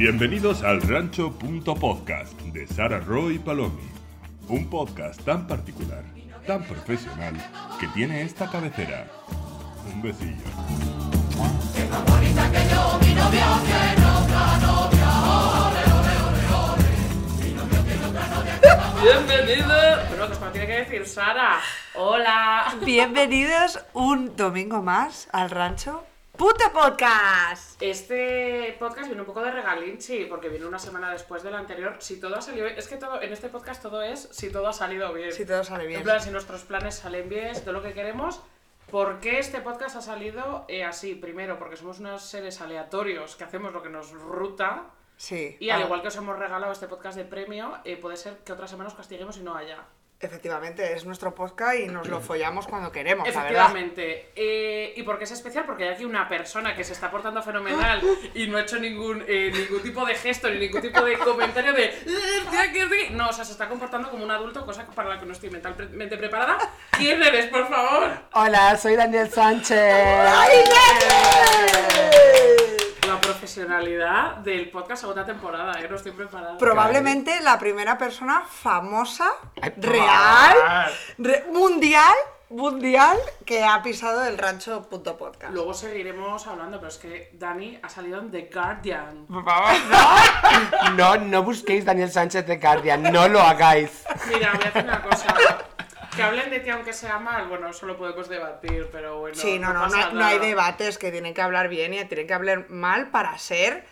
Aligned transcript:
Bienvenidos 0.00 0.62
al 0.62 0.80
Rancho.podcast 0.80 2.32
de 2.40 2.66
Sara 2.66 3.00
Roy 3.00 3.38
Palomi. 3.38 3.86
Un 4.48 4.70
podcast 4.70 5.22
tan 5.26 5.46
particular, 5.46 6.02
tan 6.46 6.64
profesional, 6.64 7.34
que 7.78 7.86
tiene 7.88 8.22
esta 8.22 8.50
cabecera. 8.50 9.06
Un 9.92 10.00
besillo. 10.00 10.42
Bienvenido. 19.02 19.76
Pero 20.10 20.30
que 20.30 20.50
tiene 20.52 20.66
que 20.66 20.76
decir 20.78 21.06
Sara. 21.06 21.60
Hola. 21.94 22.74
Bienvenidos 22.86 23.78
un 23.92 24.34
domingo 24.34 24.80
más 24.80 25.28
al 25.30 25.50
rancho. 25.50 26.06
¡Puto 26.40 26.72
podcast! 26.72 27.76
Este 27.82 28.74
podcast 28.78 29.08
viene 29.08 29.20
un 29.20 29.26
poco 29.26 29.42
de 29.42 29.50
regalinchi, 29.50 30.24
porque 30.24 30.48
viene 30.48 30.64
una 30.64 30.78
semana 30.78 31.12
después 31.12 31.42
del 31.42 31.54
anterior. 31.54 31.96
Si 31.98 32.18
todo 32.18 32.36
ha 32.36 32.40
salido 32.40 32.64
bien, 32.64 32.78
es 32.78 32.88
que 32.88 32.96
todo, 32.96 33.20
en 33.20 33.30
este 33.30 33.50
podcast 33.50 33.82
todo 33.82 34.02
es 34.02 34.26
si 34.32 34.50
todo 34.50 34.66
ha 34.66 34.72
salido 34.72 35.12
bien. 35.12 35.32
Si 35.32 35.44
todo 35.44 35.62
sale 35.64 35.86
bien. 35.86 35.98
En 35.98 36.04
plan, 36.04 36.18
si 36.18 36.30
nuestros 36.30 36.62
planes 36.62 36.94
salen 36.94 37.28
bien, 37.28 37.54
si 37.54 37.60
todo 37.60 37.74
lo 37.74 37.82
que 37.82 37.92
queremos. 37.92 38.40
¿Por 38.90 39.20
qué 39.20 39.38
este 39.38 39.60
podcast 39.60 39.96
ha 39.96 40.00
salido 40.00 40.64
eh, 40.68 40.82
así? 40.82 41.14
Primero, 41.14 41.58
porque 41.58 41.76
somos 41.76 41.98
unos 42.00 42.22
seres 42.22 42.62
aleatorios 42.62 43.36
que 43.36 43.44
hacemos 43.44 43.74
lo 43.74 43.82
que 43.82 43.90
nos 43.90 44.10
ruta. 44.10 44.84
Sí. 45.18 45.58
Y 45.60 45.68
al 45.68 45.82
Ah, 45.82 45.84
igual 45.84 46.00
que 46.00 46.08
os 46.08 46.16
hemos 46.16 46.38
regalado 46.38 46.72
este 46.72 46.88
podcast 46.88 47.18
de 47.18 47.26
premio, 47.26 47.76
eh, 47.84 47.98
puede 47.98 48.16
ser 48.16 48.38
que 48.38 48.54
otra 48.54 48.66
semana 48.66 48.88
os 48.88 48.94
castiguemos 48.94 49.36
y 49.36 49.42
no 49.42 49.54
haya. 49.54 49.84
Efectivamente, 50.22 50.92
es 50.92 51.06
nuestro 51.06 51.34
podcast 51.34 51.78
y 51.78 51.86
nos 51.86 52.06
lo 52.06 52.20
follamos 52.20 52.66
cuando 52.66 52.92
queremos, 52.92 53.26
la 53.26 53.32
verdad. 53.42 53.50
Efectivamente. 53.70 54.30
Eh, 54.36 54.92
¿Y 54.94 55.02
por 55.02 55.16
qué 55.16 55.24
es 55.24 55.30
especial? 55.30 55.64
Porque 55.64 55.84
hay 55.84 55.94
aquí 55.94 56.04
una 56.04 56.28
persona 56.28 56.76
que 56.76 56.84
se 56.84 56.92
está 56.92 57.10
portando 57.10 57.42
fenomenal 57.42 58.02
y 58.34 58.46
no 58.46 58.58
ha 58.58 58.60
hecho 58.60 58.78
ningún, 58.78 59.24
eh, 59.26 59.50
ningún 59.50 59.82
tipo 59.82 60.04
de 60.04 60.14
gesto 60.14 60.50
ni 60.50 60.58
ningún 60.58 60.82
tipo 60.82 61.00
de 61.02 61.16
comentario 61.18 61.72
de 61.72 61.84
"Eh, 61.86 61.94
estoy 62.42 62.58
aquí, 62.58 62.78
estoy 62.80 63.04
aquí". 63.04 63.14
No, 63.14 63.30
o 63.30 63.32
sea, 63.32 63.46
se 63.46 63.52
está 63.52 63.66
comportando 63.66 64.10
como 64.10 64.22
un 64.24 64.30
adulto, 64.30 64.66
cosa 64.66 64.86
para 64.94 65.08
la 65.08 65.18
que 65.18 65.24
no 65.24 65.32
estoy 65.32 65.48
mentalmente 65.48 66.18
preparada. 66.18 66.58
¿Quién 66.90 67.22
eres, 67.22 67.46
por 67.46 67.66
favor? 67.70 68.10
Hola, 68.34 68.76
soy 68.76 68.96
Daniel 68.96 69.30
Sánchez. 69.30 69.80
La 73.10 73.20
profesionalidad 73.20 74.36
del 74.36 74.70
podcast 74.70 75.00
segunda 75.00 75.24
temporada, 75.26 75.80
¿eh? 75.80 75.88
No 75.90 75.96
estoy 75.96 76.12
preparada. 76.12 76.56
Probablemente 76.58 77.40
la 77.40 77.58
primera 77.58 77.98
persona 77.98 78.44
famosa, 78.48 79.32
Ay, 79.60 79.72
real, 79.78 80.56
re- 81.18 81.44
mundial, 81.52 82.14
mundial, 82.50 83.18
que 83.44 83.64
ha 83.64 83.82
pisado 83.82 84.22
el 84.24 84.38
rancho 84.38 84.88
punto 84.88 85.16
podcast. 85.16 85.52
Luego 85.52 85.74
seguiremos 85.74 86.46
hablando, 86.46 86.78
pero 86.78 86.88
es 86.88 86.98
que 86.98 87.30
Dani 87.32 87.80
ha 87.82 87.88
salido 87.88 88.20
en 88.20 88.30
The 88.30 88.48
Guardian. 88.52 89.26
Por 89.26 89.44
favor, 89.44 89.72
no. 89.90 90.90
No, 90.96 91.16
no 91.16 91.42
busquéis 91.42 91.84
Daniel 91.84 92.12
Sánchez 92.12 92.46
de 92.46 92.58
Guardian, 92.58 93.02
no 93.02 93.26
lo 93.26 93.40
hagáis. 93.40 94.04
Mira, 94.28 94.52
voy 94.54 94.64
a 94.64 94.68
hacer 94.68 94.84
una 94.84 95.02
cosa. 95.02 95.34
Que 96.16 96.22
hablen 96.22 96.50
de 96.50 96.60
ti 96.60 96.70
aunque 96.70 96.92
sea 96.92 97.18
mal, 97.18 97.46
bueno, 97.48 97.68
eso 97.68 97.86
lo 97.86 97.96
podemos 97.96 98.28
debatir, 98.28 98.88
pero 98.92 99.20
bueno. 99.20 99.36
Sí, 99.36 99.58
no, 99.58 99.68
no, 99.72 99.74
no, 99.74 99.80
pasa 99.84 100.08
hay- 100.08 100.14
no 100.14 100.24
hay 100.24 100.38
debates 100.38 100.98
que 100.98 101.10
tienen 101.12 101.34
que 101.34 101.42
hablar 101.42 101.68
bien 101.68 101.94
y 101.94 102.04
tienen 102.06 102.26
que 102.26 102.34
hablar 102.34 102.68
mal 102.68 103.10
para 103.10 103.36
ser 103.38 103.84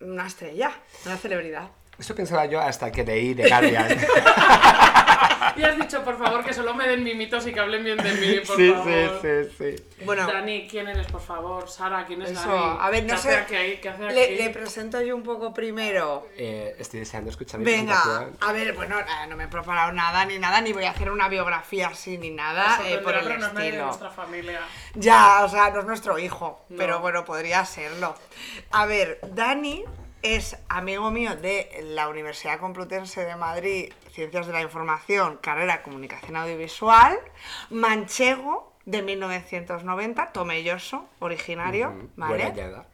una 0.00 0.26
estrella, 0.26 0.72
una 1.06 1.16
celebridad. 1.16 1.68
Eso 1.98 2.14
pensaba 2.14 2.44
yo 2.46 2.60
hasta 2.60 2.90
que 2.92 3.02
leí 3.04 3.34
de 3.34 3.48
Guardian. 3.48 3.86
Y 5.56 5.62
has 5.62 5.76
dicho, 5.76 6.02
por 6.04 6.18
favor, 6.18 6.44
que 6.44 6.52
solo 6.52 6.74
me 6.74 6.86
den 6.88 7.02
mimitos 7.04 7.46
y 7.46 7.52
que 7.52 7.60
hablen 7.60 7.84
bien 7.84 7.96
de 7.98 8.12
mí, 8.14 8.40
por 8.46 8.56
Sí, 8.56 8.70
favor. 8.72 9.20
sí, 9.22 9.28
sí, 9.58 9.76
sí. 9.76 10.04
Bueno, 10.04 10.26
Dani, 10.26 10.66
¿quién 10.68 10.88
eres, 10.88 11.06
por 11.06 11.20
favor? 11.20 11.68
Sara, 11.68 12.04
¿quién 12.06 12.22
es 12.22 12.30
eso, 12.32 12.48
Dani? 12.48 12.76
a 12.80 12.90
ver, 12.90 13.02
¿Qué 13.02 13.08
no 13.08 13.14
hace 13.14 13.30
sé. 13.30 13.36
aquí? 13.36 13.76
¿Qué 13.80 13.88
hace 13.88 14.04
aquí? 14.06 14.14
Le, 14.14 14.36
le 14.36 14.50
presento 14.50 15.00
yo 15.00 15.14
un 15.16 15.22
poco 15.22 15.54
primero. 15.54 16.26
Eh, 16.36 16.74
estoy 16.78 17.00
deseando 17.00 17.30
escuchar 17.30 17.60
mi 17.60 17.66
Venga, 17.66 18.28
a 18.40 18.52
ver, 18.52 18.72
bueno, 18.74 18.98
eh, 18.98 19.26
no 19.28 19.36
me 19.36 19.44
he 19.44 19.48
preparado 19.48 19.92
nada 19.92 20.24
ni 20.24 20.38
nada, 20.38 20.60
ni 20.60 20.72
voy 20.72 20.84
a 20.84 20.90
hacer 20.90 21.10
una 21.10 21.28
biografía 21.28 21.88
así 21.88 22.18
ni 22.18 22.30
nada 22.30 22.80
eh, 22.86 22.98
por 22.98 23.14
el 23.14 23.24
pero 23.24 23.38
no 23.38 23.46
es 23.46 23.52
nadie 23.52 23.64
de 23.64 23.68
estilo. 23.70 23.86
nuestra 23.86 24.10
familia. 24.10 24.60
Ya, 24.94 25.44
o 25.44 25.48
sea, 25.48 25.70
no 25.70 25.80
es 25.80 25.86
nuestro 25.86 26.18
hijo, 26.18 26.64
No. 26.68 26.76
pero 26.76 27.00
bueno, 27.00 27.24
podría 27.24 27.64
serlo. 27.64 28.14
A 28.72 28.86
ver, 28.86 29.18
Dani 29.32 29.84
es 30.24 30.56
amigo 30.70 31.10
mío 31.10 31.36
de 31.36 31.68
la 31.82 32.08
Universidad 32.08 32.58
Complutense 32.58 33.24
de 33.24 33.36
Madrid, 33.36 33.92
Ciencias 34.10 34.46
de 34.46 34.54
la 34.54 34.62
Información, 34.62 35.36
carrera 35.36 35.82
Comunicación 35.82 36.36
Audiovisual, 36.36 37.18
manchego 37.68 38.72
de 38.86 39.02
1990, 39.02 40.32
tomelloso, 40.32 41.06
originario, 41.18 42.08
¿vale? 42.16 42.50
Buena. 42.50 42.84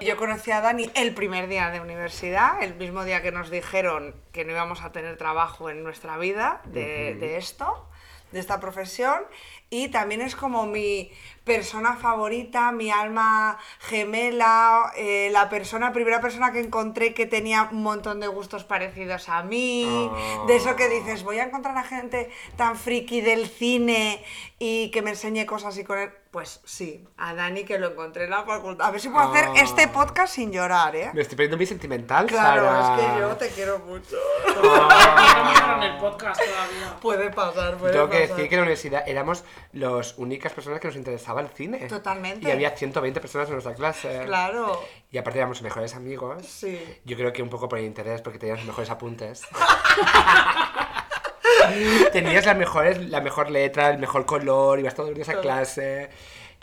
Yo 0.00 0.16
conocí 0.16 0.52
a 0.52 0.60
Dani 0.60 0.88
el 0.94 1.14
primer 1.14 1.48
día 1.48 1.70
de 1.70 1.80
universidad, 1.80 2.62
el 2.62 2.76
mismo 2.76 3.04
día 3.04 3.22
que 3.22 3.32
nos 3.32 3.50
dijeron 3.50 4.14
que 4.32 4.44
no 4.44 4.52
íbamos 4.52 4.82
a 4.82 4.92
tener 4.92 5.16
trabajo 5.16 5.68
en 5.68 5.82
nuestra 5.82 6.16
vida 6.16 6.60
de, 6.66 7.16
de 7.16 7.38
esto, 7.38 7.88
de 8.30 8.38
esta 8.38 8.60
profesión, 8.60 9.24
y 9.70 9.88
también 9.88 10.20
es 10.20 10.34
como 10.36 10.66
mi 10.66 11.10
persona 11.44 11.96
favorita, 11.96 12.70
mi 12.70 12.90
alma 12.90 13.58
gemela, 13.78 14.92
eh, 14.96 15.30
la 15.32 15.48
persona, 15.48 15.92
primera 15.92 16.20
persona 16.20 16.52
que 16.52 16.60
encontré 16.60 17.14
que 17.14 17.26
tenía 17.26 17.68
un 17.72 17.82
montón 17.82 18.20
de 18.20 18.26
gustos 18.28 18.64
parecidos 18.64 19.28
a 19.28 19.42
mí, 19.42 20.10
de 20.46 20.56
eso 20.56 20.76
que 20.76 20.88
dices, 20.88 21.22
voy 21.24 21.38
a 21.38 21.44
encontrar 21.44 21.76
a 21.76 21.82
gente 21.82 22.30
tan 22.56 22.76
friki 22.76 23.20
del 23.20 23.48
cine 23.48 24.22
y 24.58 24.90
que 24.90 25.02
me 25.02 25.10
enseñe 25.10 25.44
cosas 25.46 25.76
y 25.78 25.84
con 25.84 25.98
él. 25.98 26.10
Pues 26.30 26.60
sí, 26.64 27.04
a 27.16 27.34
Dani 27.34 27.64
que 27.64 27.76
lo 27.80 27.88
encontré 27.90 28.24
en 28.24 28.30
la 28.30 28.44
facultad. 28.44 28.86
A 28.86 28.90
ver 28.92 29.00
si 29.00 29.08
puedo 29.08 29.28
hacer 29.32 29.46
Ah. 29.48 29.52
este 29.56 29.88
podcast 29.88 30.32
sin 30.32 30.52
llorar, 30.52 30.94
¿eh? 30.94 31.10
Me 31.12 31.22
estoy 31.22 31.34
poniendo 31.34 31.56
muy 31.56 31.66
sentimental, 31.66 32.26
Claro, 32.26 32.66
Sara. 32.66 32.94
es 32.94 33.00
que 33.14 33.20
yo 33.20 33.36
te 33.36 33.48
quiero 33.48 33.80
mucho. 33.80 34.16
Por 34.44 34.54
favor, 34.64 35.78
no 35.78 35.82
el 35.82 35.96
podcast 35.96 36.40
todavía. 36.40 37.00
Puede 37.00 37.30
pasar, 37.30 37.76
puede 37.78 37.94
Tengo 37.94 38.08
que 38.08 38.20
decir 38.28 38.48
que 38.48 38.54
en 38.54 38.60
la 38.60 38.62
universidad 38.62 39.02
éramos 39.08 39.42
las 39.72 40.18
únicas 40.18 40.52
personas 40.52 40.80
que 40.80 40.88
nos 40.88 40.96
interesaba 40.96 41.40
el 41.40 41.48
cine. 41.48 41.78
Totalmente. 41.86 42.48
Y 42.48 42.50
había 42.50 42.70
120 42.76 43.20
personas 43.20 43.48
en 43.48 43.54
nuestra 43.54 43.74
clase. 43.74 44.22
Claro, 44.26 44.80
Y 45.10 45.18
aparte 45.18 45.38
éramos 45.38 45.62
mejores 45.62 45.94
amigos. 45.94 46.44
sí. 46.46 46.80
Yo 47.04 47.16
creo 47.16 47.32
que 47.32 47.42
un 47.42 47.48
poco 47.50 47.68
por 47.68 47.78
el 47.78 47.84
interés, 47.84 48.20
porque 48.22 48.38
tenías 48.38 48.58
los 48.58 48.66
mejores 48.66 48.90
apuntes. 48.90 49.42
tenías 52.12 52.46
las 52.46 52.56
mejores, 52.56 52.98
la 53.08 53.20
mejor 53.20 53.50
letra, 53.50 53.90
el 53.90 53.98
mejor 53.98 54.26
color, 54.26 54.78
ibas 54.80 54.94
todos 54.94 55.10
los 55.10 55.16
días 55.16 55.28
a 55.28 55.32
Todo. 55.32 55.42
clase. 55.42 56.10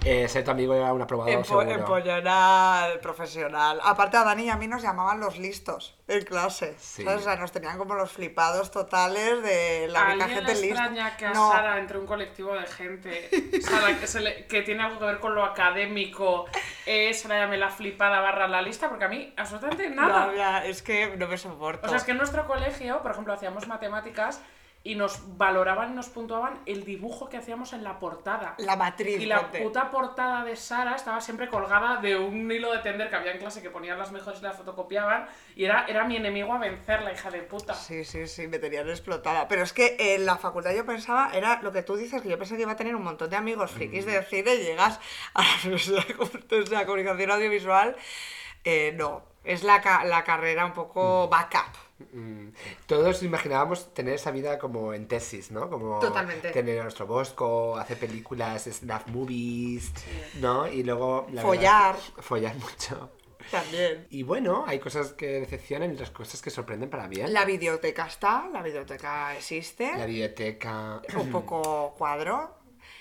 Eh, 0.05 0.27
ser 0.29 0.43
tu 0.45 0.51
amigo 0.51 0.73
era 0.75 0.93
un 0.93 1.01
aprobado 1.01 1.29
Empo 1.31 1.43
seguro. 1.59 1.71
empollonar, 1.71 2.99
profesional. 3.01 3.79
Aparte 3.83 4.15
a 4.15 4.23
Dani 4.23 4.43
y 4.43 4.49
a 4.49 4.55
mí 4.55 4.67
nos 4.67 4.81
llamaban 4.81 5.19
los 5.19 5.37
listos 5.39 5.95
en 6.07 6.23
clase. 6.23 6.75
Sí. 6.77 7.03
¿sabes? 7.03 7.21
O 7.21 7.23
sea, 7.23 7.35
nos 7.35 7.51
tenían 7.51 7.77
como 7.77 7.95
los 7.95 8.11
flipados 8.11 8.69
totales 8.71 9.41
de 9.41 9.87
la 9.89 10.03
única 10.03 10.25
¿A 10.25 10.27
alguien 10.27 10.29
gente 10.45 10.51
lista. 10.61 10.67
extraña 10.85 11.17
que 11.17 11.25
a 11.25 11.33
No. 11.33 11.51
Sara 11.51 11.79
entre 11.79 11.97
un 11.97 12.05
colectivo 12.05 12.53
de 12.53 12.67
gente 12.67 13.29
Sara, 13.61 13.99
que, 13.99 14.07
se 14.07 14.21
le- 14.21 14.45
que 14.45 14.61
tiene 14.61 14.83
algo 14.83 14.99
que 14.99 15.05
ver 15.05 15.19
con 15.19 15.33
lo 15.33 15.43
académico 15.43 16.45
eh, 16.85 17.13
se 17.13 17.27
la 17.27 17.39
llame 17.39 17.57
la 17.57 17.69
flipada 17.69 18.19
barra 18.21 18.47
la 18.47 18.61
lista? 18.61 18.89
Porque 18.89 19.05
a 19.05 19.09
mí 19.09 19.33
absolutamente 19.35 19.89
nada. 19.89 20.27
No, 20.27 20.35
ya, 20.35 20.63
es 20.65 20.81
que 20.83 21.17
no 21.17 21.27
me 21.27 21.37
soporto. 21.37 21.85
O 21.87 21.89
sea, 21.89 21.97
es 21.97 22.03
que 22.03 22.11
en 22.11 22.17
nuestro 22.17 22.45
colegio, 22.47 23.01
por 23.01 23.11
ejemplo, 23.11 23.33
hacíamos 23.33 23.67
matemáticas 23.67 24.41
y 24.87 24.95
nos 24.95 25.37
valoraban 25.37 25.91
y 25.91 25.95
nos 25.95 26.07
puntuaban 26.07 26.61
el 26.65 26.85
dibujo 26.85 27.27
que 27.27 27.35
hacíamos 27.35 27.73
en 27.73 27.83
la 27.83 27.99
portada. 27.99 28.55
La 28.57 28.77
matriz. 28.77 29.19
Y 29.19 29.25
la 29.25 29.41
ponte. 29.41 29.61
puta 29.61 29.91
portada 29.91 30.45
de 30.45 30.55
Sara 30.55 30.95
estaba 30.95 31.19
siempre 31.19 31.49
colgada 31.49 31.97
de 31.97 32.15
un 32.15 32.49
hilo 32.49 32.71
de 32.71 32.79
tender 32.79 33.09
que 33.09 33.17
había 33.17 33.33
en 33.33 33.39
clase 33.39 33.61
que 33.61 33.69
ponían 33.69 33.99
las 33.99 34.13
mejores 34.13 34.39
y 34.39 34.43
las 34.43 34.55
fotocopiaban. 34.55 35.27
Y 35.57 35.65
era, 35.65 35.85
era 35.87 36.05
mi 36.05 36.15
enemigo 36.15 36.53
a 36.53 36.59
vencer, 36.59 37.01
la 37.01 37.11
hija 37.11 37.29
de 37.29 37.41
puta. 37.41 37.73
Sí, 37.73 38.05
sí, 38.05 38.27
sí, 38.27 38.47
me 38.47 38.59
tenían 38.59 38.87
explotada. 38.89 39.49
Pero 39.49 39.63
es 39.63 39.73
que 39.73 39.97
en 39.99 40.25
la 40.25 40.37
facultad 40.37 40.73
yo 40.73 40.85
pensaba, 40.85 41.31
era 41.33 41.61
lo 41.61 41.73
que 41.73 41.83
tú 41.83 41.97
dices, 41.97 42.21
que 42.21 42.29
yo 42.29 42.37
pensé 42.37 42.55
que 42.55 42.61
iba 42.61 42.71
a 42.71 42.77
tener 42.77 42.95
un 42.95 43.03
montón 43.03 43.29
de 43.29 43.35
amigos 43.35 43.71
frikis 43.71 44.05
de 44.05 44.23
cine 44.23 44.55
y 44.55 44.63
llegas 44.63 45.01
a 45.33 45.41
la 45.41 45.49
Universidad 45.63 46.05
de 46.79 46.85
Comunicación 46.85 47.31
Audiovisual. 47.31 47.97
eh, 48.63 48.93
no, 48.95 49.23
es 49.43 49.63
la, 49.63 49.81
la 50.05 50.23
carrera 50.23 50.65
un 50.65 50.73
poco 50.73 51.27
backup. 51.27 51.86
Mm, 52.13 52.49
Todos 52.85 53.23
imaginábamos 53.23 53.93
tener 53.93 54.13
esa 54.15 54.31
vida 54.31 54.59
como 54.59 54.93
en 54.93 55.07
tesis, 55.07 55.51
¿no? 55.51 55.69
Como 55.69 55.99
Totalmente. 55.99 56.51
tener 56.51 56.81
nuestro 56.83 57.07
bosco, 57.07 57.75
hacer 57.77 57.97
películas, 57.97 58.65
snuff 58.71 59.07
movies, 59.07 59.91
¿no? 60.39 60.67
Y 60.67 60.83
luego... 60.83 61.27
la 61.31 61.41
Follar. 61.41 61.95
verdad, 61.95 62.21
follar 62.23 62.55
mucho. 62.57 63.09
También. 63.49 64.05
Y 64.09 64.23
bueno, 64.23 64.65
hay 64.67 64.77
cosas 64.79 65.13
que 65.13 65.39
decepcionan 65.39 65.91
y 65.91 65.93
otras 65.93 66.11
cosas 66.11 66.41
que 66.41 66.49
sorprenden 66.49 66.89
para 66.89 67.07
bien. 67.07 67.31
La 67.33 67.45
videoteca 67.45 68.05
está, 68.05 68.47
la 68.51 68.61
videoteca 68.61 69.35
existe. 69.35 69.89
La 69.97 70.05
biblioteca... 70.05 71.01
un 71.15 71.31
poco 71.31 71.93
cuadro. 71.97 72.56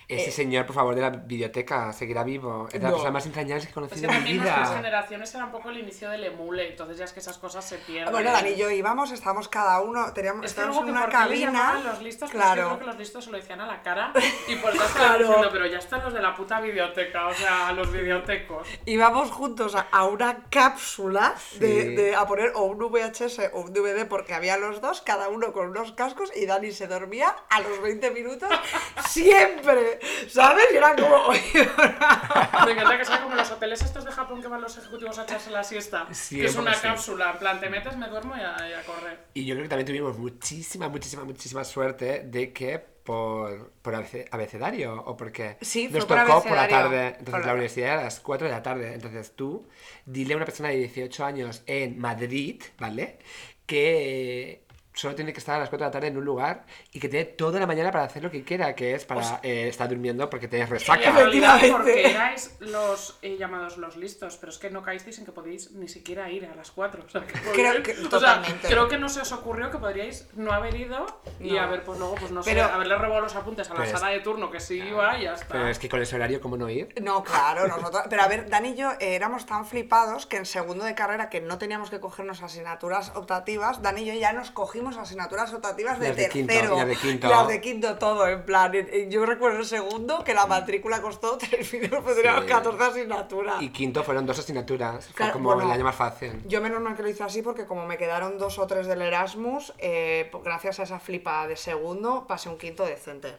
Ese 0.08 0.28
Eh, 0.28 0.30
señor, 0.30 0.66
por 0.66 0.76
favor, 0.76 0.94
de 0.94 1.00
la 1.00 1.10
biblioteca, 1.10 1.92
seguirá 1.92 2.22
vivo. 2.22 2.66
Es 2.68 2.74
de 2.74 2.78
las 2.78 2.90
No. 2.90 2.96
personas 2.98 3.12
más 3.14 3.26
entrañables 3.26 3.64
que 3.66 3.70
he 3.70 3.74
Pues 3.74 3.90
conocido 3.90 4.08
en 4.08 4.10
mi 4.10 4.16
también 4.18 4.36
nuestras 4.38 4.68
vida. 4.68 4.76
generaciones 4.76 5.34
era 5.34 5.44
un 5.46 5.50
poco 5.50 5.70
el 5.70 5.78
inicio 5.78 6.10
del 6.10 6.22
emule, 6.22 6.68
entonces 6.70 6.98
ya 6.98 7.06
es 7.06 7.12
que 7.12 7.18
esas 7.18 7.38
cosas 7.38 7.64
se 7.64 7.78
pierden. 7.78 8.12
Bueno, 8.12 8.30
Dani 8.30 8.50
y 8.50 8.56
yo 8.56 8.70
íbamos, 8.70 9.10
estábamos 9.10 9.48
cada 9.48 9.80
uno, 9.80 10.12
teníamos, 10.12 10.44
Es 10.46 10.54
que 10.54 10.60
estábamos 10.60 10.84
en 10.88 10.90
una 10.96 11.08
cabina. 11.08 11.80
los 11.82 12.00
listos, 12.02 12.30
pues 12.30 12.40
yo 12.44 12.52
claro. 12.52 12.66
creo 12.68 12.78
que 12.78 12.84
los 12.84 12.98
listos 12.98 13.24
se 13.24 13.30
lo 13.32 13.36
decían 13.36 13.60
a 13.62 13.66
la 13.66 13.82
cara 13.82 14.12
y 14.46 14.54
por 14.56 14.72
eso 14.72 14.84
estaban 14.86 15.08
Claro. 15.16 15.26
diciendo, 15.26 15.48
pero 15.52 15.66
ya 15.66 15.78
están 15.78 16.04
los 16.04 16.14
de 16.14 16.22
la 16.22 16.36
puta 16.36 16.60
biblioteca, 16.60 17.26
o 17.26 17.34
sea, 17.34 17.72
los 17.72 17.90
bibliotecos. 17.90 18.68
íbamos 18.84 19.32
juntos 19.32 19.74
a, 19.74 19.88
a 19.90 20.04
una 20.04 20.44
cápsula 20.50 21.34
de, 21.58 21.82
Sí. 21.82 21.94
de- 21.96 22.14
a 22.14 22.24
poner 22.28 22.52
o 22.54 22.62
un 22.62 22.78
VHS 22.78 23.50
o 23.52 23.60
un 23.62 23.72
DVD 23.72 24.04
porque 24.06 24.34
había 24.34 24.56
los 24.56 24.80
dos, 24.80 25.00
cada 25.02 25.28
uno 25.30 25.52
con 25.52 25.68
unos 25.70 25.90
cascos 25.92 26.30
y 26.36 26.46
Dani 26.46 26.70
se 26.70 26.86
dormía 26.86 27.34
a 27.50 27.60
los 27.60 27.82
20 27.82 28.12
minutos 28.12 28.48
siempre, 29.08 29.95
¿sabes? 30.28 30.64
Y 30.72 31.00
como... 31.02 31.28
Me 32.66 32.72
encanta 32.72 32.98
que 32.98 33.04
sea 33.04 33.22
como 33.22 33.34
los 33.36 33.50
hoteles 33.50 33.82
estos 33.82 34.04
de 34.04 34.12
Japón 34.12 34.40
que 34.42 34.48
van 34.48 34.60
los 34.60 34.76
ejecutivos 34.78 35.18
a 35.18 35.22
echarse 35.24 35.50
la 35.50 35.62
siesta, 35.64 36.06
Sí, 36.12 36.38
que 36.40 36.46
es 36.46 36.54
un 36.54 36.62
una 36.62 36.74
sí. 36.74 36.80
cápsula, 36.82 37.30
en 37.32 37.38
plan, 37.38 37.60
te 37.60 37.68
metes, 37.68 37.96
me 37.96 38.08
duermo 38.08 38.34
y 38.36 38.40
a, 38.40 38.56
y 38.68 38.72
a 38.72 38.82
correr. 38.84 39.18
Y 39.34 39.44
yo 39.44 39.54
creo 39.54 39.64
que 39.64 39.68
también 39.68 39.86
tuvimos 39.86 40.18
muchísima, 40.18 40.88
muchísima, 40.88 41.24
muchísima 41.24 41.64
suerte 41.64 42.20
de 42.24 42.52
que 42.52 42.78
por, 42.78 43.70
por 43.82 43.94
abece- 43.94 44.26
abecedario 44.32 45.00
o 45.06 45.16
porque 45.16 45.56
Sí, 45.60 45.88
nos 45.88 46.04
por 46.06 46.18
tocó 46.26 46.42
por 46.42 46.56
la 46.56 46.66
tarde. 46.66 47.06
Entonces 47.08 47.30
Por 47.30 47.40
la 47.40 47.46
la- 47.46 47.52
universidad 47.52 47.92
era 47.92 48.00
a 48.00 48.04
las 48.04 48.18
4 48.18 48.48
de 48.48 48.52
la 48.52 48.62
tarde. 48.62 48.94
Entonces 48.94 49.36
tú, 49.36 49.68
dile 50.06 50.34
a 50.34 50.36
una 50.38 50.44
persona 50.46 50.70
de 50.70 50.76
18 50.78 51.24
años 51.24 51.62
en 51.66 51.98
Madrid, 52.00 52.60
¿vale? 52.80 53.18
Que 53.64 54.65
solo 54.96 55.14
tiene 55.14 55.32
que 55.34 55.38
estar 55.40 55.56
a 55.56 55.58
las 55.60 55.68
4 55.68 55.84
de 55.84 55.88
la 55.88 55.92
tarde 55.92 56.06
en 56.08 56.16
un 56.16 56.24
lugar 56.24 56.64
y 56.90 56.98
que 57.00 57.08
tiene 57.10 57.26
toda 57.26 57.60
la 57.60 57.66
mañana 57.66 57.92
para 57.92 58.04
hacer 58.04 58.22
lo 58.22 58.30
que 58.30 58.42
quiera, 58.44 58.74
que 58.74 58.94
es 58.94 59.04
para 59.04 59.40
eh, 59.42 59.68
estar 59.68 59.88
durmiendo 59.90 60.28
porque 60.30 60.48
Y 60.50 60.64
resaca. 60.64 61.10
Efectivamente. 61.10 61.70
porque 61.70 62.10
erais 62.10 62.56
los 62.60 63.18
eh, 63.20 63.36
llamados 63.38 63.76
los 63.76 63.96
listos, 63.98 64.38
pero 64.38 64.50
es 64.50 64.56
que 64.58 64.70
no 64.70 64.82
caísteis 64.82 65.18
en 65.18 65.26
que 65.26 65.32
podíais 65.32 65.72
ni 65.72 65.86
siquiera 65.88 66.30
ir 66.30 66.46
a 66.46 66.54
las 66.54 66.70
4. 66.70 67.04
O 67.06 67.10
sea, 67.10 67.20
que 67.26 67.34
podíais- 67.34 67.82
que- 67.82 67.92
o 67.92 67.94
sea, 67.96 68.08
totalmente. 68.08 68.68
creo 68.68 68.88
que 68.88 68.96
no 68.96 69.08
se 69.10 69.20
os 69.20 69.32
ocurrió 69.32 69.70
que 69.70 69.76
podríais 69.78 70.28
no 70.34 70.50
haber 70.52 70.74
ido 70.74 71.04
y 71.40 71.52
No. 71.52 71.60
haber, 71.60 71.84
pues 71.84 71.98
luego, 71.98 72.14
pues 72.14 72.30
no 72.32 72.40
Pero- 72.42 72.66
sé, 72.66 72.72
haberle 72.72 72.96
robado 72.96 73.20
los 73.20 73.36
apuntes 73.36 73.68
a 73.68 73.74
la 73.74 73.80
Pero 73.80 73.92
es- 73.94 74.00
sala 74.00 74.12
de 74.12 74.20
turno 74.20 74.50
que 74.50 74.60
sí 74.60 74.80
iba 74.80 75.18
y 75.18 75.24
ya 75.24 75.34
está. 75.34 75.48
Pero 75.48 75.68
es 75.68 75.78
que 75.78 75.90
con 75.90 76.00
ese 76.00 76.16
horario, 76.16 76.40
¿cómo 76.40 76.56
no 76.56 76.70
ir? 76.70 76.94
No, 77.02 77.22
claro, 77.22 77.68
nosotros... 77.68 78.04
Pero 78.08 78.22
a 78.22 78.28
ver, 78.28 78.48
Dani 78.48 78.70
y 78.70 78.74
yo 78.76 78.92
eh, 78.92 79.14
éramos 79.14 79.44
tan 79.44 79.66
flipados 79.66 80.24
que 80.24 80.38
en 80.38 80.46
segundo 80.46 80.84
de 80.86 80.94
carrera, 80.94 81.28
que 81.28 81.42
no 81.42 81.58
teníamos 81.58 81.90
que 81.90 82.00
cogernos 82.00 82.42
asignaturas 82.42 83.12
optativas, 83.14 83.82
Dani 83.82 84.00
y 84.00 84.06
yo 84.06 84.14
ya 84.14 84.32
nos 84.32 84.50
cogimos 84.50 84.85
asignaturas 84.94 85.50
optativas 85.54 85.98
de 85.98 86.08
Las 86.08 86.16
de 86.18 86.22
tercero. 86.24 86.46
quinto, 86.46 86.76
las 86.76 86.86
de 86.86 86.96
quinto. 86.96 87.28
Las 87.28 87.48
de 87.48 87.60
quinto 87.62 87.96
todo, 87.96 88.28
en 88.28 88.44
plan. 88.44 88.72
Yo 89.08 89.24
recuerdo 89.24 89.60
el 89.60 89.64
segundo 89.64 90.22
que 90.22 90.34
la 90.34 90.44
matrícula 90.46 91.00
costó 91.00 91.38
3.000 91.38 91.84
euros, 91.84 92.04
pues 92.04 92.16
teníamos 92.16 92.42
Sí. 92.44 92.48
14 92.50 92.84
asignaturas. 92.84 93.62
Y 93.62 93.70
quinto 93.70 94.04
fueron 94.04 94.26
dos 94.26 94.38
asignaturas. 94.38 95.06
Fue 95.06 95.14
Claro, 95.14 95.32
como 95.32 95.46
bueno, 95.54 95.62
el 95.62 95.70
año 95.72 95.84
más 95.84 95.96
fácil. 95.96 96.42
Yo 96.46 96.60
menos 96.60 96.82
mal 96.82 96.94
que 96.94 97.02
lo 97.02 97.08
hice 97.08 97.22
así 97.22 97.40
porque 97.40 97.64
como 97.64 97.86
me 97.86 97.96
quedaron 97.96 98.36
dos 98.36 98.58
o 98.58 98.66
tres 98.66 98.86
del 98.86 99.00
Erasmus, 99.00 99.72
eh, 99.78 100.28
pues 100.30 100.44
gracias 100.44 100.78
a 100.80 100.82
esa 100.82 100.98
flipa 101.00 101.46
de 101.46 101.56
segundo 101.56 102.26
pasé 102.26 102.50
un 102.50 102.58
quinto 102.58 102.84
decente. 102.84 103.36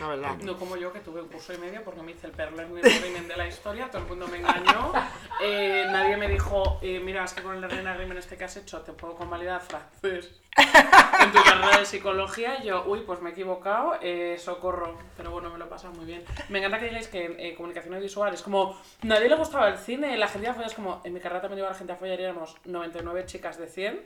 La 0.00 0.08
verdad. 0.08 0.36
No 0.42 0.56
como 0.58 0.76
yo, 0.76 0.92
que 0.92 1.00
tuve 1.00 1.22
un 1.22 1.28
curso 1.28 1.52
y 1.52 1.58
medio 1.58 1.82
porque 1.82 2.02
me 2.02 2.12
hice 2.12 2.26
el 2.26 2.32
perlearning 2.32 2.78
agreement 2.84 3.28
de 3.28 3.36
la 3.36 3.46
historia, 3.46 3.88
todo 3.88 4.02
el 4.02 4.08
mundo 4.08 4.28
me 4.28 4.38
engañó. 4.38 4.92
Eh, 5.40 5.86
nadie 5.92 6.16
me 6.16 6.26
dijo, 6.26 6.80
eh, 6.82 6.98
mira, 6.98 7.22
es 7.22 7.32
que 7.32 7.44
con 7.44 7.54
el 7.54 7.60
learning 7.60 7.86
agreement 7.86 8.18
este 8.18 8.36
que 8.36 8.42
has 8.42 8.56
hecho 8.56 8.80
te 8.80 8.92
puedo 8.92 9.14
convalidar 9.14 9.60
francés 9.60 10.32
en 11.20 11.32
tu 11.32 11.44
carrera 11.44 11.78
de 11.78 11.86
psicología. 11.86 12.58
Y 12.60 12.66
yo, 12.66 12.84
uy, 12.86 13.02
pues 13.06 13.20
me 13.20 13.30
he 13.30 13.32
equivocado, 13.32 13.98
eh, 14.02 14.36
socorro. 14.38 14.98
Pero 15.16 15.30
bueno, 15.30 15.50
me 15.50 15.58
lo 15.58 15.66
he 15.66 15.68
pasado 15.68 15.94
muy 15.94 16.06
bien. 16.06 16.24
Me 16.48 16.58
encanta 16.58 16.80
que 16.80 16.86
digáis 16.86 17.06
que 17.06 17.24
en 17.24 17.38
eh, 17.38 17.54
comunicación 17.54 18.00
visual 18.00 18.34
es 18.34 18.42
como, 18.42 18.76
nadie 19.02 19.28
le 19.28 19.36
gustaba 19.36 19.68
el 19.68 19.78
cine, 19.78 20.16
la 20.16 20.26
gente 20.26 20.48
a 20.48 20.54
follar 20.54 20.68
es 20.68 20.74
como, 20.74 21.00
en 21.04 21.14
mi 21.14 21.20
carrera 21.20 21.40
también 21.40 21.60
iba 21.60 21.68
la 21.68 21.76
gente 21.76 21.92
a 21.92 21.96
follar 21.96 22.18
y 22.18 22.24
éramos 22.24 22.56
99 22.64 23.26
chicas 23.26 23.58
de 23.58 23.68
100 23.68 24.02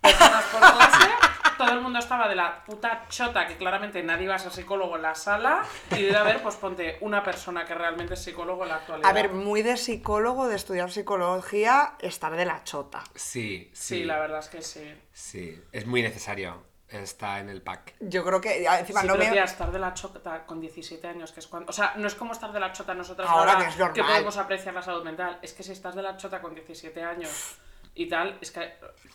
personas 0.00 0.44
por 0.44 0.60
clase, 0.60 1.08
todo 1.56 1.72
el 1.72 1.80
mundo 1.80 1.98
estaba 1.98 2.28
de 2.28 2.34
la 2.34 2.64
puta 2.64 3.06
chota, 3.08 3.46
que 3.46 3.56
claramente 3.56 4.02
nadie 4.02 4.24
iba 4.24 4.34
a 4.34 4.38
ser 4.38 4.52
psicólogo 4.52 4.96
en 4.96 5.02
la 5.02 5.14
sala, 5.14 5.62
y 5.90 6.02
debe 6.02 6.16
haber, 6.16 6.42
pues 6.42 6.56
ponte, 6.56 6.98
una 7.00 7.22
persona 7.22 7.64
que 7.64 7.74
realmente 7.74 8.14
es 8.14 8.22
psicólogo 8.22 8.62
en 8.64 8.68
la 8.70 8.76
actualidad. 8.76 9.10
A 9.10 9.12
ver, 9.12 9.30
muy 9.30 9.62
de 9.62 9.76
psicólogo, 9.76 10.48
de 10.48 10.56
estudiar 10.56 10.90
psicología, 10.90 11.94
estar 12.00 12.34
de 12.36 12.44
la 12.44 12.62
chota. 12.64 13.02
Sí, 13.14 13.70
Sí, 13.72 13.98
sí. 13.98 14.04
la 14.04 14.18
verdad 14.18 14.40
es 14.40 14.48
que 14.48 14.62
sí. 14.62 14.94
Sí, 15.12 15.62
es 15.72 15.86
muy 15.86 16.02
necesario. 16.02 16.62
Está 16.88 17.40
en 17.40 17.48
el 17.48 17.62
pack. 17.62 17.94
Yo 17.98 18.24
creo 18.24 18.40
que 18.40 18.68
ah, 18.68 18.78
encima 18.78 19.00
Sí, 19.00 19.08
no 19.08 19.14
pero 19.14 19.24
me... 19.26 19.32
tía, 19.32 19.42
estar 19.42 19.72
de 19.72 19.78
la 19.80 19.92
chota 19.92 20.46
con 20.46 20.60
17 20.60 21.04
años, 21.08 21.32
que 21.32 21.40
es 21.40 21.48
cuando... 21.48 21.68
O 21.68 21.72
sea, 21.72 21.94
no 21.96 22.06
es 22.06 22.14
como 22.14 22.32
estar 22.32 22.52
de 22.52 22.60
la 22.60 22.70
chota 22.72 22.94
nosotras 22.94 23.28
Ahora 23.28 23.54
ahora, 23.54 23.64
que 23.64 23.70
es 23.72 23.76
normal. 23.78 24.06
podemos 24.06 24.36
apreciar 24.36 24.72
la 24.72 24.82
salud 24.82 25.02
mental. 25.02 25.38
Es 25.42 25.52
que 25.52 25.64
si 25.64 25.72
estás 25.72 25.96
de 25.96 26.02
la 26.02 26.16
chota 26.16 26.40
con 26.40 26.54
17 26.54 27.02
años 27.02 27.56
y 27.96 28.08
tal, 28.08 28.38
es 28.40 28.50
que... 28.50 28.60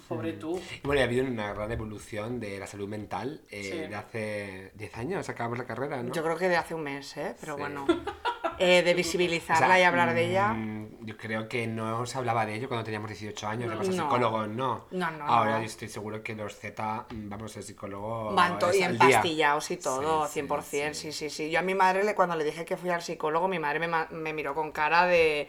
Pobre 0.07 0.33
tú. 0.33 0.59
Y 0.83 0.85
bueno, 0.85 0.99
y 0.99 1.03
ha 1.03 1.05
habido 1.05 1.25
una 1.25 1.53
gran 1.53 1.71
evolución 1.71 2.39
de 2.41 2.59
la 2.59 2.67
salud 2.67 2.87
mental 2.89 3.41
eh, 3.49 3.63
Sí. 3.63 3.77
de 3.89 3.95
hace 3.95 4.71
10 4.75 4.97
años, 4.97 5.29
acabamos 5.29 5.57
la 5.57 5.65
carrera, 5.65 6.03
¿no? 6.03 6.13
Yo 6.13 6.21
creo 6.21 6.37
que 6.37 6.49
de 6.49 6.57
hace 6.57 6.73
un 6.75 6.83
mes, 6.83 7.15
¿eh? 7.15 7.33
Pero 7.39 7.55
Sí. 7.55 7.61
bueno. 7.61 7.85
Eh, 8.63 8.83
de 8.83 8.91
O 8.91 8.95
visibilizarla 8.95 9.65
sea, 9.67 9.79
y 9.79 9.83
hablar 9.83 10.13
de 10.13 10.29
ella. 10.29 10.49
mm, 10.49 11.05
Yo 11.05 11.17
creo 11.17 11.47
que 11.49 11.65
no 11.65 12.05
se 12.05 12.15
hablaba 12.19 12.45
de 12.45 12.53
ello 12.55 12.67
cuando 12.67 12.83
teníamos 12.83 13.09
18 13.09 13.47
años, 13.47 13.71
de 13.71 13.75
pasar 13.75 13.95
No. 13.95 14.03
psicólogo, 14.03 14.45
no. 14.45 14.85
No, 14.91 15.09
no, 15.11 15.25
Ahora 15.25 15.53
no. 15.53 15.59
yo 15.59 15.65
estoy 15.65 15.87
seguro 15.87 16.21
que 16.21 16.35
los 16.35 16.55
Z, 16.55 17.07
mm, 17.09 17.29
vamos, 17.29 17.57
el 17.57 17.63
psicólogo. 17.63 18.35
Van 18.35 18.59
to- 18.59 18.69
es 18.69 18.77
y 18.77 18.83
empastillados 18.83 19.71
y 19.71 19.77
todo, 19.77 20.27
Sí, 20.27 20.33
sí, 20.33 20.39
100%, 20.41 20.93
sí, 20.93 21.11
sí. 21.11 21.29
sí, 21.29 21.35
sí. 21.45 21.49
Yo 21.49 21.57
a 21.57 21.63
mi 21.63 21.73
madre, 21.73 22.13
cuando 22.13 22.35
le 22.35 22.43
dije 22.43 22.63
que 22.63 22.77
fui 22.77 22.91
al 22.91 23.01
psicólogo, 23.01 23.47
mi 23.47 23.57
madre 23.57 23.79
me, 23.79 23.87
me 24.11 24.33
miró 24.33 24.53
con 24.53 24.71
cara 24.71 25.07
de... 25.07 25.47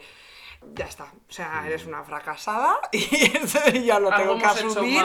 Ya 0.73 0.85
está, 0.85 1.03
o 1.03 1.31
sea, 1.31 1.63
eres 1.65 1.85
una 1.85 2.03
fracasada 2.03 2.77
y 2.91 3.37
eso 3.37 3.59
ya 3.69 3.99
lo 3.99 4.09
tengo 4.09 4.37
que 4.37 4.45
asumir. 4.45 5.03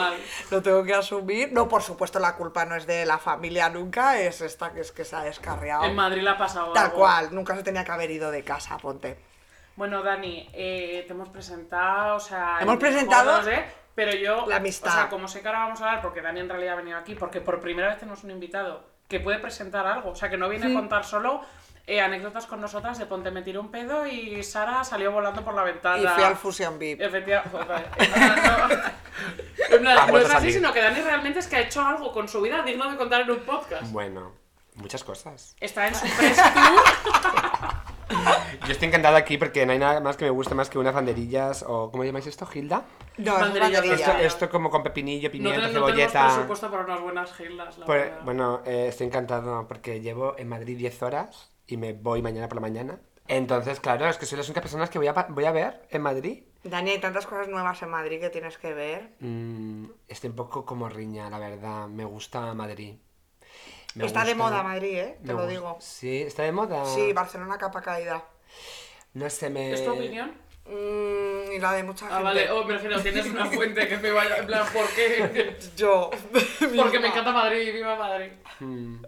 Lo 0.51 0.63
tengo 0.63 0.83
que 0.85 0.95
asumir. 0.95 1.53
No, 1.53 1.69
por 1.69 1.83
supuesto, 1.83 2.19
la 2.19 2.37
culpa 2.37 2.65
no 2.65 2.75
es 2.77 2.87
de 2.87 3.05
la 3.05 3.19
familia 3.19 3.69
nunca, 3.69 4.19
es 4.19 4.41
esta 4.41 4.73
que 4.73 4.81
es 4.81 4.93
que 4.93 5.05
se 5.05 5.17
ha 5.17 5.23
descarriado. 5.23 5.85
En 5.85 5.95
Madrid 5.95 6.23
le 6.23 6.31
ha 6.31 6.39
pasado 6.39 6.73
Tal 6.73 6.87
algo. 6.87 6.99
cual, 6.99 7.35
nunca 7.35 7.55
se 7.57 7.63
tenía 7.63 7.85
que 7.85 7.93
haber 7.93 8.11
ido 8.11 8.31
de 8.31 8.43
casa, 8.43 8.79
ponte. 8.79 9.19
Bueno, 9.77 10.03
Dani, 10.03 10.49
eh, 10.53 11.05
te 11.07 11.13
hemos 11.13 11.29
presentado, 11.29 12.17
o 12.17 12.21
sea... 12.21 12.59
Hemos 12.61 12.79
presentado 12.79 13.49
¿eh? 13.49 13.65
Pero 13.95 14.13
yo, 14.13 14.47
la 14.47 14.57
amistad. 14.57 14.91
o 14.91 14.93
sea, 14.93 15.09
como 15.09 15.29
sé 15.29 15.41
que 15.43 15.49
ahora 15.49 15.61
vamos 15.61 15.81
a 15.81 15.87
hablar, 15.89 16.03
porque 16.03 16.21
Dani 16.23 16.41
en 16.41 16.49
realidad 16.49 16.75
ha 16.75 16.77
venido 16.77 16.99
aquí, 16.99 17.15
porque 17.15 17.41
por 17.41 17.61
primera 17.61 17.89
vez 17.89 17.99
tenemos 17.99 18.23
un 18.25 18.31
invitado 18.31 18.85
que 19.09 19.21
puede 19.21 19.39
presentar 19.39 19.87
algo, 19.87 20.11
o 20.11 20.15
sea, 20.15 20.29
que 20.29 20.37
no 20.37 20.49
viene 20.49 20.71
a 20.71 20.75
contar 20.79 21.05
solo 21.05 21.41
eh, 21.89 22.03
anécdotas 22.03 22.47
con 22.47 22.61
nosotras 22.61 22.99
de 22.99 23.07
ponte 23.07 23.31
me 23.31 23.41
tiré 23.41 23.59
un 23.59 23.71
pedo 23.71 24.07
y 24.07 24.43
Sara 24.43 24.85
salió 24.85 25.11
volando 25.11 25.43
por 25.43 25.55
la 25.55 25.63
ventana. 25.63 25.97
Y 26.03 26.07
fui 26.07 26.23
al 26.23 26.37
Fusion 26.37 26.79
VIP. 26.79 27.01
Efectivamente. 27.01 27.59
no, 29.81 30.07
no 30.07 30.19
es 30.19 30.31
así, 30.35 30.53
sino 30.53 30.71
que 30.71 30.83
Dani 30.83 31.01
realmente 31.01 31.39
es 31.39 31.47
que 31.47 31.57
ha 31.57 31.61
hecho 31.61 31.81
algo 31.81 32.13
con 32.13 32.29
su 32.29 32.43
vida 32.43 32.63
digno 32.63 32.91
de 32.91 32.99
contar 32.99 33.23
en 33.23 33.31
un 33.31 33.41
podcast. 33.41 33.91
Bueno, 33.91 34.33
muchas 34.75 35.03
cosas. 35.03 35.57
Está 35.61 35.89
en 35.89 35.95
su 35.95 36.07
press. 36.15 36.39
Yo 38.67 38.73
estoy 38.73 38.89
encantado 38.89 39.17
aquí 39.17 39.39
porque 39.39 39.65
no 39.65 39.73
hay 39.73 39.79
nada 39.79 40.01
más 40.01 40.19
que 40.19 40.27
me 40.27 40.31
guste 40.31 40.55
más 40.55 40.69
que 40.69 40.79
unas 40.79 40.93
banderillas 40.95 41.65
o 41.67 41.91
¿cómo 41.91 42.05
llamáis 42.05 42.27
esto? 42.27 42.45
¿Gilda? 42.45 42.85
No, 43.17 43.35
es 43.35 43.41
Banderilla, 43.41 43.81
banderilla. 43.81 44.13
Esto, 44.13 44.27
esto 44.27 44.51
como 44.51 44.69
con 44.69 44.83
pepinillo, 44.83 45.29
No, 45.29 45.33
pimiento, 45.33 45.61
no 45.61 45.67
tenemos 45.69 45.91
cebolleta. 45.91 46.27
presupuesto 46.27 46.71
para 46.71 46.85
unas 46.85 47.01
buenas 47.01 47.33
gildas, 47.33 47.79
la 47.79 47.87
Pues, 47.87 48.11
bueno, 48.25 48.61
eh, 48.67 48.89
estoy 48.89 49.07
encantado 49.07 49.67
porque 49.69 50.01
llevo 50.01 50.35
en 50.37 50.49
Madrid 50.49 50.77
10 50.77 51.03
horas 51.03 51.51
y 51.69 51.77
me 51.77 51.93
voy 51.93 52.21
mañana 52.23 52.49
por 52.49 52.57
la 52.57 52.63
mañana. 52.63 52.99
Entonces, 53.29 53.79
claro, 53.79 54.09
es 54.09 54.17
que 54.17 54.27
soy 54.27 54.39
las 54.39 54.49
únicas 54.49 54.63
personas 54.63 54.89
que 54.91 54.99
voy 54.99 55.07
a, 55.07 55.13
voy 55.13 55.45
a 55.45 55.53
ver 55.53 55.87
en 55.91 56.03
Madrid. 56.03 56.43
Dani, 56.65 56.91
hay 56.93 56.99
tantas 56.99 57.27
cosas 57.27 57.47
nuevas 57.49 57.81
en 57.83 57.91
Madrid 57.91 58.21
que 58.21 58.31
tienes 58.31 58.57
que 58.59 58.73
ver. 58.75 59.11
Mm, 59.21 59.85
estoy 60.09 60.31
un 60.31 60.37
poco 60.37 60.65
como 60.65 60.89
riña, 60.89 61.29
la 61.31 61.39
verdad. 61.39 61.87
Me 61.89 62.05
gusta 62.05 62.53
Madrid. 62.55 62.95
Me 63.95 64.07
Está 64.07 64.25
de 64.25 64.35
moda 64.35 64.63
Madrid, 64.63 64.97
¿eh? 64.99 65.19
Te 65.25 65.35
me 65.35 65.41
lo 65.41 65.47
digo. 65.47 65.77
Sí, 65.81 66.23
está 66.23 66.43
de 66.45 66.53
moda. 66.53 66.85
Sí, 66.87 67.13
Barcelona 67.13 67.59
capa 67.59 67.81
caída. 67.83 68.25
No 69.15 69.29
sé, 69.31 69.51
me... 69.51 69.73
¿Es 69.73 69.85
tu 69.85 69.93
opinión? 69.93 70.33
Mm, 70.67 71.53
y 71.53 71.59
la 71.59 71.73
de 71.73 71.83
mucha 71.83 72.07
Ah, 72.07 72.09
gente. 72.11 72.25
vale, 72.25 72.51
oh, 72.51 72.65
me 72.65 72.75
refiero, 72.75 73.01
tienes 73.03 73.27
una 73.27 73.47
fuente 73.51 73.89
que 73.89 73.97
me 73.99 74.11
vaya, 74.11 74.37
en 74.39 74.47
plan, 74.47 74.67
¿por 74.73 74.87
qué? 74.95 75.57
Yo. 75.77 76.11
Porque 76.77 76.99
me 77.01 77.09
encanta 77.09 77.33
Madrid, 77.33 77.73
viva 77.73 77.97
Madrid. 77.97 78.33
Mm, 78.61 79.03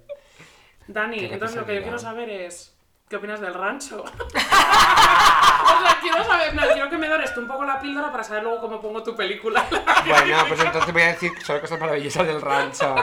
Dani, 0.92 1.24
entonces 1.24 1.56
lo 1.56 1.66
que 1.66 1.76
yo 1.76 1.82
quiero 1.82 1.98
saber 1.98 2.28
es, 2.28 2.76
¿Qué 3.10 3.16
opinas 3.16 3.40
del 3.40 3.54
rancho? 3.54 4.04
o 4.30 5.82
sea, 5.82 5.98
quiero 6.00 6.24
saber, 6.24 6.54
no, 6.54 6.62
quiero 6.72 6.88
que 6.88 6.96
me 6.96 7.08
dores 7.08 7.34
tú 7.34 7.40
un 7.40 7.48
poco 7.48 7.64
la 7.64 7.80
píldora 7.80 8.12
para 8.12 8.22
saber 8.22 8.44
luego 8.44 8.60
cómo 8.60 8.80
pongo 8.80 9.02
tu 9.02 9.16
película. 9.16 9.66
Bueno, 10.06 10.36
pues 10.48 10.60
entonces 10.60 10.92
voy 10.92 11.02
a 11.02 11.08
decir 11.08 11.30
solo 11.44 11.60
cosas 11.60 11.78
maravillosas 11.78 12.26
del 12.26 12.40
rancho. 12.40 12.94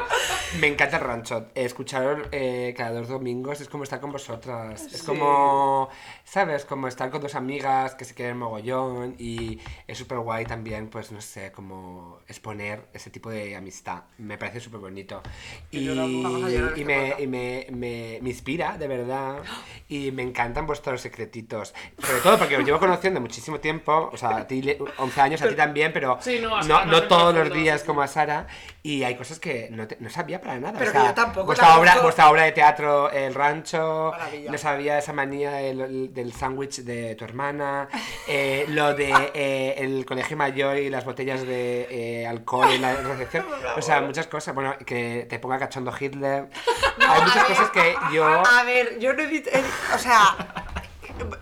Me 0.60 0.68
encanta 0.68 0.98
el 0.98 1.04
rancho. 1.04 1.48
Escucharos 1.54 2.28
eh, 2.32 2.74
cada 2.76 2.92
dos 2.92 3.08
domingos 3.08 3.62
es 3.62 3.70
como 3.70 3.84
estar 3.84 4.00
con 4.00 4.12
vosotras. 4.12 4.82
Es 4.92 5.04
como, 5.04 5.90
¿sabes? 6.24 6.66
Como 6.66 6.88
estar 6.88 7.12
con 7.12 7.22
dos 7.22 7.36
amigas 7.36 7.94
que 7.94 8.04
se 8.04 8.16
quieren 8.16 8.38
mogollón 8.38 9.16
y 9.20 9.60
es 9.86 9.98
súper 9.98 10.18
guay 10.20 10.46
también, 10.46 10.90
pues 10.90 11.12
no 11.12 11.22
sé, 11.22 11.52
como 11.52 12.20
exponer 12.28 12.88
ese 12.94 13.12
tipo 13.12 13.30
de 13.30 13.56
amistad. 13.56 14.04
Me 14.18 14.40
parece 14.40 14.60
súper 14.60 14.80
bonito. 14.80 15.22
Y, 15.70 15.88
este 15.88 16.02
me, 16.02 16.24
podcast. 16.24 16.78
y 16.78 17.28
me, 17.28 17.68
me, 17.70 18.20
me 18.22 18.30
inspira, 18.30 18.78
de 18.78 18.88
verdad. 18.88 19.38
Y 19.90 19.97
me 20.14 20.24
encantan 20.24 20.66
vuestros 20.68 21.02
secretitos. 21.02 21.74
Sobre 22.02 22.20
todo 22.22 22.38
porque 22.38 22.58
os 22.58 22.66
llevo 22.66 22.80
conociendo 22.80 23.20
muchísimo 23.22 23.60
tiempo. 23.60 24.10
O 24.14 24.18
sea, 24.18 24.30
a 24.38 24.48
ti 24.48 24.62
le- 24.62 24.78
11 24.98 25.22
años, 25.22 25.42
a 25.42 25.48
ti 25.50 25.56
también, 25.56 25.92
pero 25.94 26.18
Sí, 26.22 26.40
no, 26.42 26.62
no, 26.64 26.86
no 26.86 27.04
todos 27.04 27.34
los 27.36 27.52
días 27.54 27.84
como 27.84 28.02
a 28.02 28.08
Sara. 28.08 28.48
Y 28.84 29.04
hay 29.04 29.16
cosas 29.16 29.40
que 29.40 29.68
no, 29.72 29.88
te- 29.88 29.98
no 30.00 30.10
sabía 30.10 30.40
para 30.42 30.60
nada. 30.60 30.78
Pero 30.80 30.92
o 30.92 30.94
que 30.94 31.00
sea, 31.00 31.08
yo 31.10 31.14
tampoco 31.14 31.46
Vuestra 31.48 31.78
obra, 31.78 32.00
vuestra 32.02 32.30
obra 32.30 32.44
de 32.44 32.52
teatro, 32.54 33.12
El 33.12 33.34
Rancho. 33.34 34.12
Maravilla. 34.12 34.52
No 34.52 34.58
sabía 34.58 34.98
esa 34.98 35.14
manía 35.14 35.52
del, 35.52 36.14
del 36.14 36.34
sándwich 36.34 36.78
de 36.84 37.16
tu 37.16 37.26
hermana. 37.26 37.90
eh, 38.28 38.66
lo 38.70 38.94
de 38.94 39.12
eh, 39.34 39.76
el 39.78 40.06
colegio 40.06 40.38
mayor 40.38 40.78
y 40.78 40.90
las 40.90 41.04
botellas 41.06 41.42
de 41.46 41.88
eh, 41.90 42.28
alcohol 42.28 42.70
en 42.72 42.82
la 42.82 42.94
recepción. 43.02 43.46
O 43.76 43.82
sea, 43.82 44.02
muchas 44.02 44.28
cosas. 44.28 44.56
Bueno, 44.56 44.76
que 44.86 45.26
te 45.30 45.40
ponga 45.40 45.60
cachondo 45.60 45.94
Hitler. 46.00 46.48
hay 47.08 47.22
muchas 47.22 47.44
cosas 47.46 47.70
que 47.72 47.96
yo. 48.14 48.26
A 48.26 48.64
ver, 48.64 49.00
yo 49.00 49.14
no 49.14 49.22
he 49.24 49.28
dicho. 49.28 49.50
O 49.96 49.98
sea. 49.98 50.36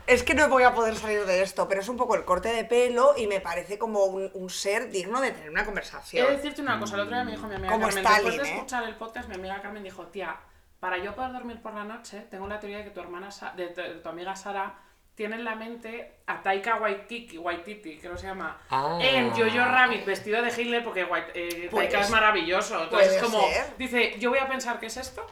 Es 0.08 0.24
que 0.24 0.34
no 0.36 0.48
voy 0.48 0.64
a 0.64 0.74
poder 0.74 0.96
salir 0.96 1.26
de 1.26 1.42
esto, 1.42 1.68
pero 1.68 1.82
es 1.82 1.90
un 1.90 1.98
poco 1.98 2.16
el 2.16 2.24
corte 2.24 2.48
de 2.50 2.64
pelo 2.64 3.14
y 3.18 3.28
me 3.28 3.42
parece 3.42 3.78
como 3.78 4.06
un, 4.06 4.30
un 4.34 4.50
ser 4.50 4.90
digno 4.90 5.20
de 5.20 5.32
tener 5.32 5.50
una 5.50 5.60
He 5.60 5.64
de 5.64 5.66
conversación. 5.66 6.28
decirte 6.30 6.62
una 6.62 6.80
cosa, 6.80 6.96
el 6.96 7.02
otro 7.02 7.16
día 7.16 7.26
me 7.26 7.32
dijo 7.32 7.46
mi 7.48 7.56
amiga 7.56 7.74
Como 7.74 7.88
Carmen, 7.88 8.06
Stalin, 8.06 8.26
después 8.28 8.44
de 8.48 8.50
¿eh? 8.54 8.56
escuchar 8.56 8.84
el 8.84 8.96
podcast, 8.96 9.28
mi 9.28 9.36
amiga 9.36 9.62
Carmen 9.62 9.84
dijo, 9.84 10.04
tía, 10.08 10.38
para 10.80 10.98
yo 11.00 11.14
poder 11.16 11.34
dormir 11.34 11.62
por 11.62 11.74
la 11.74 11.84
noche, 11.84 12.22
tengo 12.32 12.48
la 12.48 12.60
teoría 12.60 12.78
de 12.78 12.84
que 12.86 12.92
tu 12.92 13.02
hermana, 13.02 13.32
Sa- 13.32 13.52
de, 13.58 13.68
tu- 13.68 13.82
de 13.82 13.96
tu 13.96 14.08
amiga 14.08 14.34
Sara, 14.36 14.76
tiene 15.16 15.36
en 15.36 15.44
la 15.44 15.56
mente 15.56 16.20
a 16.28 16.42
Taika 16.42 16.76
Waititi, 16.78 17.38
Waititi, 17.38 17.98
que 17.98 18.08
no 18.08 18.18
se 18.18 18.28
llama, 18.28 18.58
Ah. 18.70 18.98
en 19.02 19.32
Jojo 19.32 19.66
Rabbit, 19.66 20.06
vestido 20.06 20.42
de 20.42 20.50
Hitler, 20.50 20.84
porque 20.84 21.04
Wait- 21.06 21.32
eh, 21.34 21.68
Pues, 21.72 21.90
Taika 21.90 22.06
es 22.06 22.12
maravilloso. 22.12 22.82
Entonces 22.84 23.22
como, 23.22 23.42
ser. 23.50 23.76
dice, 23.78 24.16
yo 24.20 24.30
voy 24.30 24.40
a 24.40 24.48
pensar 24.48 24.80
que 24.80 24.86
es 24.86 24.96
esto, 24.98 25.26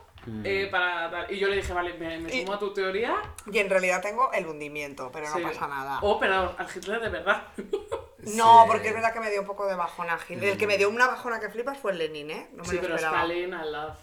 eh, 0.43 0.67
para 0.71 1.09
dar- 1.09 1.31
y 1.31 1.37
yo 1.39 1.47
le 1.47 1.57
dije, 1.57 1.73
vale, 1.73 1.93
me, 1.95 2.19
me 2.19 2.33
Y- 2.35 2.41
sumo 2.41 2.53
a 2.53 2.59
tu 2.59 2.73
teoría. 2.73 3.15
Y 3.51 3.57
en 3.59 3.69
realidad 3.69 4.01
tengo 4.01 4.31
el 4.33 4.47
hundimiento, 4.47 5.09
pero 5.11 5.29
no 5.29 5.41
pasa 5.41 5.67
nada. 5.67 5.99
Oh, 6.01 6.19
pero 6.19 6.55
al 6.57 6.67
Hitler 6.75 7.01
de 7.01 7.09
verdad. 7.09 7.43
No, 8.25 8.61
Sí. 8.63 8.67
porque 8.71 8.87
es 8.87 8.93
verdad 8.93 9.11
que 9.13 9.19
me 9.19 9.29
dio 9.29 9.41
un 9.41 9.45
poco 9.47 9.65
de 9.67 9.75
bajona. 9.75 10.17
El 10.29 10.57
que 10.57 10.65
me 10.65 10.77
dio 10.77 10.89
una 10.89 11.07
bajona 11.07 11.41
que 11.41 11.49
flipas 11.49 11.77
fue 11.77 11.91
el 11.91 11.97
Lenin, 11.97 12.31
¿eh? 12.31 12.47
No 12.53 12.63
me 12.63 12.69
sí, 12.69 12.75
lo 12.77 12.81
pero. 12.83 12.95
Stalin, 12.95 13.49
I 13.49 13.69
love. 13.69 13.97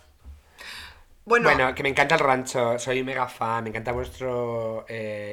Bueno, 1.24 1.48
Bueno, 1.48 1.74
que 1.74 1.82
me 1.82 1.88
encanta 1.88 2.16
el 2.16 2.20
rancho, 2.20 2.78
soy 2.78 3.02
mega 3.02 3.28
fan, 3.28 3.62
me 3.64 3.70
encanta 3.70 3.92
vuestra 3.92 4.28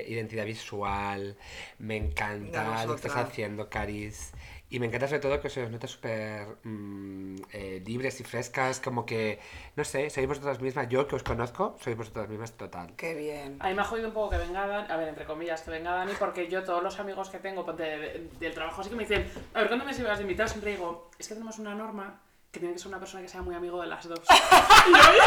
identidad 0.08 0.46
visual, 0.46 1.36
me 1.80 1.98
encanta 1.98 2.86
lo 2.86 2.96
que 2.96 3.08
estás 3.08 3.26
haciendo, 3.26 3.70
Caris. 3.70 4.32
Y 4.70 4.80
me 4.80 4.88
encanta 4.88 5.08
sobre 5.08 5.22
todo 5.22 5.40
que 5.40 5.50
se 5.50 5.64
os 5.64 5.72
nota 5.72 5.88
súper 5.88 6.46
mm, 6.64 7.36
eh, 7.54 7.82
libres 7.86 8.20
y 8.20 8.26
frescas, 8.26 8.82
como 8.82 9.06
que, 9.06 9.40
no 9.78 9.86
sé, 9.86 10.10
sois 10.10 10.28
vosotras 10.28 10.60
mismas. 10.60 10.90
Yo 10.90 11.08
que 11.08 11.16
os 11.16 11.24
conozco, 11.24 11.78
sois 11.82 11.96
vosotras 11.96 12.28
mismas 12.28 12.52
total. 12.52 12.92
qué 12.98 13.14
bien. 13.16 13.56
A 13.62 13.70
mí 13.70 13.74
me 13.76 13.82
ha 13.82 13.86
jodido 13.86 14.10
un 14.10 14.14
poco 14.14 14.32
que 14.32 14.38
venga 14.38 14.68
Dani, 14.68 14.92
a 14.92 14.98
ver, 14.98 15.08
entre 15.08 15.24
comillas, 15.26 15.62
que 15.62 15.72
venga 15.72 15.92
Dani, 15.94 16.12
porque 16.20 16.50
yo 16.50 16.64
todos 16.66 16.84
los 16.84 17.00
amigos 17.00 17.30
que 17.30 17.40
tengo 17.40 17.64
de- 17.64 17.98
de- 17.98 18.30
del 18.40 18.54
trabajo 18.54 18.82
así 18.82 18.90
que 18.90 18.98
me 18.98 19.04
dicen, 19.04 19.26
a 19.54 19.60
ver, 19.60 19.68
¿cuándo 19.70 19.86
me 19.86 19.94
sirvas 19.94 20.18
de 20.18 20.24
invitado? 20.24 20.50
Siempre 20.50 20.72
digo, 20.72 21.12
es 21.18 21.28
que 21.30 21.34
tenemos 21.36 21.58
una 21.60 21.74
norma 21.74 22.20
que 22.52 22.60
tiene 22.60 22.74
que 22.74 22.80
ser 22.80 22.90
una 22.90 23.00
persona 23.00 23.22
que 23.24 23.30
sea 23.30 23.42
muy 23.42 23.56
amigo 23.56 23.80
de 23.82 23.88
las 23.88 24.06
dos. 24.08 24.20
y 24.30 24.92
hoy, 24.94 25.18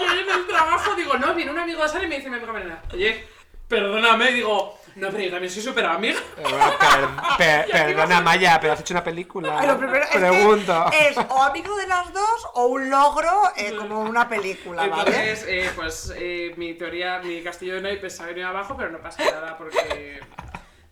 y 0.00 0.04
hoy 0.12 0.18
en 0.20 0.30
el 0.40 0.46
trabajo 0.46 0.94
digo, 0.94 1.14
no, 1.18 1.34
viene 1.34 1.50
un 1.50 1.58
amigo 1.58 1.82
de 1.82 1.88
Sara 1.90 2.04
y 2.04 2.08
me 2.08 2.16
dice 2.16 2.30
mi 2.30 2.36
amiga 2.36 2.52
Marina, 2.54 2.82
oye, 2.94 3.22
perdóname, 3.68 4.32
digo, 4.32 4.78
no, 4.98 5.08
pero 5.10 5.22
yo 5.24 5.30
también 5.30 5.50
soy 5.52 5.62
súper 5.62 5.86
amiga. 5.86 6.18
Eh, 6.36 6.42
bueno, 6.42 6.72
per- 6.78 7.36
per- 7.38 7.70
perdona, 7.70 8.20
Maya, 8.20 8.58
pero 8.60 8.72
has 8.72 8.80
hecho 8.80 8.94
una 8.94 9.04
película. 9.04 9.64
Lo 9.66 9.78
primero 9.78 10.02
es 10.04 10.10
que 10.10 10.18
Pregunto. 10.18 10.90
es 10.92 11.16
o 11.16 11.42
amigo 11.42 11.76
de 11.76 11.86
las 11.86 12.12
dos 12.12 12.48
o 12.54 12.66
un 12.66 12.90
logro 12.90 13.30
eh, 13.56 13.74
como 13.76 14.00
una 14.00 14.28
película, 14.28 14.86
¿vale? 14.86 15.10
Entonces, 15.10 15.44
eh, 15.48 15.70
pues 15.74 16.12
eh, 16.16 16.52
mi 16.56 16.74
teoría, 16.74 17.20
mi 17.20 17.42
castillo 17.42 17.74
de 17.76 17.80
naipes 17.82 18.16
se 18.16 18.22
ha 18.22 18.26
venido 18.26 18.48
abajo, 18.48 18.76
pero 18.76 18.90
no 18.90 18.98
pasa 18.98 19.22
nada 19.24 19.56
porque, 19.56 20.20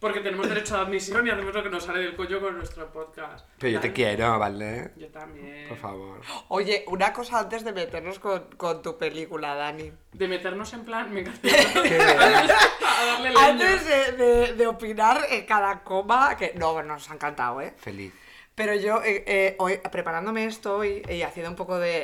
porque 0.00 0.20
tenemos 0.20 0.48
derecho 0.48 0.76
a 0.76 0.82
admisión 0.82 1.26
y 1.26 1.30
hacemos 1.30 1.54
lo 1.54 1.62
que 1.62 1.70
nos 1.70 1.84
sale 1.84 2.00
del 2.00 2.14
coño 2.16 2.40
con 2.40 2.56
nuestro 2.56 2.92
podcast. 2.92 3.46
Pero 3.58 3.72
yo 3.72 3.80
te 3.80 3.92
quiero, 3.92 4.38
¿vale? 4.38 4.92
Yo 4.96 5.08
también. 5.08 5.68
Por 5.68 5.78
favor. 5.78 6.20
Oye, 6.48 6.84
una 6.88 7.12
cosa 7.12 7.40
antes 7.40 7.64
de 7.64 7.72
meternos 7.72 8.18
con, 8.18 8.48
con 8.56 8.82
tu 8.82 8.96
película, 8.98 9.54
Dani. 9.54 9.90
De 10.12 10.28
meternos 10.28 10.72
en 10.74 10.84
plan, 10.84 11.12
me 11.12 11.20
encanta. 11.20 11.48
a 11.48 13.04
darle. 13.06 13.34
Antes 13.38 13.86
de, 13.86 14.12
de- 14.12 14.52
de 14.54 14.66
opinar 14.66 15.20
en 15.30 15.44
cada 15.46 15.82
coma, 15.82 16.36
que 16.36 16.52
no, 16.56 16.82
nos 16.82 17.10
ha 17.10 17.14
encantado, 17.14 17.60
¿eh? 17.60 17.74
Feliz. 17.78 18.12
Pero 18.56 18.74
yo, 18.74 19.02
eh, 19.04 19.22
eh, 19.26 19.54
hoy, 19.58 19.76
preparándome 19.92 20.46
esto 20.46 20.78
hoy 20.78 21.02
y 21.10 21.20
haciendo 21.20 21.50
un 21.50 21.56
poco 21.56 21.78
de 21.78 21.98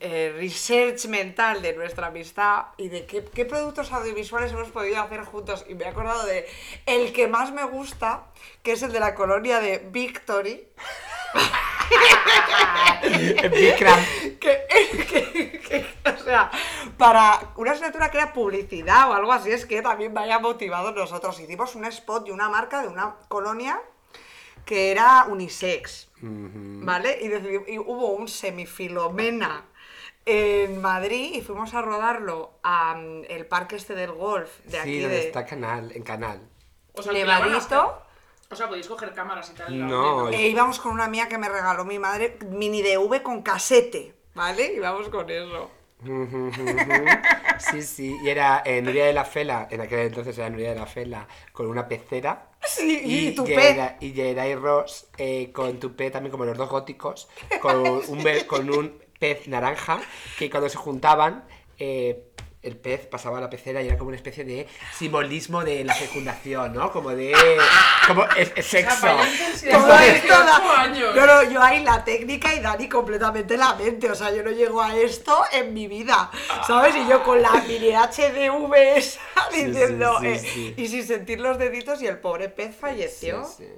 eh, 0.00 0.32
research 0.38 1.06
mental 1.06 1.62
de 1.62 1.72
nuestra 1.72 2.06
amistad 2.06 2.66
y 2.76 2.88
de 2.88 3.06
qué, 3.06 3.24
qué 3.24 3.44
productos 3.44 3.90
audiovisuales 3.90 4.52
hemos 4.52 4.68
podido 4.70 5.02
hacer 5.02 5.24
juntos, 5.24 5.66
y 5.68 5.74
me 5.74 5.84
he 5.84 5.88
acordado 5.88 6.24
de 6.26 6.46
el 6.86 7.12
que 7.12 7.26
más 7.26 7.50
me 7.52 7.64
gusta, 7.64 8.26
que 8.62 8.70
es 8.70 8.84
el 8.84 8.92
de 8.92 9.00
la 9.00 9.16
colonia 9.16 9.58
de 9.58 9.78
Victory. 9.90 10.68
Que- 14.38 14.38
que- 14.38 15.86
o 16.08 16.24
sea, 16.24 16.50
para 16.96 17.52
una 17.56 17.72
asignatura 17.72 18.10
que 18.10 18.18
era 18.18 18.32
publicidad 18.32 19.10
o 19.10 19.14
algo 19.14 19.32
así, 19.32 19.50
es 19.50 19.66
que 19.66 19.82
también 19.82 20.12
me 20.12 20.20
haya 20.20 20.38
motivado 20.38 20.92
nosotros. 20.92 21.38
Hicimos 21.40 21.74
un 21.74 21.84
spot 21.86 22.26
de 22.26 22.32
una 22.32 22.48
marca 22.48 22.82
de 22.82 22.88
una 22.88 23.16
colonia 23.28 23.80
que 24.64 24.90
era 24.90 25.26
unisex, 25.28 26.08
¿vale? 26.20 27.18
Y, 27.22 27.28
decidi- 27.28 27.64
y 27.68 27.78
hubo 27.78 28.08
un 28.12 28.28
semifilomena 28.28 29.64
en 30.26 30.80
Madrid 30.80 31.34
y 31.34 31.42
fuimos 31.42 31.74
a 31.74 31.82
rodarlo 31.82 32.52
al 32.62 33.46
parque 33.48 33.76
este 33.76 33.94
del 33.94 34.12
golf 34.12 34.50
de 34.64 34.78
aquí 34.78 34.94
Sí, 34.94 35.00
donde 35.00 35.16
de 35.16 35.26
está 35.26 35.44
canal, 35.44 35.92
en 35.92 36.02
canal. 36.02 36.40
O 36.94 37.02
sea, 37.02 37.12
Levadito. 37.12 38.00
O 38.50 38.56
sea, 38.56 38.68
podéis 38.68 38.86
coger 38.86 39.12
cámaras 39.14 39.50
y 39.50 39.54
tal. 39.54 39.86
No, 39.86 40.28
E 40.28 40.48
íbamos 40.48 40.78
con 40.78 40.92
una 40.92 41.08
mía 41.08 41.28
que 41.28 41.38
me 41.38 41.48
regaló 41.48 41.84
mi 41.84 41.98
madre, 41.98 42.38
mini 42.50 42.82
DV 42.82 43.22
con 43.22 43.42
casete, 43.42 44.14
¿vale? 44.34 44.74
Íbamos 44.74 45.08
con 45.08 45.28
eso. 45.28 45.70
Sí, 47.58 47.82
sí, 47.82 48.16
y 48.22 48.28
era 48.28 48.62
eh, 48.64 48.82
Nuria 48.82 49.06
de 49.06 49.12
la 49.12 49.24
Fela, 49.24 49.68
en 49.70 49.80
aquel 49.80 50.00
entonces 50.00 50.36
era 50.38 50.50
Nuria 50.50 50.70
de 50.70 50.80
la 50.80 50.86
Fela, 50.86 51.26
con 51.52 51.66
una 51.66 51.86
pecera. 51.88 52.50
Sí, 52.66 53.00
y 53.04 53.34
tupé. 53.34 53.74
Yera- 53.74 53.96
Y 54.00 54.54
Ross 54.54 55.06
eh, 55.18 55.50
con 55.52 55.78
tupé 55.78 56.10
también 56.10 56.30
como 56.30 56.44
los 56.44 56.56
dos 56.56 56.68
góticos, 56.68 57.28
con 57.60 57.76
un, 57.86 58.24
con 58.46 58.70
un 58.70 58.98
pez 59.18 59.46
naranja, 59.48 60.00
que 60.38 60.50
cuando 60.50 60.68
se 60.68 60.76
juntaban, 60.76 61.44
eh, 61.78 62.30
el 62.64 62.76
pez 62.76 63.06
pasaba 63.06 63.38
a 63.38 63.40
la 63.42 63.50
pecera 63.50 63.82
y 63.82 63.88
era 63.88 63.96
como 63.98 64.08
una 64.08 64.16
especie 64.16 64.44
de 64.44 64.66
simbolismo 64.98 65.62
de 65.64 65.84
la 65.84 65.94
fecundación, 65.94 66.72
¿no? 66.74 66.90
Como 66.90 67.10
de... 67.10 67.32
como 68.06 68.24
es, 68.36 68.52
es 68.56 68.66
sexo. 68.66 69.06
Todo 69.06 69.80
Como 69.80 69.92
esto 69.94 70.26
18 70.26 70.28
da-. 70.28 70.88
No, 71.14 71.26
no, 71.26 71.50
yo 71.50 71.62
ahí 71.62 71.82
la 71.84 72.04
técnica 72.04 72.54
y 72.54 72.60
Dani 72.60 72.88
completamente 72.88 73.56
la 73.56 73.74
mente. 73.74 74.10
O 74.10 74.14
sea, 74.14 74.32
yo 74.34 74.42
no 74.42 74.50
llego 74.50 74.80
a 74.82 74.96
esto 74.96 75.42
en 75.52 75.74
mi 75.74 75.86
vida. 75.88 76.30
¿Sabes? 76.66 76.94
Y 76.96 77.06
yo 77.08 77.22
con 77.22 77.40
la 77.42 77.52
mini 77.68 77.90
HDV 77.92 78.74
esa 78.96 79.20
Sí, 79.52 79.64
diciendo. 79.64 80.18
sí, 80.20 80.26
eh, 80.26 80.38
sí. 80.38 80.74
Y 80.76 80.88
sin 80.88 81.06
sentir 81.06 81.40
los 81.40 81.58
deditos, 81.58 82.00
y 82.02 82.06
el 82.06 82.18
pobre 82.18 82.48
pez 82.48 82.74
falleció. 82.74 83.44
Sí, 83.44 83.64
sí. 83.64 83.72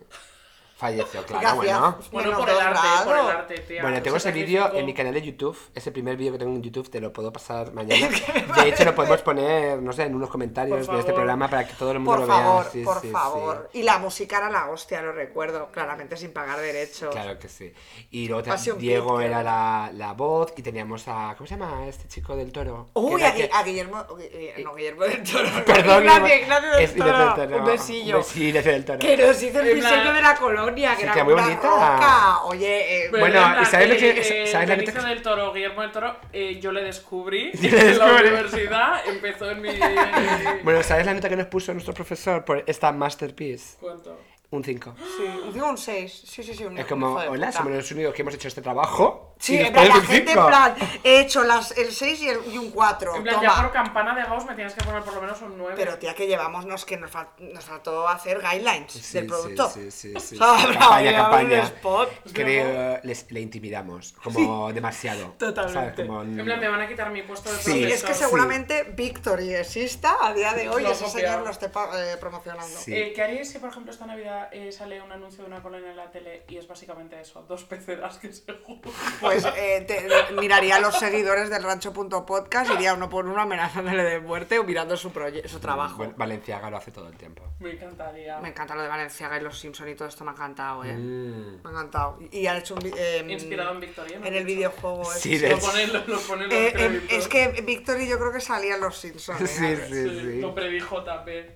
Falleció, 0.77 1.25
claro, 1.25 1.49
hacía 1.49 1.55
bueno. 1.55 1.99
Bueno, 2.13 2.29
menos 2.33 2.41
por 2.45 2.51
el 2.51 2.59
arte, 2.61 2.81
por 3.07 3.17
el 3.17 3.27
arte, 3.29 3.59
tía. 3.61 3.81
Bueno, 3.81 4.03
tengo 4.03 4.19
Ese 4.19 4.31
vídeo 4.31 4.75
en 4.75 4.85
mi 4.85 4.93
canal 4.93 5.15
de 5.15 5.23
YouTube, 5.23 5.57
ese 5.75 5.91
primer 5.91 6.19
vídeo 6.19 6.33
que 6.33 6.39
tengo 6.39 6.55
en 6.55 6.63
YouTube, 6.63 6.91
te 6.91 7.01
lo 7.01 7.15
puedo 7.15 7.33
pasar 7.33 7.73
mañana. 7.73 8.09
De 8.63 8.69
hecho, 8.69 8.85
lo 8.85 8.95
podemos 8.95 9.23
poner, 9.23 9.81
no 9.81 9.91
sé, 9.95 10.03
en 10.03 10.15
unos 10.15 10.29
comentarios 10.29 10.77
de 10.77 10.83
este 10.83 10.97
favor. 10.97 11.15
programa 11.15 11.49
para 11.49 11.67
que 11.67 11.73
todo 11.73 11.93
el 11.93 12.01
mundo 12.01 12.13
Por 12.13 12.21
lo 12.21 12.27
favor, 12.27 12.63
vea. 12.65 12.73
Sí, 12.73 12.83
por 12.83 13.01
sí, 13.01 13.09
favor. 13.11 13.71
Y 13.73 13.85
la 13.85 13.99
música 13.99 14.37
era 14.37 14.51
la 14.51 14.69
hostia, 14.69 15.01
lo 15.01 15.13
recuerdo, 15.13 15.71
claramente 15.73 16.15
sin 16.19 16.35
pagar 16.35 16.59
sí. 16.59 16.65
derechos. 16.67 17.09
Claro 17.11 17.39
que 17.39 17.49
sí. 17.49 17.73
Y 18.11 18.29
luego 18.29 18.45
Passion 18.45 18.79
Diego 18.79 19.17
Pit, 19.17 19.29
era 19.29 19.43
la, 19.43 19.91
la 19.95 20.13
voz 20.13 20.53
y 20.59 20.63
teníamos 20.63 21.09
a. 21.09 21.35
¿Cómo 21.39 21.47
se 21.47 21.57
llama 21.57 21.87
este 21.89 22.07
chico 22.07 22.37
del 22.37 22.53
toro? 22.53 22.91
Uy, 22.93 23.23
a, 23.23 23.35
que- 23.35 23.49
a 23.51 23.63
Guillermo. 23.63 24.05
eh, 24.21 24.61
No, 24.63 24.75
Guillermo 24.75 25.05
del 25.05 25.23
Toro. 25.23 25.49
Perdón, 25.65 26.05
Ignacio, 26.05 26.37
Ignacio 26.37 26.71
del 26.71 26.83
es 26.85 26.91
Ignacio 26.93 27.13
Toro. 27.15 27.37
del 27.41 27.49
Toro. 27.49 27.61
Un 27.61 27.65
besillo. 27.67 28.17
Un 28.17 28.23
besillo, 28.23 28.63
del 28.63 28.85
Toro. 28.85 28.99
Que 28.99 29.17
nos 29.17 29.43
hizo 29.43 29.61
el 29.61 29.75
diseño 29.75 30.13
de 30.13 30.21
la 30.21 30.37
colonia. 30.37 30.66
Que 30.75 30.97
Sí, 30.97 31.03
era 31.05 31.13
que 31.15 31.25
muy 31.25 31.33
una 31.35 31.43
bonita. 31.43 31.69
roca. 31.69 32.43
Oye, 32.45 33.05
eh, 33.07 33.11
Bueno, 33.11 33.63
¿y 33.63 33.65
sabes 33.67 33.89
lo 33.89 33.97
que- 33.97 34.11
eh, 34.43 34.47
sabes 34.47 34.69
la 34.69 34.77
que- 34.77 34.93
del 34.93 35.23
Toro, 35.23 35.53
Guillermo 35.53 35.83
del 35.83 35.93
Toro, 35.93 36.17
eh, 36.33 36.59
yo 36.61 36.73
le 36.73 36.83
descubrí 36.83 37.51
Yo 37.55 37.71
le 37.71 37.91
en 37.93 37.99
la 37.99 38.15
universidad, 38.15 39.09
empezó 39.09 39.51
en 39.51 39.61
mi... 39.61 39.69
Bueno, 40.63 40.83
¿sabes 40.83 41.07
la 41.07 41.15
nota 41.15 41.29
que 41.29 41.37
nos 41.37 41.47
puso 41.47 41.73
nuestro 41.73 41.95
profesor 41.95 42.45
por 42.45 42.63
esta 42.67 42.93
masterpiece? 42.93 43.77
¿Cuánto? 43.81 44.19
Un 44.49 44.63
5. 44.63 44.95
Sí, 44.97 45.23
un 45.45 45.53
cinco, 45.53 45.67
un 45.71 45.77
6. 45.79 46.23
Sí, 46.25 46.43
sí, 46.43 46.55
sí. 46.55 46.65
Un 46.65 46.79
Es 46.79 46.87
como, 46.87 47.15
hola, 47.15 47.51
somos 47.51 47.73
los 47.73 47.91
únicos 47.91 48.15
que 48.15 48.23
hemos 48.23 48.35
hecho 48.35 48.47
este 48.49 48.63
trabajo. 48.63 49.35
Sí, 49.39 49.55
y 49.55 49.59
en 49.59 49.73
plan, 49.73 49.89
la 49.89 49.95
gente 50.01 50.33
en 50.33 50.47
plan, 50.47 50.75
he 51.05 51.21
hecho 51.21 51.45
las, 51.45 51.77
el 51.77 51.93
6 51.93 52.21
y, 52.23 52.29
el, 52.31 52.39
y 52.53 52.57
un 52.57 52.71
4. 52.71 53.17
En 53.17 53.23
plan, 53.23 53.41
ya 53.43 53.49
por 53.49 53.57
Toma. 53.57 53.73
campana 53.73 54.15
de 54.15 54.23
Gauss 54.23 54.47
me 54.47 54.55
tienes 54.55 54.73
que 54.73 54.83
poner 54.83 55.03
por 55.03 55.13
lo 55.15 55.21
menos 55.21 55.43
un 55.43 55.59
9. 55.59 55.75
Pero 55.77 55.99
tía, 55.99 56.15
que 56.15 56.27
llevamos, 56.27 56.65
nos, 56.65 56.87
que 56.87 56.97
nos, 56.97 57.11
fal- 57.13 57.29
nos 57.39 57.65
faltó 57.65 58.09
hacer 58.09 58.41
guidelines 58.41 58.93
Sí, 58.93 59.13
del 59.13 59.25
sí, 59.25 59.29
producto. 59.29 59.69
Sí, 59.69 59.91
sí, 59.91 60.15
sí. 60.19 60.39
Campaña, 60.39 60.95
Había 60.97 61.11
un 61.11 61.17
campaña. 61.17 61.63
spot. 61.65 62.11
Creo 62.33 63.01
les, 63.03 63.31
le 63.31 63.41
intimidamos, 63.41 64.15
como 64.23 64.73
demasiado. 64.73 65.35
Totalmente. 65.39 66.07
Como, 66.07 66.23
En 66.23 66.45
plan, 66.45 66.59
me 66.61 66.69
van 66.69 66.81
a 66.81 66.89
quitar 66.89 67.11
mi 67.11 67.23
puesto 67.23 67.53
de 67.53 67.59
Sí, 67.59 67.73
Sí, 67.73 67.85
es 67.85 68.03
que 68.05 68.15
seguramente 68.15 68.85
Victory 68.85 69.55
exista 69.55 70.17
a 70.23 70.33
día 70.33 70.55
de 70.55 70.69
hoy 70.71 70.83
Lo 70.83 70.93
ese 70.93 71.09
señor 71.09 71.43
lo 71.43 71.51
esté 71.51 71.67
eh, 71.67 72.17
promocionando. 72.19 72.79
Sí. 72.79 72.95
Eh, 72.95 73.13
¿Qué 73.15 73.23
haríais 73.23 73.51
si, 73.51 73.59
por 73.59 73.69
ejemplo, 73.69 73.93
esta 73.93 74.07
Navidad 74.07 74.36
eh, 74.53 74.71
sale 74.73 75.01
un 75.03 75.11
anuncio 75.13 75.43
de 75.45 75.49
una 75.51 75.63
colonia 75.63 75.91
en 75.91 75.97
la 75.97 76.11
tele 76.11 76.45
y 76.49 76.57
es 76.57 76.67
básicamente 76.69 77.21
eso? 77.21 77.43
Dos 77.49 77.65
peceras 77.65 78.19
que 78.19 78.33
se 78.33 78.53
juntan. 78.65 78.93
Pues 79.21 79.45
eh, 79.57 79.85
te- 79.87 80.35
miraría 80.35 80.77
a 80.77 80.81
los 80.81 80.99
seguidores 80.99 81.51
del 81.51 81.63
rancho.podcast, 81.63 82.71
iría 82.73 82.95
uno 82.95 83.09
por 83.09 83.27
uno 83.27 83.41
amenazándole 83.41 84.03
de 84.05 84.21
muerte 84.21 84.59
o 84.59 84.65
mirando 84.65 84.97
su, 84.97 85.11
su 85.47 85.61
trabajo. 85.61 85.97
Bueno, 85.99 86.15
Valenciaga 86.17 86.71
lo 86.71 86.77
hace 86.77 86.91
todo 86.93 87.09
el 87.09 87.17
tiempo. 87.17 87.43
Me 87.61 87.73
encantaría. 87.73 88.39
Me 88.41 88.49
encanta 88.51 88.75
lo 88.75 88.83
de 88.83 88.89
Valenciaga 88.89 89.39
y 89.39 89.43
los 89.43 89.59
Simpson 89.59 89.89
y 89.89 89.95
todo 89.95 90.09
esto 90.09 90.25
me 90.25 90.31
ha 90.31 90.35
encantado, 90.35 90.85
eh. 90.85 90.93
Mm. 90.95 91.63
Me 91.63 91.69
ha 91.69 91.71
encantado. 91.71 92.19
Y 92.31 92.47
han 92.47 92.57
hecho 92.59 92.75
un... 92.75 92.81
em, 92.97 93.31
Inspirado 93.31 93.73
en 93.73 93.81
Victoria, 93.81 94.19
¿no? 94.19 94.27
En 94.27 94.35
el 94.35 94.45
videojuego. 94.45 95.05
Sí, 95.05 95.37
sí. 95.37 95.39
de 95.39 95.51
Lo 95.51 95.59
ponen, 95.59 95.93
lo, 95.93 96.07
lo 96.07 96.21
ponen 96.21 96.49
los 96.49 96.53
Eh, 96.55 97.03
es 97.11 97.29
que 97.29 97.49
Victory 97.63 98.07
yo 98.09 98.19
creo 98.19 98.33
que 98.33 98.41
salía 98.41 98.75
en 98.75 98.81
los 98.81 98.97
Simpsons. 98.99 99.41
eh. 99.41 99.47
Sí, 99.47 99.95
sí, 99.95 100.09
Sí, 100.09 100.21
sí. 100.21 100.41
Lo 100.41 100.55
predijo 100.55 101.03
también. 101.03 101.55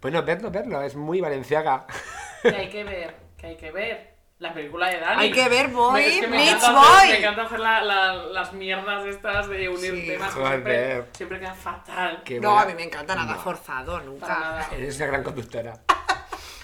Bueno, 0.00 0.22
verlo, 0.22 0.50
verlo, 0.50 0.80
es 0.82 0.94
muy 0.94 1.20
Valenciaga. 1.20 1.86
Que 2.42 2.48
hay 2.54 2.68
que 2.70 2.84
ver, 2.84 3.16
que 3.36 3.46
hay 3.48 3.56
que 3.56 3.70
ver. 3.72 4.16
La 4.38 4.54
película 4.54 4.88
de 4.88 5.00
Dani. 5.00 5.20
Hay 5.24 5.32
que 5.32 5.48
ver 5.48 5.66
Boy 5.66 6.00
es 6.04 6.20
que 6.20 6.28
me 6.28 6.36
Meets 6.36 6.62
encanta 6.62 6.80
hacer- 6.80 7.00
Boy. 7.00 7.08
Me 7.10 7.18
encanta 7.18 7.42
hacer 7.42 7.58
la- 7.58 7.80
la- 7.82 8.14
las 8.14 8.52
mierdas 8.52 9.04
estas 9.06 9.48
de 9.48 9.68
unir 9.68 9.90
Sí, 9.94 10.06
temas. 10.06 10.32
que. 10.32 10.40
Siempre, 10.46 11.04
siempre 11.12 11.40
queda 11.40 11.54
fatal. 11.54 12.22
Qué 12.24 12.38
No, 12.38 12.50
buena- 12.50 12.62
a 12.62 12.66
mí 12.66 12.74
me 12.76 12.84
encanta 12.84 13.16
nada 13.16 13.34
No. 13.34 13.40
forzado, 13.40 13.98
nunca. 14.00 14.28
nada. 14.28 14.68
Eres 14.76 14.96
una 14.98 15.06
gran 15.06 15.22
conductora. 15.24 15.80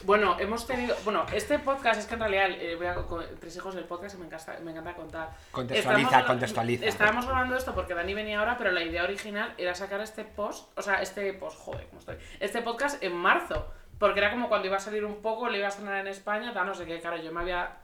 Bueno, 0.04 0.36
hemos 0.38 0.66
tenido. 0.66 0.94
Bueno, 1.04 1.24
este 1.32 1.58
podcast 1.58 1.98
es 2.00 2.06
que 2.06 2.14
en 2.14 2.20
realidad 2.20 2.50
eh, 2.50 2.76
voy 2.76 2.86
a 2.86 2.94
con 2.94 3.24
tres 3.40 3.56
hijos 3.56 3.74
del 3.74 3.84
podcast 3.84 4.14
y 4.16 4.18
me 4.18 4.26
encanta, 4.26 4.58
me 4.62 4.70
encanta 4.72 4.94
contar. 4.94 5.30
Contextualiza, 5.50 6.08
Estábamos- 6.08 6.26
contextualiza. 6.26 6.84
Estábamos 6.86 7.24
grabando 7.26 7.56
esto 7.56 7.74
porque 7.74 7.94
Dani 7.94 8.12
venía 8.12 8.38
ahora, 8.38 8.58
pero 8.58 8.70
la 8.70 8.82
idea 8.82 9.02
original 9.04 9.54
era 9.56 9.74
sacar 9.74 10.00
este 10.02 10.24
post, 10.24 10.76
o 10.78 10.82
sea, 10.82 11.00
este 11.00 11.32
post, 11.32 11.58
joder, 11.58 11.86
¿cómo 11.86 12.00
estoy? 12.00 12.16
Este 12.38 12.60
podcast 12.60 13.02
en 13.02 13.14
marzo. 13.16 13.66
Porque 13.98 14.20
era 14.20 14.30
como 14.30 14.48
cuando 14.48 14.66
iba 14.66 14.76
a 14.76 14.80
salir 14.80 15.04
un 15.04 15.22
poco, 15.22 15.48
le 15.48 15.58
iba 15.58 15.66
a 15.68 15.70
estrenar 15.70 15.98
en 16.00 16.08
España, 16.08 16.52
tal, 16.52 16.66
no 16.66 16.74
sé 16.74 16.84
qué, 16.84 17.00
claro, 17.00 17.16
yo 17.16 17.32
me 17.32 17.40
había 17.40 17.78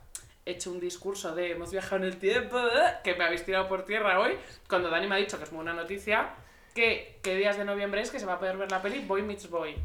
hecho 0.45 0.71
un 0.73 0.81
discurso 0.81 1.35
de 1.35 1.53
hemos 1.53 1.71
viajado 1.71 1.97
en 1.99 2.05
el 2.05 2.19
tiempo, 2.19 2.59
que 3.05 3.15
me 3.15 3.25
habéis 3.25 3.45
tirado 3.47 3.69
por 3.69 3.85
tierra 3.85 4.19
hoy, 4.21 4.37
cuando 4.69 4.91
Dani 4.91 5.07
me 5.07 5.15
ha 5.15 5.19
dicho 5.19 5.39
que 5.39 5.45
es 5.45 5.53
muy 5.53 5.65
buena 5.65 5.81
noticia, 5.81 6.31
que 6.75 7.19
qué 7.23 7.37
días 7.37 7.57
de 7.57 7.65
noviembre 7.65 8.01
es 8.03 8.11
que 8.11 8.19
se 8.19 8.27
va 8.27 8.35
a 8.35 8.39
poder 8.41 8.57
ver 8.59 8.71
la 8.71 8.83
peli 8.83 8.99
Boy 9.07 9.23
Meets 9.23 9.49
Boy. 9.49 9.77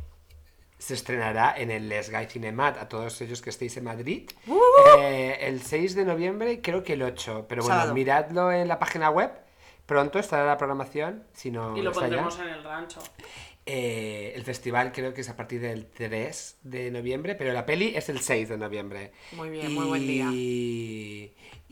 Se 0.86 0.94
estrenará 0.94 1.56
en 1.58 1.72
el 1.72 1.89
Les 1.89 2.12
Guy 2.12 2.27
Cinemat 2.27 2.77
a 2.77 2.88
todos 2.88 3.20
ellos 3.22 3.42
que 3.42 3.50
estéis 3.50 3.75
en 3.77 3.86
Madrid 3.86 4.30
eh, 5.00 5.36
el 5.42 5.63
6 5.63 5.96
de 5.96 6.06
noviembre 6.06 6.51
y 6.54 6.58
creo 6.62 6.84
que 6.84 6.94
el 6.94 7.01
8. 7.01 7.48
Pero 7.50 7.63
bueno, 7.63 7.75
Sábado. 7.75 7.96
miradlo 7.96 8.51
en 8.51 8.68
la 8.68 8.77
página 8.77 9.10
web. 9.10 9.32
Pronto 9.88 10.20
estará 10.20 10.46
la 10.46 10.58
programación, 10.60 11.24
si 11.34 11.50
no 11.50 11.75
Y 11.75 11.82
lo 11.82 11.89
está 11.89 12.01
ya. 12.08 12.22
pondremos 12.22 12.39
en 12.39 12.48
el 12.50 12.63
rancho. 12.63 13.01
Eh, 13.65 14.34
el 14.36 14.44
festival 14.44 14.92
creo 14.92 15.12
que 15.15 15.22
es 15.22 15.30
a 15.30 15.36
partir 15.36 15.60
del 15.60 15.88
3 15.88 16.58
de 16.62 16.92
noviembre, 16.92 17.34
pero 17.34 17.51
la 17.51 17.65
peli 17.65 17.96
es 17.96 18.08
el 18.10 18.20
6 18.20 18.50
de 18.50 18.58
noviembre. 18.60 19.12
Muy 19.32 19.50
bien, 19.50 19.74
muy 19.74 19.86
buen 19.88 20.06
día. 20.06 20.30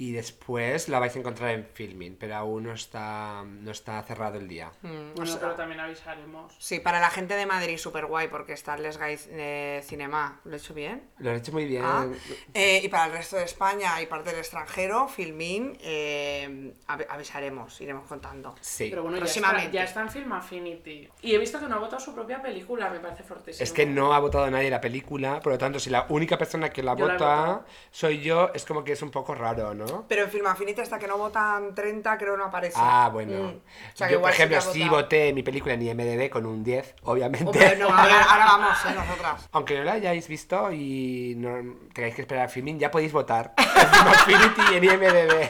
Y, 0.10 0.12
después 0.12 0.90
la 0.90 1.00
vais 1.00 1.16
a 1.16 1.20
encontrar 1.20 1.52
en 1.52 1.66
Filming, 1.74 2.16
pero 2.20 2.36
aún 2.36 2.64
no 2.64 2.74
está, 2.74 3.44
no 3.46 3.72
está 3.72 4.02
cerrado 4.04 4.38
el 4.38 4.48
día. 4.48 4.72
Mm, 4.82 5.14
Bueno, 5.16 5.24
o 5.24 5.26
sea, 5.26 5.40
pero 5.40 5.54
también 5.56 5.80
avisaremos. 5.80 6.54
Sí, 6.60 6.80
para 6.80 7.00
la 7.00 7.10
gente 7.10 7.36
de 7.36 7.46
Madrid, 7.46 7.78
súper 7.78 8.06
guay, 8.06 8.28
porque 8.28 8.54
está 8.54 8.76
el 8.76 8.84
Les 8.84 8.98
Guys 8.98 9.28
eh, 9.32 9.82
Cinema. 9.86 10.40
¿Lo 10.46 10.54
he 10.56 10.58
hecho 10.58 10.74
bien? 10.74 11.04
Lo 11.20 11.30
han 11.32 11.38
hecho 11.38 11.52
muy 11.52 11.66
bien. 11.66 11.84
Ah, 11.86 12.06
eh, 12.54 12.82
y 12.84 12.88
para 12.90 13.06
el 13.06 13.12
resto 13.14 13.36
de 13.38 13.44
España 13.44 14.02
y 14.02 14.06
parte 14.08 14.30
del 14.32 14.40
extranjero, 14.40 15.08
Filmin, 15.08 15.78
eh, 15.82 16.74
av- 16.88 17.06
avisaremos, 17.10 17.80
iremos 17.82 18.08
contando. 18.08 18.56
Sí. 18.62 18.88
Pero 18.90 19.04
bueno, 19.04 19.18
ya 19.18 19.24
está, 19.26 19.40
Próximamente. 19.42 19.76
ya 19.78 19.84
está 19.84 20.02
en 20.02 20.10
Film 20.10 20.32
Affinity. 20.34 21.10
Y 21.22 21.34
he 21.36 21.38
visto 21.38 21.60
que 21.60 21.68
no 21.68 21.76
ha 21.76 21.80
votado 21.80 22.00
su 22.00 22.14
propia 22.14 22.42
película, 22.42 22.90
me 22.90 23.00
parece 23.00 23.24
fortísimo. 23.24 23.64
Es 23.64 23.72
que 23.72 23.86
no 23.86 24.14
ha 24.14 24.20
votado 24.20 24.50
nadie 24.50 24.70
la 24.70 24.82
película, 24.82 25.40
por 25.40 25.54
lo 25.54 25.58
tanto, 25.58 25.80
si 25.80 25.90
la 25.90 26.06
única 26.10 26.38
persona 26.38 26.70
que 26.70 26.84
la 26.84 26.96
Yo 26.96 27.08
he 27.08 27.12
vota 27.14 27.66
soy 27.92 28.22
yo, 28.22 28.50
es 28.54 28.66
como 28.66 28.84
que 28.84 28.94
es 28.94 29.02
un 29.02 29.12
poco 29.12 29.34
raro, 29.36 29.74
¿no? 29.74 29.93
Pero 30.08 30.24
en 30.24 30.30
Film 30.30 30.48
Affinity, 30.48 30.82
hasta 30.82 31.00
que 31.00 31.08
no 31.08 31.18
votan 31.18 31.74
30, 31.76 32.18
creo 32.18 32.38
no 32.38 32.46
aparece. 32.46 32.78
Ah, 32.80 33.10
bueno. 33.12 33.34
Mm. 33.34 33.56
O 33.58 33.62
sea, 33.96 34.08
que 34.08 34.14
yo, 34.14 34.22
por 34.22 34.32
igual 34.32 34.34
sí 34.34 34.42
ejemplo, 34.42 34.58
que 34.58 34.74
sí 34.74 34.80
votado. 34.84 35.02
voté 35.04 35.34
mi 35.34 35.44
película 35.44 35.74
en 35.76 35.82
IMDB 35.82 36.30
con 36.30 36.46
un 36.46 36.64
10, 36.64 36.96
obviamente. 37.04 37.46
Hombre, 37.48 37.76
no, 37.78 37.88
ahora, 37.88 38.24
ahora 38.30 38.46
vamos, 38.46 38.78
eh, 38.86 38.94
nosotras. 38.96 39.50
Aunque 39.52 39.78
no 39.78 39.84
la 39.84 39.94
hayáis 39.94 40.28
visto 40.28 40.72
y 40.72 41.36
no 41.38 41.76
tengáis 41.94 42.16
que 42.16 42.22
esperar 42.22 42.46
a 42.46 42.50
filming, 42.50 42.80
ya 42.80 42.92
podéis 42.92 43.12
votar. 43.12 43.54
En 43.58 43.66
Film 43.66 44.08
Affinity 44.08 44.62
y 44.72 44.76
en 44.78 44.84
IMDB. 44.84 45.50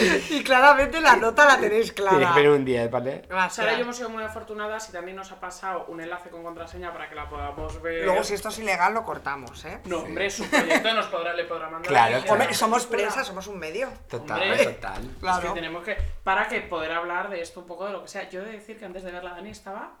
Y 0.30 0.42
claramente 0.44 1.00
la 1.00 1.16
nota 1.16 1.44
la 1.44 1.58
tenéis 1.58 1.92
que 1.92 2.02
clara. 2.02 2.32
poner 2.32 2.48
un 2.50 2.64
10, 2.64 2.90
¿vale? 2.90 3.22
Gracias. 3.28 3.66
Y 3.66 3.76
yo 3.76 3.82
hemos 3.82 3.96
sido 3.96 4.08
muy 4.08 4.22
afortunadas 4.22 4.88
y 4.88 4.92
también 4.92 5.16
nos 5.16 5.30
ha 5.32 5.40
pasado 5.40 5.84
un 5.88 6.00
enlace 6.00 6.30
con 6.30 6.42
contraseña 6.42 6.92
para 6.92 7.08
que 7.08 7.14
la 7.14 7.28
podamos 7.28 7.80
ver. 7.82 8.04
Luego, 8.04 8.24
si 8.24 8.34
esto 8.34 8.48
es 8.48 8.58
ilegal, 8.58 8.94
lo 8.94 9.04
cortamos, 9.04 9.64
¿eh? 9.64 9.80
No, 9.84 9.98
hombre, 9.98 10.30
su 10.30 10.44
proyecto 10.44 10.92
nos 10.94 11.06
podrá, 11.06 11.34
le 11.34 11.44
podrá 11.44 11.68
mandar. 11.68 11.88
Claro, 11.88 12.18
Hombre, 12.28 12.54
somos 12.54 12.86
prensa, 12.86 13.24
somos 13.24 13.46
un 13.46 13.58
medio. 13.58 13.69
Total, 14.08 14.42
Hombre. 14.42 14.64
total. 14.66 15.04
Es 15.04 15.16
Claro. 15.18 15.48
que 15.48 15.54
tenemos 15.60 15.84
que. 15.84 15.96
Para 16.24 16.48
que 16.48 16.60
poder 16.62 16.92
hablar 16.92 17.30
de 17.30 17.40
esto 17.40 17.60
un 17.60 17.66
poco 17.66 17.86
de 17.86 17.92
lo 17.92 18.02
que 18.02 18.08
sea. 18.08 18.28
Yo 18.28 18.40
he 18.42 18.44
de 18.46 18.52
decir 18.52 18.78
que 18.78 18.84
antes 18.84 19.02
de 19.02 19.10
verla, 19.12 19.30
Dani 19.30 19.50
estaba 19.50 19.92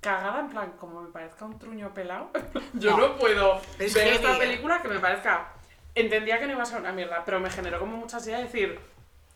cagada, 0.00 0.40
en 0.40 0.48
plan, 0.50 0.72
como 0.78 1.02
me 1.02 1.10
parezca 1.10 1.44
un 1.44 1.58
truño 1.58 1.92
pelado. 1.92 2.30
Yo 2.74 2.96
no, 2.96 3.08
No. 3.08 3.16
puedo 3.16 3.60
Es 3.78 3.92
ver 3.94 4.08
esta 4.14 4.38
película 4.38 4.80
que 4.82 4.88
me 4.88 4.98
parezca. 4.98 5.48
Entendía 5.94 6.38
que 6.38 6.46
no 6.46 6.52
iba 6.52 6.62
a 6.62 6.66
ser 6.66 6.80
una 6.80 6.92
mierda, 6.92 7.22
pero 7.24 7.40
me 7.40 7.50
generó 7.50 7.78
como 7.80 7.96
muchas 7.96 8.24
ideas 8.26 8.38
de 8.40 8.44
decir, 8.46 8.80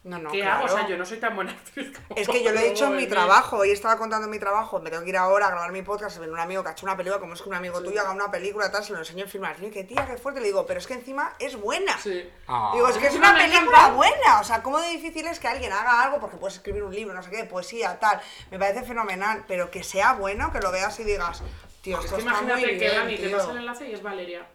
No, 0.04 0.18
no, 0.18 0.30
¿qué 0.30 0.40
claro. 0.40 0.64
hago? 0.66 0.74
O 0.74 0.76
sea, 0.76 0.86
yo 0.86 0.98
no 0.98 1.06
soy 1.06 1.16
tan 1.16 1.34
buena 1.34 1.50
actriz 1.64 1.96
como 1.96 2.20
Es 2.20 2.28
que 2.28 2.44
yo 2.44 2.52
lo 2.52 2.60
he 2.60 2.68
dicho 2.70 2.84
en 2.86 2.96
mi 2.96 3.06
trabajo, 3.06 3.56
hoy 3.56 3.70
estaba 3.70 3.96
contando 3.96 4.28
mi 4.28 4.38
trabajo, 4.38 4.78
me 4.78 4.90
tengo 4.90 5.02
que 5.02 5.08
ir 5.08 5.16
ahora 5.16 5.46
a 5.46 5.50
grabar 5.50 5.72
mi 5.72 5.80
podcast, 5.80 6.18
viene 6.18 6.32
un 6.34 6.38
amigo 6.38 6.62
que 6.62 6.68
ha 6.68 6.72
hecho 6.72 6.84
una 6.84 6.94
película, 6.94 7.18
como 7.20 7.32
es 7.32 7.40
que 7.40 7.48
un 7.48 7.54
amigo 7.54 7.82
tuyo 7.82 8.02
haga 8.02 8.10
una 8.10 8.30
película, 8.30 8.70
tal, 8.70 8.84
se 8.84 8.92
lo 8.92 8.98
enseño 8.98 9.24
en 9.24 9.30
filmar, 9.30 9.56
y 9.62 9.70
que 9.70 9.82
tía, 9.84 10.06
qué 10.06 10.18
fuerte, 10.18 10.40
le 10.40 10.46
digo, 10.48 10.66
pero 10.66 10.78
es 10.78 10.86
que 10.86 10.92
encima 10.92 11.32
es 11.38 11.56
buena. 11.58 11.96
Sí. 11.98 12.30
Ah. 12.46 12.72
Digo, 12.74 12.86
es 12.88 12.98
que 12.98 13.06
es 13.06 13.14
una 13.14 13.34
película 13.34 13.88
buena, 13.92 14.40
o 14.40 14.44
sea, 14.44 14.62
cómo 14.62 14.78
de 14.78 14.90
difícil 14.90 15.26
es 15.26 15.40
que 15.40 15.48
alguien 15.48 15.72
haga 15.72 16.02
algo, 16.02 16.20
porque 16.20 16.36
puedes 16.36 16.56
escribir 16.56 16.82
un 16.82 16.94
libro, 16.94 17.14
no 17.14 17.22
sé 17.22 17.30
qué, 17.30 17.44
poesía, 17.44 17.98
tal, 17.98 18.20
me 18.50 18.58
parece 18.58 18.82
fenomenal, 18.82 19.44
pero 19.48 19.70
que 19.70 19.82
sea 19.82 20.12
bueno, 20.12 20.52
que 20.52 20.60
lo 20.60 20.70
veas 20.70 21.00
y 21.00 21.04
digas, 21.04 21.42
tío, 21.80 21.98
Es 21.98 22.04
esto 22.04 22.16
que 22.16 22.22
está 22.22 22.42
muy 22.42 22.50
imagínate 22.50 22.78
que 22.78 22.88
Dani 22.90 23.16
te 23.16 23.28
tío". 23.28 23.36
pasa 23.38 23.50
el 23.52 23.56
enlace 23.56 23.88
y 23.88 23.94
es 23.94 24.02
Valeria. 24.02 24.46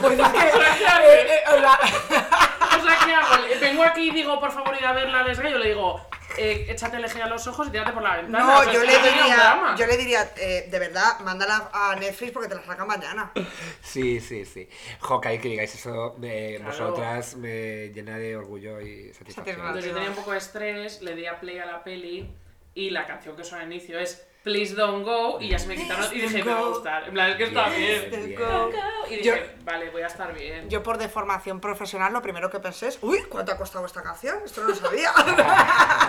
Pues 0.00 0.18
es 0.18 0.28
que- 0.28 0.38
eh, 0.38 1.26
eh, 1.28 1.40
o 1.48 1.58
sea, 1.60 1.78
O 2.78 2.84
sea, 2.84 2.98
¿qué 3.04 3.14
hago? 3.14 3.46
Le- 3.46 3.58
Vengo 3.58 3.82
aquí 3.84 4.08
y 4.08 4.10
digo, 4.10 4.40
por 4.40 4.50
favor, 4.50 4.74
ir 4.78 4.84
a 4.86 4.92
ver 4.92 5.08
la 5.10 5.22
lesga. 5.22 5.48
Yo 5.50 5.58
le 5.58 5.68
digo, 5.68 6.04
eh, 6.36 6.66
échate 6.68 6.98
lejía 6.98 7.26
a 7.26 7.28
los 7.28 7.46
ojos 7.46 7.68
y 7.68 7.70
tírate 7.70 7.92
por 7.92 8.02
la 8.02 8.16
ventana. 8.16 8.44
No, 8.44 8.58
O 8.58 8.62
sea, 8.64 8.72
yo 8.72 8.80
es 8.82 8.86
le 8.86 8.92
que 8.92 8.98
no 8.98 9.04
tenía 9.04 9.22
un 9.24 9.30
diría, 9.30 9.74
yo 9.76 9.86
le 9.86 9.96
diría, 9.98 10.32
eh, 10.36 10.68
de 10.70 10.78
verdad, 10.78 11.20
mándala 11.20 11.70
a 11.72 11.94
Netflix 11.96 12.32
porque 12.32 12.48
te 12.48 12.54
la 12.56 12.62
sacan 12.64 12.86
mañana. 12.88 13.30
Sí, 13.82 14.20
sí, 14.20 14.44
sí. 14.44 14.68
Hawkeye, 15.00 15.38
que 15.40 15.48
digáis 15.48 15.74
eso 15.74 16.14
de 16.18 16.56
Claro. 16.56 16.70
vosotras 16.72 17.36
me 17.36 17.88
llena 17.90 18.16
de 18.18 18.36
orgullo 18.36 18.80
y 18.80 19.12
satisfacción. 19.12 19.56
Entonces 19.60 19.84
yo 19.84 19.94
tenía 19.94 20.08
un 20.10 20.16
poco 20.16 20.32
de 20.32 20.38
estrés, 20.38 21.02
le 21.02 21.14
di 21.14 21.26
a 21.26 21.38
play 21.38 21.58
a 21.58 21.66
la 21.66 21.84
peli 21.84 22.34
y 22.74 22.90
la 22.90 23.06
canción 23.06 23.36
que 23.36 23.44
suena 23.44 23.64
al 23.64 23.72
inicio 23.72 23.98
es 24.00 24.26
Please 24.42 24.74
Don't 24.74 25.04
Go 25.04 25.38
y 25.40 25.50
ya 25.50 25.58
se 25.58 25.68
me 25.68 25.76
quitaron 25.76 26.04
y 26.12 26.20
dije, 26.20 26.42
me 26.42 26.52
va 26.52 26.58
a 26.60 26.64
gustar. 26.64 27.04
En 27.04 27.12
plan, 27.14 27.30
es 27.30 27.36
que 27.36 27.44
está 27.44 27.68
bien. 27.68 28.34
Go. 28.36 28.70
Y 29.08 29.22
Yo- 29.22 29.34
dije, 29.34 29.56
vale, 29.62 29.90
voy 29.90 30.02
a 30.02 30.06
estar 30.08 30.34
bien. 30.34 30.68
Yo 30.68 30.82
por 30.82 30.98
deformación 30.98 31.60
profesional 31.60 32.12
lo 32.12 32.20
primero 32.22 32.50
que 32.50 32.58
pensé 32.58 32.88
es, 32.88 32.98
uy, 33.02 33.22
¿cuánto 33.28 33.52
ha 33.52 33.56
costado 33.56 33.86
esta 33.86 34.02
canción? 34.02 34.38
Esto 34.44 34.62
no 34.62 34.68
lo 34.70 34.74
sabía. 34.74 35.12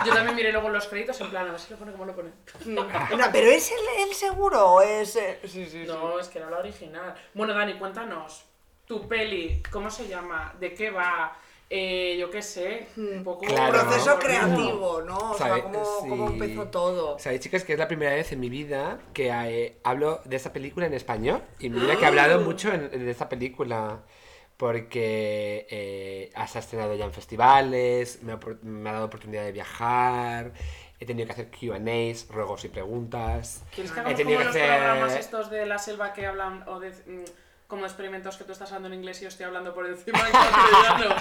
Yo 0.05 0.13
también 0.13 0.35
miré 0.35 0.51
luego 0.51 0.69
los 0.69 0.87
créditos 0.87 1.19
en 1.21 1.29
plan, 1.29 1.47
a 1.47 1.51
ver 1.51 1.59
si 1.59 1.71
lo 1.71 1.77
pone 1.77 1.91
como 1.91 2.05
lo 2.05 2.15
pone. 2.15 2.31
no, 2.65 2.87
pero 3.31 3.47
¿es 3.51 3.71
el, 3.71 4.07
el 4.09 4.13
seguro 4.15 4.65
o 4.67 4.81
es...? 4.81 5.15
eh? 5.15 5.39
Sí, 5.43 5.65
sí, 5.65 5.69
sí. 5.69 5.83
No, 5.85 6.19
es 6.19 6.27
que 6.27 6.39
era 6.39 6.49
la 6.49 6.57
original. 6.57 7.13
Bueno, 7.33 7.53
Dani, 7.53 7.75
cuéntanos. 7.75 8.45
Tu 8.87 9.07
peli, 9.07 9.61
¿cómo 9.71 9.89
se 9.91 10.07
llama? 10.07 10.53
¿De 10.59 10.73
qué 10.73 10.89
va? 10.89 11.37
Eh, 11.75 12.17
yo 12.19 12.29
qué 12.29 12.43
sé, 12.43 12.85
un 12.97 13.23
poco... 13.23 13.45
Claro. 13.47 13.79
Proceso 13.81 14.11
¿no? 14.13 14.19
creativo, 14.19 15.01
¿no? 15.01 15.31
O 15.31 15.33
sea, 15.37 15.59
¿cómo, 15.63 15.83
sí. 15.83 16.07
cómo 16.09 16.27
empezó 16.29 16.67
todo? 16.67 17.17
Sabéis, 17.17 17.41
chicas, 17.41 17.63
que 17.63 17.73
es 17.73 17.79
la 17.79 17.87
primera 17.87 18.13
vez 18.13 18.31
en 18.31 18.39
mi 18.41 18.49
vida 18.49 18.99
que 19.11 19.29
eh, 19.31 19.79
hablo 19.83 20.21
de 20.25 20.35
esta 20.35 20.53
película 20.53 20.85
en 20.85 20.93
español. 20.93 21.41
Y 21.57 21.69
mira 21.71 21.95
que 21.95 22.03
he 22.03 22.07
hablado 22.07 22.41
mucho 22.41 22.71
en, 22.71 22.91
en 22.93 23.09
esta 23.09 23.27
película. 23.27 24.03
porque 24.57 25.65
eh, 25.69 26.31
has 26.35 26.55
estrenado 26.55 26.95
ya 26.95 27.05
en 27.05 27.11
festivales, 27.11 28.19
me 28.21 28.33
ha, 28.33 28.39
me 28.61 28.89
ha 28.89 28.93
dado 28.93 29.05
oportunidad 29.07 29.43
de 29.43 29.51
viajar, 29.51 30.53
he 30.99 31.05
tenido 31.05 31.25
que 31.25 31.33
hacer 31.33 31.49
Q&As, 31.51 32.27
ruegos 32.29 32.63
y 32.65 32.69
preguntas. 32.69 33.63
¿Quieres 33.73 33.91
que 33.91 33.97
He 33.99 34.01
hagamos 34.01 34.17
tenido 34.17 34.39
como 34.39 34.51
que 34.53 34.59
los 34.59 34.67
hacer- 34.67 34.77
programas 34.77 35.15
estos 35.15 35.49
de 35.49 35.65
la 35.65 35.79
selva 35.79 36.13
que 36.13 36.27
hablan 36.27 36.63
o 36.69 36.79
de 36.79 36.91
mm, 36.91 37.23
como 37.73 37.85
experimentos 37.87 38.37
que 38.37 38.43
tú 38.43 38.51
estás 38.51 38.71
hablando 38.71 38.89
en 38.89 38.93
inglés 38.99 39.17
y 39.19 39.23
yo 39.23 39.29
estoy 39.29 39.47
hablando 39.47 39.73
por 39.73 39.87
encima 39.87 40.19
en 40.19 40.31
castellano? 40.31 41.15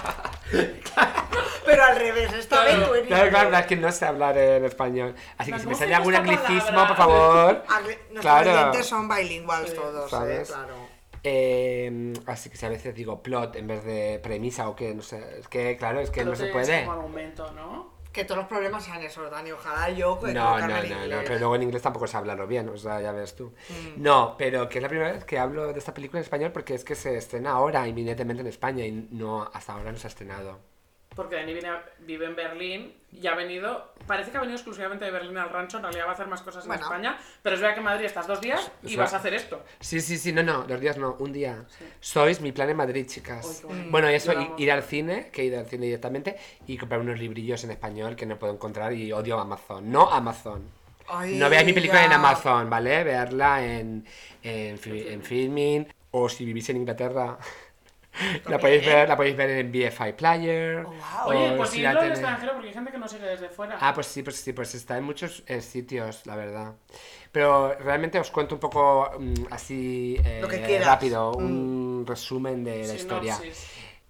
Pero 1.65 1.83
al 1.85 1.97
revés, 1.97 2.31
esta 2.35 2.63
vez 2.65 2.75
Claro, 2.75 2.89
tú 2.89 2.95
en 2.97 3.07
Claro, 3.07 3.57
es 3.57 3.67
que 3.67 3.77
no 3.77 3.91
sé 3.91 4.05
hablar 4.05 4.37
en 4.37 4.63
español. 4.67 5.15
Así 5.39 5.51
que 5.51 5.59
si 5.59 5.65
me 5.65 5.73
¿Cómo 5.73 5.79
sale 5.83 5.95
algún 5.95 6.15
anglicismo, 6.15 6.61
palabra? 6.67 6.89
por 6.89 6.97
favor. 6.97 7.65
Nuestros 8.11 8.21
Claro. 8.21 8.53
oyentes 8.53 8.87
son 8.87 9.09
bilinguales 9.09 9.71
Sí, 9.71 9.77
todos, 9.77 10.11
¿sabes? 10.11 10.51
¿eh? 10.51 10.53
Claro. 10.53 10.75
Eh, 11.25 12.13
así 12.27 12.51
que 12.51 12.57
si 12.59 12.67
a 12.67 12.69
veces 12.69 12.95
digo 12.95 13.23
plot 13.23 13.57
en 13.57 13.67
vez 13.69 13.83
de 13.85 14.21
premisa 14.23 14.69
o 14.69 14.77
que 14.77 14.93
no 14.95 15.01
sé, 15.03 15.39
es 15.39 15.49
que 15.49 15.77
claro, 15.79 16.01
es 16.01 16.11
que 16.11 16.23
no 16.25 16.37
se 16.37 16.47
es 16.49 16.53
puede. 16.53 16.81
como 16.85 16.93
argumento, 16.99 17.51
¿no? 17.53 17.92
Que 18.13 18.25
todos 18.25 18.39
los 18.39 18.47
problemas 18.47 18.85
sean 18.85 19.03
esos, 19.03 19.31
Dani. 19.31 19.53
Ojalá 19.53 19.89
yo 19.91 20.19
No, 20.23 20.59
no, 20.59 20.69
no, 20.69 20.69
no, 20.69 21.19
pero 21.25 21.39
luego 21.39 21.57
en 21.57 21.63
inglés 21.63 21.83
tampoco 21.83 22.07
sé 22.07 22.17
hablarlo 22.17 22.47
bien, 22.47 22.69
o 22.69 22.77
sea, 22.77 23.01
ya 23.01 23.13
ves 23.13 23.35
tú. 23.35 23.55
Mm. 23.69 24.03
No, 24.03 24.35
pero 24.37 24.69
que 24.69 24.79
es 24.79 24.83
la 24.83 24.89
primera 24.89 25.13
vez 25.13 25.25
que 25.25 25.39
hablo 25.39 25.73
de 25.73 25.79
esta 25.79 25.95
película 25.95 26.21
en 26.21 26.25
español 26.25 26.53
porque 26.53 26.75
es 26.75 26.85
que 26.85 26.95
se 26.95 27.17
estrena 27.17 27.53
ahora 27.53 27.89
inminentemente 27.89 28.43
en 28.43 28.49
España 28.49 28.85
y 28.85 29.09
no 29.11 29.51
hasta 29.53 29.73
ahora 29.73 29.93
no 29.93 29.99
se 29.99 30.07
ha 30.07 30.11
estrenado. 30.11 30.72
Porque 31.15 31.37
Dani 31.37 31.53
viene 31.53 31.69
a- 31.69 31.85
vive 32.01 32.27
en 32.27 32.35
Berlín 32.37 32.95
y 33.13 33.27
ha 33.27 33.35
venido, 33.35 33.93
parece 34.07 34.31
que 34.31 34.39
ha 34.39 34.41
venido 34.41 34.57
exclusivamente 34.57 35.05
de 35.05 35.11
Berlín 35.11 35.37
al 35.37 35.51
rancho, 35.51 35.77
en 35.77 35.83
realidad 35.83 36.07
va 36.07 36.11
a 36.11 36.15
hacer 36.15 36.27
más 36.27 36.41
cosas 36.43 36.65
en 36.65 36.69
Bueno. 36.69 36.83
España, 36.83 37.19
pero 37.43 37.55
es 37.57 37.61
verdad 37.61 37.75
que 37.75 37.81
en 37.81 37.85
Madrid 37.85 38.05
estás 38.07 38.27
dos 38.27 38.41
días 38.41 38.71
y 38.83 38.93
Eso- 38.93 38.99
vas 39.01 39.13
a 39.13 39.19
hacer 39.19 39.35
esto. 39.35 39.63
Sí, 39.81 40.01
sí, 40.01 40.17
sí, 40.17 40.33
no, 40.33 40.43
no, 40.43 40.65
los 40.67 40.81
días 40.81 40.97
no, 40.97 41.17
un 41.19 41.33
día. 41.33 41.65
Sois 42.01 42.41
mi 42.41 42.53
plan 42.53 42.71
en 42.71 42.77
Madrid, 42.79 43.07
chicas. 43.07 43.63
Qué. 43.67 43.87
Bueno, 43.91 44.11
y 44.11 44.15
eso, 44.15 44.33
Lo 44.33 44.41
y- 44.41 44.45
amo. 44.47 44.55
ir 44.59 44.73
al 44.73 44.83
cine, 44.83 45.29
que 45.31 45.43
he 45.43 45.45
ido 45.47 45.59
al 45.61 45.67
cine 45.67 45.85
directamente, 45.87 46.37
y 46.67 46.79
comprar 46.79 47.01
unos 47.01 47.19
librillos 47.19 47.63
en 47.65 47.73
español 47.73 48.17
que 48.17 48.25
no 48.25 48.39
puedo 48.39 48.55
encontrar 48.55 48.93
y 48.95 49.13
odio 49.13 49.39
Amazon. 49.39 49.91
No 49.93 50.11
Amazon. 50.11 50.63
Ay, 51.09 51.37
No 51.37 51.51
veáis 51.51 51.67
mi 51.67 51.73
película 51.75 52.01
ya. 52.01 52.07
en 52.07 52.13
Amazon, 52.13 52.71
¿vale? 52.71 53.05
Vearla 53.05 53.63
en, 53.67 54.07
en, 54.43 54.79
fi- 54.79 55.09
en 55.09 55.23
Filmin, 55.23 55.87
o 56.13 56.29
si 56.29 56.45
vivís 56.47 56.71
en 56.71 56.79
Inglaterra. 56.79 57.37
La 58.49 58.59
podéis, 58.59 58.85
ver, 58.85 59.09
la 59.09 59.17
podéis 59.17 59.37
ver 59.37 59.51
en 59.51 59.73
BFI 59.73 60.13
Player. 60.13 60.85
Oh, 60.87 60.91
wow. 60.91 60.97
o 61.25 61.29
Oye, 61.29 61.57
pues 61.57 61.71
si 61.71 61.83
del 61.83 61.97
tenéis- 61.97 62.11
extranjero 62.11 62.53
porque 62.53 62.69
hay 62.69 62.75
gente 62.75 62.93
que 62.93 62.99
no 62.99 63.09
sigue 63.09 63.27
desde 63.27 63.49
fuera. 63.49 63.79
Ah, 63.81 63.93
pues 63.95 64.07
sí, 64.07 64.23
pues 64.23 64.37
sí, 64.37 64.53
pues 64.53 64.75
está 64.75 64.99
en 64.99 65.05
muchos 65.05 65.43
eh, 65.47 65.61
sitios, 65.61 66.27
la 66.27 66.37
verdad. 66.37 66.75
Pero 67.33 67.75
realmente 67.79 68.19
os 68.21 68.31
cuento 68.31 68.55
un 68.57 68.61
poco 68.61 69.11
mm, 69.19 69.35
así 69.51 70.21
eh, 70.25 70.39
Lo 70.43 70.49
que 70.49 70.61
quieras. 70.63 70.87
rápido, 70.87 71.33
un 71.33 72.05
resumen 72.07 72.63
de 72.63 72.87
la 72.87 72.95
historia. 72.95 73.39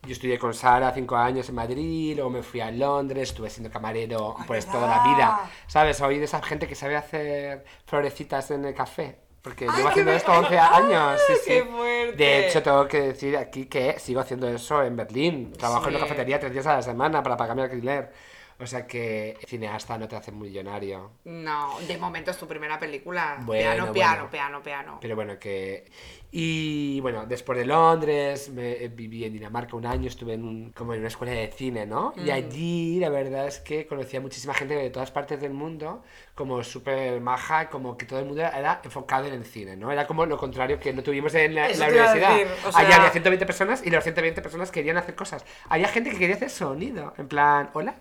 Yo 0.05 0.11
estudié 0.13 0.37
con 0.37 0.53
Sara 0.53 0.91
cinco 0.93 1.15
años 1.15 1.49
en 1.49 1.55
Madrid, 1.55 2.15
luego 2.17 2.29
me 2.29 2.43
fui 2.43 2.61
a 2.61 2.73
Londres, 2.73 3.29
estuve 3.29 3.49
siendo 3.49 3.71
camarero 3.71 4.35
Ay, 4.37 4.45
pues 4.49 4.67
toda 4.67 4.89
la 4.89 5.05
vida. 5.15 5.49
¿Sabes? 5.69 5.97
Soy 5.99 6.19
de 6.19 6.25
esa 6.25 6.43
gente 6.43 6.67
que 6.67 6.75
sabe 6.75 6.97
hacer 6.97 7.65
florecitas 7.87 8.51
en 8.51 8.65
el 8.65 8.75
café. 8.75 9.21
Porque 9.43 9.67
llevo 9.67 9.89
haciendo 9.89 10.13
esto 10.13 10.33
11 10.33 10.59
años. 10.59 11.21
Sí, 11.27 11.33
Ay, 11.33 11.39
sí. 11.43 11.51
qué 11.51 11.65
fuerte. 11.65 12.17
De 12.17 12.47
hecho, 12.47 12.63
tengo 12.63 12.87
que 12.87 13.01
decir 13.01 13.37
aquí 13.37 13.67
que 13.67 13.99
sigo 13.99 14.21
haciendo 14.21 14.49
eso 14.49 14.83
en 14.85 14.97
Berlín. 14.97 15.53
Trabajo 15.53 15.85
en 15.89 15.91
una 15.97 15.99
Sí. 15.99 16.03
cafetería 16.05 16.39
tres 16.39 16.53
días 16.53 16.67
a 16.69 16.75
la 16.77 16.83
semana 16.83 17.23
para 17.23 17.37
pagarme 17.37 17.65
el 17.65 17.71
alquiler. 17.71 18.13
O 18.61 18.67
sea 18.67 18.87
que 18.87 19.37
cineasta 19.49 19.99
no 19.99 20.07
te 20.07 20.15
hace 20.15 20.31
millonario. 20.31 21.11
No, 21.25 21.81
de 21.81 21.99
momento 21.99 22.31
es 22.31 22.37
tu 22.39 22.47
primera 22.47 22.79
película. 22.79 23.39
Bueno, 23.41 23.63
piano, 23.63 23.93
piano, 23.93 24.15
bueno. 24.15 24.31
piano, 24.31 24.63
piano. 24.63 24.99
Pero 25.01 25.17
bueno, 25.17 25.37
que... 25.41 25.91
Y 26.35 26.99
bueno, 27.01 27.27
después 27.27 27.59
de 27.59 27.67
Londres, 27.67 28.49
me, 28.49 28.73
eh, 28.73 28.89
viví 28.89 29.23
en 29.27 29.35
Dinamarca 29.35 29.77
un 29.77 29.85
año, 29.85 30.09
estuve 30.09 30.33
en 30.33 30.45
un- 30.45 30.73
como 30.73 30.95
en 30.95 31.01
una 31.01 31.09
escuela 31.09 31.35
de 31.35 31.49
cine, 31.49 31.85
¿no? 31.85 32.15
Mm. 32.17 32.27
Y 32.27 32.31
allí 32.31 32.99
la 33.01 33.11
verdad 33.11 33.47
es 33.47 33.59
que 33.59 33.87
conocí 33.87 34.17
a 34.17 34.21
muchísima 34.23 34.55
gente 34.55 34.75
de 34.75 34.89
todas 34.89 35.11
partes 35.11 35.39
del 35.43 35.53
mundo, 35.53 36.03
como 36.35 36.65
súper 36.65 37.21
maja, 37.21 37.69
como 37.69 37.99
que 37.99 38.07
todo 38.07 38.21
el 38.21 38.25
mundo 38.25 38.41
era 38.41 38.81
enfocado 38.83 39.27
en 39.27 39.35
el 39.35 39.45
cine, 39.45 39.77
¿no? 39.77 39.93
Era 39.93 40.07
como 40.07 40.25
lo 40.25 40.39
contrario 40.39 40.81
que 40.81 40.95
no 40.95 41.03
tuvimos 41.03 41.35
en 41.35 41.55
la, 41.55 41.69
la 41.69 41.87
universidad. 41.89 42.31
decir, 42.31 42.47
o 42.67 42.73
sea- 42.73 42.81
había 42.81 43.11
120 43.11 43.45
personas 43.45 43.83
y 43.85 43.91
las 43.91 44.03
120 44.03 44.41
personas 44.41 44.71
querían 44.71 44.97
hacer 44.97 45.15
cosas. 45.15 45.45
Había 45.69 45.89
gente 45.89 46.09
que 46.13 46.19
quería 46.19 46.37
hacer 46.37 46.49
sonido, 46.49 47.13
en 47.19 47.29
plan, 47.29 47.69
hola, 47.75 47.95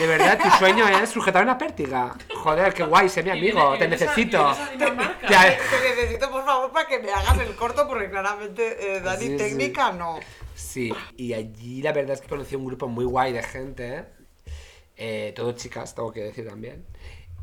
de 0.00 0.06
verdad 0.08 0.36
tu 0.42 0.50
sueño 0.58 0.84
es 0.88 1.10
sujetar 1.10 1.44
una 1.44 1.56
pértiga. 1.56 2.16
Joder, 2.34 2.74
qué 2.74 2.82
guay, 2.82 3.08
sé 3.08 3.22
mi 3.22 3.28
Y 3.28 3.32
amigo, 3.32 3.70
viene- 3.70 3.76
y 3.76 3.78
te 3.78 3.88
necesito. 3.88 4.52
Te 5.28 5.96
necesito, 5.96 6.28
por 6.28 6.44
favor, 6.44 6.72
para 6.72 6.88
que 6.88 6.98
me 6.98 7.12
hagas 7.12 7.38
el 7.38 7.54
corto, 7.68 7.88
porque 7.88 8.10
claramente 8.10 8.96
eh, 8.96 9.00
Dani 9.00 9.26
Sí, 9.26 9.30
sí. 9.32 9.36
técnica 9.36 9.92
no. 9.92 10.18
Sí, 10.54 10.92
y 11.16 11.32
allí 11.34 11.82
la 11.82 11.92
verdad 11.92 12.14
es 12.14 12.20
que 12.20 12.28
conocí 12.28 12.56
un 12.56 12.64
grupo 12.66 12.88
muy 12.88 13.04
guay 13.04 13.32
de 13.32 13.42
gente, 13.42 13.94
¿eh? 13.98 14.04
Eh, 14.96 15.32
todo 15.36 15.52
chicas, 15.52 15.94
tengo 15.94 16.12
que 16.12 16.22
decir 16.24 16.46
también. 16.48 16.84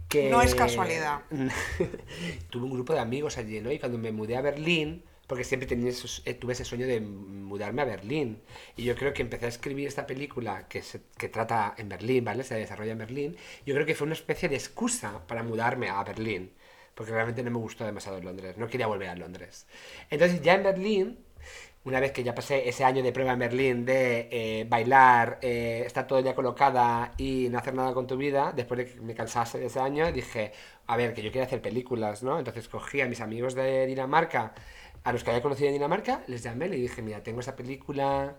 Que... 0.10 0.30
No 0.30 0.42
es 0.42 0.54
casualidad. 0.56 1.22
Tuve 2.50 2.64
un 2.66 2.72
grupo 2.72 2.94
de 2.94 3.00
amigos 3.00 3.38
allí, 3.38 3.62
¿no? 3.62 3.72
Y 3.72 3.80
cuando 3.80 3.98
me 3.98 4.12
mudé 4.12 4.36
a 4.38 4.42
Berlín, 4.42 5.04
porque 5.28 5.44
siempre 5.44 5.68
tenía 5.68 5.90
esos- 5.90 6.22
eh, 6.26 6.34
tuve 6.36 6.54
ese 6.54 6.66
sueño 6.66 6.86
de 6.86 7.00
mudarme 7.02 7.82
a 7.82 7.86
Berlín. 7.86 8.42
Y 8.76 8.84
yo 8.84 8.96
creo 8.96 9.14
que 9.14 9.22
empecé 9.24 9.46
a 9.46 9.50
escribir 9.50 9.88
esta 9.88 10.06
película 10.06 10.68
que, 10.68 10.82
se, 10.84 11.02
que 11.18 11.30
trata 11.30 11.74
en 11.78 11.90
Berlín, 11.90 12.24
¿vale? 12.26 12.44
Se 12.44 12.56
desarrolla 12.56 12.92
en 12.92 12.98
Berlín. 13.00 13.38
Yo 13.66 13.74
creo 13.74 13.86
que 13.86 13.96
fue 13.96 14.06
una 14.06 14.14
especie 14.16 14.50
de 14.50 14.56
excusa 14.56 15.26
para 15.28 15.42
mudarme 15.44 15.90
a 15.90 16.04
Berlín. 16.04 16.52
Porque 16.96 17.12
realmente 17.12 17.44
no 17.44 17.52
me 17.52 17.60
gustó 17.60 17.86
demasiado 17.86 18.20
Londres. 18.22 18.58
No 18.58 18.68
quería 18.68 18.88
volver 18.88 19.10
a 19.10 19.16
Londres. 19.16 19.68
Entonces 20.10 20.42
ya 20.42 20.56
en 20.56 20.64
Berlín 20.64 21.26
una 21.86 22.00
vez 22.00 22.12
que 22.12 22.24
ya 22.24 22.34
pasé 22.34 22.68
ese 22.68 22.84
año 22.84 23.04
de 23.04 23.12
prueba 23.12 23.34
en 23.34 23.40
Berlín 23.40 23.86
de 23.86 24.28
eh, 24.32 24.66
bailar, 24.68 25.38
eh, 25.42 25.84
estar 25.86 26.08
todo 26.08 26.18
el 26.18 26.24
día 26.26 26.34
colocada 26.34 27.14
y 27.18 27.48
no 27.50 27.60
hacer 27.60 27.76
nada 27.76 27.94
con 27.94 28.08
tu 28.08 28.18
vida, 28.18 28.52
después 28.56 28.80
de 28.80 28.86
que 28.88 29.02
me 29.02 29.14
cansase 29.14 29.60
de 29.60 29.68
ese 29.68 29.80
año, 29.80 30.12
dije, 30.12 30.52
a 30.88 30.98
ver, 30.98 31.14
que 31.14 31.22
yo 31.22 31.32
quiero 31.32 31.46
hacer 31.46 31.62
películas, 31.62 32.24
¿no? 32.24 32.40
Entonces 32.40 32.68
cogí 32.68 33.02
a 33.02 33.08
mis 33.08 33.22
amigos 33.22 33.54
de 33.54 33.86
Dinamarca, 33.86 34.54
a 35.04 35.14
los 35.14 35.24
que 35.24 35.30
había 35.30 35.44
conocido 35.44 35.68
en 35.68 35.74
Dinamarca, 35.74 36.24
les 36.26 36.42
llamé 36.42 36.66
y 36.66 36.70
les 36.70 36.82
dije, 36.82 37.04
mira, 37.04 37.22
tengo 37.22 37.42
esa 37.42 37.56
película, 37.56 38.36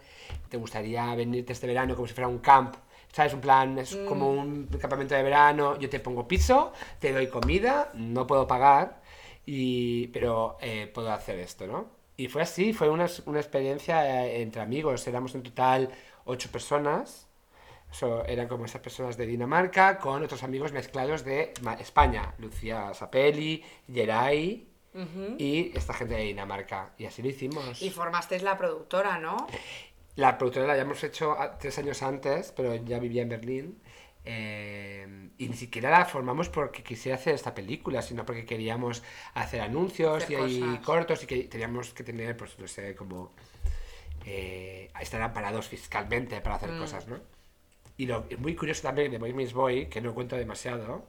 ¿te 0.49 0.57
gustaría 0.57 1.15
venirte 1.15 1.53
este 1.53 1.69
verano 1.69 1.95
como 1.95 2.09
si 2.09 2.15
fuera 2.15 2.27
un 2.27 2.41
camp? 2.41 2.75
¿Sabes? 3.17 3.33
Un 3.33 3.41
plan, 3.41 3.79
es 3.79 3.97
como 4.07 4.31
un 4.31 4.67
campamento 4.79 5.15
de 5.15 5.23
verano, 5.23 5.79
yo 5.79 5.89
te 5.89 6.01
pongo 6.01 6.29
piso, 6.29 6.75
te 6.99 7.15
doy 7.15 7.29
comida, 7.29 7.91
no 7.95 8.27
puedo 8.27 8.47
pagar, 8.47 9.01
y, 9.47 10.09
pero 10.09 10.59
eh, 10.61 10.91
puedo 10.93 11.11
hacer 11.11 11.39
esto, 11.39 11.67
¿no? 11.67 11.87
Y 12.19 12.29
fue 12.29 12.43
así, 12.43 12.75
fue 12.75 12.91
una, 12.91 13.07
una 13.25 13.41
experiencia 13.41 14.27
eh, 14.27 14.43
entre 14.43 14.61
amigos, 14.61 15.07
éramos 15.07 15.35
en 15.35 15.43
total 15.45 15.89
ocho 16.27 16.51
personas, 16.51 17.27
So, 17.91 18.27
eran 18.27 18.49
como 18.49 18.67
esas 18.67 18.83
personas 18.83 19.17
de 19.17 19.27
Dinamarca 19.27 19.99
con 19.99 20.23
otros 20.23 20.43
amigos 20.43 20.73
mezclados 20.73 21.25
de 21.25 21.55
España, 21.79 22.35
Lucía 22.37 22.93
Sapelli, 22.93 23.65
Geray 23.91 24.69
y 25.39 25.77
esta 25.77 25.93
gente 25.93 26.15
de 26.15 26.23
Dinamarca. 26.23 26.93
Y 26.99 27.05
así 27.05 27.23
lo 27.23 27.29
hicimos. 27.29 27.83
Y 27.83 27.91
formasteis 27.91 28.43
la 28.43 28.57
productora, 28.57 29.19
¿no? 29.19 29.47
La 30.17 30.39
productora 30.39 30.67
la 30.67 30.73
habíamos 30.73 31.03
hecho 31.05 31.37
tres 31.61 31.79
años 31.79 32.03
antes, 32.03 32.53
pero 32.57 32.75
ya 32.75 32.99
vivía 32.99 33.23
en 33.23 33.29
Berlín. 33.29 33.83
eh, 34.25 35.31
y 35.39 35.49
ni 35.49 35.55
siquiera 35.55 35.91
la 35.91 36.05
formamos 36.05 36.49
porque 36.49 36.83
quisiera 36.83 37.17
hacer 37.17 37.35
esta 37.35 37.55
película, 37.55 38.03
sino 38.03 38.25
porque 38.27 38.45
queríamos 38.45 39.03
hacer 39.35 39.61
anuncios 39.61 40.25
Hacer 40.25 40.49
y 40.49 40.79
cortos 40.79 41.23
y 41.23 41.27
que 41.27 41.45
teníamos 41.45 41.93
que 41.95 42.03
tener, 42.03 42.37
pues 42.37 42.59
no 42.59 42.67
sé, 42.67 42.95
como 42.97 43.33
eh, 44.25 44.91
estar 45.01 45.23
amparados 45.23 45.69
fiscalmente 45.69 46.41
para 46.41 46.57
hacer 46.57 46.71
cosas, 46.77 47.07
¿no? 47.07 47.21
Y 47.99 48.07
lo 48.07 48.27
muy 48.39 48.55
curioso 48.57 48.83
también 48.83 49.11
de 49.11 49.19
Boy 49.19 49.33
Miss 49.33 49.53
Boy, 49.53 49.87
que 49.87 50.01
no 50.01 50.15
cuento 50.15 50.37
demasiado, 50.37 51.07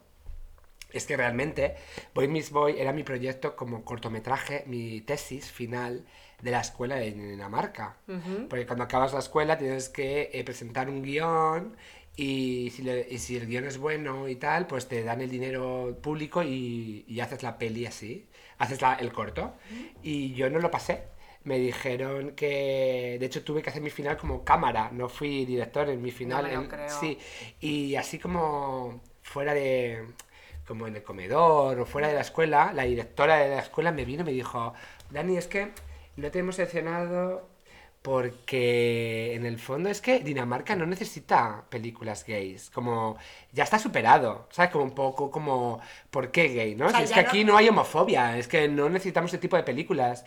es 0.91 1.05
que 1.05 1.17
realmente 1.17 1.75
Boy 2.13 2.27
Miss 2.27 2.51
Boy 2.51 2.79
era 2.79 2.93
mi 2.93 3.03
proyecto 3.03 3.55
como 3.55 3.83
cortometraje, 3.83 4.63
mi 4.67 5.01
tesis 5.01 5.51
final 5.51 6.05
de 6.41 6.51
la 6.51 6.61
escuela 6.61 6.95
de 6.95 7.11
Dinamarca. 7.11 7.97
Porque 8.49 8.65
cuando 8.65 8.83
acabas 8.83 9.13
la 9.13 9.19
escuela 9.19 9.57
tienes 9.57 9.89
que 9.89 10.29
eh, 10.33 10.43
presentar 10.43 10.89
un 10.89 11.01
guion 11.01 11.75
y 12.15 12.71
si, 12.75 12.81
le- 12.83 13.07
y 13.09 13.17
si 13.19 13.37
el 13.37 13.47
guion 13.47 13.65
es 13.65 13.77
bueno 13.77 14.27
y 14.27 14.35
tal, 14.35 14.67
pues 14.67 14.87
te 14.87 15.03
dan 15.03 15.21
el 15.21 15.29
dinero 15.29 15.97
público 16.01 16.43
y, 16.43 17.05
y 17.07 17.19
haces 17.19 17.43
la 17.43 17.57
peli 17.57 17.85
así, 17.85 18.27
haces 18.59 18.81
la- 18.81 18.95
el 18.95 19.11
corto. 19.11 19.53
Y 20.03 20.33
yo 20.33 20.49
no 20.49 20.59
lo 20.59 20.69
pasé. 20.71 21.03
Me 21.43 21.57
dijeron 21.59 22.31
que, 22.31 23.17
de 23.19 23.25
hecho, 23.25 23.43
tuve 23.43 23.61
que 23.61 23.69
hacer 23.69 23.81
mi 23.81 23.89
final 23.89 24.17
como 24.17 24.43
cámara, 24.43 24.89
no 24.91 25.07
fui 25.09 25.45
director 25.45 25.89
en 25.89 26.01
mi 26.01 26.11
final. 26.11 26.43
me 26.43 26.53
lo 26.53 26.61
en- 26.63 26.67
creo. 26.67 26.89
sí, 26.99 27.17
y 27.61 27.95
así 27.95 28.19
como 28.19 29.01
fuera 29.21 29.53
de, 29.53 30.05
como 30.67 30.87
en 30.87 30.95
el 30.97 31.03
comedor 31.03 31.79
o 31.79 31.85
fuera 31.85 32.09
de 32.09 32.15
la 32.15 32.21
escuela, 32.21 32.73
la 32.73 32.83
directora 32.83 33.37
de 33.37 33.49
la 33.49 33.59
escuela 33.59 33.91
me 33.91 34.03
vino 34.05 34.21
y 34.23 34.25
me 34.25 34.31
dijo, 34.33 34.73
Dani, 35.09 35.37
es 35.37 35.47
que 35.47 35.71
no 36.17 36.29
te 36.31 36.39
hemos 36.39 36.55
seleccionado 36.55 37.47
porque 38.01 39.33
en 39.35 39.45
el 39.45 39.57
fondo 39.59 39.89
es 39.89 40.01
que 40.01 40.19
Dinamarca 40.19 40.75
no 40.75 40.85
necesita 40.85 41.65
películas 41.69 42.25
gays, 42.25 42.69
como 42.69 43.17
ya 43.51 43.63
está 43.63 43.79
superado, 43.79 44.47
¿sabes? 44.51 44.71
Como 44.71 44.85
un 44.85 44.91
poco 44.95 45.29
como, 45.29 45.81
¿por 46.09 46.31
qué 46.31 46.47
gay? 46.47 46.75
¿no? 46.75 46.87
O 46.87 46.89
sea, 46.89 46.99
Si 46.99 47.05
es 47.05 47.11
que 47.11 47.21
no- 47.23 47.27
aquí 47.27 47.43
no 47.43 47.57
hay 47.57 47.67
homofobia, 47.69 48.37
es 48.37 48.47
que 48.47 48.67
no 48.67 48.87
necesitamos 48.89 49.31
ese 49.31 49.39
tipo 49.39 49.57
de 49.57 49.63
películas. 49.63 50.23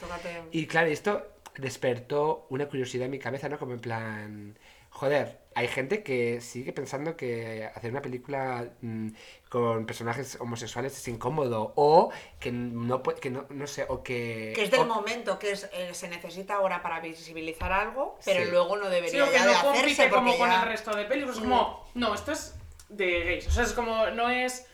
Y 0.52 0.66
claro, 0.66 0.88
esto 0.88 1.26
despertó 1.56 2.46
una 2.50 2.66
curiosidad 2.66 3.06
en 3.06 3.12
mi 3.12 3.18
cabeza, 3.18 3.48
¿no? 3.48 3.58
Como 3.58 3.72
en 3.72 3.80
plan, 3.80 4.58
joder, 5.00 5.40
hay 5.54 5.66
gente 5.66 6.02
que 6.02 6.42
sigue 6.42 6.74
pensando 6.74 7.16
que 7.16 7.64
hacer 7.74 7.90
una 7.90 8.02
película 8.02 8.66
mm, 8.82 9.08
con 9.48 9.86
personajes 9.86 10.36
homosexuales 10.40 10.92
es 10.96 11.08
incómodo 11.08 11.72
o 11.74 12.10
que 12.38 12.52
no 12.52 13.02
puede, 13.02 13.18
que 13.18 13.30
no, 13.30 13.46
no 13.48 13.66
sé, 13.66 13.86
o 13.88 14.02
que... 14.02 14.52
Que 14.54 14.64
es 14.64 14.70
del 14.70 14.80
o- 14.80 14.84
momento, 14.84 15.38
que 15.38 15.52
es, 15.52 15.70
eh, 15.72 15.94
se 15.94 16.08
necesita 16.08 16.54
ahora 16.56 16.82
para 16.82 17.00
visibilizar 17.00 17.72
algo, 17.72 18.18
pero 18.26 18.44
Sí. 18.44 18.50
luego 18.50 18.76
no 18.76 18.84
Sí, 18.84 18.90
debería 18.90 19.24
o 19.24 19.26
que 19.28 19.32
ya 19.32 19.46
de 19.46 19.52
no 19.54 19.58
hacerse 19.58 20.10
compite 20.10 20.10
como 20.10 20.36
con 20.38 20.52
el 20.52 20.62
resto 20.62 20.94
de 20.94 21.02
Es 21.02 21.38
como, 21.38 21.90
no, 21.94 22.14
esto 22.14 22.32
es 22.32 22.54
de 22.90 23.24
gays. 23.24 23.46
O 23.48 23.50
sea, 23.50 23.62
es 23.64 23.72
como, 23.72 24.06
no 24.10 24.28
es. 24.28 24.66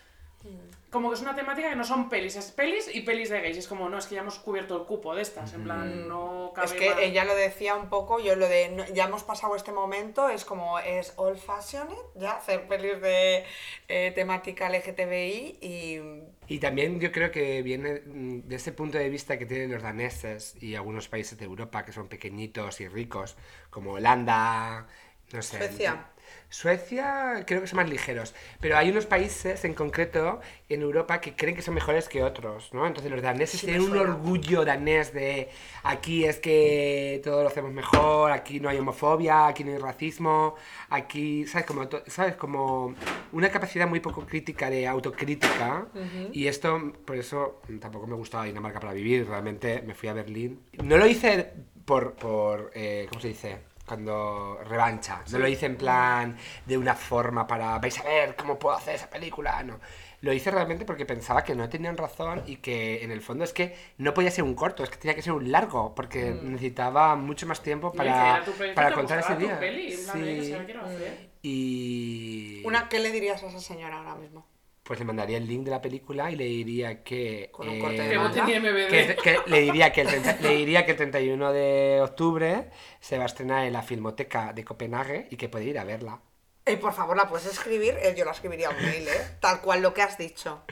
Como 0.96 1.10
que 1.10 1.16
es 1.16 1.20
una 1.20 1.36
temática 1.36 1.68
que 1.68 1.76
no 1.76 1.84
son 1.84 2.08
pelis, 2.08 2.36
es 2.36 2.52
pelis 2.52 2.88
y 2.94 3.02
pelis 3.02 3.28
de 3.28 3.42
gays. 3.42 3.56
Y 3.56 3.58
es 3.58 3.68
como, 3.68 3.90
no, 3.90 3.98
es 3.98 4.06
que 4.06 4.14
ya 4.14 4.22
hemos 4.22 4.38
cubierto 4.38 4.74
el 4.80 4.84
cupo 4.86 5.14
de 5.14 5.20
estas. 5.20 5.52
En 5.52 5.62
plan, 5.62 6.08
no 6.08 6.52
cabe 6.54 6.66
Es 6.66 6.72
que 6.72 6.88
más. 6.88 6.98
ella 7.00 7.24
lo 7.26 7.34
decía 7.34 7.74
un 7.76 7.90
poco, 7.90 8.18
yo 8.18 8.34
lo 8.34 8.48
de 8.48 8.70
no- 8.70 8.86
ya 8.86 9.04
hemos 9.04 9.24
pasado 9.24 9.54
este 9.56 9.72
momento, 9.72 10.30
es 10.30 10.46
como 10.46 10.78
es 10.78 11.12
old 11.16 11.36
fashioned, 11.38 11.94
ya 12.14 12.32
hacer 12.32 12.66
pelis 12.66 12.98
de 13.02 13.44
eh, 13.88 14.12
temática 14.14 14.68
LGTBI 14.70 15.58
y 15.60 16.00
Y 16.48 16.58
también 16.60 17.00
yo 17.00 17.10
creo 17.12 17.30
que 17.30 17.62
viene 17.62 18.00
mm, 18.06 18.48
de 18.48 18.56
ese 18.56 18.72
punto 18.72 18.98
de 18.98 19.08
vista 19.10 19.38
que 19.38 19.46
tienen 19.46 19.70
los 19.70 19.82
daneses 19.82 20.56
y 20.62 20.74
algunos 20.76 21.08
países 21.08 21.36
de 21.38 21.44
Europa 21.44 21.84
que 21.84 21.92
son 21.92 22.08
pequeñitos 22.08 22.80
y 22.80 22.88
ricos, 22.88 23.36
como 23.70 23.92
Holanda, 23.92 24.86
no 25.32 25.42
sé. 25.42 25.58
Suecia. 25.58 26.06
Suecia 26.48 27.44
creo 27.46 27.60
que 27.60 27.66
son 27.66 27.78
más 27.78 27.90
ligeros, 27.90 28.34
pero 28.60 28.76
hay 28.76 28.90
unos 28.90 29.06
países 29.06 29.64
en 29.64 29.74
concreto 29.74 30.40
en 30.68 30.82
Europa 30.82 31.20
que 31.20 31.34
creen 31.34 31.56
que 31.56 31.62
son 31.62 31.74
mejores 31.74 32.08
que 32.08 32.22
otros, 32.22 32.72
¿no? 32.72 32.86
Entonces 32.86 33.10
los 33.10 33.20
daneses 33.20 33.60
Sí, 33.60 33.66
tienen 33.66 33.82
un 33.82 33.96
orgullo 33.96 34.64
danés 34.64 35.12
de 35.12 35.48
aquí 35.82 36.24
es 36.24 36.38
que 36.38 37.20
todo 37.24 37.42
lo 37.42 37.48
hacemos 37.48 37.72
mejor, 37.72 38.30
aquí 38.30 38.60
no 38.60 38.68
hay 38.68 38.78
homofobia, 38.78 39.48
aquí 39.48 39.64
no 39.64 39.72
hay 39.72 39.78
racismo, 39.78 40.54
aquí, 40.88 41.46
¿sabes? 41.46 41.66
Como, 41.66 41.88
¿sabes? 42.06 42.36
Como 42.36 42.94
una 43.32 43.50
capacidad 43.50 43.88
muy 43.88 44.00
poco 44.00 44.24
crítica 44.24 44.70
de 44.70 44.86
autocrítica 44.86 45.86
y 46.32 46.46
esto, 46.46 46.92
por 47.04 47.16
eso 47.16 47.60
tampoco 47.80 48.06
me 48.06 48.14
gustaba 48.14 48.44
Dinamarca 48.44 48.80
para 48.80 48.92
vivir, 48.92 49.26
realmente 49.26 49.82
me 49.82 49.94
fui 49.94 50.08
a 50.08 50.12
Berlín. 50.12 50.60
No 50.82 50.96
lo 50.96 51.06
hice 51.06 51.52
por, 51.84 52.14
por 52.14 52.70
eh, 52.74 53.06
¿cómo 53.08 53.20
se 53.20 53.28
dice? 53.28 53.58
Cuando 53.86 54.58
revancha, 54.64 55.22
no 55.30 55.38
lo 55.38 55.46
hice 55.46 55.66
en 55.66 55.76
plan 55.76 56.36
de 56.64 56.76
una 56.76 56.94
forma 56.94 57.46
para, 57.46 57.78
vais 57.78 57.98
a 58.00 58.04
ver 58.04 58.34
cómo 58.34 58.58
puedo 58.58 58.76
hacer 58.76 58.96
esa 58.96 59.08
película, 59.08 59.62
no. 59.62 59.78
Lo 60.22 60.32
hice 60.32 60.50
realmente 60.50 60.84
porque 60.84 61.06
pensaba 61.06 61.44
que 61.44 61.54
no 61.54 61.68
tenían 61.68 61.96
razón 61.96 62.42
y 62.46 62.56
que 62.56 63.04
en 63.04 63.12
el 63.12 63.20
fondo 63.20 63.44
es 63.44 63.52
que 63.52 63.76
no 63.98 64.12
podía 64.12 64.30
ser 64.30 64.42
un 64.44 64.54
corto, 64.54 64.82
es 64.82 64.90
que 64.90 64.96
tenía 64.96 65.14
que 65.14 65.22
ser 65.22 65.32
un 65.34 65.52
largo, 65.52 65.94
porque 65.94 66.32
necesitaba 66.42 67.14
mucho 67.14 67.46
más 67.46 67.62
tiempo 67.62 67.92
que 67.92 67.98
para, 67.98 68.42
para 68.74 68.92
contar 68.92 69.20
ese 69.20 69.36
día. 69.36 69.60
peli, 69.60 69.86
que 69.88 69.96
Sí. 69.96 70.44
se 70.46 70.58
la 70.58 70.64
quiero 70.64 70.84
hacer. 70.84 71.30
Y 71.42 72.62
una 72.64 72.88
¿qué 72.88 72.98
le 72.98 73.12
dirías 73.12 73.42
a 73.42 73.46
esa 73.46 73.60
señora 73.60 73.98
ahora 73.98 74.16
mismo? 74.16 74.44
Pues 74.86 75.00
le 75.00 75.04
mandaría 75.04 75.38
el 75.38 75.48
link 75.48 75.64
de 75.64 75.72
la 75.72 75.82
película 75.82 76.30
y 76.30 76.36
le 76.36 76.44
diría 76.44 77.02
que... 77.02 77.50
Con 77.52 77.68
un 77.68 77.80
corte 77.80 78.02
de 78.02 79.16
Que 79.16 79.40
le, 79.46 79.60
diría 79.60 79.92
que 79.92 80.02
el 80.02 80.06
30 80.06 80.36
le 80.42 80.50
diría 80.50 80.84
que 80.84 80.92
el 80.92 80.96
31 80.96 81.52
de 81.52 82.00
octubre 82.02 82.70
se 83.00 83.18
va 83.18 83.24
a 83.24 83.26
estrenar 83.26 83.66
en 83.66 83.72
la 83.72 83.82
Filmoteca 83.82 84.52
de 84.52 84.64
Copenhague 84.64 85.26
y 85.30 85.36
que 85.36 85.48
puede 85.48 85.64
ir 85.64 85.78
a 85.80 85.84
verla. 85.84 86.20
Eh, 86.64 86.76
por 86.76 86.92
favor, 86.92 87.16
la 87.16 87.28
puedes 87.28 87.46
escribir, 87.46 87.94
Eh, 88.00 88.14
yo 88.16 88.24
la 88.24 88.30
escribiría 88.30 88.70
un 88.70 88.76
mail, 88.76 89.08
¿eh? 89.08 89.36
Tal 89.40 89.60
cual 89.60 89.82
lo 89.82 89.92
que 89.92 90.02
has 90.02 90.18
dicho. 90.18 90.62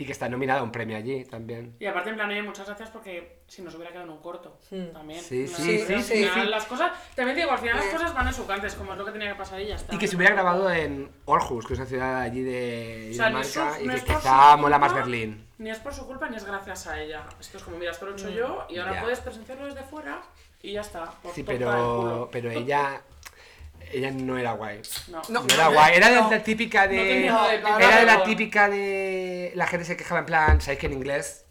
Y 0.00 0.06
que 0.06 0.12
está 0.12 0.30
nominada 0.30 0.60
a 0.60 0.62
un 0.62 0.72
premio 0.72 0.96
allí 0.96 1.26
también. 1.26 1.76
Y 1.78 1.84
aparte, 1.84 2.08
en 2.08 2.16
plan, 2.16 2.30
oye, 2.30 2.42
muchas 2.42 2.66
gracias 2.66 2.88
porque 2.88 3.42
si 3.46 3.60
nos 3.60 3.74
hubiera 3.74 3.90
quedado 3.90 4.06
en 4.06 4.12
un 4.14 4.22
corto 4.22 4.56
también. 4.94 5.20
Sí, 5.20 5.46
sí, 5.46 5.78
sí, 5.86 5.92
al 5.92 6.02
sí, 6.02 6.14
final 6.24 6.44
sí. 6.44 6.48
Las 6.48 6.64
cosas, 6.64 6.92
también 7.14 7.36
te 7.36 7.42
digo, 7.42 7.52
al 7.52 7.58
final 7.58 7.76
las 7.76 7.84
cosas 7.84 8.14
van 8.14 8.26
en 8.28 8.32
su 8.32 8.46
cantes, 8.46 8.74
como 8.76 8.92
es 8.92 8.98
lo 8.98 9.04
que 9.04 9.12
tenía 9.12 9.28
que 9.32 9.34
pasar 9.38 9.60
y 9.60 9.66
ya 9.66 9.74
está. 9.74 9.94
Y 9.94 9.98
que 9.98 10.08
se 10.08 10.16
hubiera 10.16 10.32
grabado 10.32 10.70
en 10.70 11.10
Aarhus, 11.28 11.66
que 11.66 11.74
es 11.74 11.78
una 11.80 11.86
ciudad 11.86 12.20
allí 12.22 12.40
de 12.42 13.10
O 13.10 13.14
sea, 13.14 13.26
Dinamarca, 13.26 13.74
su- 13.76 13.84
y 13.84 13.86
no 13.88 13.94
que 13.94 14.00
quizá 14.04 14.56
mola 14.56 14.78
más 14.78 14.94
Berlín. 14.94 15.46
Ni 15.58 15.68
es 15.68 15.78
por 15.80 15.92
su 15.92 16.06
culpa 16.06 16.30
ni 16.30 16.36
es 16.38 16.44
gracias 16.46 16.86
a 16.86 16.98
ella. 16.98 17.24
Esto 17.38 17.58
es 17.58 17.62
como, 17.62 17.76
mira, 17.76 17.90
esto 17.90 18.06
lo 18.06 18.12
he 18.12 18.14
hecho 18.14 18.30
yo 18.30 18.64
y 18.70 18.78
ahora 18.78 18.94
Ya. 18.94 19.00
puedes 19.02 19.20
presenciarlo 19.20 19.66
desde 19.66 19.82
fuera 19.82 20.22
y 20.62 20.72
ya 20.72 20.80
está. 20.80 21.10
por 21.22 21.34
Sí, 21.34 21.42
pero, 21.42 22.30
pero 22.32 22.50
ella, 22.50 23.02
ella 23.92 24.10
no 24.10 24.38
era 24.38 24.52
guay. 24.52 24.80
No. 25.08 25.22
No. 25.28 25.42
No 25.42 25.54
era 25.54 25.68
guay, 25.68 25.94
era 25.96 26.08
de 26.10 26.16
la 26.36 26.42
típica 26.42 26.86
de. 26.86 27.26
Era 27.26 28.00
de 28.00 28.06
la 28.06 28.22
típica 28.24 28.68
de. 28.68 29.52
La 29.54 29.66
gente 29.66 29.84
se 29.86 29.96
quejaba 29.96 30.20
en 30.20 30.26
plan, 30.26 30.60
¿sabéis 30.60 30.80
que 30.80 30.86
en 30.86 30.92
inglés 30.94 31.46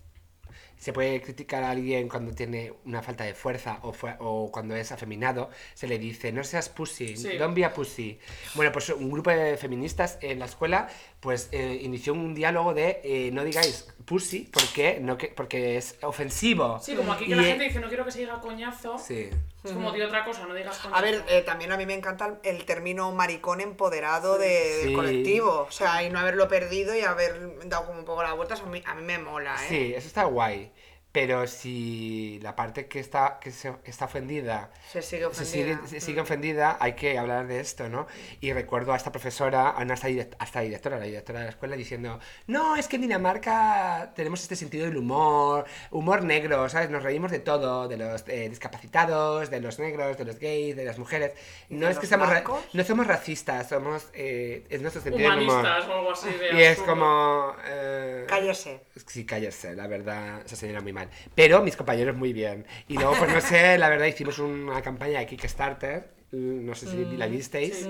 se 0.77 0.93
puede 0.93 1.21
criticar 1.21 1.61
a 1.65 1.71
alguien 1.71 2.07
cuando 2.07 2.33
tiene 2.33 2.71
una 2.85 3.01
falta 3.03 3.25
de 3.25 3.33
fuerza 3.33 3.79
o, 3.81 3.91
fue- 3.91 4.15
o 4.19 4.49
cuando 4.49 4.75
es 4.77 4.91
afeminado? 4.93 5.49
Se 5.73 5.87
le 5.87 5.99
dice, 5.99 6.31
no 6.31 6.43
seas 6.45 6.69
pussy, 6.69 7.17
Sí. 7.17 7.37
don't 7.37 7.53
be 7.53 7.65
a 7.65 7.73
pussy. 7.73 8.17
Bueno, 8.55 8.71
pues 8.71 8.87
un 8.89 9.11
grupo 9.11 9.29
de 9.29 9.57
feministas 9.57 10.17
en 10.21 10.39
la 10.39 10.45
escuela 10.45 10.87
pues 11.19 11.49
eh, 11.51 11.79
inició 11.81 12.13
un 12.13 12.33
diálogo 12.33 12.73
de 12.73 13.01
eh, 13.03 13.29
no 13.33 13.43
digáis 13.43 13.87
pussy 14.05 14.49
porque, 14.51 14.99
no, 15.01 15.17
que, 15.17 15.27
porque 15.27 15.77
es 15.77 15.97
ofensivo. 16.01 16.79
Sí, 16.81 16.95
como 16.95 17.13
aquí 17.13 17.25
que 17.25 17.31
Y, 17.31 17.35
la 17.35 17.41
eh, 17.43 17.45
gente 17.45 17.63
dice 17.65 17.79
no 17.79 17.87
quiero 17.89 18.05
que 18.05 18.11
se 18.11 18.19
diga 18.19 18.39
coñazo. 18.39 18.97
Sí. 18.97 19.29
Es 19.63 19.71
como 19.73 19.89
otra 19.89 20.23
cosa, 20.23 20.47
no 20.47 20.53
digas 20.53 20.77
coñazo. 20.79 20.95
A 20.97 21.01
ver, 21.01 21.23
eh, 21.27 21.41
también 21.41 21.71
a 21.71 21.77
mí 21.77 21.85
me 21.85 21.93
encanta 21.93 22.25
el, 22.43 22.57
el 22.57 22.65
término 22.65 23.11
maricón 23.11 23.59
empoderado 23.61 24.37
de- 24.37 24.79
Sí. 24.81 24.85
del 24.87 24.95
colectivo. 24.95 25.65
O 25.67 25.71
sea, 25.71 26.01
y 26.03 26.09
no 26.09 26.19
haberlo 26.19 26.47
perdido 26.47 26.95
y 26.95 27.01
haber 27.01 27.67
dado 27.67 27.85
como 27.87 27.99
un 27.99 28.05
poco 28.05 28.23
la 28.23 28.33
vuelta, 28.33 28.53
eso 28.55 28.63
a 28.63 28.69
mí, 28.69 28.81
a 28.85 28.95
mí 28.95 29.03
me 29.03 29.19
mola, 29.19 29.55
¿eh? 29.65 29.67
Sí, 29.69 29.93
eso 29.95 30.07
está 30.07 30.23
guay. 30.23 30.71
Pero 31.11 31.47
si 31.47 32.39
la 32.43 32.55
parte 32.55 32.87
que 32.87 32.99
está, 32.99 33.39
que 33.41 33.49
se- 33.49 33.73
está 33.83 34.05
ofendida 34.05 34.71
Se 34.91 35.01
sigue 35.01 35.21
se 35.21 35.25
ofendida. 35.27 35.45
sigue, 35.45 35.87
se 35.87 36.01
sigue 36.01 36.21
ofendida, 36.21 36.77
hay 36.79 36.93
que 36.93 37.17
hablar 37.17 37.47
de 37.47 37.59
esto, 37.59 37.89
¿no? 37.89 38.05
Y 38.41 38.53
recuerdo 38.53 38.93
a 38.93 38.95
esta 38.95 39.11
profesora, 39.11 39.69
a 39.69 39.81
una 39.81 39.95
hasta, 39.95 40.07
direct- 40.07 40.35
hasta 40.37 40.61
directora, 40.61 40.99
la 40.99 41.05
directora 41.05 41.39
de 41.39 41.45
la 41.45 41.49
escuela, 41.51 41.75
diciendo, 41.75 42.19
no, 42.45 42.75
es 42.75 42.87
que 42.87 42.97
en 42.97 43.01
Dinamarca 43.03 44.11
tenemos 44.15 44.39
este 44.43 44.55
sentido 44.55 44.85
del 44.85 44.97
humor, 44.97 45.65
humor 45.89 46.23
negro, 46.23 46.69
¿sabes? 46.69 46.91
Nos 46.91 47.01
reímos 47.01 47.31
de 47.31 47.39
todo, 47.39 47.87
de 47.87 47.97
los 47.97 48.23
eh, 48.27 48.47
discapacitados, 48.47 49.49
de 49.49 49.61
los 49.61 49.79
negros, 49.79 50.15
de 50.15 50.25
los 50.25 50.37
gays, 50.37 50.75
de 50.75 50.85
las 50.85 50.99
mujeres. 50.99 51.31
¿Y 51.69 51.73
No 51.75 51.87
es 51.89 51.97
que 51.97 52.05
seamos, 52.05 52.29
no 52.73 52.83
somos 52.83 53.07
racistas, 53.07 53.67
somos, 53.69 54.09
eh, 54.13 54.63
es 54.69 54.79
nuestro 54.81 55.01
sentido 55.01 55.27
del 55.31 55.39
humor. 55.41 55.59
Humanistas 55.61 55.89
o 55.89 55.93
algo 55.95 56.11
así 56.11 56.29
de 56.29 56.53
Y 56.55 56.61
es 56.61 56.77
como... 56.79 57.55
eh, 57.65 58.25
Cállese. 58.27 58.81
Sí, 59.07 59.25
cállese, 59.25 59.75
la 59.75 59.87
verdad, 59.87 60.41
esa 60.45 60.55
señora 60.55 60.81
muy 60.81 60.93
mal. 60.93 60.98
Pero 61.35 61.61
mis 61.61 61.75
compañeros 61.75 62.15
muy 62.15 62.33
bien. 62.33 62.65
Y 62.87 62.95
luego, 62.95 63.13
pues 63.17 63.31
no 63.33 63.41
sé, 63.41 63.77
la 63.77 63.89
verdad, 63.89 64.05
hicimos 64.07 64.39
una 64.39 64.81
campaña 64.81 65.19
de 65.19 65.25
Kickstarter, 65.27 66.09
mm, 66.31 66.65
no 66.65 66.75
sé 66.75 66.87
si 66.87 67.05
la 67.17 67.27
visteis. 67.27 67.87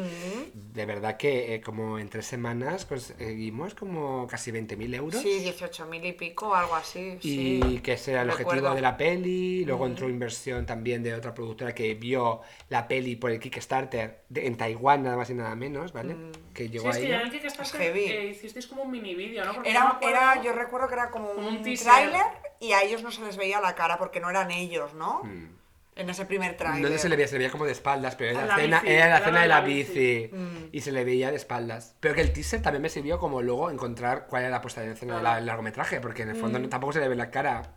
De 0.53 0.85
verdad 0.85 1.17
que 1.17 1.55
eh, 1.55 1.61
como 1.61 1.99
en 1.99 2.07
tres 2.09 2.25
semanas 2.25 2.85
conseguimos 2.85 3.73
como 3.75 4.27
casi 4.27 4.51
20.000 4.51 4.95
euros. 4.95 5.21
Sí, 5.21 5.39
18.000 5.43 6.05
y 6.05 6.13
pico, 6.13 6.53
algo 6.55 6.75
así. 6.75 7.17
Y 7.21 7.61
sí. 7.61 7.79
que 7.83 7.93
ese 7.93 8.11
era 8.11 8.21
el 8.21 8.29
objetivo 8.29 8.73
de 8.73 8.81
la 8.81 8.95
peli. 8.95 9.65
Luego 9.65 9.85
entró 9.87 10.07
inversión 10.09 10.65
también 10.65 11.03
de 11.03 11.13
otra 11.13 11.33
productora 11.33 11.73
que 11.75 11.95
vio 11.95 12.41
la 12.69 12.87
peli 12.87 13.15
por 13.17 13.31
el 13.31 13.39
Kickstarter 13.39 14.21
de- 14.29 14.47
en 14.47 14.55
Taiwán, 14.55 15.03
nada 15.03 15.17
más 15.17 15.29
y 15.29 15.33
nada 15.33 15.55
menos, 15.55 15.91
¿vale? 15.91 16.15
Que 16.53 16.63
Sí, 16.63 16.69
llegó 16.69 16.89
es 16.91 16.97
que 16.97 17.03
ahí. 17.03 17.09
ya 17.09 17.21
en 17.21 17.27
el 17.27 17.31
Kickstarter 17.31 17.81
heavy. 17.81 18.03
eh, 18.05 18.25
hicisteis 18.29 18.67
como 18.67 18.83
un 18.83 18.91
mini 18.91 19.15
vídeo, 19.15 19.43
¿no? 19.45 19.53
Porque 19.53 19.69
Era, 19.71 19.89
acuerdo- 19.89 20.07
era, 20.09 20.41
yo 20.43 20.53
recuerdo 20.53 20.87
que 20.87 20.93
era 20.93 21.09
como 21.09 21.33
Como 21.33 21.47
un, 21.47 21.57
un 21.57 21.63
tráiler 21.75 22.23
y 22.59 22.71
a 22.73 22.83
ellos 22.83 23.03
no 23.03 23.11
se 23.11 23.21
les 23.23 23.37
veía 23.37 23.61
la 23.61 23.75
cara 23.75 23.97
porque 23.97 24.19
no 24.19 24.29
eran 24.29 24.51
ellos, 24.51 24.93
¿no? 24.93 25.21
Mm. 25.23 25.57
En 25.95 26.09
ese 26.09 26.25
primer 26.25 26.55
tráiler. 26.55 26.89
No 26.91 26.97
se 26.97 27.09
le 27.09 27.17
veía, 27.17 27.27
se 27.27 27.33
le 27.33 27.39
veía 27.39 27.51
como 27.51 27.65
de 27.65 27.73
espaldas, 27.73 28.15
pero 28.15 28.31
era 28.31 28.45
la, 28.45 28.55
la 28.55 28.55
cena, 28.61 28.79
bici, 28.79 28.93
era 28.93 29.07
la 29.09 29.15
era 29.17 29.25
cena 29.25 29.41
de 29.41 29.47
la 29.49 29.59
la 29.59 29.65
bici. 29.65 29.91
bici. 29.93 30.29
Mm. 30.33 30.69
Y 30.71 30.81
se 30.81 30.91
le 30.93 31.03
veía 31.03 31.29
de 31.29 31.35
espaldas. 31.35 31.95
Pero 31.99 32.15
que 32.15 32.21
el 32.21 32.31
teaser 32.31 32.61
también 32.61 32.81
me 32.81 32.89
sirvió 32.89 33.19
como 33.19 33.41
luego 33.41 33.69
encontrar 33.69 34.25
cuál 34.27 34.43
era 34.43 34.51
la 34.51 34.61
puesta 34.61 34.81
en 34.83 34.91
escena 34.91 35.19
Claro. 35.19 35.35
del 35.35 35.45
largometraje, 35.45 35.99
porque 35.99 36.21
en 36.21 36.29
el 36.29 36.35
fondo 36.37 36.57
Mm. 36.59 36.69
tampoco 36.69 36.93
se 36.93 36.99
le 37.01 37.09
ve 37.09 37.15
la 37.17 37.31
cara. 37.31 37.75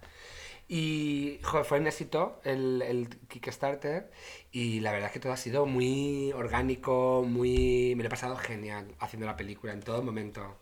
Y 0.68 1.40
joder, 1.42 1.66
fue 1.66 1.80
un 1.80 1.86
éxito 1.88 2.40
el, 2.44 2.80
el 2.82 3.08
Kickstarter 3.28 4.10
y 4.52 4.80
la 4.80 4.92
verdad 4.92 5.08
es 5.08 5.12
que 5.12 5.18
todo 5.20 5.32
ha 5.32 5.36
sido 5.36 5.66
muy 5.66 6.32
orgánico, 6.32 7.24
muy... 7.26 7.94
Me 7.96 8.04
lo 8.04 8.06
he 8.06 8.10
pasado 8.10 8.36
genial 8.36 8.86
haciendo 9.00 9.26
la 9.26 9.36
película 9.36 9.72
en 9.72 9.80
todo 9.80 10.02
momento. 10.02 10.58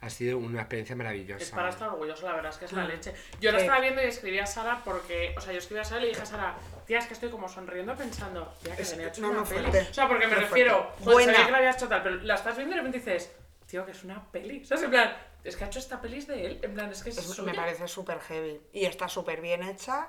Ha 0.00 0.10
sido 0.10 0.38
una 0.38 0.60
experiencia 0.60 0.94
maravillosa. 0.94 1.42
Es 1.42 1.50
para 1.50 1.70
estar 1.70 1.88
orgulloso, 1.88 2.24
la 2.26 2.34
verdad 2.34 2.52
es 2.52 2.58
que 2.58 2.64
es 2.66 2.72
la 2.72 2.84
leche. 2.84 3.12
Yo 3.40 3.50
lo 3.50 3.58
Mm. 3.58 3.60
Estaba 3.62 3.80
viendo 3.80 4.00
y 4.02 4.06
escribí 4.06 4.38
a 4.38 4.46
Sara 4.46 4.80
porque, 4.84 5.34
o 5.36 5.40
sea, 5.40 5.52
yo 5.52 5.58
escribí 5.58 5.80
a 5.80 5.84
Sara 5.84 5.98
y 6.00 6.02
le 6.04 6.08
dije 6.10 6.22
a 6.22 6.26
Sara, 6.26 6.54
tía, 6.86 6.98
es 6.98 7.06
que 7.06 7.14
estoy 7.14 7.30
como 7.30 7.48
sonriendo 7.48 7.94
pensando, 7.96 8.52
tía, 8.62 8.76
que 8.76 8.82
ha 8.82 9.08
hecho 9.08 9.20
no, 9.22 9.30
una 9.30 9.38
no, 9.40 9.44
peli. 9.44 9.60
fuerte. 9.62 9.88
O 9.90 9.94
sea, 9.94 10.06
porque 10.06 10.26
me 10.28 10.36
Muy 10.36 10.44
refiero, 10.44 10.92
joder, 11.02 11.26
sabía 11.26 11.46
que 11.46 11.50
la 11.52 11.58
habías 11.58 11.76
hecho 11.76 11.88
tal, 11.88 12.02
pero 12.04 12.14
la 12.16 12.34
estás 12.34 12.56
viendo 12.56 12.74
y 12.74 12.78
de 12.78 12.84
repente 12.84 13.10
dices, 13.10 13.32
tío, 13.66 13.84
que 13.84 13.90
es 13.92 14.04
una 14.04 14.30
peli. 14.30 14.64
¿Sabes? 14.64 14.84
En 14.84 14.90
plan, 14.90 15.16
es 15.42 15.56
que 15.56 15.64
ha 15.64 15.66
hecho 15.66 15.78
esta 15.80 16.00
peli 16.00 16.20
de 16.24 16.46
él. 16.46 16.60
En 16.62 16.74
plan, 16.74 16.90
es 16.90 17.02
que 17.02 17.10
es, 17.10 17.38
me 17.40 17.54
parece 17.54 17.88
súper 17.88 18.20
heavy. 18.20 18.60
Y 18.72 18.84
está 18.84 19.08
súper 19.08 19.40
bien 19.40 19.62
hecha. 19.64 20.08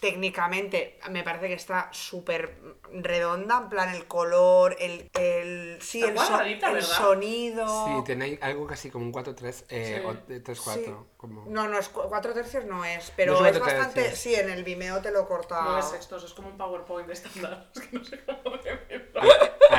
Técnicamente 0.00 0.98
me 1.10 1.22
parece 1.22 1.48
que 1.48 1.54
está 1.54 1.88
súper 1.92 2.58
redonda, 2.92 3.58
en 3.58 3.68
plan 3.68 3.94
el 3.94 4.06
color, 4.06 4.74
el, 4.80 5.10
el, 5.14 5.78
sí, 5.82 6.02
el, 6.02 6.18
so- 6.18 6.40
el 6.40 6.82
sonido. 6.82 7.86
Sí, 7.86 8.04
tenéis 8.04 8.42
algo 8.42 8.66
casi 8.66 8.90
como 8.90 9.04
un 9.06 9.12
4-3, 9.12 9.64
eh, 9.68 10.00
Sí. 10.00 10.06
o 10.06 10.12
3-4. 10.14 10.74
Sí. 10.74 10.94
Como... 11.16 11.44
No, 11.46 11.68
no, 11.68 11.78
es 11.78 11.88
cu- 11.90 12.08
cuatro 12.08 12.32
tercios 12.32 12.64
no 12.64 12.84
es, 12.84 13.12
pero 13.14 13.38
No 13.38 13.46
es 13.46 13.54
es 13.54 13.60
bastante, 13.60 13.94
tercios. 14.02 14.18
sí, 14.18 14.34
en 14.34 14.48
el 14.50 14.64
Vimeo 14.64 15.00
te 15.02 15.10
lo 15.12 15.28
corta. 15.28 15.62
No 15.62 15.78
es 15.78 15.84
sextos, 15.84 16.24
es 16.24 16.32
como 16.34 16.48
un 16.48 16.56
PowerPoint 16.56 17.08
estándar. 17.10 17.70
Es 17.74 17.80
que 17.82 17.98
no 17.98 18.04
sé 18.04 18.20
cómo 18.24 18.56
definirlo. 18.56 19.20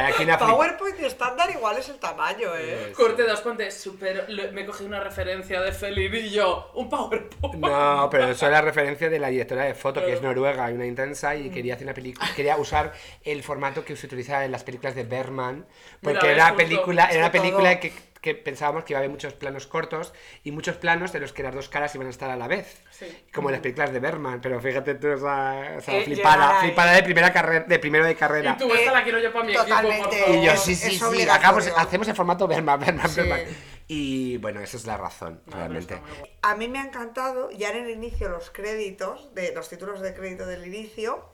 Hay 0.05 0.13
aquí 0.13 0.23
una 0.23 0.37
PowerPoint 0.37 0.99
estándar 1.01 1.49
igual 1.51 1.77
es 1.77 1.89
el 1.89 1.99
tamaño, 1.99 2.55
¿eh? 2.55 2.87
Eh, 2.89 2.93
Corte 2.95 3.23
dos, 3.23 3.41
ponte 3.41 3.69
super. 3.71 4.25
lo- 4.29 4.51
Me 4.51 4.65
cogí 4.65 4.83
una 4.83 4.99
referencia 4.99 5.61
de 5.61 5.71
Fellini 5.71 6.17
y 6.19 6.29
yo, 6.31 6.71
un 6.75 6.89
PowerPoint. 6.89 7.55
No, 7.55 8.07
pero 8.09 8.29
eso 8.29 8.45
es 8.45 8.51
la 8.51 8.61
referencia 8.61 9.09
de 9.09 9.19
la 9.19 9.27
directora 9.29 9.63
de 9.65 9.73
foto, 9.73 10.03
que 10.05 10.13
es 10.13 10.21
noruega 10.21 10.69
y 10.71 10.73
una 10.75 10.85
intensa, 10.85 11.33
Mm. 11.33 11.45
y 11.45 11.49
quería 11.49 11.73
hacer 11.75 11.85
una 11.87 11.93
película, 11.93 12.27
quería 12.35 12.57
usar 12.57 12.93
el 13.23 13.43
formato 13.43 13.83
que 13.85 13.95
se 13.95 14.05
utilizaba 14.07 14.43
en 14.45 14.51
las 14.51 14.63
películas 14.63 14.95
de 14.95 15.03
Bergman, 15.03 15.65
porque 16.01 16.19
Mira, 16.21 16.31
era, 16.33 16.43
ves, 16.45 16.51
justo. 16.53 16.57
película, 16.69 17.05
era 17.11 17.19
una 17.19 17.31
película 17.31 17.79
que, 17.79 17.93
que 18.21 18.35
pensábamos 18.35 18.83
que 18.83 18.93
iba 18.93 18.99
a 18.99 19.01
haber 19.01 19.09
muchos 19.09 19.33
planos 19.33 19.65
cortos 19.65 20.13
y 20.43 20.51
muchos 20.51 20.75
planos 20.77 21.11
de 21.11 21.19
los 21.19 21.33
que 21.33 21.41
las 21.41 21.55
dos 21.55 21.69
caras 21.69 21.93
iban 21.95 22.05
a 22.07 22.11
estar 22.11 22.29
a 22.29 22.35
la 22.35 22.47
vez. 22.47 22.81
Sí. 22.91 23.07
Como 23.33 23.49
en 23.49 23.53
las 23.53 23.61
películas 23.61 23.91
de 23.91 23.99
Bergman, 23.99 24.39
pero 24.41 24.59
fíjate 24.61 24.93
tú 24.95 25.07
esa, 25.07 25.77
esa 25.77 25.91
Eh, 25.97 26.03
flipada, 26.03 26.35
llegar 26.35 26.55
ahí. 26.55 26.67
flipada 26.67 26.91
de 26.93 27.03
primera 27.03 27.33
carrera, 27.33 27.65
de 27.67 27.79
primero 27.79 28.05
de 28.05 28.15
carrera. 28.15 28.55
Y 28.55 28.61
tú, 28.61 28.71
esta 28.73 28.91
Eh, 28.91 28.93
la 28.93 29.03
quiero 29.03 29.19
yo 29.19 29.33
para 29.33 29.45
mi 29.45 29.51
equipo, 29.53 29.67
por 29.67 29.75
totalmente. 29.75 30.17
favor. 30.19 30.35
Y 30.35 30.45
yo, 30.45 30.55
sí, 30.57 30.75
sí, 30.75 30.91
sí, 30.99 31.27
hagamos- 31.27 31.67
hacemos 31.75 32.07
el 32.07 32.15
formato 32.15 32.47
Bergman, 32.47 32.79
Bergman, 32.79 33.09
Sí. 33.09 33.21
Bergman. 33.21 33.39
Y 33.87 34.37
bueno, 34.37 34.61
esa 34.61 34.77
es 34.77 34.85
la 34.85 34.95
razón, 34.97 35.41
No, 35.47 35.57
realmente. 35.57 35.99
A 36.43 36.55
mí 36.55 36.67
me 36.69 36.79
ha 36.79 36.83
encantado, 36.85 37.49
ya 37.51 37.71
en 37.71 37.77
el 37.85 37.89
inicio, 37.89 38.29
los 38.29 38.49
créditos, 38.51 39.33
de 39.33 39.51
los 39.53 39.67
títulos 39.67 39.99
de 39.99 40.13
crédito 40.13 40.45
del 40.45 40.65
inicio, 40.65 41.25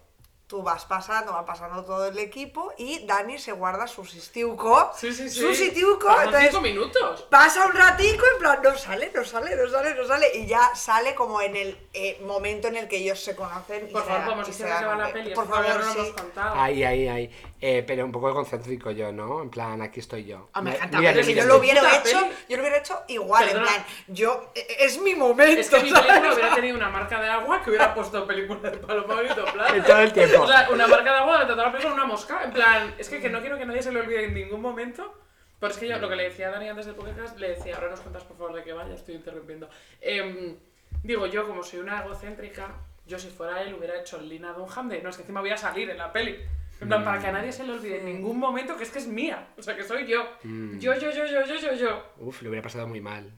tú 0.47 0.63
vas 0.63 0.85
pasando, 0.85 1.33
va 1.33 1.45
pasando 1.45 1.83
todo 1.83 2.07
el 2.07 2.17
equipo 2.19 2.73
y 2.77 3.05
Dani 3.05 3.37
se 3.37 3.51
guarda 3.51 3.85
su 3.85 4.05
sistiuco. 4.05 4.91
Sí, 4.95 5.11
sí, 5.13 5.29
sí. 5.29 5.41
Su 5.41 5.53
sistiuco, 5.53 6.09
entonces 6.09 6.49
cinco 6.51 6.61
minutos. 6.61 7.27
pasa 7.29 7.65
un 7.65 7.73
ratico, 7.73 8.23
en 8.33 8.39
plan, 8.39 8.59
no 8.63 8.77
sale, 8.77 9.11
no 9.13 9.25
sale, 9.25 9.55
no 9.57 9.67
sale, 9.69 9.93
no 9.93 10.05
sale, 10.05 10.27
y 10.35 10.45
ya 10.47 10.73
sale 10.73 11.13
como 11.15 11.41
en 11.41 11.55
el 11.57 11.77
eh, 11.93 12.21
momento 12.25 12.69
en 12.69 12.77
el 12.77 12.87
que 12.87 12.97
ellos 12.97 13.19
se 13.21 13.35
conocen. 13.35 13.89
y 13.89 13.91
Por 13.91 14.03
se 14.03 14.07
favor, 14.07 14.33
y 14.35 14.37
decir 14.39 14.53
se 14.53 14.63
va 14.71 14.81
dan 14.81 14.97
la 14.99 15.11
peli. 15.11 15.33
Por 15.35 15.47
favor, 15.49 15.67
no 15.67 15.77
lo 15.79 15.91
sí. 15.91 15.99
hemos 15.99 16.11
contado. 16.13 16.55
Ahí, 16.59 16.83
ahí, 16.83 17.07
ahí. 17.09 17.31
Eh, 17.59 17.83
pero 17.85 18.05
un 18.05 18.11
poco 18.11 18.33
concéntrico 18.33 18.91
yo, 18.91 19.11
¿no? 19.11 19.41
En 19.41 19.49
plan, 19.49 19.81
aquí 19.81 19.99
estoy 19.99 20.23
yo. 20.25 20.47
Ah, 20.53 20.61
me 20.61 20.75
encanta, 20.75 20.99
mira, 20.99 21.11
pero 21.11 21.25
si 21.25 21.33
yo 21.33 21.43
lo 21.45 21.57
hubiera 21.57 21.81
hecho, 21.97 22.19
peli. 22.21 22.35
yo 22.47 22.57
lo 22.57 22.63
hubiera 22.63 22.77
hecho 22.77 23.01
igual, 23.07 23.45
Perdona. 23.45 23.67
en 23.67 23.73
plan, 23.73 23.85
yo, 24.07 24.51
e- 24.55 24.77
es 24.85 25.01
mi 25.01 25.15
momento. 25.15 25.59
Es 25.59 25.69
que 25.69 25.79
mi 25.81 25.89
¿sabes? 25.89 26.05
película 26.07 26.33
hubiera 26.35 26.55
tenido 26.55 26.77
una 26.77 26.89
marca 26.89 27.19
de 27.19 27.27
agua 27.27 27.61
que 27.63 27.71
hubiera 27.71 27.93
puesto 27.95 28.25
película 28.27 28.69
de 28.69 28.77
Paloma 28.77 29.15
Bonito 29.15 29.43
Plata. 29.45 29.75
En 29.75 29.83
todo 29.83 29.99
el 29.99 30.13
tiempo. 30.13 30.36
O 30.43 30.47
sea, 30.47 30.69
una 30.71 30.87
marca 30.87 31.11
de 31.11 31.19
agua 31.19 31.47
toda 31.47 31.65
la 31.65 31.71
película 31.71 31.93
una 31.93 32.05
mosca. 32.05 32.43
En 32.43 32.51
plan, 32.51 32.95
es 32.97 33.09
que, 33.09 33.19
que 33.19 33.29
no 33.29 33.41
quiero 33.41 33.57
que 33.57 33.65
nadie 33.65 33.81
se 33.81 33.91
lo 33.91 33.99
olvide 33.99 34.25
en 34.25 34.33
ningún 34.33 34.61
momento. 34.61 35.13
Pero 35.59 35.71
es 35.71 35.79
que 35.79 35.87
yo 35.87 35.97
lo 35.97 36.07
que 36.07 36.15
le 36.15 36.23
decía 36.23 36.49
a 36.49 36.51
Dani 36.51 36.69
antes 36.69 36.85
del 36.85 36.95
podcast, 36.95 37.37
le 37.39 37.49
decía, 37.49 37.75
ahora 37.75 37.89
nos 37.89 38.01
cuentas 38.01 38.23
por 38.23 38.37
favor 38.37 38.53
de 38.53 38.63
qué 38.63 38.73
va, 38.73 38.87
ya 38.87 38.93
estoy 38.93 39.15
interrumpiendo. 39.15 39.67
Em, 39.99 40.55
digo, 41.01 41.25
yo 41.25 41.47
como 41.47 41.63
soy 41.63 41.79
una 41.79 42.03
egocéntrica, 42.03 42.75
yo 43.07 43.17
si 43.17 43.29
fuera 43.29 43.61
él 43.63 43.73
hubiera 43.73 43.99
hecho 43.99 44.21
Lina 44.21 44.53
Dunham 44.53 44.87
de, 44.87 45.01
no, 45.01 45.09
es 45.09 45.15
que 45.15 45.23
encima 45.23 45.41
voy 45.41 45.49
a 45.49 45.57
salir 45.57 45.89
en 45.89 45.97
la 45.97 46.13
peli. 46.13 46.37
En 46.79 46.87
plan, 46.87 47.03
para 47.03 47.19
que 47.19 47.25
a 47.25 47.31
nadie 47.31 47.51
se 47.51 47.63
le 47.63 47.73
olvide 47.73 47.99
en 47.99 48.05
ningún 48.05 48.37
momento 48.37 48.77
que 48.77 48.83
es 48.83 48.91
que 48.91 48.99
es 48.99 49.07
mía. 49.07 49.47
O 49.57 49.63
sea, 49.63 49.75
que 49.75 49.83
soy 49.83 50.05
yo. 50.05 50.23
Yo, 50.43 50.93
yo, 50.93 51.09
yo, 51.09 51.25
yo, 51.25 51.43
yo, 51.43 51.55
yo, 51.55 51.73
yo. 51.73 52.03
Uf, 52.17 52.43
le 52.43 52.49
hubiera 52.49 52.61
pasado 52.61 52.87
muy 52.87 53.01
mal. 53.01 53.31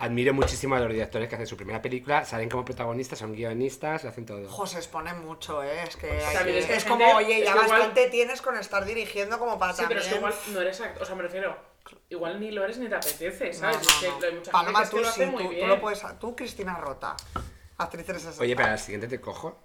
Admiro 0.00 0.32
muchísimo 0.32 0.76
a 0.76 0.78
los 0.80 0.92
directores 0.92 1.28
que 1.28 1.34
hacen 1.34 1.46
su 1.48 1.56
primera 1.56 1.82
película, 1.82 2.24
salen 2.24 2.48
como 2.48 2.64
protagonistas, 2.64 3.18
son 3.18 3.32
guionistas, 3.32 4.04
lo 4.04 4.10
hacen 4.10 4.24
todo. 4.26 4.46
Ojo, 4.46 4.64
se 4.64 4.78
exponen 4.78 5.18
mucho, 5.24 5.60
¿eh? 5.64 5.82
Es 5.82 5.96
que, 5.96 6.08
hay 6.08 6.34
También 6.36 6.54
que- 6.56 6.58
es 6.60 6.66
que 6.66 6.74
es 6.76 6.84
hay 6.84 6.88
como, 6.88 7.04
gente- 7.04 7.16
oye, 7.24 7.38
es 7.40 7.44
ya 7.46 7.52
que 7.52 7.58
igual- 7.58 7.68
bastante 7.80 8.08
tienes 8.10 8.40
con 8.40 8.56
estar 8.56 8.84
dirigiendo 8.84 9.40
como 9.40 9.58
para 9.58 9.72
Sí, 9.72 9.82
pero 9.88 9.98
es 9.98 10.06
que 10.06 10.12
también... 10.14 10.32
igual 10.32 10.54
no 10.54 10.60
eres 10.60 10.80
actor. 10.80 11.02
O 11.02 11.04
sea, 11.04 11.14
me 11.16 11.22
refiero, 11.22 11.56
igual 12.10 12.38
ni 12.38 12.52
lo 12.52 12.62
eres 12.62 12.78
ni 12.78 12.88
te 12.88 12.94
apetece, 12.94 13.46
No, 13.48 13.52
¿sabes? 13.54 13.78
no, 14.04 14.20
no. 14.20 14.26
hay 14.26 14.34
mucha 14.34 14.52
Paloma, 14.52 14.78
gente 14.84 14.90
que, 14.90 14.90
tú 14.90 14.96
sí, 14.98 15.02
lo 15.02 15.08
hace 15.08 15.26
muy 15.26 15.42
tú, 15.42 15.48
bien. 15.50 15.60
tú 15.62 15.66
lo 15.66 15.80
puedes... 15.80 16.02
Tú, 16.20 16.36
Cristina 16.36 16.76
Rota, 16.76 17.16
actriz 17.78 18.06
360. 18.06 18.42
Oye, 18.44 18.54
para 18.54 18.70
la 18.70 18.78
siguiente 18.78 19.08
te 19.08 19.20
cojo. 19.20 19.58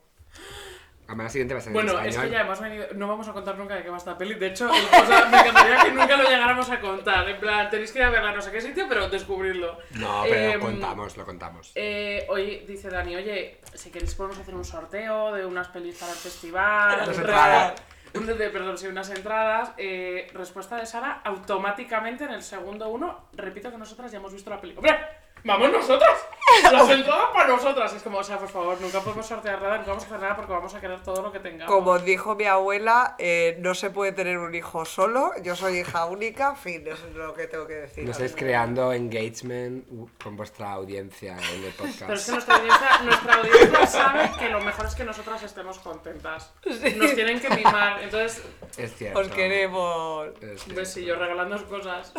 A 1.05 1.15
la 1.15 1.29
siguiente 1.29 1.53
va 1.53 1.59
a 1.59 1.61
ser 1.61 1.69
en 1.69 1.73
Bueno, 1.73 1.99
es 1.99 2.17
que 2.17 2.29
ya 2.29 2.41
hemos 2.41 2.59
venido. 2.61 2.85
No 2.95 3.07
vamos 3.07 3.27
a 3.27 3.33
contar 3.33 3.57
nunca 3.57 3.75
de 3.75 3.83
qué 3.83 3.89
va 3.89 3.97
esta 3.97 4.17
peli. 4.17 4.35
De 4.35 4.47
hecho, 4.47 4.65
el- 4.73 4.85
o 4.85 5.05
sea, 5.05 5.25
me 5.25 5.37
encantaría 5.39 5.83
que 5.83 5.91
nunca 5.91 6.15
lo 6.17 6.23
llegáramos 6.23 6.69
a 6.69 6.79
contar. 6.79 7.27
En 7.29 7.39
plan, 7.39 7.69
tenéis 7.69 7.91
que 7.91 7.99
ir 7.99 8.05
a 8.05 8.09
verla 8.09 8.29
a 8.29 8.35
no 8.35 8.41
sé 8.41 8.51
qué 8.51 8.61
sitio, 8.61 8.85
pero 8.87 9.09
descubrirlo. 9.09 9.77
No, 9.91 10.23
pero 10.23 10.35
Em, 10.35 10.53
lo 10.53 10.59
contamos, 10.65 11.17
lo 11.17 11.25
contamos. 11.25 11.71
Eh, 11.75 12.25
hoy 12.29 12.63
dice 12.67 12.89
Dani, 12.89 13.15
oye, 13.17 13.59
si 13.73 13.91
queréis 13.91 14.15
podemos 14.15 14.39
hacer 14.39 14.55
un 14.55 14.63
sorteo 14.65 15.33
de 15.33 15.45
unas 15.45 15.67
pelis 15.67 15.97
para 15.99 16.13
el 16.13 16.17
festival. 16.17 17.09
Entradas. 17.13 17.73
de, 18.13 18.49
perdón, 18.49 18.77
sí, 18.77 18.87
unas 18.87 19.09
entradas. 19.09 19.71
Eh, 19.77 20.27
respuesta 20.33 20.77
de 20.77 20.85
Sara, 20.85 21.21
automáticamente 21.25 22.23
en 22.23 22.31
el 22.31 22.43
segundo 22.43 22.87
uno, 22.89 23.27
repito 23.33 23.69
que 23.71 23.77
nosotras 23.77 24.11
ya 24.11 24.19
hemos 24.19 24.31
visto 24.33 24.49
la 24.49 24.61
película. 24.61 24.87
¡Hombre! 24.89 25.07
¡Vamos 25.43 25.71
nosotras! 25.71 26.27
Las 26.71 26.89
entradas 26.89 27.29
para 27.33 27.47
nosotras. 27.47 27.93
Es 27.93 28.03
como, 28.03 28.19
o 28.19 28.23
sea, 28.23 28.37
por 28.37 28.49
favor, 28.49 28.79
nunca 28.79 28.99
podemos 29.01 29.25
sortear 29.25 29.61
nada, 29.61 29.77
nunca 29.77 29.89
vamos 29.89 30.03
a 30.03 30.07
hacer 30.07 30.19
nada 30.19 30.35
porque 30.35 30.51
vamos 30.51 30.73
a 30.73 30.81
querer 30.81 31.01
todo 31.01 31.21
lo 31.21 31.31
que 31.31 31.39
tengamos. 31.39 31.73
Como 31.73 31.99
dijo 31.99 32.35
mi 32.35 32.45
abuela, 32.45 33.15
eh, 33.17 33.57
no 33.59 33.73
se 33.73 33.89
puede 33.89 34.11
tener 34.11 34.37
un 34.37 34.53
hijo 34.53 34.85
solo, 34.85 35.31
yo 35.41 35.55
soy 35.55 35.79
hija 35.79 36.05
única, 36.05 36.55
fin, 36.55 36.85
eso 36.87 37.07
es 37.07 37.15
lo 37.15 37.33
que 37.33 37.47
tengo 37.47 37.67
que 37.67 37.75
decir. 37.75 38.05
No 38.05 38.11
estáis 38.11 38.35
creando 38.35 38.93
engagement 38.93 39.85
con 40.21 40.35
vuestra 40.35 40.73
audiencia 40.73 41.37
en 41.53 41.63
el 41.63 41.71
podcast. 41.71 42.01
Pero 42.01 42.13
es 42.13 42.25
que 42.25 42.31
nuestra 42.31 42.55
audiencia, 42.55 42.99
nuestra 43.03 43.33
audiencia 43.35 43.87
sabe 43.87 44.31
que 44.39 44.49
lo 44.49 44.61
mejor 44.61 44.85
es 44.85 44.95
que 44.95 45.03
nosotras 45.03 45.43
estemos 45.43 45.79
contentas. 45.79 46.53
Nos 46.65 47.15
tienen 47.15 47.39
que 47.39 47.49
mimar. 47.49 48.01
Entonces, 48.01 48.43
Es 48.77 48.95
cierto. 48.95 49.19
Os 49.19 49.27
queremos. 49.29 50.27
Es 50.41 50.63
cierto. 50.63 50.75
besillo 50.75 51.15
regalando 51.15 51.63
cosas. 51.65 52.13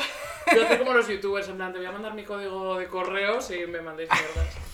Yo 0.54 0.62
hacer 0.62 0.78
como 0.78 0.92
los 0.92 1.08
youtubers, 1.08 1.48
en 1.48 1.56
plan, 1.56 1.72
te 1.72 1.78
voy 1.78 1.87
a 1.87 1.92
mandar 1.92 2.14
mi 2.14 2.24
código 2.24 2.76
de 2.78 2.87
correo 2.87 3.13
si 3.40 3.66
me 3.66 3.81
mandéis 3.81 4.09
mierdas. 4.11 4.55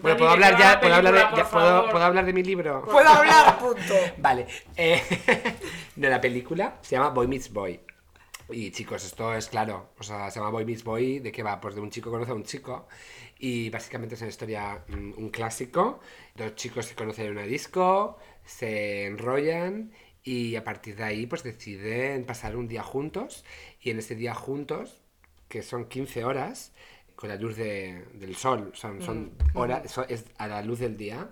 Bueno, 0.00 0.16
Dani, 0.16 0.18
¿puedo 0.18 0.30
¿de 0.30 0.34
hablar 0.34 0.58
ya? 0.58 0.80
¿Puedo 0.80 0.94
hablar, 0.94 1.14
de, 1.14 1.36
ya 1.36 1.48
¿puedo? 1.48 1.90
¿Puedo 1.90 2.04
hablar 2.04 2.24
de 2.26 2.32
mi 2.32 2.42
libro? 2.42 2.82
Puedo 2.90 3.08
hablar, 3.08 3.58
punto. 3.58 3.94
Vale. 4.18 4.46
eh, 4.76 5.00
de 5.94 6.10
la 6.10 6.20
película 6.20 6.78
se 6.82 6.96
llama 6.96 7.10
Boy 7.10 7.28
Meets 7.28 7.52
Boy. 7.52 7.80
Y 8.50 8.70
chicos, 8.72 9.04
esto 9.04 9.32
es 9.34 9.48
claro. 9.48 9.90
O 9.98 10.02
sea, 10.02 10.30
se 10.30 10.40
llama 10.40 10.50
Boy 10.50 10.64
Meets 10.64 10.82
Boy. 10.82 11.20
¿De 11.20 11.30
qué 11.30 11.42
va? 11.44 11.60
Pues 11.60 11.74
de 11.76 11.80
un 11.82 11.90
chico 11.90 12.10
conoce 12.10 12.32
a 12.32 12.34
un 12.34 12.42
chico. 12.42 12.88
Y 13.38 13.70
básicamente 13.70 14.14
es 14.16 14.20
una 14.22 14.30
historia, 14.30 14.82
mm, 14.88 15.12
un 15.18 15.30
clásico. 15.30 16.00
Dos 16.34 16.54
chicos 16.56 16.86
se 16.86 16.94
conocen 16.96 17.26
en 17.26 17.32
una 17.32 17.42
disco, 17.42 18.18
se 18.44 19.06
enrollan 19.06 19.92
y 20.24 20.56
a 20.56 20.64
partir 20.64 20.96
de 20.96 21.04
ahí 21.04 21.26
pues 21.26 21.42
deciden 21.44 22.24
pasar 22.24 22.56
un 22.56 22.66
día 22.66 22.82
juntos. 22.82 23.44
Y 23.80 23.90
en 23.90 23.98
ese 24.00 24.16
día 24.16 24.34
juntos, 24.34 25.00
que 25.48 25.62
son 25.62 25.84
15 25.86 26.24
horas, 26.24 26.72
con 27.22 27.28
la 27.28 27.36
luz 27.36 27.54
de- 27.56 28.04
del 28.14 28.34
sol, 28.34 28.72
son, 28.74 29.00
son 29.00 29.30
horas, 29.54 29.96
es 30.08 30.24
a 30.38 30.48
la 30.48 30.60
luz 30.60 30.80
del 30.80 30.96
día, 30.96 31.30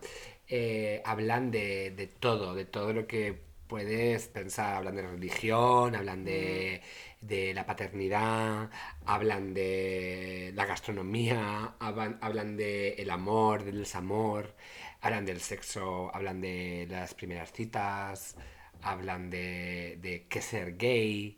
eh, 0.48 1.02
hablan 1.04 1.50
de, 1.50 1.90
de 1.90 2.06
todo, 2.06 2.54
de 2.54 2.64
todo 2.64 2.92
lo 2.92 3.08
que 3.08 3.34
puedes 3.66 4.28
pensar. 4.28 4.76
Hablan 4.76 4.94
de 4.94 5.02
religión, 5.02 5.96
hablan 5.96 6.24
de, 6.24 6.80
de 7.20 7.54
la 7.54 7.66
paternidad, 7.66 8.70
hablan 9.04 9.52
de 9.52 10.52
la 10.54 10.64
gastronomía, 10.64 11.74
hablan, 11.80 12.18
hablan 12.20 12.56
de 12.56 12.90
el 13.02 13.10
amor, 13.10 13.64
del 13.64 13.78
desamor, 13.80 14.54
hablan 15.00 15.24
del 15.26 15.40
sexo, 15.40 16.14
hablan 16.14 16.40
de 16.40 16.86
las 16.88 17.14
primeras 17.14 17.52
citas, 17.52 18.36
hablan 18.82 19.28
de, 19.28 19.98
de 20.00 20.26
qué 20.28 20.40
ser 20.40 20.76
gay. 20.76 21.36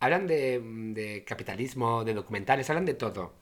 Hablan 0.00 0.26
de, 0.26 0.60
de 0.94 1.24
capitalismo, 1.24 2.04
de 2.04 2.14
documentales, 2.14 2.68
hablan 2.70 2.84
de 2.84 2.94
todo. 2.94 3.34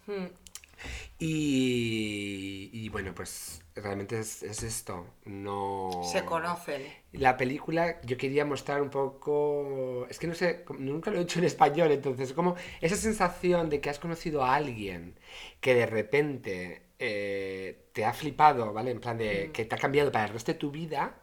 Y, 1.19 2.71
y 2.73 2.89
bueno, 2.91 3.15
pues 3.15 3.63
realmente 3.75 4.19
es, 4.19 4.43
es 4.43 4.63
esto. 4.63 5.07
No. 5.25 6.03
Se 6.11 6.25
conocen. 6.25 6.83
La 7.13 7.37
película 7.37 8.01
yo 8.03 8.17
quería 8.17 8.45
mostrar 8.45 8.83
un 8.83 8.91
poco. 8.91 10.07
Es 10.11 10.19
que 10.19 10.27
no 10.27 10.35
sé, 10.35 10.65
nunca 10.79 11.11
lo 11.11 11.19
he 11.19 11.23
hecho 11.23 11.39
en 11.39 11.47
español, 11.47 11.91
entonces, 11.91 12.33
como 12.33 12.57
esa 12.81 12.97
sensación 12.97 13.71
de 13.71 13.81
que 13.81 13.91
has 13.91 13.99
conocido 13.99 14.45
a 14.45 14.55
alguien 14.55 15.19
que 15.61 15.75
de 15.75 15.87
repente 15.87 16.83
eh, 16.99 17.89
te 17.93 18.05
ha 18.05 18.13
flipado, 18.13 18.73
¿vale? 18.73 18.91
En 18.91 19.01
plan 19.01 19.17
de 19.19 19.51
que 19.53 19.65
te 19.65 19.75
ha 19.75 19.79
cambiado 19.79 20.13
para 20.13 20.27
el 20.27 20.33
resto 20.33 20.53
de 20.53 20.59
tu 20.59 20.71
vida, 20.71 21.21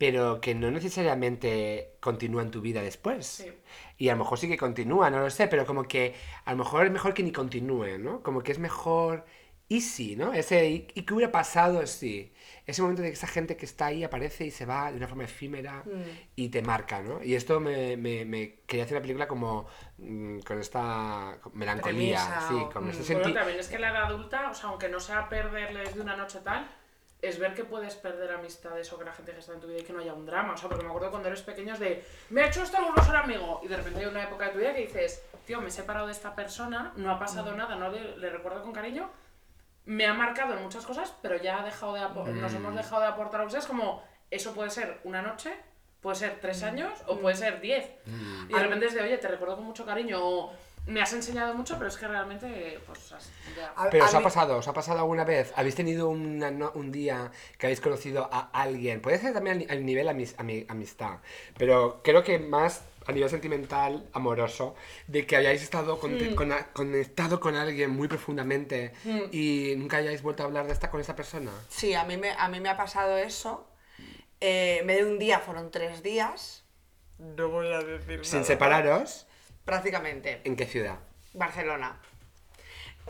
pero 0.00 0.40
que 0.40 0.54
no 0.56 0.70
necesariamente 0.70 1.96
continúa 2.00 2.42
en 2.42 2.50
tu 2.50 2.60
vida 2.62 2.82
después. 2.82 3.26
Sí. 3.26 3.52
Y 3.98 4.08
a 4.08 4.12
lo 4.14 4.18
mejor 4.20 4.38
sí 4.38 4.48
que 4.48 4.56
continúa, 4.56 5.10
no 5.10 5.20
lo 5.20 5.30
sé, 5.30 5.46
pero 5.48 5.66
como 5.66 5.84
que 5.84 6.14
a 6.46 6.52
lo 6.52 6.58
mejor 6.58 6.86
es 6.86 6.92
mejor 6.92 7.14
que 7.14 7.22
ni 7.22 7.32
continúe, 7.32 7.98
¿no? 7.98 8.22
Como 8.22 8.42
que 8.42 8.52
es 8.52 8.58
mejor 8.58 9.26
easy, 9.68 10.16
¿no? 10.16 10.32
Ese, 10.32 10.68
¿y 10.68 10.88
y 10.94 11.02
qué 11.02 11.14
hubiera 11.14 11.30
pasado 11.30 11.86
si? 11.86 12.32
Ese 12.66 12.82
momento 12.82 13.02
de 13.02 13.08
que 13.08 13.14
esa 13.14 13.26
gente 13.28 13.56
que 13.56 13.66
está 13.66 13.86
ahí 13.86 14.02
aparece 14.04 14.46
y 14.46 14.50
se 14.50 14.64
va 14.66 14.90
de 14.90 14.96
una 14.96 15.06
forma 15.08 15.24
efímera 15.24 15.84
y 16.36 16.48
te 16.48 16.62
marca, 16.62 17.02
¿no? 17.02 17.22
Y 17.22 17.34
esto 17.34 17.60
me, 17.60 17.96
me, 17.96 18.24
me 18.24 18.60
quería 18.66 18.84
hacer 18.84 18.96
una 18.96 19.02
película 19.02 19.28
como 19.28 19.66
mm, 19.98 20.40
con 20.40 20.58
esta 20.60 21.38
melancolía, 21.52 22.18
Premisa 22.18 22.48
sí, 22.48 22.54
o- 22.54 22.70
con 22.70 22.86
mm. 22.86 22.90
este 22.90 23.14
Bueno, 23.14 23.28
senti- 23.28 23.34
también 23.34 23.58
es 23.60 23.68
que 23.68 23.78
la 23.78 23.90
edad 23.90 24.04
adulta, 24.06 24.50
o 24.50 24.54
sea, 24.54 24.70
aunque 24.70 24.88
no 24.88 24.98
sea 25.00 25.28
perderles 25.28 25.94
de 25.94 26.00
una 26.00 26.16
noche 26.16 26.40
tal, 26.44 26.68
es 27.22 27.38
ver 27.38 27.54
que 27.54 27.64
puedes 27.64 27.94
perder 27.96 28.32
amistades 28.32 28.92
o 28.92 28.98
que 28.98 29.04
la 29.04 29.12
gente 29.12 29.32
que 29.32 29.38
está 29.40 29.52
en 29.52 29.60
tu 29.60 29.66
vida 29.66 29.80
y 29.80 29.82
que 29.82 29.92
no 29.92 30.00
haya 30.00 30.14
un 30.14 30.24
drama. 30.26 30.54
O 30.54 30.56
sea, 30.56 30.68
porque 30.68 30.82
me 30.84 30.88
acuerdo 30.90 31.10
cuando 31.10 31.28
eres 31.28 31.42
pequeños 31.42 31.78
de, 31.78 32.04
me 32.30 32.42
ha 32.42 32.46
hecho 32.46 32.62
esto 32.62 32.76
algún 32.78 32.96
ser 33.04 33.16
amigo. 33.16 33.60
Y 33.62 33.68
de 33.68 33.76
repente 33.76 34.00
hay 34.00 34.06
una 34.06 34.22
época 34.24 34.46
de 34.46 34.52
tu 34.52 34.58
vida 34.58 34.72
que 34.74 34.80
dices, 34.86 35.22
tío, 35.46 35.60
me 35.60 35.68
he 35.68 35.70
separado 35.70 36.06
de 36.06 36.12
esta 36.12 36.34
persona, 36.34 36.92
no 36.96 37.10
ha 37.10 37.18
pasado 37.18 37.54
nada, 37.54 37.76
no 37.76 37.90
le, 37.90 38.16
le 38.16 38.30
recuerdo 38.30 38.62
con 38.62 38.72
cariño, 38.72 39.10
me 39.86 40.06
ha 40.06 40.14
marcado 40.14 40.54
en 40.54 40.62
muchas 40.62 40.86
cosas, 40.86 41.14
pero 41.22 41.36
ya 41.36 41.60
ha 41.60 41.64
dejado 41.64 41.94
de 41.94 42.00
apo- 42.00 42.26
nos 42.26 42.52
hemos 42.54 42.74
dejado 42.74 43.02
de 43.02 43.08
aportar. 43.08 43.40
O 43.42 43.50
sea, 43.50 43.60
es 43.60 43.66
como, 43.66 44.02
eso 44.30 44.54
puede 44.54 44.70
ser 44.70 45.00
una 45.04 45.20
noche, 45.22 45.52
puede 46.00 46.16
ser 46.16 46.38
tres 46.40 46.62
años 46.62 46.92
o 47.06 47.18
puede 47.18 47.36
ser 47.36 47.60
diez. 47.60 47.90
Y 48.48 48.52
de 48.52 48.62
repente 48.62 48.86
es 48.86 48.94
de, 48.94 49.02
oye, 49.02 49.18
te 49.18 49.28
recuerdo 49.28 49.56
con 49.56 49.64
mucho 49.66 49.84
cariño 49.84 50.18
o 50.22 50.52
me 50.86 51.00
has 51.00 51.12
enseñado 51.12 51.54
mucho, 51.54 51.76
pero 51.76 51.88
es 51.88 51.96
que 51.96 52.08
realmente, 52.08 52.80
pues, 52.86 53.12
has- 53.12 53.30
ya. 53.56 53.72
A- 53.76 53.90
Pero 53.90 54.04
os 54.04 54.14
ha 54.14 54.20
pasado, 54.22 54.56
os 54.56 54.66
ha 54.68 54.72
pasado 54.72 54.98
alguna 54.98 55.24
vez, 55.24 55.52
habéis 55.56 55.74
tenido 55.74 56.08
una 56.08 56.50
no- 56.50 56.72
un 56.74 56.90
día 56.90 57.30
que 57.58 57.66
habéis 57.66 57.80
conocido 57.80 58.28
a 58.32 58.50
alguien, 58.52 59.00
puede 59.00 59.18
ser 59.18 59.32
también 59.32 59.66
al, 59.68 59.78
al 59.78 59.84
nivel 59.86 60.08
amis- 60.08 60.34
ami- 60.36 60.64
amistad, 60.68 61.18
pero 61.56 62.00
creo 62.02 62.24
que 62.24 62.38
más 62.38 62.82
a 63.06 63.12
nivel 63.12 63.30
sentimental, 63.30 64.08
amoroso, 64.12 64.74
de 65.06 65.26
que 65.26 65.36
hayáis 65.36 65.62
estado 65.62 65.98
con- 65.98 66.14
Hmm. 66.16 66.34
con 66.34 66.52
conectado 66.72 67.40
con 67.40 67.54
alguien 67.56 67.90
muy 67.90 68.08
profundamente 68.08 68.92
y 69.32 69.74
nunca 69.76 69.96
hayáis 69.98 70.22
vuelto 70.22 70.42
a 70.42 70.46
hablar 70.46 70.66
de 70.66 70.72
esta 70.72 70.90
con 70.90 71.00
esa 71.00 71.16
persona. 71.16 71.50
Sí, 71.68 71.94
a 71.94 72.04
mí 72.04 72.16
me, 72.16 72.30
a 72.32 72.48
mí 72.48 72.60
me 72.60 72.68
ha 72.68 72.76
pasado 72.76 73.16
eso. 73.16 73.66
Eh, 74.40 74.78
en 74.80 74.86
vez 74.86 74.98
de 75.04 75.04
un 75.12 75.18
día, 75.18 75.38
fueron 75.40 75.70
tres 75.70 76.02
días. 76.02 76.64
No 77.18 77.48
voy 77.48 77.68
a 77.72 77.78
decir 77.80 78.24
Sin 78.24 78.36
nada. 78.40 78.46
separaros, 78.46 79.26
Prácticamente. 79.64 80.40
¿en 80.44 80.56
qué 80.56 80.66
ciudad? 80.66 80.98
Barcelona. 81.34 82.00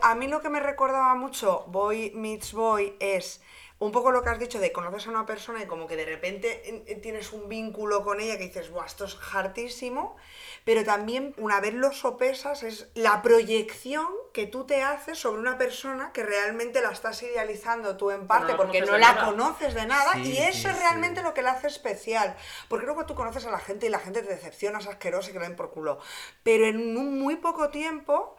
A 0.01 0.15
mí 0.15 0.27
lo 0.27 0.41
que 0.41 0.49
me 0.49 0.59
recordaba 0.59 1.13
mucho 1.15 1.65
Boy 1.67 2.11
Meets 2.15 2.53
Boy 2.53 2.95
es 2.99 3.40
un 3.81 3.91
poco 3.91 4.11
lo 4.11 4.21
que 4.23 4.29
has 4.29 4.39
dicho 4.39 4.59
de 4.59 4.71
conoces 4.71 5.07
a 5.07 5.09
una 5.09 5.25
persona 5.25 5.63
y 5.63 5.67
como 5.67 5.87
que 5.87 5.95
de 5.95 6.05
repente 6.05 6.83
tienes 7.01 7.33
un 7.33 7.49
vínculo 7.49 8.03
con 8.03 8.19
ella 8.21 8.37
que 8.37 8.45
dices, 8.45 8.69
Buah, 8.69 8.85
esto 8.85 9.05
es 9.05 9.17
hartísimo, 9.33 10.15
pero 10.65 10.83
también 10.83 11.33
una 11.37 11.59
vez 11.59 11.73
lo 11.73 11.91
sopesas 11.91 12.61
es 12.63 12.89
la 12.93 13.21
proyección 13.23 14.07
que 14.33 14.45
tú 14.47 14.65
te 14.65 14.83
haces 14.83 15.17
sobre 15.19 15.41
una 15.41 15.57
persona 15.57 16.11
que 16.13 16.23
realmente 16.23 16.81
la 16.81 16.91
estás 16.91 17.21
idealizando 17.23 17.97
tú 17.97 18.11
en 18.11 18.27
parte 18.27 18.55
porque 18.55 18.81
no 18.81 18.97
la 18.97 19.13
nada. 19.13 19.25
conoces 19.25 19.73
de 19.73 19.85
nada 19.87 20.13
Sí, 20.13 20.21
y 20.23 20.37
eso 20.37 20.69
sí, 20.69 20.69
es 20.69 20.77
sí. 20.77 20.79
realmente 20.79 21.23
lo 21.23 21.33
que 21.33 21.41
la 21.41 21.51
hace 21.53 21.67
especial. 21.67 22.35
Porque 22.69 22.85
luego 22.85 23.05
tú 23.05 23.15
conoces 23.15 23.45
a 23.45 23.51
la 23.51 23.59
gente 23.59 23.87
y 23.87 23.89
la 23.89 23.99
gente 23.99 24.21
te 24.21 24.29
decepciona, 24.29 24.79
es 24.79 24.87
asquerosa 24.87 25.29
y 25.31 25.33
que 25.33 25.39
la 25.39 25.47
den 25.47 25.55
por 25.57 25.71
culo. 25.71 25.99
Pero 26.43 26.65
en 26.65 26.95
un 26.97 27.19
muy 27.19 27.37
poco 27.37 27.69
tiempo, 27.71 28.35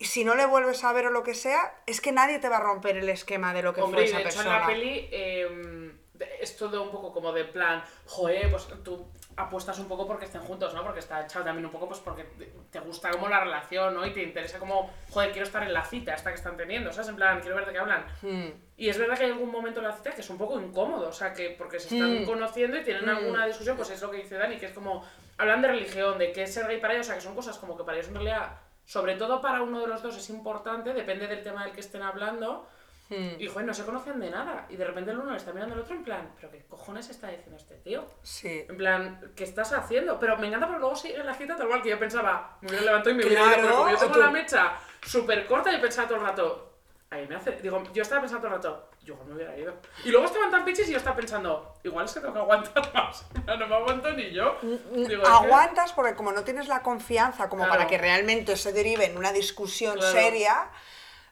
si 0.00 0.24
no 0.24 0.34
le 0.34 0.44
vuelves 0.46 0.84
a 0.84 0.92
ver 0.92 1.06
o 1.06 1.10
lo 1.10 1.22
que 1.22 1.34
sea, 1.34 1.74
es 1.86 2.00
que 2.00 2.12
nadie 2.12 2.38
te 2.38 2.48
va 2.48 2.58
a 2.58 2.60
romper 2.60 2.96
el 2.98 3.08
esquema 3.08 3.52
de 3.54 3.62
lo 3.62 3.72
que 3.72 3.80
Hombre, 3.82 4.02
fue 4.02 4.04
y 4.04 4.08
esa 4.08 4.18
de 4.18 4.28
hecho 4.28 4.40
en 4.42 4.48
la 4.48 4.66
peli 4.66 5.08
eh, 5.10 5.92
es 6.40 6.56
todo 6.56 6.82
un 6.82 6.90
poco 6.90 7.12
como 7.12 7.32
de 7.32 7.44
plan, 7.44 7.82
joder, 8.06 8.50
pues 8.50 8.68
tú 8.84 9.06
apuestas 9.38 9.78
un 9.78 9.86
poco 9.88 10.06
porque 10.06 10.24
estén 10.24 10.40
juntos, 10.42 10.72
¿no? 10.72 10.82
Porque 10.82 11.00
está 11.00 11.22
echado 11.22 11.44
también 11.44 11.66
un 11.66 11.70
poco 11.72 11.88
pues 11.88 12.00
porque 12.00 12.24
te- 12.70 12.80
gusta 12.80 13.10
como 13.10 13.28
la 13.28 13.40
relación, 13.40 13.94
¿no? 13.94 14.06
Y 14.06 14.12
te 14.12 14.22
interesa 14.22 14.58
como, 14.58 14.90
joder, 15.10 15.30
quiero 15.32 15.46
estar 15.46 15.62
en 15.62 15.72
la 15.74 15.84
cita 15.84 16.14
esta 16.14 16.30
que 16.30 16.36
están 16.36 16.56
teniendo, 16.56 16.90
¿sabes? 16.92 17.08
En 17.10 17.16
plan, 17.16 17.40
quiero 17.40 17.56
ver 17.56 17.66
de 17.66 17.72
qué 17.72 17.78
hablan. 17.78 18.06
Hmm. 18.22 18.48
Y 18.78 18.88
es 18.88 18.98
verdad 18.98 19.16
que 19.18 19.24
hay 19.24 19.30
algún 19.32 19.50
momento 19.50 19.80
en 19.80 19.88
la 19.88 19.92
cita 19.94 20.12
que 20.12 20.20
es 20.22 20.30
un 20.30 20.38
poco 20.38 20.58
incómodo, 20.60 21.08
o 21.08 21.12
sea, 21.12 21.32
que 21.34 21.50
porque 21.50 21.78
se 21.80 21.94
están 21.94 22.22
Mm. 22.22 22.26
conociendo 22.26 22.76
y 22.78 22.84
tienen 22.84 23.04
Mm. 23.06 23.08
alguna 23.10 23.46
discusión, 23.46 23.76
pues 23.76 23.90
es 23.90 24.00
lo 24.00 24.10
que 24.10 24.18
dice 24.18 24.36
Dani, 24.36 24.56
que 24.58 24.66
es 24.66 24.72
como, 24.72 25.04
hablan 25.38 25.60
de 25.62 25.68
religión, 25.68 26.16
de 26.18 26.32
qué 26.32 26.44
es 26.44 26.54
ser 26.54 26.66
gay 26.66 26.80
para 26.80 26.94
ellos, 26.94 27.06
o 27.06 27.08
sea, 27.08 27.14
que 27.16 27.22
son 27.22 27.34
cosas 27.34 27.58
como 27.58 27.76
que 27.76 27.84
para 27.84 27.96
ellos 27.98 28.08
en 28.08 28.14
realidad, 28.14 28.58
sobre 28.86 29.16
todo 29.16 29.40
para 29.42 29.60
uno 29.62 29.80
de 29.80 29.88
los 29.88 30.02
dos 30.02 30.16
es 30.16 30.30
importante, 30.30 30.94
depende 30.94 31.26
del 31.26 31.42
tema 31.42 31.64
del 31.64 31.72
que 31.74 31.80
estén 31.80 32.02
hablando, 32.02 32.66
Hmm. 33.08 33.38
y 33.40 33.46
joder, 33.46 33.64
no 33.66 33.72
se 33.72 33.84
conocen 33.84 34.18
de 34.18 34.30
nada, 34.30 34.66
y 34.68 34.74
de 34.74 34.84
repente 34.84 35.12
el 35.12 35.18
uno 35.18 35.30
le 35.30 35.36
está 35.36 35.52
mirando 35.52 35.74
al 35.76 35.82
otro 35.82 35.94
en 35.94 36.02
plan, 36.02 36.32
pero 36.34 36.50
qué 36.50 36.64
cojones 36.68 37.08
está 37.08 37.28
diciendo 37.28 37.56
este 37.56 37.76
tío, 37.76 38.04
Sí. 38.22 38.64
en 38.68 38.76
plan, 38.76 39.32
¿qué 39.36 39.44
estás 39.44 39.72
haciendo? 39.72 40.18
Pero 40.18 40.36
me 40.38 40.48
encanta 40.48 40.66
porque 40.66 40.80
luego 40.80 40.96
sigue 40.96 41.22
la 41.22 41.32
cita 41.34 41.54
tal 41.56 41.68
cual 41.68 41.82
que 41.82 41.90
yo 41.90 42.00
pensaba, 42.00 42.58
me 42.62 42.68
hubiera 42.68 42.84
levantado 42.86 43.10
y 43.10 43.14
me 43.18 43.24
hubiera 43.24 43.42
ido, 43.42 43.48
Claro, 43.48 43.62
pero 43.62 43.76
como 43.76 43.90
yo 43.90 43.96
tengo 43.98 44.12
tú- 44.12 44.18
la 44.20 44.30
mecha 44.32 44.72
súper 45.04 45.46
corta 45.46 45.72
y 45.72 45.80
pensaba 45.80 46.08
todo 46.08 46.18
el 46.18 46.24
rato, 46.26 46.75
ahí 47.10 47.26
me 47.28 47.36
hace, 47.36 47.52
digo, 47.62 47.82
yo 47.92 48.02
estaba 48.02 48.20
pensando 48.20 48.46
todo 48.48 48.56
el 48.56 48.62
rato, 48.62 48.90
yo 49.04 49.16
me 49.26 49.34
hubiera 49.34 49.56
ido. 49.56 49.74
Y 50.04 50.08
luego 50.10 50.26
estaban 50.26 50.50
tan 50.50 50.64
pichis 50.64 50.88
y 50.88 50.92
yo 50.92 50.98
estaba 50.98 51.16
pensando, 51.16 51.74
igual 51.84 52.04
es 52.06 52.12
que 52.12 52.20
tengo 52.20 52.34
que 52.34 52.40
aguantar 52.40 52.90
más, 52.94 53.26
no 53.46 53.56
me 53.68 53.74
aguanto 53.74 54.12
ni 54.12 54.30
yo. 54.32 54.56
Digo, 54.62 55.02
es 55.04 55.08
que- 55.08 55.34
Aguantas 55.34 55.92
porque 55.92 56.14
como 56.14 56.32
no 56.32 56.42
tienes 56.44 56.68
la 56.68 56.82
confianza 56.82 57.48
como 57.48 57.62
Claro. 57.64 57.78
para 57.78 57.86
que 57.88 57.98
realmente 57.98 58.56
se 58.56 58.72
derive 58.72 59.06
en 59.06 59.16
una 59.16 59.32
discusión 59.32 59.96
Claro. 59.98 60.12
seria, 60.12 60.68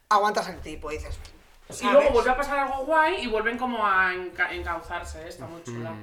aguantas 0.09 0.49
el 0.49 0.61
tipo 0.61 0.91
y 0.93 0.97
dices... 0.99 1.19
Y 1.81 1.87
luego 1.91 2.11
vuelve 2.11 2.31
a 2.31 2.37
pasar 2.37 2.59
algo 2.59 2.85
guay 2.85 3.23
y 3.25 3.27
vuelven 3.27 3.57
como 3.57 3.85
a 3.87 4.13
enca- 4.13 4.53
encauzarse, 4.53 5.23
¿eh? 5.25 5.29
está 5.29 5.47
muy 5.47 5.63
chula. 5.65 5.95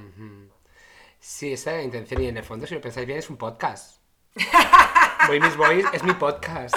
Sí, 1.20 1.52
esa 1.52 1.70
es 1.70 1.76
la 1.78 1.82
intención 1.84 2.20
y 2.20 2.26
en 2.28 2.36
el 2.36 2.44
fondo, 2.44 2.66
si 2.66 2.74
lo 2.74 2.80
pensáis 2.80 3.06
bien, 3.06 3.20
es 3.20 3.30
un 3.30 3.36
podcast. 3.36 4.01
Boy 5.26 5.40
Miss 5.40 5.56
Boys 5.56 5.84
es 5.92 6.02
mi 6.02 6.12
podcast. 6.14 6.74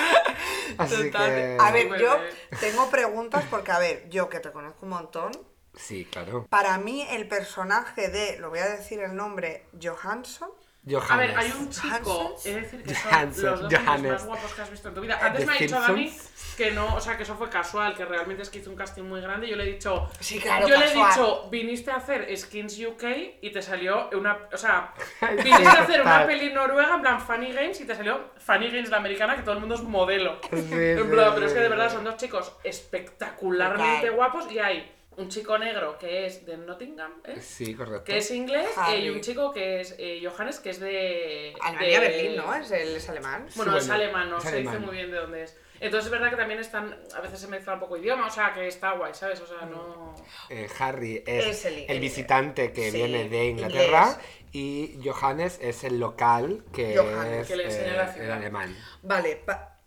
Así 0.78 1.10
que... 1.12 1.58
A 1.60 1.72
ver, 1.72 1.98
yo 2.00 2.18
tengo 2.60 2.90
preguntas 2.90 3.46
porque, 3.50 3.72
a 3.72 3.80
ver, 3.80 4.10
yo 4.10 4.30
que 4.30 4.40
te 4.40 4.52
conozco 4.52 4.80
un 4.86 4.90
montón, 4.90 5.32
Sí, 5.76 6.06
claro. 6.06 6.46
para 6.50 6.78
mí 6.78 7.06
el 7.10 7.28
personaje 7.28 8.10
de, 8.10 8.38
lo 8.40 8.50
voy 8.50 8.60
a 8.60 8.68
decir 8.68 9.00
el 9.00 9.16
nombre, 9.16 9.66
Johansson, 9.82 10.50
Johannes. 10.88 11.12
A 11.12 11.18
ver, 11.18 11.38
hay 11.38 11.52
un 11.58 11.70
chico, 11.70 12.36
es 12.44 12.56
decir, 12.56 12.84
que 12.84 12.94
son 12.96 13.26
los 13.28 13.62
dos 13.62 13.74
Johannes. 13.74 14.12
más 14.12 14.26
guapos 14.26 14.54
que 14.54 14.62
has 14.62 14.72
visto 14.72 14.90
en 14.90 14.96
tu 14.96 15.02
vida. 15.02 15.16
¿De 15.18 15.22
Antes 15.24 15.46
me 15.46 15.54
ha 15.54 15.58
dicho 15.58 15.80
Dani 15.80 16.14
que 16.56 16.72
no, 16.72 16.96
o 16.96 17.02
sea, 17.02 17.18
que 17.18 17.24
eso 17.24 17.36
fue 17.36 17.50
casual, 17.50 17.96
que 17.96 18.06
realmente 18.06 18.44
es 18.44 18.50
que 18.50 18.60
hizo 18.60 18.70
un 18.70 18.76
casting 18.76 19.04
muy 19.04 19.22
grande. 19.22 19.48
Yo 19.48 19.56
le 19.56 19.64
he 19.64 19.74
dicho, 19.74 20.10
Sí, 20.20 20.40
claro, 20.40 20.68
yo 20.68 20.78
le 20.78 20.86
he 20.86 20.94
dicho, 20.94 21.50
viniste 21.50 21.92
a 21.92 21.96
hacer 21.98 22.36
Skins 22.36 22.80
UK 22.80 23.04
y 23.42 23.52
te 23.52 23.62
salió 23.62 24.10
una, 24.14 24.38
o 24.52 24.58
sea, 24.58 24.94
viniste 25.44 25.68
a 25.68 25.84
hacer 25.84 26.02
una 26.02 26.26
peli 26.26 26.54
noruega 26.54 26.96
en 26.96 27.02
plan 27.02 27.22
Funny 27.22 27.52
Games 27.52 27.82
y 27.82 27.86
te 27.86 27.96
salió 27.96 28.32
Funny 28.38 28.68
Games 28.70 28.90
la 28.90 28.98
americana 28.98 29.36
que 29.36 29.42
todo 29.42 29.56
el 29.56 29.60
mundo 29.60 29.76
es 29.76 29.84
modelo. 29.84 30.40
Sí, 30.50 30.50
en 30.52 30.98
sí, 30.98 31.04
plan, 31.12 31.26
sí, 31.28 31.32
pero 31.36 31.46
es 31.46 31.54
que 31.54 31.60
de 31.60 31.70
verdad 31.70 31.92
son 31.92 32.04
dos 32.04 32.18
chicos 32.18 32.54
espectacularmente 32.64 34.10
guapos 34.10 34.50
y 34.52 34.60
hay 34.60 34.95
un 35.18 35.30
chico 35.30 35.58
negro 35.58 35.98
que 35.98 36.26
es 36.26 36.46
de 36.46 36.58
Nottingham, 36.58 37.22
¿eh? 37.24 37.40
Sí, 37.42 37.74
correcto. 37.74 38.04
que 38.04 38.18
es 38.18 38.30
inglés, 38.32 38.68
Harry. 38.76 38.96
eh, 38.98 39.06
y 39.06 39.10
un 39.10 39.22
chico 39.22 39.52
que 39.54 39.80
es 39.82 39.96
eh, 39.98 40.22
Johannes, 40.24 40.60
que 40.60 40.70
es 40.72 40.80
de. 40.80 41.54
Alemania, 41.62 42.00
de- 42.02 42.08
Berlín, 42.10 42.36
¿no? 42.38 42.54
Es, 42.56 42.72
el, 42.72 42.96
es 42.98 43.10
alemán. 43.10 43.48
Bueno, 43.56 43.72
Sí, 43.74 43.78
es 43.80 43.88
bueno, 43.88 44.04
alemán, 44.04 44.30
no 44.30 44.38
es 44.38 44.44
se 44.44 44.50
alemán. 44.50 44.74
dice 44.76 44.86
muy 44.86 44.96
bien 44.96 45.12
de 45.12 45.18
dónde 45.18 45.44
es. 45.44 45.58
Entonces 45.80 46.06
es 46.06 46.12
verdad 46.12 46.30
que 46.30 46.38
también 46.38 46.60
están. 46.60 46.98
A 47.16 47.22
veces 47.22 47.40
se 47.40 47.48
mezcla 47.48 47.74
un 47.74 47.80
poco 47.82 47.98
idioma, 47.98 48.28
o 48.28 48.30
sea, 48.32 48.54
que 48.54 48.68
está 48.68 48.92
guay, 48.94 49.14
¿sabes? 49.14 49.40
O 49.42 49.46
sea, 49.48 49.66
no. 49.68 50.16
Eh, 50.50 50.68
Harry 50.80 51.24
es, 51.26 51.66
Es 51.66 51.66
el- 51.90 52.00
visitante 52.00 52.72
que 52.72 52.92
sí, 52.92 52.98
viene 52.98 53.28
de 53.30 53.46
Inglaterra 53.48 54.08
inglés. 54.12 54.18
y 54.54 55.00
Johannes 55.04 55.60
es 55.62 55.84
el 55.84 56.00
local 56.00 56.64
que 56.74 56.96
Johannes, 56.98 57.42
es 57.42 57.48
que 57.48 57.56
le 57.58 57.66
enseña 57.66 57.94
la 57.98 58.08
ciudad. 58.14 58.26
el 58.28 58.32
alemán. 58.34 58.78
Vale, 59.02 59.42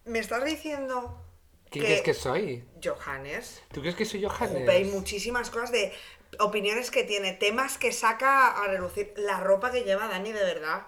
me 0.04 0.18
estás 0.18 0.44
diciendo 0.44 1.24
¿Quién 1.70 1.84
crees 1.84 2.02
que 2.02 2.14
soy? 2.14 2.64
Johannes, 2.82 3.62
¿Tú 3.72 3.80
crees 3.80 3.94
que 3.94 4.04
soy 4.04 4.24
Johannes? 4.24 4.68
Hay 4.68 4.84
muchísimas 4.84 5.50
cosas 5.50 5.72
de 5.72 5.92
opiniones 6.38 6.90
que 6.90 7.04
tiene, 7.04 7.32
temas 7.32 7.78
que 7.78 7.92
saca 7.92 8.48
a 8.48 8.66
relucir, 8.68 9.12
la 9.16 9.40
ropa 9.40 9.70
que 9.70 9.82
lleva 9.82 10.08
Dani 10.08 10.32
de 10.32 10.44
verdad. 10.44 10.86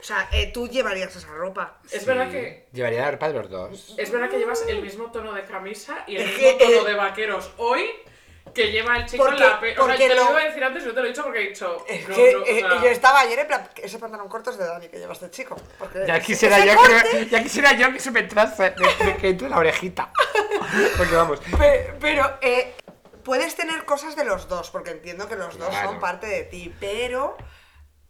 O 0.00 0.02
sea, 0.02 0.28
eh, 0.32 0.52
tú 0.52 0.68
llevarías 0.68 1.14
esa 1.16 1.34
ropa. 1.34 1.80
Es 1.90 2.06
verdad 2.06 2.30
que. 2.30 2.68
Llevaría 2.72 3.02
la 3.02 3.10
ropa 3.10 3.28
de 3.28 3.34
los 3.34 3.50
dos. 3.50 3.94
Es 3.98 4.12
verdad 4.12 4.30
que 4.30 4.38
llevas 4.38 4.64
el 4.68 4.80
mismo 4.80 5.10
tono 5.10 5.32
de 5.34 5.44
camisa 5.44 6.04
y 6.06 6.16
el 6.16 6.26
mismo 6.26 6.58
tono 6.58 6.84
de 6.84 6.94
vaqueros 6.94 7.50
hoy 7.56 7.84
que 8.54 8.70
lleva 8.72 8.96
el 8.96 9.06
chico 9.06 9.24
Porque- 9.24 9.42
en 9.42 9.48
la 9.50 9.60
pe... 9.60 9.78
O 9.78 9.86
sea, 9.86 9.96
te 9.96 10.08
lo 10.08 10.14
lo- 10.14 10.30
iba 10.30 10.40
a 10.40 10.44
decir 10.44 10.64
antes 10.64 10.82
y 10.82 10.86
no 10.86 10.94
te 10.94 11.00
lo 11.00 11.06
he 11.06 11.08
dicho 11.08 11.22
porque 11.24 11.40
he 11.42 11.48
dicho. 11.48 11.84
Es 11.88 12.08
no, 12.08 12.14
que 12.14 12.32
no, 12.32 12.38
o 12.40 12.44
eh, 12.44 12.60
sea, 12.60 12.82
yo 12.82 12.88
estaba 12.88 13.20
ayer 13.20 13.38
en 13.38 13.46
plan, 13.46 13.68
ese 13.76 13.98
pantalón 13.98 14.28
corto 14.28 14.50
es 14.50 14.58
de 14.58 14.66
Dani 14.66 14.88
que 14.88 14.98
lleva 14.98 15.12
este 15.12 15.30
chico. 15.30 15.56
Porque 15.78 16.04
Ya 16.06 16.20
quisiera, 16.20 16.64
yo 16.64 16.74
corte- 16.76 17.10
que, 17.10 17.26
ya 17.26 17.42
quisiera 17.42 17.72
yo 17.72 17.92
que 17.92 18.00
se 18.00 18.10
me 18.10 18.20
entrase, 18.20 18.74
que 19.20 19.28
entre 19.28 19.48
la 19.48 19.58
orejita. 19.58 20.12
Porque 20.96 21.14
vamos, 21.14 21.40
Pe- 21.58 21.94
Pero 22.00 22.38
eh, 22.40 22.74
puedes 23.24 23.54
tener 23.56 23.84
cosas 23.84 24.16
de 24.16 24.24
los 24.24 24.48
dos, 24.48 24.70
porque 24.70 24.90
entiendo 24.90 25.28
que 25.28 25.36
los 25.36 25.58
dos 25.58 25.68
Claro. 25.68 25.88
son 25.90 26.00
parte 26.00 26.26
de 26.26 26.44
ti, 26.44 26.74
pero 26.80 27.36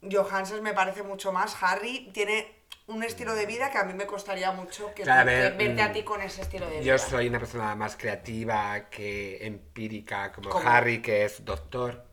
Johansen 0.02 0.62
me 0.62 0.72
parece 0.74 1.02
mucho 1.02 1.32
más. 1.32 1.56
Harry 1.60 2.10
tiene 2.12 2.57
un 2.88 3.02
estilo 3.04 3.34
de 3.34 3.46
vida 3.46 3.70
que 3.70 3.78
a 3.78 3.84
mí 3.84 3.92
me 3.94 4.06
costaría 4.06 4.50
mucho 4.52 4.92
que, 4.94 5.02
Claro, 5.02 5.20
a 5.20 5.24
ver, 5.24 5.56
verte 5.56 5.82
a 5.82 5.88
mm, 5.88 5.92
ti 5.92 6.02
con 6.02 6.20
ese 6.22 6.42
estilo 6.42 6.66
de 6.66 6.80
vida. 6.80 6.82
yo 6.82 6.98
soy 6.98 7.28
una 7.28 7.38
persona 7.38 7.74
más 7.74 7.96
creativa 7.96 8.88
que 8.90 9.46
empírica, 9.46 10.32
como 10.32 10.50
¿Cómo? 10.50 10.68
Harry, 10.68 11.00
que 11.02 11.24
es 11.24 11.44
doctor. 11.44 12.04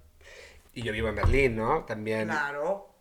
Y 0.74 0.82
yo 0.84 0.92
vivo 0.92 1.08
en 1.08 1.16
Berlín, 1.16 1.56
¿no? 1.56 1.86
También, 1.86 2.28
Claro, 2.28 2.94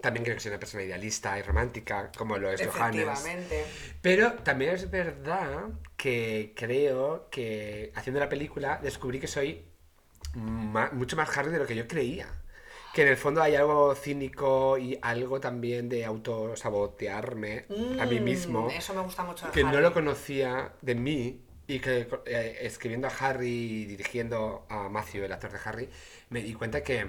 también 0.00 0.24
creo 0.24 0.34
que 0.36 0.40
soy 0.40 0.50
una 0.50 0.58
persona 0.58 0.82
idealista 0.82 1.38
y 1.38 1.42
romántica, 1.42 2.10
como 2.16 2.38
lo 2.38 2.50
es 2.50 2.66
Johannes. 2.66 3.02
efectivamente. 3.02 3.64
Pero 4.00 4.32
también 4.34 4.74
es 4.74 4.90
verdad 4.90 5.68
que 5.96 6.54
creo 6.56 7.28
que 7.30 7.92
haciendo 7.94 8.18
la 8.20 8.28
película 8.28 8.80
descubrí 8.82 9.20
que 9.20 9.28
soy 9.28 9.64
mucho 10.34 11.16
más 11.16 11.36
Harry 11.36 11.50
de 11.52 11.58
lo 11.58 11.66
que 11.66 11.76
yo 11.76 11.86
creía. 11.86 12.26
Que 12.94 13.02
en 13.02 13.08
el 13.08 13.16
fondo 13.16 13.42
hay 13.42 13.54
algo 13.54 13.94
cínico 13.94 14.76
y 14.78 14.98
algo 15.00 15.40
también 15.40 15.88
de 15.88 16.04
autosabotearme 16.04 17.64
a 18.00 18.06
mí 18.06 18.20
Mm, 18.20 18.24
mismo. 18.24 18.68
Eso 18.70 18.94
me 18.94 19.00
gusta 19.02 19.22
mucho 19.24 19.46
de 19.46 19.52
Que 19.52 19.64
no 19.64 19.80
lo 19.80 19.92
conocía 19.92 20.72
de 20.82 20.94
mí 20.94 21.40
Y 21.66 21.78
que 21.80 22.06
eh, 22.26 22.58
escribiendo 22.62 23.06
a 23.08 23.10
Harry 23.10 23.48
y 23.48 23.84
dirigiendo 23.86 24.66
a 24.68 24.88
Matthew, 24.88 25.24
el 25.24 25.32
actor 25.32 25.52
de 25.52 25.58
Harry, 25.64 25.88
me 26.28 26.42
di 26.42 26.52
cuenta 26.54 26.82
que 26.82 27.06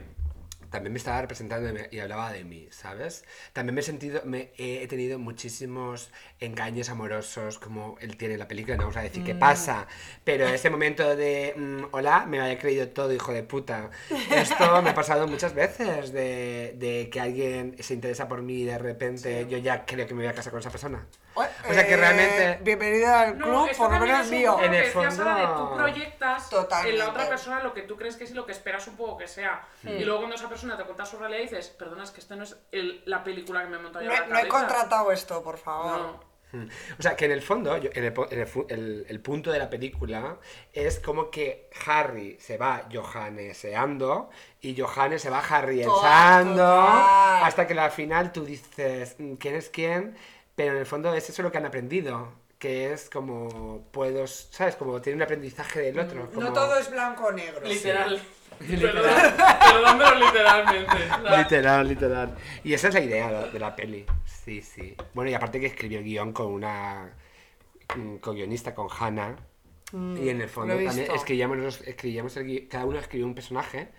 también 0.74 0.92
me 0.92 0.98
estaba 0.98 1.22
representando 1.22 1.72
y 1.92 2.00
hablaba 2.00 2.34
de 2.34 2.44
mí, 2.44 2.68
¿sabes? 2.72 3.26
También 3.54 3.76
me 3.76 3.82
he 3.82 3.84
sentido, 3.84 4.24
me 4.26 4.50
he, 4.58 4.88
tenido 4.88 5.20
muchísimos 5.20 6.10
engaños 6.40 6.90
amorosos 6.90 7.60
como 7.60 7.96
él 8.02 8.18
tiene 8.18 8.34
en 8.34 8.40
la 8.40 8.48
película, 8.48 8.76
no 8.76 8.86
vamos 8.86 8.98
a 8.98 9.04
decir 9.04 9.24
qué 9.24 9.36
pasa, 9.36 9.86
pero 10.24 10.48
ese 10.48 10.72
momento 10.72 11.16
de 11.16 11.54
mm, 11.56 11.84
hola, 11.92 12.26
me 12.26 12.42
había 12.42 12.58
creído 12.58 12.88
todo, 12.88 13.14
hijo 13.14 13.32
de 13.32 13.44
puta. 13.44 13.92
Esto 14.32 14.82
me 14.82 14.90
ha 14.90 14.96
pasado 14.96 15.28
muchas 15.28 15.54
veces, 15.54 16.12
de, 16.12 16.74
de 16.80 17.08
que 17.12 17.22
alguien 17.22 17.76
se 17.80 17.94
interesa 17.94 18.28
por 18.28 18.42
mí 18.42 18.62
y 18.62 18.66
de 18.66 18.80
repente 18.80 19.46
yo 19.48 19.60
ya 19.60 19.86
creo 19.86 20.08
que 20.08 20.16
me 20.16 20.24
voy 20.24 20.32
a 20.32 20.34
casar 20.34 20.52
con 20.52 20.60
esa 20.60 20.72
persona. 20.72 21.06
O 21.36 21.74
sea 21.74 21.86
que 21.88 21.94
Eh, 21.94 21.98
realmente... 21.98 22.60
Bienvenida 22.62 23.22
al 23.22 23.38
No, 23.38 23.46
club, 23.46 23.68
esto 23.72 23.84
por 23.84 23.94
lo 23.94 24.00
menos 24.00 24.28
mío. 24.30 24.58
En 24.62 24.74
el 24.74 24.84
decías 24.86 25.18
de 25.18 25.24
fondo- 25.24 25.56
tú 25.70 25.76
proyectas 25.76 26.50
Totalmente. 26.50 26.92
en 26.94 27.00
la 27.00 27.10
otra 27.10 27.28
persona 27.28 27.64
lo 27.64 27.74
que 27.74 27.82
tú 27.84 27.96
crees 27.98 28.16
que 28.18 28.26
es 28.26 28.32
y 28.32 28.34
lo 28.36 28.46
que 28.46 28.52
esperas 28.52 28.88
un 28.88 28.96
poco 28.96 29.18
que 29.18 29.28
sea. 29.28 29.68
Y 29.84 30.04
luego 30.04 30.20
cuando 30.20 30.36
esa 30.36 30.48
persona 30.50 30.78
te 30.78 30.84
cuenta 30.84 31.06
su 31.06 31.18
realidad 31.18 31.42
dices, 31.42 31.70
perdona, 31.70 32.04
es 32.04 32.12
que 32.12 32.20
esta 32.20 32.36
no 32.36 32.44
es 32.44 32.56
el- 32.72 33.02
la 33.06 33.24
película 33.24 33.62
que 33.64 33.68
me 33.70 33.78
he 33.78 33.80
montado 33.80 34.06
yo 34.06 34.12
No, 34.12 34.16
en 34.16 34.22
no 34.30 34.36
he 34.38 34.48
cabeza". 34.48 34.50
contratado 34.58 35.12
esto, 35.12 35.44
por 35.44 35.58
favor. 35.58 35.98
No. 36.00 36.34
Mm. 36.54 36.70
O 37.00 37.02
sea, 37.02 37.16
que 37.16 37.26
en 37.26 37.32
el 37.32 37.42
fondo, 37.42 37.76
yo- 37.78 37.90
en 37.94 38.04
el, 38.04 38.14
en 38.30 38.40
el 38.42 38.48
el- 38.70 39.06
el 39.10 39.20
punto 39.22 39.52
de 39.52 39.58
la 39.58 39.72
película 39.72 40.38
es 40.72 41.00
como 41.00 41.32
que 41.32 41.68
Harry 41.88 42.38
se 42.40 42.60
va 42.60 42.84
johanneseando 42.94 44.30
y 44.62 44.80
Johannes 44.80 45.24
se 45.24 45.32
va 45.32 45.40
harryesando 45.40 46.64
Total. 46.64 47.44
hasta 47.44 47.66
que 47.66 47.74
al 47.80 47.90
final 47.90 48.32
tú 48.32 48.46
dices 48.46 49.16
mm, 49.18 49.34
quién 49.36 49.56
es 49.56 49.70
quién, 49.72 50.16
pero 50.56 50.74
en 50.74 50.78
el 50.80 50.86
fondo 50.86 51.14
es 51.14 51.30
eso 51.30 51.42
lo 51.44 51.52
que 51.52 51.58
han 51.58 51.66
aprendido, 51.66 52.32
que 52.60 52.94
es 52.94 53.10
como 53.10 53.88
puedo, 53.92 54.26
¿sabes? 54.28 54.76
Como 54.76 55.02
tiene 55.02 55.18
un 55.18 55.24
aprendizaje 55.24 55.80
del 55.82 56.00
otro. 56.00 56.30
como- 56.30 56.42
No 56.48 56.54
todo 56.54 56.78
es 56.78 56.90
blanco 56.90 57.26
o 57.26 57.32
negro. 57.32 57.66
Literal. 57.68 58.22
Literal. 58.68 59.04
Perdón, 59.74 59.98
pero 59.98 60.16
literalmente. 60.16 61.38
Literal, 61.38 61.88
literal. 61.88 62.36
Y 62.64 62.74
esa 62.74 62.88
es 62.90 62.94
la 62.94 63.02
idea 63.02 63.42
de 63.48 63.60
la 63.60 63.76
peli. 63.76 64.06
Sí, 64.26 64.62
sí. 64.62 64.96
Bueno, 65.14 65.32
y 65.32 65.34
aparte 65.34 65.60
que 65.60 65.66
escribió 65.68 66.00
el 66.00 66.06
guion 66.06 66.32
con 66.34 66.48
una 66.48 67.12
mm, 67.96 68.18
co-guionista, 68.18 68.74
con 68.76 68.88
Hannah. 68.98 69.36
y 69.92 70.30
en 70.30 70.42
el 70.42 70.50
fondo 70.50 70.76
también 70.76 71.12
escribíamos, 71.14 71.58
los- 71.58 71.82
escribíamos 71.82 72.36
el 72.38 72.68
cada 72.68 72.86
uno 72.86 73.00
escribió 73.00 73.26
un 73.26 73.36
personaje. 73.36 73.90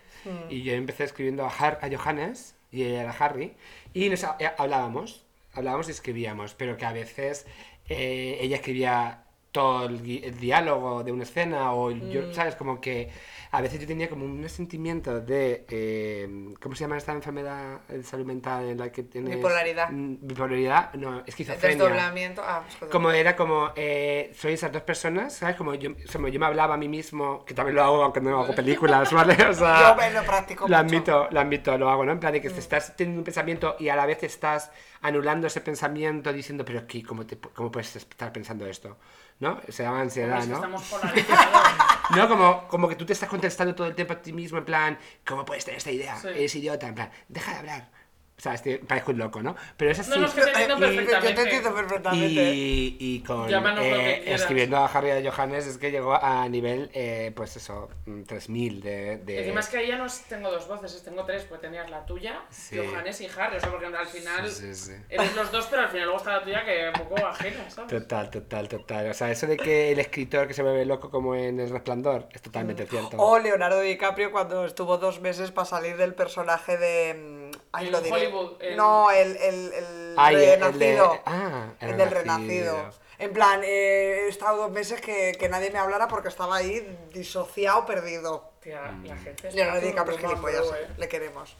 Y 0.49 0.63
yo 0.63 0.73
empecé 0.73 1.03
escribiendo 1.03 1.45
a, 1.45 1.49
Har- 1.51 1.77
a 1.83 1.89
Johannes 1.95 2.55
y 2.71 2.83
ella 2.83 3.03
era 3.03 3.11
Harry. 3.11 3.55
Y 3.93 4.09
nos 4.09 4.23
eh, 4.23 4.29
hablábamos, 4.57 5.24
hablábamos 5.55 5.87
y 5.87 5.91
escribíamos, 5.91 6.53
pero 6.53 6.77
que 6.77 6.85
a 6.85 6.91
veces 6.91 7.45
eh, 7.87 8.37
ella 8.41 8.57
escribía 8.57 9.24
todo 9.55 9.85
el, 9.85 9.95
el 10.23 10.37
diálogo 10.37 11.01
de 11.03 11.11
una 11.13 11.23
escena 11.23 11.71
o 11.73 11.89
yo, 11.91 12.33
¿sabes? 12.33 12.55
Como 12.55 12.81
que 12.81 13.09
a 13.51 13.61
veces 13.61 13.79
yo 13.79 13.87
tenía 13.87 14.09
como 14.09 14.25
un 14.25 14.47
sentimiento 14.49 15.21
de... 15.21 15.65
eh, 15.69 16.53
¿Cómo 16.61 16.75
se 16.75 16.81
llama 16.83 16.97
esta 16.97 17.13
enfermedad 17.13 17.79
de 17.87 18.03
salud 18.03 18.25
mental 18.25 18.65
en 18.65 18.77
la 18.77 18.91
que 18.91 19.03
tienes... 19.03 19.35
Bipolaridad. 19.37 19.89
Mm, 19.89 20.17
Bipolaridad, 20.27 20.93
no, 20.95 21.23
esquizofrenia. 21.25 21.77
Desdoblamiento. 21.85 22.41
Ah, 22.45 22.63
pues. 22.79 22.91
Como 22.91 23.11
era 23.11 23.35
como, 23.37 23.71
eh, 23.77 24.31
soy 24.35 24.53
esas 24.53 24.73
dos 24.73 24.81
personas, 24.81 25.33
¿sabes? 25.37 25.55
Como 25.55 25.73
yo, 25.75 25.91
como 26.11 26.27
yo 26.27 26.37
me 26.39 26.47
hablaba 26.47 26.73
a 26.73 26.77
mí 26.77 26.89
mismo, 26.89 27.45
que 27.45 27.53
también 27.53 27.75
lo 27.75 27.83
hago 27.83 28.03
aunque 28.03 28.19
no 28.19 28.37
hago 28.41 28.53
películas, 28.53 29.11
¿vale? 29.13 29.35
O 29.47 29.53
sea, 29.53 29.95
Yo 30.09 30.19
lo 30.19 30.25
practico 30.25 30.67
lo 30.67 30.75
mucho. 30.75 30.77
admito, 30.77 31.27
lo 31.31 31.39
admito, 31.39 31.77
lo 31.77 31.89
hago, 31.89 32.05
¿no? 32.05 32.11
En 32.11 32.19
plan 32.19 32.33
de 32.33 32.41
que 32.41 32.49
te 32.49 32.59
estás 32.59 32.95
teniendo 32.97 33.21
un 33.21 33.23
pensamiento 33.25 33.77
y 33.79 33.87
a 33.87 33.95
la 33.95 34.05
vez 34.05 34.21
estás 34.23 34.71
anulando 35.01 35.47
ese 35.47 35.61
pensamiento 35.61 36.33
diciendo, 36.33 36.65
pero 36.65 36.79
aquí, 36.79 37.03
¿cómo, 37.03 37.25
te, 37.25 37.37
cómo 37.37 37.71
puedes 37.71 37.95
estar 37.95 38.33
pensando 38.33 38.65
esto? 38.65 38.97
¿No? 39.39 39.59
Se 39.67 39.83
llama 39.83 40.01
ansiedad, 40.01 40.39
es 40.39 40.45
que 40.45 40.51
¿no? 40.51 40.55
estamos 40.57 40.83
polarizados. 40.83 41.69
No, 42.15 42.27
como, 42.29 42.67
como 42.67 42.87
que 42.87 42.95
tú 42.95 43.03
te 43.03 43.13
estás 43.13 43.27
contestando 43.27 43.73
todo 43.73 43.87
el 43.87 43.95
tiempo 43.95 44.13
a 44.13 44.21
ti 44.21 44.31
mismo, 44.31 44.59
en 44.59 44.65
plan, 44.65 44.99
¿cómo 45.25 45.43
puedes 45.43 45.65
tener 45.65 45.79
esta 45.79 45.89
idea? 45.89 46.15
Sí. 46.17 46.27
Eres 46.27 46.53
idiota, 46.55 46.87
en 46.87 46.93
plan, 46.93 47.09
deja 47.27 47.51
de 47.53 47.57
hablar. 47.57 47.89
O 48.37 48.41
sea, 48.41 48.53
estoy, 48.53 48.77
parezco 48.79 49.11
un 49.11 49.17
loco, 49.17 49.41
¿no? 49.41 49.55
Pero 49.77 49.91
es 49.91 49.99
así. 49.99 50.09
No, 50.09 50.17
no, 50.17 50.25
es 50.27 50.33
que 50.33 50.41
te 50.41 50.49
entiendo 50.49 50.77
Y- 50.77 50.79
perfectamente. 50.81 51.29
Yo 51.29 51.35
te 51.35 51.41
entiendo 51.43 51.73
perfectamente. 51.75 52.27
y, 52.53 52.97
y 52.99 53.19
con 53.21 53.49
eh, 53.79 54.33
escribiendo 54.33 54.75
a 54.77 54.87
Harry 54.87 55.07
y 55.07 55.25
a 55.27 55.31
Johannes 55.31 55.65
es 55.67 55.77
que 55.77 55.89
llegó 55.89 56.13
a 56.21 56.47
nivel, 56.49 56.91
eh, 56.93 57.31
pues 57.33 57.55
eso, 57.55 57.87
mm, 58.05 58.23
3000 58.23 58.81
de... 58.81 59.17
de... 59.19 59.39
Encima 59.39 59.61
es 59.61 59.69
que 59.69 59.77
ahí 59.77 59.87
ya 59.87 59.97
no 59.97 60.05
es- 60.05 60.21
tengo 60.23 60.51
dos 60.51 60.67
voces, 60.67 61.01
tengo 61.03 61.23
tres, 61.23 61.45
pues 61.45 61.61
tenías 61.61 61.89
la 61.89 62.05
tuya, 62.05 62.41
Sí. 62.49 62.77
Johannes 62.77 63.21
y 63.21 63.27
Harry, 63.37 63.55
o 63.55 63.59
sea, 63.61 63.69
porque 63.71 63.85
al 63.85 64.05
final 64.07 64.49
Sí, 64.49 64.73
sí, 64.73 64.75
sí. 64.75 64.93
eres 65.09 65.33
los 65.33 65.49
dos, 65.53 65.67
pero 65.67 65.83
al 65.83 65.89
final 65.89 66.03
luego 66.03 66.17
está 66.19 66.33
la 66.37 66.43
tuya 66.43 66.65
que 66.65 66.89
es 66.89 66.99
un 66.99 67.07
poco 67.07 67.25
ajena, 67.25 67.69
¿sabes? 67.69 67.89
Total, 67.89 68.29
total, 68.29 68.67
total. 68.67 69.09
O 69.11 69.13
sea, 69.13 69.31
eso 69.31 69.47
de 69.47 69.55
que 69.55 69.93
el 69.93 69.99
escritor 69.99 70.45
que 70.47 70.53
se 70.53 70.61
vuelve 70.61 70.83
loco 70.85 71.09
como 71.09 71.35
en 71.35 71.59
El 71.61 71.69
Resplandor 71.69 72.27
es 72.33 72.41
totalmente 72.41 72.85
cierto. 72.85 73.15
O 73.17 73.39
Leonardo 73.39 73.79
DiCaprio 73.79 74.31
cuando 74.33 74.65
estuvo 74.65 74.97
dos 74.97 75.21
meses 75.21 75.51
para 75.51 75.65
salir 75.65 75.95
del 75.95 76.13
personaje 76.13 76.77
de... 76.77 77.44
mm, 77.75 77.79
Ay, 77.79 77.89
lo 77.89 78.01
diré. 78.01 78.15
Hollywood, 78.15 78.61
en- 78.61 78.75
No, 78.77 79.11
el, 79.11 79.35
el, 79.37 79.73
el 79.73 80.15
Ay, 80.17 80.35
el- 80.35 80.41
el 80.41 80.49
de- 80.49 80.55
renacido. 80.95 81.21
ah, 81.25 81.67
el 81.79 81.89
el 81.91 81.97
del 81.97 82.11
Renacido. 82.11 82.75
renacido. 82.75 83.05
En 83.17 83.31
plan, 83.31 83.61
eh, 83.63 84.25
he 84.25 84.27
estado 84.27 84.57
dos 84.57 84.71
meses 84.71 84.99
que, 84.99 85.33
que 85.39 85.47
nadie 85.47 85.71
me 85.71 85.79
hablara 85.79 86.07
porque 86.09 86.27
estaba 86.27 86.57
ahí 86.57 86.85
disociado, 87.13 87.85
perdido. 87.85 88.51
Tía, 88.61 88.81
la 89.05 89.15
gente 89.17 89.51
Leonardo 89.51 89.81
DiCaprio 89.87 90.15
es 90.17 90.21
turbando, 90.23 90.47
gilipollas, 90.47 90.79
eh. 90.81 90.93
le 90.97 91.07
queremos. 91.07 91.55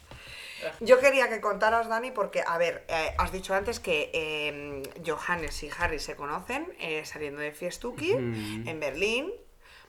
Yo 0.79 0.99
quería 0.99 1.29
que 1.29 1.39
contaras, 1.41 1.87
Dani, 1.87 2.11
porque, 2.11 2.43
a 2.45 2.57
ver, 2.57 2.83
eh, 2.87 3.13
has 3.19 3.31
dicho 3.31 3.53
antes 3.53 3.79
que 3.79 4.09
eh, 4.13 4.81
Johannes 5.05 5.61
y 5.63 5.69
Harry 5.77 5.99
se 5.99 6.15
conocen 6.15 6.73
eh, 6.79 7.05
saliendo 7.05 7.39
de 7.41 7.51
Fiestuki 7.51 8.11
en 8.11 8.79
Berlín, 8.79 9.31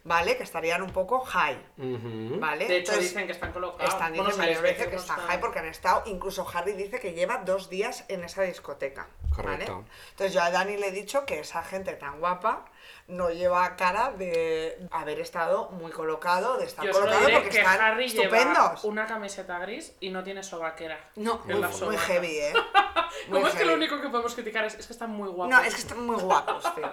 ¿vale? 0.06 0.36
Que 0.36 0.44
estarían 0.44 0.82
un 0.82 0.90
poco 0.90 1.20
high. 1.20 1.58
¿vale? 1.76 2.66
De 2.66 2.76
hecho, 2.78 2.92
Entonces, 2.92 3.12
dicen 3.12 3.26
que 3.26 3.32
están 3.32 3.52
colocados. 3.52 3.92
Están, 3.92 4.10
Bueno, 4.12 4.26
dicen 4.26 4.38
varias 4.40 4.62
veces 4.62 4.86
que 4.86 4.94
no 4.94 5.00
están 5.00 5.16
están- 5.16 5.28
high 5.30 5.40
porque 5.40 5.58
han 5.58 5.66
estado, 5.66 6.02
incluso 6.06 6.46
Harry 6.54 6.72
dice 6.72 7.00
que 7.00 7.12
lleva 7.12 7.38
dos 7.38 7.68
días 7.68 8.04
en 8.08 8.24
esa 8.24 8.42
discoteca. 8.42 9.08
Correcto. 9.34 9.72
¿vale? 9.74 9.86
Entonces 10.10 10.32
yo 10.32 10.42
a 10.42 10.50
Dani 10.50 10.76
le 10.76 10.88
he 10.88 10.92
dicho 10.92 11.26
que 11.26 11.40
esa 11.40 11.62
gente 11.62 11.92
tan 11.94 12.20
guapa 12.20 12.64
no 13.08 13.30
lleva 13.30 13.76
cara 13.76 14.12
de 14.12 14.78
haber 14.90 15.20
estado 15.20 15.70
muy 15.70 15.92
colocado, 15.92 16.56
de 16.58 16.64
estar 16.66 16.84
Yo 16.84 16.92
solo 16.92 17.06
colocado 17.06 17.26
diré 17.26 17.38
porque 17.40 17.50
que 17.50 17.58
están 17.58 17.80
Harry 17.80 18.08
lleva 18.08 18.36
estupendos. 18.38 18.84
una 18.84 19.06
camiseta 19.06 19.58
gris 19.60 19.92
y 20.00 20.10
no 20.10 20.22
tiene 20.24 20.42
sobaquera. 20.42 20.98
No, 21.16 21.40
en 21.48 21.60
la 21.60 21.68
muy, 21.68 21.80
muy 21.80 21.96
heavy, 21.96 22.38
¿eh? 22.38 22.52
Muy 23.28 23.38
¿Cómo 23.38 23.48
es 23.48 23.54
que 23.54 23.64
lo 23.64 23.74
único 23.74 24.00
que 24.00 24.08
podemos 24.08 24.34
criticar 24.34 24.64
es, 24.64 24.74
es 24.74 24.86
que 24.86 24.92
están 24.92 25.10
muy 25.10 25.28
guapos? 25.28 25.54
No, 25.54 25.62
es 25.62 25.74
que 25.74 25.80
están 25.80 26.04
muy 26.04 26.16
guapos, 26.16 26.74
tío. 26.74 26.90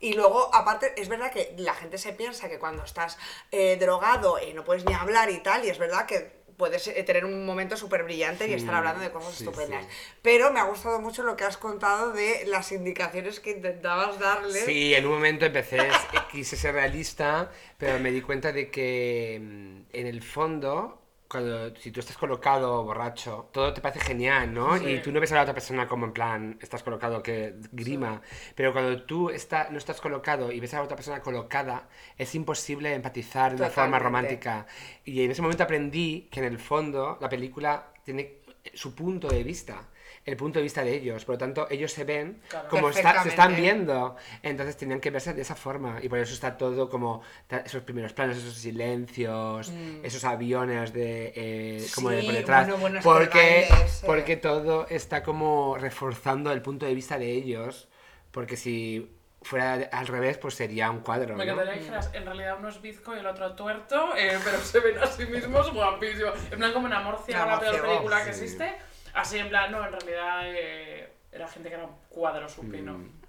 Y 0.00 0.12
luego, 0.12 0.54
aparte, 0.54 0.92
es 1.00 1.08
verdad 1.08 1.30
que 1.32 1.54
la 1.56 1.72
gente 1.72 1.96
se 1.98 2.12
piensa 2.12 2.48
que 2.48 2.58
cuando 2.58 2.84
estás 2.84 3.16
eh, 3.52 3.76
drogado 3.80 4.38
eh, 4.38 4.52
no 4.54 4.64
puedes 4.64 4.84
ni 4.84 4.92
hablar 4.92 5.30
y 5.30 5.38
tal, 5.38 5.64
y 5.64 5.70
es 5.70 5.78
verdad 5.78 6.04
que 6.04 6.41
puedes 6.56 6.86
eh, 6.86 7.02
tener 7.02 7.24
un 7.24 7.44
momento 7.44 7.76
súper 7.76 8.04
brillante 8.04 8.48
y 8.48 8.54
estar 8.54 8.74
hablando 8.74 9.02
de 9.02 9.10
cosas 9.10 9.34
sí, 9.34 9.44
estupendas. 9.44 9.84
sí. 9.84 9.90
Pero 10.22 10.52
me 10.52 10.60
ha 10.60 10.64
gustado 10.64 11.00
mucho 11.00 11.22
lo 11.22 11.36
que 11.36 11.44
has 11.44 11.56
contado 11.56 12.12
de 12.12 12.44
las 12.46 12.72
indicaciones 12.72 13.40
que 13.40 13.50
intentabas 13.50 14.18
darle. 14.18 14.60
Sí, 14.60 14.94
en 14.94 15.06
un 15.06 15.12
momento 15.12 15.44
empecé, 15.44 15.88
quise 16.32 16.56
ser 16.56 16.74
realista, 16.74 17.50
pero 17.78 17.98
me 17.98 18.10
di 18.10 18.20
cuenta 18.20 18.52
de 18.52 18.70
que 18.70 19.40
mm, 19.40 19.80
en 19.92 20.06
el 20.06 20.22
fondo, 20.22 21.01
cuando, 21.32 21.74
si 21.76 21.90
tú 21.90 22.00
estás 22.00 22.18
colocado 22.18 22.84
borracho, 22.84 23.48
todo 23.52 23.72
te 23.72 23.80
parece 23.80 24.00
genial, 24.00 24.52
¿no? 24.52 24.76
Sí. 24.76 24.84
Y 24.86 24.98
tú 25.00 25.10
no 25.10 25.18
ves 25.18 25.32
a 25.32 25.36
la 25.36 25.42
otra 25.42 25.54
persona 25.54 25.88
como 25.88 26.04
en 26.04 26.12
plan, 26.12 26.58
estás 26.60 26.82
colocado 26.82 27.22
que 27.22 27.54
grima, 27.72 28.20
pero 28.54 28.70
cuando 28.74 29.02
tú 29.04 29.30
está, 29.30 29.70
no 29.70 29.78
estás 29.78 29.98
colocado 29.98 30.52
y 30.52 30.60
ves 30.60 30.74
a 30.74 30.76
la 30.76 30.82
otra 30.82 30.94
persona 30.94 31.22
colocada, 31.22 31.88
es 32.18 32.34
imposible 32.34 32.92
empatizar 32.92 33.56
de 33.56 33.62
una 33.62 33.70
forma 33.70 33.98
romántica. 33.98 34.66
Y 35.06 35.24
en 35.24 35.30
ese 35.30 35.40
momento 35.40 35.62
aprendí 35.64 36.28
que 36.30 36.40
en 36.40 36.46
el 36.46 36.58
fondo 36.58 37.16
la 37.18 37.30
película 37.30 37.94
tiene 38.04 38.42
su 38.74 38.94
punto 38.94 39.28
de 39.28 39.42
vista. 39.42 39.88
El 40.24 40.36
punto 40.36 40.60
de 40.60 40.62
vista 40.62 40.84
de 40.84 40.94
ellos, 40.94 41.24
por 41.24 41.34
lo 41.34 41.38
tanto, 41.38 41.66
ellos 41.68 41.90
se 41.92 42.04
ven 42.04 42.40
Claro. 42.48 42.68
como 42.68 42.90
está- 42.90 43.22
se 43.24 43.30
están 43.30 43.56
viendo. 43.56 44.14
Entonces 44.42 44.76
tenían 44.76 45.00
que 45.00 45.10
verse 45.10 45.34
de 45.34 45.42
esa 45.42 45.56
forma. 45.56 45.98
Y 46.00 46.08
por 46.08 46.18
eso 46.20 46.32
está 46.32 46.56
todo 46.56 46.88
como 46.88 47.22
esos 47.48 47.82
primeros 47.82 48.12
planos, 48.12 48.36
esos 48.36 48.54
silencios, 48.54 49.72
esos 50.02 50.24
aviones 50.24 50.92
de 50.92 51.32
eh, 51.34 51.86
como 51.94 52.10
de 52.10 52.18
Mm. 52.18 52.20
Sí, 52.20 52.26
por 52.26 52.34
detrás. 52.36 52.66
bueno, 52.68 52.78
bueno, 52.80 52.98
es 53.00 53.04
porque, 53.04 53.28
que 53.30 53.66
bailes, 53.70 54.02
eh. 54.02 54.06
porque 54.06 54.36
todo 54.36 54.86
está 54.88 55.22
como 55.24 55.76
reforzando 55.76 56.52
el 56.52 56.62
punto 56.62 56.86
de 56.86 56.94
vista 56.94 57.18
de 57.18 57.30
ellos. 57.32 57.88
Porque 58.30 58.56
si 58.56 59.10
fuera 59.42 59.76
de- 59.76 59.88
al 59.90 60.06
revés, 60.06 60.38
pues 60.38 60.54
sería 60.54 60.88
un 60.90 61.00
cuadro. 61.00 61.34
Me 61.36 61.44
¿no? 61.44 61.52
encantaría 61.52 61.72
que 61.74 61.80
dijeras, 61.80 62.10
en 62.14 62.24
realidad 62.24 62.56
uno 62.60 62.68
es 62.68 62.80
bizco 62.80 63.16
y 63.16 63.18
el 63.18 63.26
otro 63.26 63.54
tuerto, 63.56 64.16
eh, 64.16 64.38
pero 64.44 64.58
se 64.60 64.78
ven 64.78 64.98
a 64.98 65.06
sí 65.08 65.26
mismos 65.26 65.72
guapísimos. 65.74 66.34
En 66.52 66.58
plan 66.58 66.72
como 66.72 66.86
en 66.86 66.92
Amor 66.92 67.18
Ciego, 67.26 67.44
la 67.44 67.58
peor 67.58 67.82
película 67.82 68.24
que 68.24 68.32
sí. 68.32 68.44
existe. 68.44 68.72
Así 69.14 69.38
en 69.38 69.48
plan, 69.48 69.70
no, 69.70 69.84
en 69.84 69.92
realidad 69.92 70.40
eh, 70.44 71.12
era 71.30 71.48
gente 71.48 71.68
que 71.68 71.74
era 71.74 71.84
un 71.84 71.96
cuadro 72.08 72.48
supino. 72.48 72.94
Mm. 72.94 73.20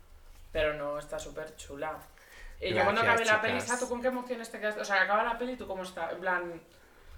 Pero 0.51 0.73
no, 0.75 0.99
está 0.99 1.19
súper 1.19 1.55
chula. 1.55 1.97
Y 2.59 2.69
yo 2.69 2.75
Gracias, 2.75 2.83
cuando 2.83 3.01
acabé 3.01 3.25
la 3.25 3.41
peli, 3.41 3.53
chicas. 3.53 3.67
¿sabes 3.67 3.83
tú 3.83 3.89
con 3.89 4.01
qué 4.01 4.07
emociones 4.07 4.49
te 4.49 4.59
quedaste? 4.59 4.81
O 4.81 4.85
sea, 4.85 5.01
acaba 5.01 5.23
la 5.23 5.37
peli 5.37 5.53
y 5.53 5.57
tú 5.57 5.67
cómo 5.67 5.83
estás, 5.83 6.11
en 6.13 6.19
plan... 6.19 6.61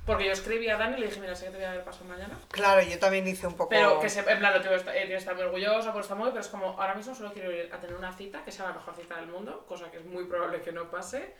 Porque 0.05 0.25
yo 0.25 0.33
escribí 0.33 0.69
a 0.69 0.77
Dani 0.77 0.97
y 0.97 0.99
le 0.99 1.07
dije, 1.07 1.19
mira, 1.19 1.35
sé 1.35 1.45
que 1.45 1.51
te 1.51 1.57
voy 1.57 1.65
a 1.65 1.71
ver 1.71 1.83
pasado 1.83 2.05
mañana. 2.05 2.37
Claro, 2.51 2.79
yo 2.83 2.99
también 2.99 3.27
hice 3.27 3.47
un 3.47 3.55
poco... 3.55 3.69
Pero 3.69 3.99
que 3.99 4.07
se, 4.07 4.19
en 4.19 4.37
plan, 4.37 4.53
lo 4.53 4.61
tengo, 4.61 4.75
eh, 4.75 4.81
tienes 4.83 5.07
que 5.09 5.15
estar 5.15 5.33
muy 5.33 5.43
orgulloso 5.43 5.91
por 5.91 6.01
estar 6.01 6.15
muy, 6.15 6.29
pero 6.29 6.41
es 6.41 6.47
como, 6.47 6.79
ahora 6.79 6.93
mismo 6.93 7.15
solo 7.15 7.33
quiero 7.33 7.51
ir 7.51 7.73
a 7.73 7.79
tener 7.79 7.95
una 7.95 8.13
cita, 8.13 8.43
que 8.45 8.51
sea 8.51 8.67
la 8.67 8.73
mejor 8.73 8.95
cita 8.95 9.15
del 9.15 9.27
mundo, 9.27 9.65
cosa 9.67 9.89
que 9.89 9.97
es 9.97 10.05
muy 10.05 10.25
probable 10.25 10.61
que 10.61 10.71
no 10.71 10.91
pase. 10.91 11.33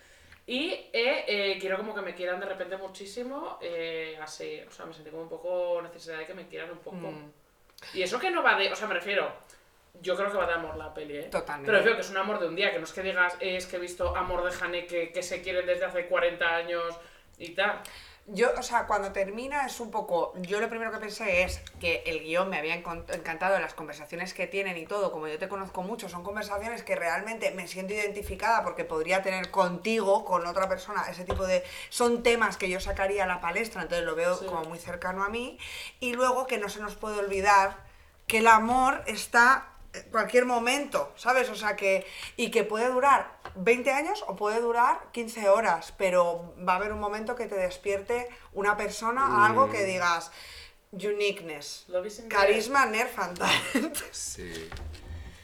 Y 0.47 0.69
eh, 0.93 1.25
eh, 1.27 1.57
quiero 1.59 1.77
como 1.77 1.95
que 1.95 2.01
me 2.01 2.13
quieran 2.13 2.39
de 2.39 2.45
repente 2.45 2.77
muchísimo, 2.77 3.57
eh, 3.61 4.17
así, 4.21 4.61
o 4.67 4.71
sea, 4.71 4.85
me 4.85 4.93
sentí 4.93 5.09
como 5.09 5.23
un 5.23 5.29
poco 5.29 5.81
necesidad 5.81 6.19
de 6.19 6.25
que 6.25 6.35
me 6.35 6.47
quieran 6.47 6.71
un 6.71 6.79
poco. 6.79 6.97
Mm. 6.97 7.31
Y 7.95 8.03
eso 8.03 8.19
que 8.19 8.29
no 8.29 8.43
va 8.43 8.55
de, 8.55 8.71
o 8.71 8.75
sea, 8.75 8.87
me 8.87 8.93
refiero, 8.93 9.31
yo 10.01 10.15
creo 10.15 10.31
que 10.31 10.37
va 10.37 10.45
de 10.45 10.53
amor 10.53 10.77
la 10.77 10.93
peli, 10.93 11.17
¿eh? 11.17 11.23
Totalmente. 11.31 11.71
Pero 11.71 11.83
creo 11.83 11.95
que 11.95 12.01
es 12.01 12.09
un 12.11 12.17
amor 12.17 12.39
de 12.39 12.47
un 12.47 12.55
día, 12.55 12.71
que 12.71 12.77
no 12.77 12.83
es 12.83 12.93
que 12.93 13.01
digas, 13.01 13.35
es 13.39 13.65
que 13.65 13.77
he 13.77 13.79
visto 13.79 14.15
amor 14.15 14.43
de 14.43 14.55
Haneke 14.63 15.11
que 15.11 15.23
se 15.23 15.41
quieren 15.41 15.65
desde 15.65 15.85
hace 15.85 16.05
40 16.05 16.55
años 16.55 16.95
y 17.39 17.49
tal. 17.55 17.81
Yo, 18.27 18.47
o 18.57 18.63
sea, 18.63 18.87
cuando 18.87 19.11
termina 19.11 19.67
es 19.67 19.79
un 19.79 19.91
poco. 19.91 20.33
Yo 20.37 20.59
lo 20.59 20.67
primero 20.67 20.91
que 20.91 20.97
pensé 20.97 21.43
es 21.43 21.61
que 21.79 22.01
el 22.07 22.21
guion 22.21 22.49
me 22.49 22.57
había 22.57 22.73
encantado, 22.73 23.59
las 23.59 23.75
conversaciones 23.75 24.33
que 24.33 24.47
tienen 24.47 24.77
y 24.77 24.87
todo, 24.87 25.11
como 25.11 25.27
yo 25.27 25.37
te 25.37 25.47
conozco 25.47 25.83
mucho, 25.83 26.09
son 26.09 26.23
conversaciones 26.23 26.81
que 26.81 26.95
realmente 26.95 27.51
me 27.51 27.67
siento 27.67 27.93
identificada 27.93 28.63
porque 28.63 28.83
podría 28.83 29.21
tener 29.21 29.51
contigo, 29.51 30.25
con 30.25 30.47
otra 30.47 30.67
persona, 30.67 31.05
ese 31.07 31.23
tipo 31.23 31.45
de. 31.45 31.63
Son 31.89 32.23
temas 32.23 32.57
que 32.57 32.67
yo 32.67 32.79
sacaría 32.79 33.25
a 33.25 33.27
la 33.27 33.41
palestra, 33.41 33.83
entonces 33.83 34.03
lo 34.05 34.15
veo 34.15 34.35
Sí. 34.35 34.45
como 34.47 34.63
muy 34.63 34.79
cercano 34.79 35.23
a 35.23 35.29
mí. 35.29 35.59
Y 35.99 36.13
luego 36.13 36.47
que 36.47 36.57
no 36.57 36.67
se 36.67 36.79
nos 36.79 36.95
puede 36.95 37.19
olvidar 37.19 37.77
que 38.25 38.39
el 38.39 38.47
amor 38.47 39.03
está 39.05 39.67
cualquier 40.11 40.45
momento, 40.45 41.11
¿sabes? 41.15 41.49
O 41.49 41.55
sea 41.55 41.75
que. 41.75 42.05
Y 42.37 42.51
que 42.51 42.63
puede 42.63 42.89
durar 42.89 43.37
20 43.55 43.91
años 43.91 44.23
o 44.27 44.35
puede 44.35 44.59
durar 44.61 45.07
15 45.11 45.49
horas, 45.49 45.93
pero 45.97 46.53
va 46.67 46.73
a 46.73 46.75
haber 46.77 46.91
un 46.93 46.99
momento 46.99 47.35
que 47.35 47.45
te 47.47 47.55
despierte 47.55 48.27
una 48.53 48.77
persona, 48.77 49.45
algo 49.45 49.69
que 49.69 49.83
digas. 49.83 50.31
Uniqueness, 50.91 51.87
carisma, 52.29 52.85
nerf 52.85 53.19
and 53.19 53.37
talent. 53.37 53.97
Sí. 54.11 54.69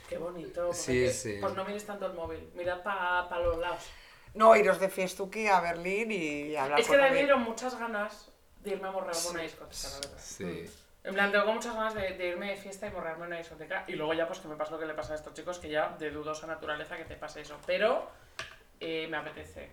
Qué 0.08 0.18
bonito. 0.18 0.68
porque 0.68 0.78
Sí, 0.80 0.94
que- 0.94 1.12
sí. 1.14 1.38
Pues 1.42 1.54
no 1.56 1.66
mires 1.66 1.86
tanto 1.86 2.06
el 2.06 2.14
móvil, 2.14 2.50
mirad 2.56 2.82
para 2.84 3.40
los 3.40 3.58
lados. 3.58 3.84
No, 4.34 4.56
iros 4.56 4.80
de 4.80 4.88
fiestuki 4.90 5.48
a 5.48 5.60
Berlín 5.60 6.10
y 6.12 6.56
hablar 6.56 6.80
Es 6.80 6.86
que 6.86 6.92
con 6.92 7.00
me 7.02 7.08
alguien. 7.08 7.26
dieron 7.26 7.42
muchas 7.44 7.78
ganas 7.78 8.30
de 8.62 8.72
irme 8.72 8.88
a 8.88 8.92
morrear 8.92 9.16
a 9.16 9.30
una 9.30 9.42
discoteca, 9.42 9.90
la 9.90 9.96
verdad. 10.08 10.24
Sí. 10.24 10.70
En 11.04 11.14
plan, 11.16 11.32
tengo 11.32 11.52
muchas 11.52 11.74
ganas 11.76 11.96
de, 11.96 12.16
de 12.16 12.28
irme 12.28 12.52
de 12.52 12.58
fiesta 12.58 12.88
y 12.88 12.92
morrearme 12.92 13.24
en 13.24 13.28
una 13.28 13.38
discoteca. 13.38 13.86
Y 13.88 13.94
luego 13.94 14.14
ya, 14.14 14.28
pues 14.28 14.40
que 14.40 14.48
me 14.48 14.56
pasa 14.56 14.72
lo 14.72 14.80
que 14.80 14.86
le 14.86 14.94
pasa 14.94 15.14
a 15.14 15.16
estos 15.16 15.34
chicos, 15.34 15.58
que 15.60 15.70
ya 15.70 15.96
de 15.98 16.12
dudosa 16.12 16.46
naturaleza 16.46 16.96
que 16.98 17.06
te 17.06 17.16
pase 17.16 17.42
eso. 17.42 17.58
Pero 17.66 18.10
eh, 18.80 19.08
me 19.10 19.18
apetece. 19.18 19.70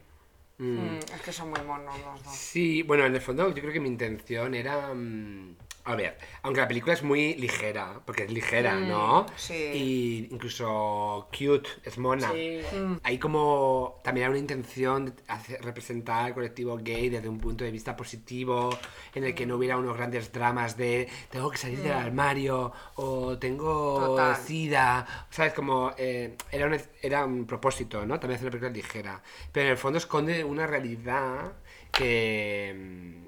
Mm, 0.56 0.96
es 0.98 1.22
que 1.22 1.32
son 1.32 1.50
muy 1.50 1.60
monos 1.60 1.98
los 2.00 2.24
dos. 2.24 2.34
Sí, 2.34 2.82
bueno, 2.82 3.04
en 3.04 3.14
el 3.14 3.20
fondo 3.20 3.48
yo 3.48 3.60
creo 3.60 3.72
que 3.72 3.80
mi 3.80 3.88
intención 3.88 4.54
era... 4.54 4.92
mm, 4.94 5.56
A 5.84 5.94
ver, 5.94 6.18
aunque 6.42 6.60
la 6.60 6.68
película 6.68 6.92
es 6.92 7.02
muy 7.02 7.34
ligera, 7.36 7.98
porque 8.04 8.24
es 8.24 8.30
ligera, 8.30 8.74
¿no? 8.76 9.24
sí. 9.36 9.54
Y 9.54 10.28
incluso 10.30 11.28
cute, 11.30 11.66
es 11.82 11.96
mona. 11.96 12.30
Sí. 12.30 12.60
Hay 13.02 13.18
como 13.18 13.98
también 14.04 14.26
hay 14.26 14.30
una 14.32 14.38
intención 14.38 15.06
de 15.06 15.12
hacer- 15.28 15.62
representar 15.62 16.26
al 16.26 16.34
colectivo 16.34 16.76
gay 16.76 17.08
desde 17.08 17.26
un 17.30 17.38
punto 17.38 17.64
de 17.64 17.70
vista 17.70 17.96
positivo, 17.96 18.68
en 19.14 19.24
el 19.24 19.34
que 19.34 19.46
no 19.46 19.56
hubiera 19.56 19.78
unos 19.78 19.96
grandes 19.96 20.30
dramas 20.30 20.76
de 20.76 21.08
tengo 21.30 21.48
que 21.50 21.56
salir 21.56 21.78
del 21.78 21.92
armario 21.92 22.70
o 22.96 23.38
tengo 23.38 24.08
Total. 24.08 24.36
sida, 24.36 25.26
¿sabes? 25.30 25.54
Como 25.54 25.92
eh, 25.96 26.36
era, 26.52 26.66
un, 26.66 26.76
era 27.00 27.24
un 27.24 27.46
propósito, 27.46 28.04
¿no? 28.04 28.20
También 28.20 28.36
hacer 28.36 28.48
una 28.48 28.50
película 28.60 28.70
ligera, 28.72 29.22
pero 29.52 29.66
en 29.66 29.72
el 29.72 29.78
fondo 29.78 29.96
esconde 29.98 30.44
una 30.44 30.66
realidad 30.66 31.52
que, 31.90 32.74
mm, 32.76 33.27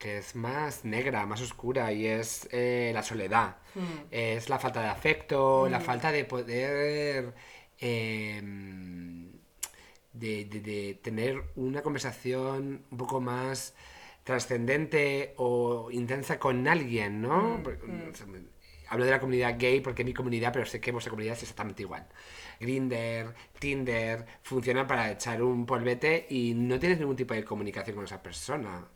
que 0.00 0.18
es 0.18 0.34
más 0.36 0.84
negra, 0.84 1.26
más 1.26 1.40
oscura 1.42 1.92
y 1.92 2.06
es 2.06 2.48
eh, 2.52 2.90
la 2.94 3.02
soledad, 3.04 3.58
es 4.10 4.48
la 4.48 4.58
falta 4.58 4.82
de 4.82 4.88
afecto, 4.88 5.68
la 5.70 5.80
falta 5.80 6.12
de 6.12 6.24
poder... 6.24 7.34
em, 7.78 9.30
de, 10.12 10.44
de- 10.46 10.60
de 10.60 10.94
tener 11.02 11.42
una 11.56 11.82
conversación 11.82 12.84
un 12.90 12.98
poco 12.98 13.20
más 13.20 13.74
trascendente 14.24 15.34
o 15.36 15.90
intensa 15.92 16.38
con 16.38 16.66
alguien, 16.68 17.22
¿no? 17.22 17.60
Me- 18.26 18.40
Hablo 18.88 19.04
de 19.04 19.12
la 19.12 19.20
comunidad 19.20 19.56
gay 19.58 19.80
porque 19.80 20.02
es 20.02 20.06
mi 20.06 20.12
comunidad, 20.14 20.52
pero 20.52 20.66
sé 20.66 20.80
que 20.80 20.90
vuestra 20.90 21.10
comunidad 21.10 21.34
es 21.36 21.42
exactamente 21.42 21.82
igual. 21.82 22.08
Grinder, 22.60 23.34
Tinder, 23.58 24.26
funcionan 24.42 24.86
para 24.86 25.10
echar 25.10 25.42
un 25.42 25.64
polvete 25.66 26.26
y 26.28 26.52
no 26.54 26.78
tienes 26.78 26.98
ningún 26.98 27.16
tipo 27.16 27.34
de 27.34 27.44
comunicación 27.44 27.96
con 27.96 28.04
esa 28.04 28.22
persona, 28.22 28.86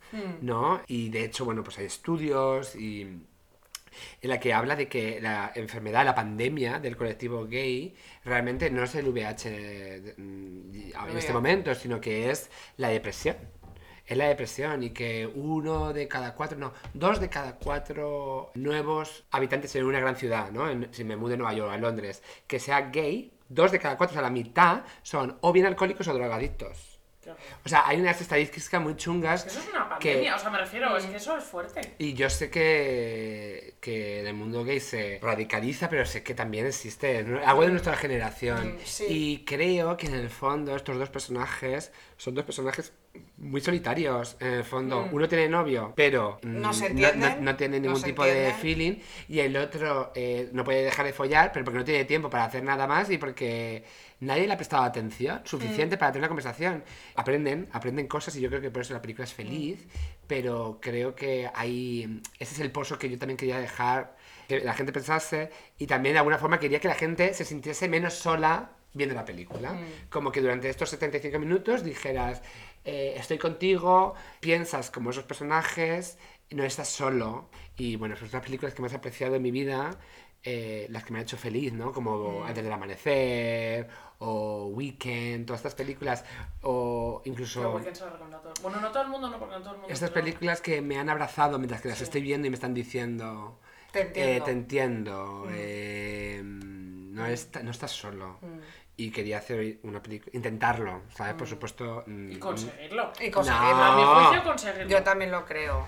¿no? 0.41 0.81
Y 0.87 1.09
de 1.09 1.25
hecho, 1.25 1.43
bueno, 1.45 1.63
pues 1.63 1.79
hay 1.79 1.85
estudios 1.85 2.75
y 2.75 3.01
en 4.21 4.29
la 4.29 4.39
que 4.39 4.53
habla 4.53 4.75
de 4.75 4.87
que 4.87 5.19
la 5.21 5.51
enfermedad, 5.55 6.05
la 6.05 6.13
pandemia 6.15 6.79
del 6.79 6.95
colectivo 6.97 7.45
gay, 7.47 7.95
realmente 8.23 8.69
no 8.69 8.83
es 8.83 8.93
el 8.95 9.13
de- 9.13 10.13
mm, 10.17 10.71
en 11.09 11.17
este 11.17 11.31
momento, 11.33 11.73
sino 11.75 11.99
que 12.01 12.29
es 12.29 12.49
la 12.77 12.89
depresión. 12.89 13.37
Es 14.05 14.17
la 14.17 14.27
depresión 14.27 14.83
y 14.83 14.91
que 14.91 15.25
uno 15.25 15.91
de 15.91 16.07
cada 16.07 16.35
cuatro, 16.35 16.59
no, 16.59 16.73
dos 16.93 17.19
de 17.19 17.27
cada 17.29 17.55
cuatro 17.55 18.51
nuevos 18.53 19.23
habitantes 19.31 19.75
en 19.75 19.85
una 19.85 19.99
gran 19.99 20.15
ciudad, 20.15 20.51
¿no? 20.51 20.69
En- 20.69 20.93
si 20.93 21.03
me 21.03 21.15
mudo 21.15 21.29
de 21.31 21.37
Nueva 21.37 21.53
York 21.53 21.71
a 21.71 21.77
Londres, 21.77 22.21
que 22.45 22.59
sea 22.59 22.91
gay, 22.91 23.31
dos 23.49 23.71
de 23.71 23.79
cada 23.79 23.97
cuatro, 23.97 24.13
o 24.13 24.15
sea, 24.15 24.21
la 24.23 24.29
mitad, 24.29 24.81
son 25.03 25.37
o 25.41 25.51
bien 25.53 25.65
alcohólicos 25.65 26.07
o 26.07 26.13
drogadictos. 26.13 26.91
O 27.65 27.69
sea, 27.69 27.87
hay 27.87 27.99
unas 27.99 28.21
estadísticas 28.21 28.79
muy 28.79 28.95
chungas. 28.95 29.47
Eso 29.47 29.59
es 29.59 29.67
una 29.69 29.97
que- 29.97 30.09
pandemia, 30.11 30.35
o 30.35 30.39
sea, 30.39 30.51
me 30.51 30.59
refiero, 30.59 30.95
es 30.95 31.05
que 31.07 31.15
eso 31.15 31.35
es 31.35 31.43
fuerte. 31.43 31.95
y 31.97 32.13
yo 32.13 32.29
sé 32.29 32.51
que, 32.51 33.75
que 33.81 34.19
en 34.19 34.27
el 34.27 34.35
mundo 34.35 34.63
gay 34.63 34.79
se 34.79 35.19
radicaliza, 35.23 35.89
pero 35.89 36.05
sé 36.05 36.21
que 36.21 36.35
también 36.35 36.67
existe, 36.67 37.25
algo 37.43 37.63
de 37.63 37.69
nuestra 37.69 37.95
generación. 37.95 38.75
Mm, 38.75 38.79
sí. 38.83 39.05
Y 39.09 39.45
creo 39.45 39.97
que 39.97 40.05
en 40.05 40.13
el 40.13 40.29
fondo 40.29 40.75
estos 40.75 40.97
dos 40.99 41.09
personajes 41.09 41.91
son 42.17 42.35
dos 42.35 42.45
personajes 42.45 42.93
muy 43.37 43.61
solitarios. 43.61 44.37
En 44.39 44.47
el 44.53 44.63
fondo, 44.63 45.07
uno 45.11 45.27
tiene 45.27 45.47
novio, 45.49 45.93
pero 45.95 46.39
Mm. 46.43 46.61
No 46.61 46.69
mm, 46.69 46.73
se 46.73 46.93
no, 46.93 47.13
no- 47.15 47.35
no 47.41 47.55
tiene 47.55 47.79
ningún 47.79 48.01
tipo 48.01 48.23
de 48.23 48.49
entienden. 48.49 48.61
feeling. 48.61 48.95
Y 49.29 49.39
el 49.39 49.55
otro 49.57 50.11
eh, 50.15 50.49
no 50.53 50.63
puede 50.63 50.83
dejar 50.83 51.05
de 51.05 51.13
follar, 51.13 51.51
pero 51.51 51.65
porque 51.65 51.79
no 51.79 51.85
tiene 51.85 52.05
tiempo 52.05 52.29
para 52.29 52.45
hacer 52.45 52.63
nada 52.63 52.87
más 52.87 53.09
y 53.11 53.17
porque 53.17 53.83
nadie 54.21 54.47
le 54.47 54.53
ha 54.53 54.57
prestado 54.57 54.83
atención 54.83 55.39
Mm. 55.43 55.47
suficiente 55.47 55.97
para 55.97 56.11
tener 56.11 56.21
una 56.21 56.29
conversación. 56.29 56.83
Aprenden, 57.15 57.67
aprenden 57.71 58.07
cosas 58.07 58.35
y 58.35 58.41
yo 58.41 58.49
creo 58.49 58.61
que 58.61 58.71
por 58.71 58.81
eso 58.81 58.93
la 58.93 59.01
película 59.01 59.25
es 59.25 59.33
feliz, 59.33 59.85
pero 60.27 60.79
creo 60.81 61.15
que 61.15 61.49
hay... 61.53 62.21
Ese 62.39 62.53
es 62.55 62.59
el 62.59 62.71
pozo 62.71 62.97
que 62.97 63.09
yo 63.09 63.17
también 63.19 63.37
quería 63.37 63.59
dejar, 63.59 64.15
que 64.47 64.59
la 64.61 64.73
gente 64.73 64.91
pensase 64.91 65.49
y 65.77 65.87
también 65.87 66.13
de 66.13 66.19
alguna 66.19 66.37
forma 66.37 66.59
quería 66.59 66.79
que 66.79 66.87
la 66.87 66.95
gente 66.95 67.33
se 67.33 67.45
sintiese 67.45 67.87
menos 67.89 68.13
sola 68.13 68.71
viendo 68.93 69.13
la 69.15 69.25
película. 69.25 69.75
Como 70.09 70.31
que 70.31 70.39
durante 70.39 70.69
estos 70.69 70.89
75 70.91 71.37
minutos 71.39 71.83
dijeras, 71.83 72.41
eh, 72.85 73.15
estoy 73.17 73.37
contigo, 73.37 74.13
piensas 74.39 74.91
como 74.91 75.09
esos 75.09 75.23
personajes, 75.25 76.17
no 76.51 76.63
estás 76.63 76.87
solo. 76.89 77.49
Y 77.77 77.95
bueno, 77.97 78.15
son 78.15 78.29
las 78.31 78.43
películas 78.43 78.73
que 78.73 78.81
más 78.81 78.93
he 78.93 78.97
apreciado 78.97 79.35
en 79.35 79.41
mi 79.41 79.51
vida, 79.51 79.97
eh, 80.43 80.85
las 80.91 81.03
que 81.03 81.11
me 81.11 81.19
han 81.19 81.23
hecho 81.23 81.37
feliz, 81.37 81.73
¿no? 81.73 81.91
Como 81.91 82.45
Antes 82.45 82.63
del 82.63 82.71
Amanecer, 82.71 83.87
o 84.19 84.67
Weekend, 84.67 85.45
todas 85.47 85.59
estas 85.59 85.73
películas, 85.75 86.23
o 86.61 87.21
incluso 87.25 87.71
Weekend 87.73 87.95
se. 87.95 88.03
Bueno, 88.61 88.79
no 88.79 88.91
todo 88.91 89.03
el 89.03 89.09
mundo, 89.09 89.29
no, 89.29 89.39
porque 89.39 89.55
no 89.55 89.61
todo 89.61 89.73
el 89.73 89.79
mundo. 89.79 89.93
estas 89.93 90.11
pero- 90.11 90.23
películas 90.23 90.61
que 90.61 90.81
me 90.81 90.97
han 90.99 91.09
abrazado 91.09 91.57
mientras 91.57 91.81
que 91.81 91.89
las 91.89 91.99
estoy 92.01 92.21
viendo 92.21 92.45
y 92.47 92.51
me 92.51 92.55
están 92.55 92.73
diciendo... 92.75 93.59
Te 93.91 94.01
entiendo. 94.01 94.31
eh, 94.31 94.41
te 94.45 94.51
entiendo. 94.51 95.47
eh, 95.51 96.41
no, 96.43 97.25
está- 97.27 97.63
no 97.63 97.71
estás 97.71 97.91
solo. 97.91 98.39
Y 98.97 99.11
quería 99.11 99.39
hacer 99.39 99.79
una 99.83 100.01
película, 100.01 100.31
intentarlo, 100.33 101.01
¿sabes? 101.13 101.33
Por 101.33 101.47
supuesto. 101.47 102.03
mm, 102.07 102.31
Y 102.31 102.39
conseguirlo. 102.39 103.11
Y 103.19 103.29
conseguirlo. 103.29 103.83
A 103.83 103.95
mi 103.97 104.03
juicio, 104.03 104.43
conseguirlo. 104.45 104.87
Yo 104.87 105.03
también 105.03 105.31
lo 105.31 105.45
creo. 105.45 105.85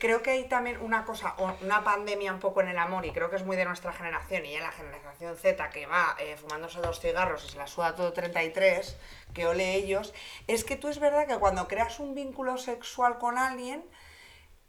Creo 0.00 0.22
que 0.22 0.30
hay 0.32 0.48
también 0.48 0.80
una 0.80 1.04
cosa, 1.04 1.36
una 1.60 1.84
pandemia 1.84 2.32
un 2.32 2.40
poco 2.40 2.60
en 2.60 2.66
el 2.66 2.78
amor, 2.78 3.06
y 3.06 3.12
creo 3.12 3.30
que 3.30 3.36
es 3.36 3.44
muy 3.44 3.56
de 3.56 3.64
nuestra 3.64 3.92
generación, 3.92 4.44
y 4.44 4.56
en 4.56 4.64
la 4.64 4.72
generación 4.72 5.36
Z 5.36 5.70
que 5.70 5.86
va 5.86 6.16
eh, 6.18 6.36
fumándose 6.36 6.80
dos 6.80 6.98
cigarros 6.98 7.44
y 7.44 7.50
se 7.50 7.58
la 7.58 7.68
suda 7.68 7.94
todo 7.94 8.12
33, 8.12 8.96
que 9.34 9.46
ole 9.46 9.74
ellos, 9.74 10.12
es 10.48 10.64
que 10.64 10.74
tú 10.74 10.88
es 10.88 10.98
verdad 10.98 11.28
que 11.28 11.38
cuando 11.38 11.68
creas 11.68 12.00
un 12.00 12.16
vínculo 12.16 12.58
sexual 12.58 13.18
con 13.18 13.38
alguien, 13.38 13.84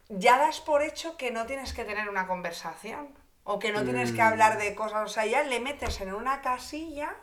ya 0.09 0.37
das 0.37 0.59
por 0.59 0.83
hecho 0.83 1.17
que 1.17 1.31
no 1.31 1.47
tienes 1.47 1.73
que 1.73 1.85
tener 1.85 2.07
una 2.07 2.27
conversación, 2.27 3.09
o 3.45 3.57
que 3.57 3.71
no 3.71 3.83
tienes 3.83 4.11
que 4.11 4.21
hablar 4.21 4.59
de 4.59 4.75
cosas, 4.75 5.09
o 5.09 5.11
sea, 5.11 5.25
ya 5.25 5.41
le 5.41 5.59
metes 5.59 6.01
en 6.01 6.13
una 6.13 6.41
casilla 6.41 7.15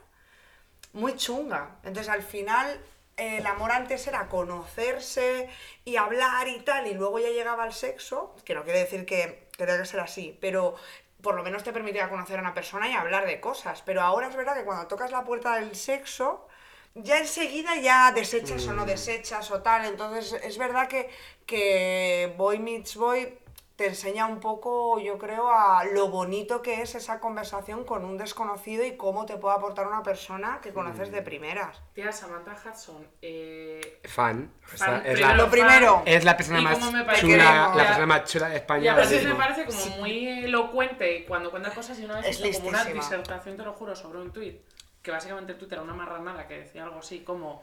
muy 0.96 1.14
chunga. 1.16 1.76
Entonces 1.84 2.12
al 2.12 2.22
final 2.22 2.80
el 3.16 3.46
amor 3.46 3.72
antes 3.72 4.06
era 4.06 4.28
conocerse 4.28 5.48
y 5.84 5.96
hablar 5.96 6.48
y 6.48 6.58
tal, 6.60 6.86
y 6.86 6.94
luego 6.94 7.18
ya 7.18 7.28
llegaba 7.28 7.64
al 7.64 7.72
sexo, 7.72 8.34
que 8.44 8.54
no 8.54 8.64
quiere 8.64 8.80
decir 8.80 9.06
que, 9.06 9.48
que 9.56 9.64
tenga 9.64 9.78
que 9.78 9.86
ser 9.86 10.00
así, 10.00 10.36
pero 10.40 10.74
por 11.22 11.34
lo 11.34 11.42
menos 11.42 11.64
te 11.64 11.72
permitía 11.72 12.10
conocer 12.10 12.38
a 12.38 12.42
una 12.42 12.54
persona 12.54 12.88
y 12.88 12.92
hablar 12.92 13.26
de 13.26 13.40
cosas. 13.40 13.82
Pero 13.82 14.02
ahora 14.02 14.28
es 14.28 14.36
verdad 14.36 14.54
que 14.54 14.64
cuando 14.64 14.86
tocas 14.86 15.10
la 15.10 15.24
puerta 15.24 15.56
del 15.56 15.74
sexo, 15.74 16.46
ya 16.94 17.18
enseguida 17.18 17.76
ya 17.76 18.12
desechas 18.12 18.66
o 18.68 18.72
no 18.72 18.84
desechas 18.84 19.50
o 19.50 19.62
tal. 19.62 19.86
Entonces 19.86 20.34
es 20.42 20.58
verdad 20.58 20.88
que, 20.88 21.08
que 21.46 22.34
Boy 22.36 22.58
Meets 22.58 22.96
Boy 22.96 23.38
te 23.76 23.86
enseña 23.86 24.26
un 24.26 24.40
poco, 24.40 24.98
yo 24.98 25.18
creo, 25.18 25.50
a 25.50 25.84
lo 25.84 26.08
bonito 26.08 26.62
que 26.62 26.80
es 26.80 26.94
esa 26.94 27.20
conversación 27.20 27.84
con 27.84 28.06
un 28.06 28.16
desconocido 28.16 28.86
y 28.86 28.96
cómo 28.96 29.26
te 29.26 29.36
puede 29.36 29.54
aportar 29.54 29.86
una 29.86 30.02
persona 30.02 30.60
que 30.62 30.72
conoces 30.72 31.12
de 31.12 31.20
primeras. 31.20 31.82
Tía, 31.92 32.10
Samantha 32.10 32.56
Hudson. 32.64 33.06
Eh, 33.20 34.00
Fan. 34.04 34.50
O 34.72 34.76
sea, 34.78 34.86
fan, 34.86 35.02
es, 35.04 35.20
la, 35.20 35.34
Lo 35.34 35.50
primero. 35.50 35.96
fan, 35.96 36.02
es 36.06 36.24
la 36.24 36.36
persona 36.38 36.60
y 36.60 36.64
más 36.64 36.78
chula, 37.20 37.72
la 37.76 37.84
persona 37.86 38.06
más 38.06 38.24
chula 38.24 38.48
de 38.48 38.54
Y 38.54 38.56
España. 38.56 38.90
a 38.90 38.94
ahora 38.94 39.06
veces 39.08 39.24
me 39.26 39.34
parece 39.34 39.64
como 39.66 39.96
muy 39.98 40.26
elocuente 40.44 41.16
y 41.18 41.24
cuando 41.26 41.50
cuenta 41.50 41.70
cosas 41.70 41.98
y 41.98 42.06
una 42.06 42.16
vez 42.16 42.26
Es 42.28 42.40
hizo 42.40 42.58
como 42.60 42.70
una 42.70 42.84
disertación, 42.84 43.58
te 43.58 43.62
lo 43.62 43.74
juro, 43.74 43.94
sobre 43.94 44.20
un 44.20 44.32
tuit, 44.32 44.62
que 45.02 45.10
básicamente 45.10 45.52
el 45.52 45.58
tuit 45.58 45.70
era 45.72 45.82
una 45.82 45.92
marranada 45.94 46.48
que 46.48 46.60
decía 46.60 46.84
algo 46.84 47.00
así 47.00 47.22
como 47.24 47.62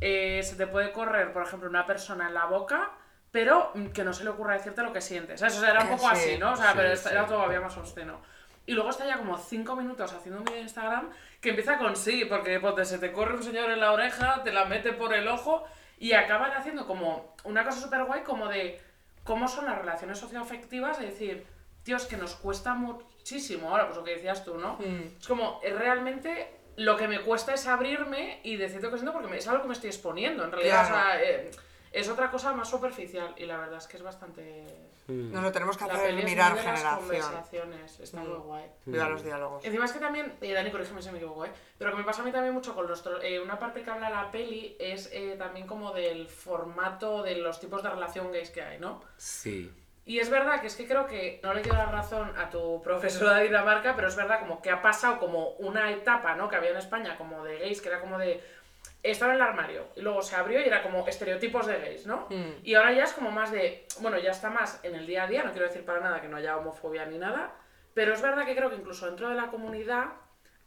eh, 0.00 0.42
se 0.44 0.54
te 0.54 0.68
puede 0.68 0.92
correr, 0.92 1.32
por 1.32 1.42
ejemplo, 1.42 1.68
una 1.68 1.86
persona 1.86 2.28
en 2.28 2.34
la 2.34 2.46
boca, 2.46 2.92
pero 3.30 3.70
mm, 3.74 3.86
que 3.88 4.02
no 4.04 4.12
se 4.12 4.24
le 4.24 4.30
ocurra 4.30 4.54
decirte 4.54 4.82
lo 4.82 4.92
que 4.92 5.00
sientes. 5.00 5.40
¿sabes? 5.40 5.56
O 5.56 5.60
sea, 5.60 5.70
era 5.70 5.80
un 5.80 5.86
Que 5.88 5.92
poco 5.96 6.08
sí, 6.08 6.12
así, 6.16 6.38
¿no? 6.38 6.52
O 6.52 6.56
sea, 6.56 6.72
sí, 6.72 6.72
pero 6.76 6.88
era 7.10 7.26
todavía 7.26 7.60
más 7.60 7.76
obsceno. 7.76 8.20
Y 8.66 8.72
luego 8.74 8.90
está 8.90 9.04
ya 9.06 9.16
como 9.16 9.36
5 9.36 9.74
minutos 9.76 10.12
haciendo 10.12 10.38
un 10.38 10.44
vídeo 10.44 10.56
de 10.58 10.62
Instagram 10.62 11.10
que 11.40 11.50
empieza 11.50 11.78
con 11.78 11.96
sí, 11.96 12.24
porque 12.26 12.60
ponte, 12.60 12.84
se 12.84 12.98
te 12.98 13.10
corre 13.12 13.34
un 13.34 13.42
señor 13.42 13.70
en 13.70 13.80
la 13.80 13.92
oreja, 13.92 14.42
te 14.44 14.52
la 14.52 14.64
mete 14.66 14.92
por 14.92 15.12
el 15.14 15.26
ojo 15.28 15.64
y 15.98 16.12
acaban 16.12 16.52
haciendo 16.52 16.86
como 16.86 17.34
una 17.44 17.64
cosa 17.64 17.80
súper 17.80 18.04
guay 18.04 18.22
como 18.22 18.48
de 18.48 18.80
cómo 19.24 19.48
son 19.48 19.64
las 19.66 19.78
relaciones 19.78 20.18
socioafectivas, 20.18 20.98
es 21.00 21.06
decir, 21.06 21.46
tío, 21.82 21.96
es 21.96 22.04
que 22.06 22.16
nos 22.16 22.34
cuesta 22.36 22.74
muchísimo 22.74 23.70
ahora, 23.70 23.86
pues 23.86 23.96
lo 23.98 24.04
que 24.04 24.12
decías 24.14 24.44
tú, 24.44 24.56
¿no? 24.56 24.78
Es 25.18 25.26
como, 25.26 25.60
eh, 25.62 25.74
realmente 25.76 26.50
lo 26.76 26.96
que 26.96 27.08
me 27.08 27.20
cuesta 27.20 27.52
es 27.54 27.66
abrirme 27.66 28.40
y 28.44 28.56
decirte 28.56 28.86
lo 28.86 28.92
que 28.92 28.98
siento 28.98 29.12
porque 29.12 29.28
me- 29.28 29.38
es 29.38 29.48
algo 29.48 29.62
que 29.62 29.68
me 29.68 29.74
estoy 29.74 29.90
exponiendo, 29.90 30.44
en 30.44 30.52
realidad, 30.52 30.86
Claro. 30.88 30.94
o 30.94 30.98
sea, 31.12 31.22
eh, 31.22 31.50
es 31.92 32.08
otra 32.08 32.30
cosa 32.30 32.52
más 32.52 32.68
superficial 32.68 33.34
y 33.36 33.46
la 33.46 33.58
verdad 33.58 33.78
es 33.78 33.86
que 33.86 33.96
es 33.96 34.02
bastante... 34.02 34.64
Nos 35.08 35.42
lo 35.42 35.50
tenemos 35.50 35.76
que 35.76 35.86
La 35.86 35.94
hacer 35.94 36.06
peli 36.06 36.18
es 36.20 36.24
mirar 36.24 36.52
muy 36.52 36.60
de 36.60 36.66
las 36.66 36.78
generación. 36.78 36.98
conversaciones, 37.00 38.00
está 38.00 38.20
muy 38.20 38.38
guay. 38.38 38.70
Viva 38.86 39.08
los 39.08 39.24
diálogos. 39.24 39.64
Encima 39.64 39.84
es 39.86 39.92
que 39.92 39.98
también, 39.98 40.36
eh, 40.40 40.52
Dani, 40.52 40.70
corrígeme 40.70 41.02
si 41.02 41.10
me 41.10 41.18
equivoco, 41.18 41.44
¿eh? 41.46 41.50
pero 41.78 41.90
que 41.90 41.96
me 41.96 42.04
pasa 42.04 42.22
a 42.22 42.24
mí 42.24 42.30
también 42.30 42.54
mucho 42.54 42.76
con 42.76 42.86
los... 42.86 43.04
eh, 43.22 43.40
una 43.40 43.58
parte 43.58 43.82
que 43.82 43.90
habla 43.90 44.08
la 44.08 44.30
peli 44.30 44.76
es 44.78 45.10
eh, 45.12 45.34
también 45.36 45.66
como 45.66 45.92
del 45.92 46.28
formato 46.28 47.22
de 47.24 47.36
los 47.36 47.58
tipos 47.58 47.82
de 47.82 47.90
relación 47.90 48.30
gays 48.30 48.50
que 48.50 48.62
hay, 48.62 48.78
¿no? 48.78 49.02
Sí. 49.16 49.72
Y 50.06 50.18
es 50.18 50.30
verdad 50.30 50.60
que 50.60 50.66
es 50.68 50.76
que 50.76 50.86
creo 50.88 51.06
que 51.06 51.40
no 51.42 51.54
le 51.54 51.62
quiero 51.62 51.76
dar 51.78 51.92
razón 51.92 52.32
a 52.36 52.48
tu 52.50 52.80
profesora 52.82 53.34
de 53.36 53.44
Dinamarca, 53.44 53.94
pero 53.96 54.08
es 54.08 54.16
verdad 54.16 54.40
como 54.40 54.62
que 54.62 54.70
ha 54.70 54.80
pasado 54.82 55.18
como 55.18 55.50
una 55.58 55.90
etapa, 55.92 56.34
¿no? 56.36 56.48
Que 56.48 56.56
había 56.56 56.70
en 56.70 56.78
España 56.78 57.16
como 57.18 57.44
de 57.44 57.58
gays, 57.58 57.80
que 57.80 57.88
era 57.88 58.00
como 58.00 58.18
de... 58.18 58.42
Estaba 59.02 59.32
en 59.32 59.36
el 59.36 59.42
armario 59.42 59.86
y 59.96 60.02
luego 60.02 60.20
se 60.20 60.36
abrió 60.36 60.60
y 60.60 60.64
era 60.64 60.82
como 60.82 61.06
estereotipos 61.06 61.66
de 61.66 61.78
gays, 61.80 62.06
¿no? 62.06 62.26
Y 62.62 62.74
ahora 62.74 62.92
ya 62.92 63.04
es 63.04 63.12
como 63.12 63.30
más 63.30 63.50
de... 63.50 63.86
Bueno, 64.00 64.18
ya 64.18 64.30
está 64.30 64.50
más 64.50 64.78
en 64.82 64.94
el 64.94 65.06
día 65.06 65.24
a 65.24 65.26
día, 65.26 65.42
no 65.42 65.52
quiero 65.52 65.66
decir 65.66 65.84
para 65.84 66.00
nada 66.00 66.20
que 66.20 66.28
no 66.28 66.36
haya 66.36 66.56
homofobia 66.58 67.06
ni 67.06 67.16
nada, 67.16 67.54
pero 67.94 68.12
es 68.12 68.20
verdad 68.20 68.44
que 68.44 68.54
creo 68.54 68.68
que 68.68 68.76
incluso 68.76 69.06
dentro 69.06 69.28
de 69.30 69.36
la 69.36 69.46
comunidad 69.48 70.06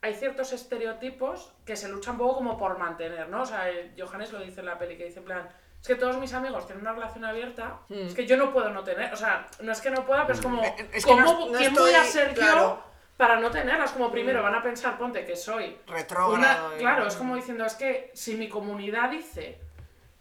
hay 0.01 0.15
ciertos 0.15 0.51
estereotipos 0.51 1.53
que 1.65 1.75
se 1.75 1.87
luchan 1.89 2.13
un 2.15 2.19
poco 2.19 2.35
como 2.35 2.57
por 2.57 2.77
mantener, 2.77 3.29
¿no? 3.29 3.43
O 3.43 3.45
sea, 3.45 3.69
eh, 3.69 3.93
Johannes 3.97 4.31
lo 4.33 4.39
dice 4.39 4.59
en 4.61 4.65
la 4.65 4.77
peli, 4.77 4.97
que 4.97 5.05
dice 5.05 5.19
en 5.19 5.25
plan, 5.25 5.47
es 5.79 5.87
que 5.87 5.95
todos 5.95 6.17
mis 6.17 6.33
amigos 6.33 6.65
tienen 6.65 6.81
una 6.81 6.93
relación 6.93 7.23
abierta, 7.25 7.79
es 7.89 8.13
que 8.15 8.25
yo 8.25 8.35
no 8.37 8.51
puedo 8.51 8.69
no 8.71 8.83
tener, 8.83 9.13
o 9.13 9.15
sea, 9.17 9.45
no 9.61 9.71
es 9.71 9.79
que 9.79 9.91
no 9.91 10.05
pueda, 10.05 10.23
pero 10.25 10.39
es 10.39 10.43
como, 10.43 10.61
es 10.91 11.05
que 11.05 11.11
¿cómo, 11.11 11.21
no- 11.23 11.45
no 11.51 11.57
¿quién 11.57 11.73
voy 11.73 11.93
a 11.93 12.03
ser 12.03 12.33
claro. 12.33 12.59
yo 12.59 12.92
para 13.17 13.39
no 13.39 13.51
tenerlas? 13.51 13.91
Como 13.91 14.11
primero 14.11 14.41
van 14.43 14.55
a 14.55 14.63
pensar, 14.63 14.97
ponte, 14.97 15.25
que 15.25 15.35
soy 15.35 15.77
Retrógrado. 15.87 16.33
una- 16.69 16.77
claro, 16.77 17.07
es 17.07 17.15
como 17.15 17.35
diciendo, 17.35 17.65
es 17.65 17.75
que 17.75 18.11
si 18.13 18.35
mi 18.35 18.49
comunidad 18.49 19.09
dice 19.11 19.59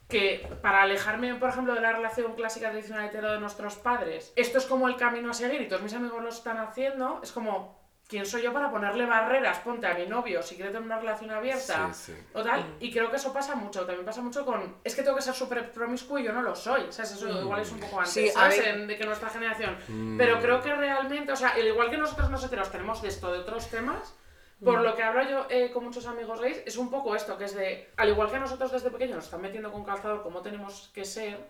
que 0.09 0.47
para 0.61 0.83
alejarme, 0.83 1.35
por 1.37 1.49
ejemplo, 1.49 1.75
de 1.75 1.81
la 1.81 1.93
relación 1.93 2.35
clásica 2.35 2.71
tradicional 2.71 3.07
hetero 3.07 3.33
de 3.33 3.41
nuestros 3.41 3.77
padres, 3.77 4.33
esto 4.37 4.59
es 4.59 4.67
como 4.67 4.89
el 4.89 4.97
camino 4.97 5.31
a 5.31 5.35
seguir 5.35 5.61
y 5.63 5.69
todos 5.69 5.81
mis 5.83 5.95
amigos 5.95 6.23
lo 6.23 6.29
están 6.29 6.59
haciendo, 6.59 7.21
es 7.23 7.33
como, 7.33 7.82
¿quién 8.13 8.27
soy 8.27 8.43
yo 8.43 8.53
para 8.53 8.71
ponerle 8.71 9.07
barreras? 9.07 9.59
Ponte 9.61 9.87
a 9.87 9.95
mi 9.95 10.05
novio 10.07 10.43
si 10.43 10.55
quiere 10.55 10.71
tener 10.71 10.83
una 10.85 10.99
relación 10.99 11.31
abierta 11.31 11.91
Sí, 11.95 12.13
sí. 12.13 12.19
o 12.35 12.43
tal. 12.43 12.63
Y 12.79 12.93
creo 12.93 13.11
que 13.11 13.17
eso 13.17 13.33
pasa 13.33 13.55
mucho, 13.55 13.87
también 13.87 14.05
pasa 14.05 14.21
mucho 14.21 14.45
con, 14.45 14.77
es 14.85 14.95
que 14.95 15.03
tengo 15.03 15.17
que 15.17 15.23
ser 15.23 15.33
súper 15.35 15.73
promiscuo 15.73 16.19
y 16.19 16.25
yo 16.25 16.33
no 16.33 16.43
lo 16.43 16.55
soy, 16.55 16.83
¿sabes? 16.91 17.13
Eso 17.13 17.27
igual 17.41 17.61
es 17.63 17.73
un 17.73 17.81
poco 17.81 17.99
antes, 18.01 18.13
Sí, 18.13 18.29
a 18.29 18.33
¿sabes? 18.33 18.59
ver- 18.59 18.69
En- 18.69 18.87
de 18.87 18.99
que 18.99 19.07
nuestra 19.07 19.31
generación. 19.31 19.77
Pero 20.19 20.39
creo 20.41 20.61
que 20.63 20.75
realmente, 20.75 21.33
o 21.33 21.37
sea, 21.37 21.49
al 21.51 21.67
igual 21.67 21.89
que 21.91 21.97
nosotros 21.97 22.29
nos 22.29 22.45
heteros 22.45 22.71
tenemos 22.71 23.01
de 23.01 23.09
esto, 23.09 23.33
de 23.33 23.39
otros 23.39 23.69
temas, 23.71 24.15
por 24.63 24.81
lo 24.83 24.95
que 24.95 25.03
hablo 25.03 25.23
yo 25.29 25.47
eh, 25.49 25.71
con 25.73 25.83
muchos 25.85 26.07
amigos 26.07 26.39
gays, 26.41 26.63
es 26.67 26.77
un 26.77 26.91
poco 26.91 27.17
esto, 27.17 27.37
que 27.39 27.47
es 27.47 27.55
de, 27.55 27.91
al 27.97 28.11
igual 28.11 28.31
que 28.31 28.37
a 28.37 28.41
nosotros 28.41 28.71
desde 28.71 28.91
pequeños 28.91 29.17
nos 29.17 29.25
están 29.25 29.41
metiendo 29.41 29.73
con 29.73 29.85
calzador 29.85 30.23
cómo 30.23 30.41
tenemos 30.43 30.91
que 30.95 31.05
ser, 31.05 31.41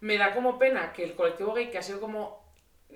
me 0.00 0.18
da 0.18 0.32
como 0.34 0.58
pena 0.58 0.92
que 0.92 1.02
el 1.04 1.14
colectivo 1.14 1.54
gay, 1.54 1.70
que 1.70 1.78
ha 1.78 1.82
sido 1.82 2.00
como 2.00 2.42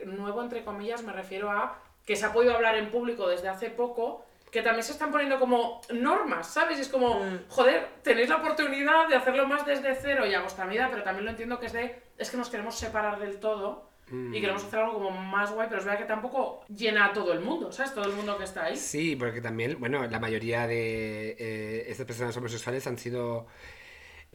nuevo, 0.04 0.42
entre 0.42 0.62
comillas, 0.62 1.02
me 1.02 1.12
refiero 1.12 1.50
a 1.50 1.80
que 2.06 2.16
se 2.16 2.24
ha 2.24 2.32
podido 2.32 2.54
hablar 2.54 2.76
en 2.76 2.90
público 2.90 3.28
desde 3.28 3.48
hace 3.48 3.68
poco, 3.68 4.24
que 4.50 4.62
también 4.62 4.84
se 4.84 4.92
están 4.92 5.10
poniendo 5.10 5.38
como 5.38 5.82
normas, 5.92 6.46
¿sabes? 6.46 6.78
Y 6.78 6.82
es 6.82 6.88
como, 6.88 7.20
joder, 7.48 7.88
tenéis 8.02 8.28
la 8.28 8.36
oportunidad 8.36 9.08
de 9.08 9.16
hacerlo 9.16 9.46
más 9.46 9.66
desde 9.66 9.94
cero 9.96 10.24
y 10.24 10.32
a 10.32 10.40
vuestra 10.40 10.64
medida, 10.64 10.88
pero 10.90 11.02
también 11.02 11.24
lo 11.24 11.30
entiendo 11.32 11.58
que 11.58 11.66
es 11.66 11.72
de, 11.72 12.00
es 12.16 12.30
que 12.30 12.36
nos 12.36 12.48
queremos 12.48 12.78
separar 12.78 13.18
del 13.18 13.38
todo 13.38 13.90
y 14.08 14.40
queremos 14.40 14.62
hacer 14.62 14.78
algo 14.78 14.94
como 14.94 15.10
más 15.10 15.50
guay, 15.50 15.66
pero 15.68 15.80
es 15.80 15.84
verdad 15.84 15.98
que 15.98 16.06
tampoco 16.06 16.64
llena 16.68 17.06
a 17.06 17.12
todo 17.12 17.32
el 17.32 17.40
mundo, 17.40 17.72
¿sabes? 17.72 17.92
Todo 17.92 18.04
el 18.04 18.12
mundo 18.12 18.38
que 18.38 18.44
está 18.44 18.66
ahí. 18.66 18.76
Sí, 18.76 19.16
porque 19.16 19.40
también, 19.40 19.80
bueno, 19.80 20.06
la 20.06 20.20
mayoría 20.20 20.68
de 20.68 21.30
eh, 21.30 21.86
estas 21.88 22.06
personas 22.06 22.36
homosexuales 22.36 22.86
han 22.86 22.98
sido 22.98 23.48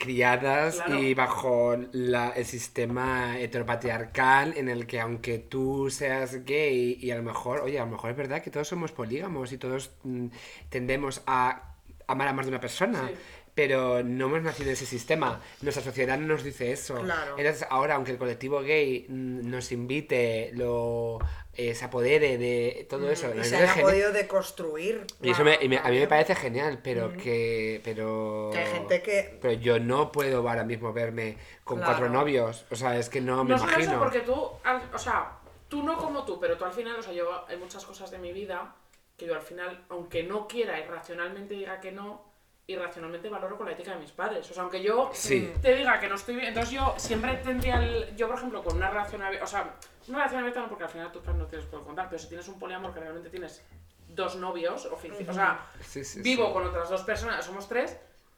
criadas 0.02 0.76
Claro. 0.82 1.02
y 1.02 1.14
bajo 1.14 1.76
la- 1.92 2.30
el 2.32 2.46
sistema 2.46 3.40
heteropatriarcal 3.40 4.58
en 4.58 4.70
el 4.70 4.86
que 4.88 5.00
aunque 5.00 5.38
tú 5.40 5.90
seas 5.90 6.44
gay 6.46 6.98
y 7.00 7.12
a 7.12 7.16
lo 7.18 7.24
mejor, 7.24 7.62
oye, 7.62 7.80
a 7.80 7.86
lo 7.86 7.92
mejor 7.92 8.12
es 8.12 8.18
verdad 8.18 8.42
que 8.42 8.50
todos 8.50 8.68
somos 8.68 8.92
polígamos 8.92 9.52
y 9.52 9.58
todos 9.58 9.92
mm, 10.04 10.28
tendemos 10.70 11.22
a 11.28 11.76
amar 12.08 12.28
a 12.28 12.34
más 12.34 12.46
de 12.46 12.50
una 12.52 12.60
persona. 12.60 13.08
Sí. 13.08 13.14
Pero 13.54 14.02
no 14.02 14.28
hemos 14.28 14.42
nacido 14.44 14.70
en 14.70 14.74
ese 14.74 14.86
sistema. 14.86 15.42
Nuestra 15.62 15.84
sociedad 15.84 16.18
no 16.18 16.28
nos 16.28 16.44
dice 16.44 16.72
eso. 16.72 16.96
Claro. 16.96 17.36
Entonces, 17.38 17.68
ahora, 17.70 17.96
aunque 17.96 18.12
el 18.12 18.18
colectivo 18.18 18.62
gay 18.62 19.06
mm, 19.10 19.50
nos 19.50 19.72
invite, 19.74 20.52
lo 20.54 21.20
eh, 21.54 21.76
se 21.76 21.84
apodere 21.84 22.38
de 22.38 22.88
todo 22.90 23.12
eso, 23.12 23.28
Mm, 23.28 23.34
Y 23.34 23.38
nos 23.40 23.48
se 23.48 23.58
genial. 23.58 23.82
podido 23.82 24.12
deconstruir. 24.14 25.06
Y 25.22 25.32
eso 25.32 25.44
me- 25.44 25.60
y 25.62 25.68
me- 25.68 25.80
a 25.80 25.90
mí 25.90 26.00
me 26.00 26.08
parece 26.08 26.34
genial, 26.34 26.80
pero 26.82 27.12
que. 27.18 27.82
Pero, 27.84 28.50
Que 28.54 28.60
hay 28.60 28.72
gente 28.74 29.02
que- 29.02 29.38
Pero 29.42 29.54
yo 29.56 29.78
no 29.80 30.14
puedo 30.14 30.48
ahora 30.48 30.64
mismo 30.64 30.94
verme 30.94 31.38
con 31.66 31.78
Claro. 31.80 31.92
cuatro 31.92 32.10
novios. 32.10 32.66
O 32.72 32.76
sea, 32.78 32.98
es 32.98 33.10
que 33.10 33.20
no 33.20 33.44
me 33.44 33.50
no 33.56 33.58
imagino. 33.58 33.92
eso, 33.92 34.00
porque 34.00 34.22
tú, 34.22 34.34
o 34.34 34.98
sea, 34.98 35.40
tú 35.68 35.84
no 35.84 35.98
como 35.98 36.24
tú, 36.24 36.40
pero 36.40 36.58
tú 36.58 36.64
al 36.64 36.72
final, 36.74 36.96
o 36.98 37.04
sea, 37.04 37.12
yo 37.12 37.46
hay 37.50 37.58
muchas 37.58 37.84
cosas 37.86 38.10
de 38.12 38.18
mi 38.18 38.32
vida 38.32 38.74
que 39.18 39.26
yo 39.28 39.36
al 39.36 39.42
final, 39.42 39.84
aunque 39.90 40.24
no 40.24 40.48
quiera 40.48 40.80
irracionalmente 40.80 41.54
diga 41.54 41.80
que 41.82 41.92
no, 41.92 42.31
irracionalmente 42.68 43.28
valoro 43.30 43.58
con 43.58 43.66
la 43.66 43.74
ética 43.74 43.92
de 43.92 44.00
mis 44.00 44.12
padres. 44.12 44.50
O 44.50 44.54
sea, 44.54 44.64
aunque 44.64 44.82
yo 44.82 45.10
Sí. 45.14 45.54
te 45.62 45.76
diga 45.76 46.00
que 46.00 46.08
no 46.08 46.16
estoy 46.16 46.36
bien, 46.36 46.48
entonces 46.50 46.72
yo 46.74 46.94
siempre 46.98 47.36
tendría 47.38 47.84
el, 47.84 48.16
yo 48.16 48.28
por 48.28 48.38
ejemplo 48.38 48.64
con 48.64 48.78
una 48.78 48.90
relación 48.90 49.22
abierta, 49.22 49.44
o 49.44 49.48
sea, 49.48 49.74
una 50.08 50.18
relación 50.20 50.40
abierta 50.42 50.62
no 50.62 50.70
porque 50.70 50.84
al 50.86 50.90
final 50.90 51.12
tus 51.12 51.22
padres 51.22 51.40
no 51.42 51.48
te 51.48 51.58
los 51.58 51.66
puedo 51.66 51.84
contar, 51.84 52.08
pero 52.10 52.20
si 52.22 52.28
tienes 52.30 52.48
un 52.48 52.58
poliamor 52.60 52.94
que 52.94 53.00
realmente 53.00 53.30
tienes 53.30 53.64
dos 54.08 54.36
novios, 54.36 54.86
o 54.86 55.34
sea, 55.34 55.60
Sí, 55.82 56.04
sí, 56.04 56.22
vivo 56.22 56.48
sí. 56.48 56.54
con 56.54 56.66
otras 56.68 56.90
dos 56.90 57.02
personas, 57.04 57.44
somos 57.46 57.68
tres, 57.68 57.98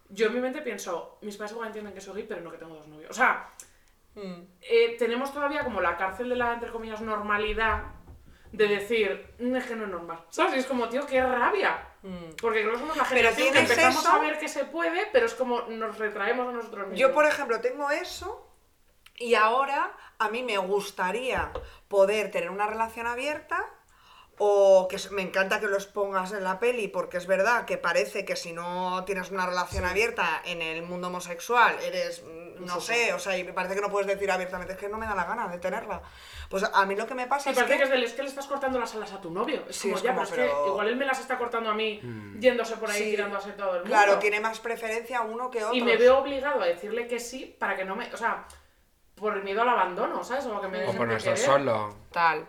yo 0.10 0.28
en 0.28 0.34
mi 0.36 0.40
mente 0.40 0.62
pienso, 0.62 1.18
mis 1.22 1.36
padres 1.38 1.52
igual 1.54 1.68
entienden 1.68 1.94
que 1.94 2.02
soy 2.02 2.16
gay, 2.16 2.26
pero 2.28 2.42
no 2.42 2.52
que 2.52 2.58
tengo 2.58 2.76
dos 2.76 2.88
novios. 2.88 3.10
O 3.12 3.14
sea, 3.14 3.50
eh, 4.16 4.96
tenemos 5.00 5.34
todavía 5.34 5.64
como 5.64 5.82
la 5.82 5.98
cárcel 5.98 6.30
de 6.30 6.36
la, 6.36 6.54
entre 6.54 6.72
comillas, 6.72 7.02
normalidad 7.02 7.84
de 8.52 8.68
decir, 8.68 9.34
"Mm, 9.40 9.56
es 9.56 9.66
que 9.66 9.76
no 9.76 9.86
es 9.86 9.90
normal. 9.90 10.20
¿Sabes? 10.30 10.56
Y 10.56 10.60
es 10.60 10.66
como, 10.68 10.88
tío, 10.90 11.08
qué 11.08 11.22
rabia. 11.24 11.88
Porque 12.42 12.62
creo 12.62 12.74
que 12.74 12.80
somos 12.80 12.98
la 12.98 13.06
generación 13.06 13.54
que 13.54 13.60
empezamos 13.60 14.04
eso- 14.04 14.12
a 14.12 14.20
ver 14.20 14.38
que 14.38 14.50
se 14.50 14.66
puede, 14.66 15.08
pero 15.14 15.26
es 15.26 15.34
como 15.34 15.62
nos 15.70 15.98
retraemos 15.98 16.50
a 16.50 16.52
nosotros 16.52 16.88
mismos. 16.88 17.00
Yo, 17.00 17.14
por 17.14 17.26
ejemplo, 17.26 17.62
tengo 17.62 17.90
eso 17.92 18.46
y 19.16 19.36
ahora 19.36 19.96
a 20.20 20.30
mí 20.30 20.44
me 20.44 20.58
gustaría 20.58 21.52
poder 21.88 22.30
tener 22.32 22.50
una 22.50 22.68
relación 22.68 23.08
abierta 23.08 23.66
o 24.38 24.88
que 24.90 24.98
me 25.12 25.22
encanta 25.22 25.60
que 25.60 25.68
los 25.68 25.86
pongas 25.86 26.32
en 26.34 26.44
la 26.44 26.60
peli 26.60 26.88
porque 26.88 27.18
es 27.18 27.28
verdad 27.28 27.66
que 27.66 27.78
parece 27.78 28.26
que 28.26 28.36
si 28.36 28.52
no 28.52 29.04
tienes 29.06 29.30
una 29.32 29.46
relación 29.46 29.86
abierta 29.86 30.42
en 30.44 30.62
el 30.62 30.82
mundo 30.82 31.08
homosexual 31.08 31.78
eres, 31.84 32.24
mm, 32.60 32.66
no 32.66 32.80
sé, 32.82 33.14
o 33.14 33.20
sea, 33.20 33.38
y 33.38 33.44
me 33.44 33.54
parece 33.54 33.76
que 33.76 33.82
no 33.82 33.90
puedes 33.90 34.08
decir 34.08 34.30
abiertamente, 34.32 34.74
es 34.74 34.80
que 34.80 34.90
no 34.90 34.98
me 34.98 35.06
da 35.06 35.16
la 35.16 35.26
gana 35.26 35.48
de 35.48 35.58
tenerla. 35.60 36.02
Pues 36.50 36.64
a 36.64 36.86
mí 36.86 36.96
lo 36.96 37.08
que 37.08 37.16
me 37.16 37.26
pasa 37.28 37.50
Me 37.50 37.54
es 37.54 37.58
parece 37.58 37.74
que... 37.74 37.78
que 37.80 37.84
es, 37.86 37.90
del, 37.90 38.04
es 38.04 38.14
que 38.14 38.24
le 38.24 38.30
estás 38.30 38.46
cortando 38.48 38.80
las 38.80 38.94
alas 38.96 39.12
a 39.14 39.22
tu 39.22 39.32
novio. 39.32 39.64
Es 39.70 39.76
Sí, 39.76 39.88
como, 39.90 39.98
es 39.98 40.04
ya, 40.04 40.14
como, 40.14 40.22
pero 40.30 40.44
es 40.44 40.50
que 40.50 40.54
pero- 40.56 40.68
igual 40.68 40.88
él 40.90 40.96
me 40.96 41.06
las 41.06 41.20
está 41.20 41.38
cortando 41.38 41.70
a 41.70 41.74
mí 41.74 42.00
yéndose 42.40 42.78
por 42.78 42.90
ahí 42.92 42.98
Sí, 43.04 43.10
tirándose 43.12 43.52
todo 43.54 43.70
el 43.72 43.82
mundo. 43.82 43.90
Claro, 43.90 44.20
tiene 44.20 44.40
más 44.40 44.60
preferencia 44.60 45.22
uno 45.22 45.50
que 45.50 45.64
otro. 45.64 45.76
Y 45.76 45.82
me 45.82 45.98
veo 45.98 46.18
obligado 46.20 46.62
a 46.62 46.66
decirle 46.66 47.08
que 47.08 47.20
sí 47.20 47.56
para 47.58 47.76
que 47.76 47.86
no 47.86 47.96
me. 47.96 48.14
O 48.14 48.18
sea, 48.18 48.46
por 49.16 49.36
el 49.38 49.44
miedo 49.44 49.62
al 49.62 49.70
abandono, 49.70 50.24
¿sabes? 50.24 50.46
Que 50.62 50.68
me 50.68 50.88
O 50.88 50.94
por 50.94 51.08
no 51.08 51.16
estar 51.18 51.38
solo. 51.38 51.96
Tal. 52.12 52.46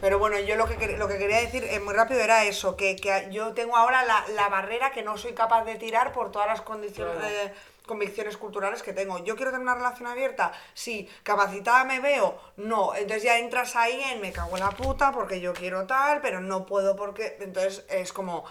Pero 0.00 0.18
bueno, 0.18 0.38
yo 0.40 0.56
lo 0.56 0.66
que, 0.66 0.96
lo 0.96 1.06
que 1.08 1.18
quería 1.18 1.40
decir 1.40 1.62
eh, 1.64 1.78
muy 1.78 1.92
rápido 1.92 2.20
era 2.20 2.44
eso, 2.44 2.74
que, 2.74 2.96
que 2.96 3.28
yo 3.30 3.52
tengo 3.52 3.76
ahora 3.76 4.02
la, 4.04 4.24
la 4.34 4.48
barrera 4.48 4.90
que 4.92 5.02
no 5.02 5.18
soy 5.18 5.34
capaz 5.34 5.64
de 5.64 5.74
tirar 5.74 6.12
por 6.12 6.32
todas 6.32 6.48
las 6.48 6.62
condiciones 6.62 7.14
Claro. 7.18 7.34
de 7.34 7.52
convicciones 7.86 8.36
culturales 8.36 8.82
que 8.82 8.92
tengo. 8.92 9.22
Yo 9.24 9.36
quiero 9.36 9.50
tener 9.50 9.62
una 9.62 9.74
relación 9.74 10.08
abierta, 10.08 10.52
sí, 10.72 11.08
capacitada 11.22 11.84
me 11.84 12.00
veo, 12.00 12.38
no. 12.56 12.94
Entonces 12.94 13.22
ya 13.22 13.38
entras 13.38 13.76
ahí 13.76 14.00
en 14.12 14.20
me 14.20 14.32
cago 14.32 14.56
en 14.56 14.64
la 14.64 14.70
puta 14.70 15.12
porque 15.12 15.40
yo 15.40 15.52
quiero 15.52 15.86
tal, 15.86 16.20
pero 16.20 16.40
no 16.40 16.66
puedo 16.66 16.96
porque... 16.96 17.36
Entonces 17.40 17.84
es 17.88 18.12
como... 18.12 18.44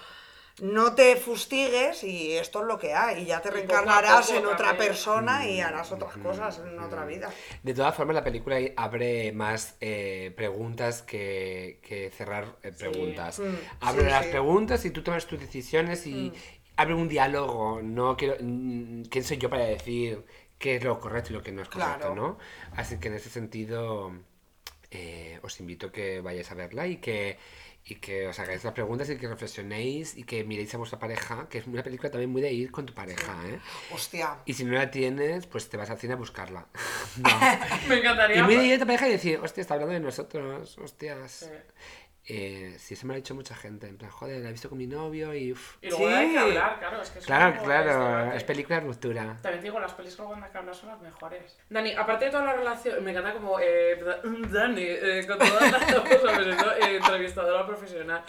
No 0.62 0.94
te 0.94 1.16
fustigues 1.16 2.04
y 2.04 2.34
esto 2.34 2.62
es 2.62 2.68
lo 2.68 2.78
que 2.78 2.94
hay. 2.94 3.24
Y 3.24 3.26
ya 3.26 3.42
te 3.42 3.50
reencarnarás 3.50 4.28
poco 4.28 4.38
en 4.38 4.46
otra 4.46 4.78
persona 4.78 5.50
y 5.50 5.60
harás 5.60 5.92
otras 5.92 6.16
cosas 6.18 6.60
en 6.60 6.80
otra 6.80 7.06
vida. 7.06 7.32
De 7.64 7.74
todas 7.74 7.96
formas, 7.96 8.14
la 8.14 8.24
película 8.24 8.58
abre 8.78 9.32
más 9.32 9.76
eh, 9.82 10.32
preguntas 10.36 11.02
que, 11.02 11.80
que 11.82 12.12
cerrar 12.12 12.56
eh, 12.62 12.72
preguntas. 12.72 13.40
Mm, 13.40 13.56
Abre 13.82 14.04
sí, 14.04 14.10
las 14.12 14.26
sí. 14.26 14.30
preguntas 14.30 14.86
y 14.86 14.92
tú 14.92 15.02
tomas 15.02 15.26
tus 15.26 15.40
decisiones 15.40 16.06
y 16.06 16.32
abre 16.76 16.94
un 16.94 17.08
diálogo. 17.08 17.82
No 17.82 18.18
quiero, 18.18 18.36
mm, 18.40 19.04
¿Quién 19.04 19.24
soy 19.24 19.38
yo 19.38 19.50
para 19.50 19.66
decir 19.66 20.26
qué 20.58 20.78
es 20.78 20.84
lo 20.84 21.00
correcto 21.00 21.32
y 21.32 21.34
lo 21.34 21.44
que 21.44 21.52
no 21.52 21.62
es 21.62 21.70
correcto? 21.70 21.98
Claro. 21.98 22.16
¿no? 22.16 22.38
Así 22.76 23.00
que 23.00 23.10
en 23.10 23.16
ese 23.16 23.30
sentido 23.30 24.14
eh, 24.92 25.40
os 25.42 25.60
invito 25.60 25.88
a 25.88 25.92
que 25.92 26.22
vayáis 26.22 26.52
a 26.52 26.56
verla 26.56 26.86
y 26.88 26.98
que, 26.98 27.38
y 27.86 27.96
que 27.96 28.28
os 28.28 28.40
hagáis 28.40 28.64
las 28.64 28.74
preguntas 28.74 29.10
y 29.10 29.18
que 29.18 29.28
reflexionéis 29.28 30.16
y 30.16 30.24
que 30.24 30.44
miréis 30.44 30.74
a 30.76 30.78
vuestra 30.78 31.00
pareja, 31.00 31.48
que 31.50 31.58
es 31.58 31.68
una 31.68 31.84
película 31.84 32.12
también 32.12 32.30
muy 32.30 32.42
de 32.42 32.54
ir 32.54 32.72
con 32.72 32.86
tu 32.86 32.94
pareja. 32.94 33.36
¿eh? 33.48 33.60
Hostia. 33.92 34.38
Y 34.46 34.54
si 34.54 34.64
no 34.64 34.74
la 34.74 34.92
tienes, 34.92 35.48
pues 35.48 35.68
te 35.68 35.78
vas 35.78 35.90
al 35.90 35.98
cine 35.98 36.14
a 36.14 36.18
buscarla. 36.18 36.68
No. 37.18 37.30
Me 37.90 37.98
encantaría. 37.98 38.38
Y 38.38 38.44
muy 38.44 38.56
de 38.56 38.66
ir 38.66 38.76
a 38.76 38.80
tu 38.80 38.86
pareja 38.86 39.08
y 39.08 39.12
decir, 39.14 39.40
hostia, 39.40 39.62
está 39.62 39.74
hablando 39.74 39.94
de 39.96 40.00
nosotros, 40.00 40.78
hostias. 40.78 41.50
Eh, 42.28 42.76
sí, 42.80 42.94
eso 42.94 43.06
me 43.06 43.14
lo 43.14 43.16
ha 43.16 43.18
dicho 43.18 43.36
mucha 43.36 43.54
gente. 43.54 43.88
En 43.88 43.98
plan, 43.98 44.10
joder, 44.10 44.42
la 44.42 44.48
he 44.50 44.52
visto 44.54 44.70
con 44.70 44.78
mi 44.78 44.88
novio 44.88 45.34
y. 45.34 45.52
uf. 45.52 45.76
Y 45.82 45.90
luego 45.90 46.08
Sí. 46.08 46.14
hay 46.14 46.32
que 46.32 46.40
hablar, 46.40 46.80
claro, 46.80 47.02
es 47.02 47.10
que 47.10 47.20
es 47.20 47.26
Claro, 47.26 47.62
claro, 47.64 48.24
este 48.28 48.38
es 48.38 48.44
película 48.46 48.80
de 48.80 48.86
ruptura. 48.88 49.22
También 49.42 49.60
te 49.60 49.64
digo, 49.64 49.80
las 49.80 49.92
pelis 49.94 50.18
luego 50.18 50.30
cuando 50.30 50.46
hay 50.46 50.52
que 50.54 50.58
hablar 50.58 50.74
son 50.76 50.90
las 50.90 51.02
mejores. 51.02 51.58
Dani, 51.70 51.94
aparte 51.94 52.26
de 52.26 52.32
toda 52.32 52.46
la 52.46 52.54
relación, 52.54 53.04
me 53.04 53.12
encanta 53.12 53.34
como 53.34 53.60
eh, 53.60 54.00
Dani, 54.52 54.82
eh, 54.84 55.26
con 55.28 55.38
toda 55.38 55.62
la 55.70 55.80
¿sabes? 55.80 56.48
Eso, 56.48 56.72
eh, 56.76 56.96
entrevistadora 56.96 57.66
profesional. 57.68 58.24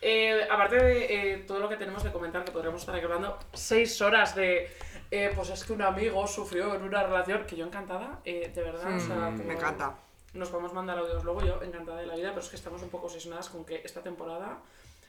Eh, 0.00 0.46
aparte 0.50 0.76
de 0.76 1.32
eh, 1.32 1.38
todo 1.38 1.58
lo 1.58 1.68
que 1.68 1.76
tenemos 1.76 2.04
de 2.04 2.12
comentar, 2.12 2.44
que 2.44 2.52
podríamos 2.52 2.82
estar 2.82 2.94
aquí 2.94 3.04
hablando 3.04 3.38
seis 3.54 4.00
horas 4.02 4.34
de. 4.36 4.70
eh, 5.10 5.32
pues 5.34 5.48
es 5.48 5.64
que 5.64 5.72
un 5.72 5.80
amigo 5.80 6.26
sufrió 6.26 6.74
en 6.74 6.82
una 6.82 7.02
relación 7.02 7.46
que 7.46 7.56
yo 7.56 7.64
encantada, 7.64 8.20
eh, 8.26 8.52
de 8.54 8.62
verdad. 8.62 8.94
o 8.94 9.00
sea, 9.00 9.16
Mm, 9.16 9.36
como- 9.36 9.44
me 9.44 9.54
encanta. 9.54 9.94
Nos 10.38 10.48
podemos 10.50 10.72
mandar 10.72 10.98
audios 10.98 11.24
luego, 11.24 11.42
yo 11.44 11.60
encantada 11.62 11.98
de 11.98 12.06
la 12.06 12.14
vida, 12.14 12.28
pero 12.30 12.40
es 12.42 12.48
que 12.48 12.56
estamos 12.56 12.80
un 12.82 12.90
poco 12.90 13.06
obsesionadas 13.06 13.48
con 13.48 13.64
que 13.64 13.82
esta 13.84 14.02
temporada 14.02 14.58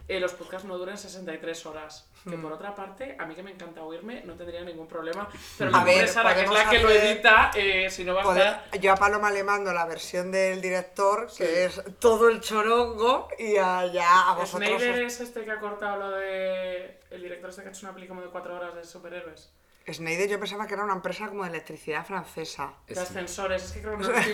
eh, 0.08 0.20
los 0.20 0.34
podcasts 0.34 0.68
no 0.68 0.76
duren 0.76 0.98
63 0.98 1.66
horas. 1.68 2.10
Que 2.28 2.36
Hmm. 2.36 2.42
por 2.42 2.52
otra 2.52 2.74
parte, 2.74 3.16
a 3.20 3.28
mí 3.28 3.36
que 3.36 3.44
me 3.44 3.52
encanta 3.52 3.84
oírme, 3.84 4.24
no 4.26 4.34
tendría 4.34 4.62
ningún 4.62 4.88
problema. 4.88 5.30
Pero 5.60 5.76
A 5.76 5.84
ver, 5.84 6.08
Sara, 6.08 6.34
que 6.34 6.42
es 6.46 6.52
la 6.52 6.68
que 6.68 6.80
lo 6.80 6.90
edita, 6.90 7.52
eh, 7.56 7.92
si 7.92 8.04
no 8.04 8.16
va 8.16 8.22
a 8.22 8.24
Joder, 8.24 8.48
estar. 8.48 8.80
yo 8.80 8.92
a 8.92 8.96
Paloma 8.96 9.30
le 9.30 9.44
mando 9.44 9.72
la 9.72 9.86
versión 9.86 10.32
del 10.32 10.62
director, 10.62 11.28
que 11.38 11.66
es 11.66 11.80
todo 12.00 12.28
el 12.28 12.42
chorongo, 12.42 13.28
y 13.38 13.58
allá 13.58 14.32
a 14.32 14.34
vosotros. 14.34 14.68
Snyder 14.82 15.04
es 15.04 15.20
este 15.22 15.46
que 15.46 15.52
ha 15.52 15.60
cortado 15.60 15.98
lo 15.98 16.10
de. 16.12 17.00
El 17.12 17.22
director 17.22 17.52
este 17.52 17.62
que 17.62 17.68
ha 17.68 17.72
hecho 17.72 17.86
una 17.86 17.94
peli 17.94 18.08
como 18.08 18.22
de 18.24 18.30
4 18.30 18.56
horas 18.56 18.74
de 18.74 18.84
superhéroes. 18.84 19.52
Snyder 19.94 20.30
yo 20.30 20.40
pensaba 20.40 20.68
que 20.68 20.74
era 20.74 20.84
una 20.84 20.94
empresa 20.94 21.28
como 21.28 21.44
de 21.44 21.50
electricidad 21.50 22.06
francesa. 22.06 22.74
De 22.88 22.94
Es, 22.94 23.00
ascensores, 23.00 23.64
es 23.64 23.72
que 23.74 23.82
creo 23.82 23.98
que 23.98 24.04
no 24.08 24.14
estoy 24.18 24.34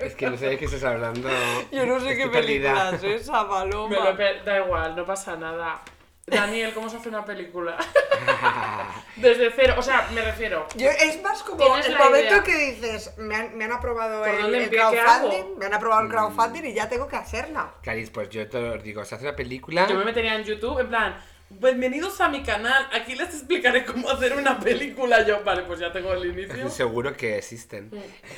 es 0.00 0.14
que 0.14 0.30
no 0.30 0.36
sé 0.36 0.46
de 0.48 0.58
qué 0.58 0.64
estás 0.66 0.84
hablando. 0.84 1.28
Yo 1.72 1.86
no 1.86 2.00
sé 2.00 2.12
Estoy 2.12 2.24
qué 2.24 2.28
película 2.30 2.90
es 2.94 3.02
esa, 3.04 3.48
Paloma. 3.48 3.96
Da 4.44 4.58
igual, 4.64 4.96
no 4.96 5.04
pasa 5.06 5.36
nada. 5.36 5.80
Daniel, 6.26 6.72
¿cómo 6.74 6.88
se 6.88 6.96
hace 6.98 7.08
una 7.08 7.24
película? 7.24 7.76
Desde 9.16 9.50
cero, 9.50 9.74
o 9.78 9.82
sea, 9.82 10.08
me 10.14 10.22
refiero. 10.22 10.66
Yo, 10.76 10.88
es 10.88 11.20
más 11.22 11.42
como 11.42 11.76
el 11.76 11.96
momento 11.98 12.34
idea. 12.34 12.42
que 12.44 12.54
dices, 12.56 13.14
me 13.18 13.34
han, 13.34 13.56
me 13.56 13.64
han 13.64 13.72
aprobado 13.72 14.20
¿Por 14.20 14.28
el, 14.54 14.70
crowdfunding, 14.70 15.58
me 15.58 15.66
han 15.66 15.74
aprobado 15.74 16.02
el 16.02 16.08
Mm. 16.08 16.10
crowdfunding 16.10 16.64
y 16.66 16.74
ya 16.74 16.88
tengo 16.88 17.08
que 17.08 17.16
hacerla. 17.16 17.72
Caris, 17.82 18.10
pues 18.10 18.28
yo 18.30 18.48
te 18.48 18.60
lo 18.60 18.78
digo, 18.78 19.04
se 19.04 19.16
hace 19.16 19.24
una 19.26 19.34
película. 19.34 19.88
Yo 19.88 19.96
me 19.96 20.04
metería 20.04 20.36
en 20.36 20.44
YouTube 20.44 20.78
en 20.78 20.88
plan, 20.88 21.18
bienvenidos 21.50 22.20
a 22.20 22.28
mi 22.28 22.42
canal, 22.42 22.86
aquí 22.92 23.14
les 23.14 23.28
explicaré 23.34 23.84
cómo 23.84 24.08
hacer 24.10 24.34
una 24.36 24.58
película. 24.60 25.26
Yo, 25.26 25.42
vale, 25.44 25.62
pues 25.62 25.80
ya 25.80 25.92
tengo 25.92 26.12
el 26.12 26.26
inicio. 26.38 26.68
Seguro 26.70 27.16
que 27.16 27.38
existen. 27.38 27.90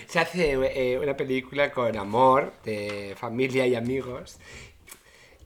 Se 0.06 0.18
hace 0.18 0.52
eh, 0.52 0.98
una 0.98 1.16
película 1.16 1.70
con 1.72 1.96
amor, 1.96 2.52
de 2.64 3.14
familia 3.18 3.66
y 3.66 3.74
amigos. 3.74 4.38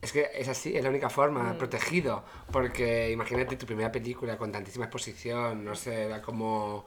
Es 0.01 0.11
que 0.11 0.29
es 0.35 0.47
así, 0.47 0.75
es 0.77 0.83
la 0.83 0.89
única 0.89 1.09
forma, 1.09 1.53
Mm. 1.53 1.57
protegido. 1.57 2.23
Porque 2.51 3.11
imagínate 3.11 3.57
tu 3.57 3.65
primera 3.65 3.91
película 3.91 4.37
con 4.37 4.51
tantísima 4.51 4.85
exposición, 4.85 5.65
no 5.65 5.75
sé, 5.75 6.03
era 6.05 6.21
como. 6.21 6.85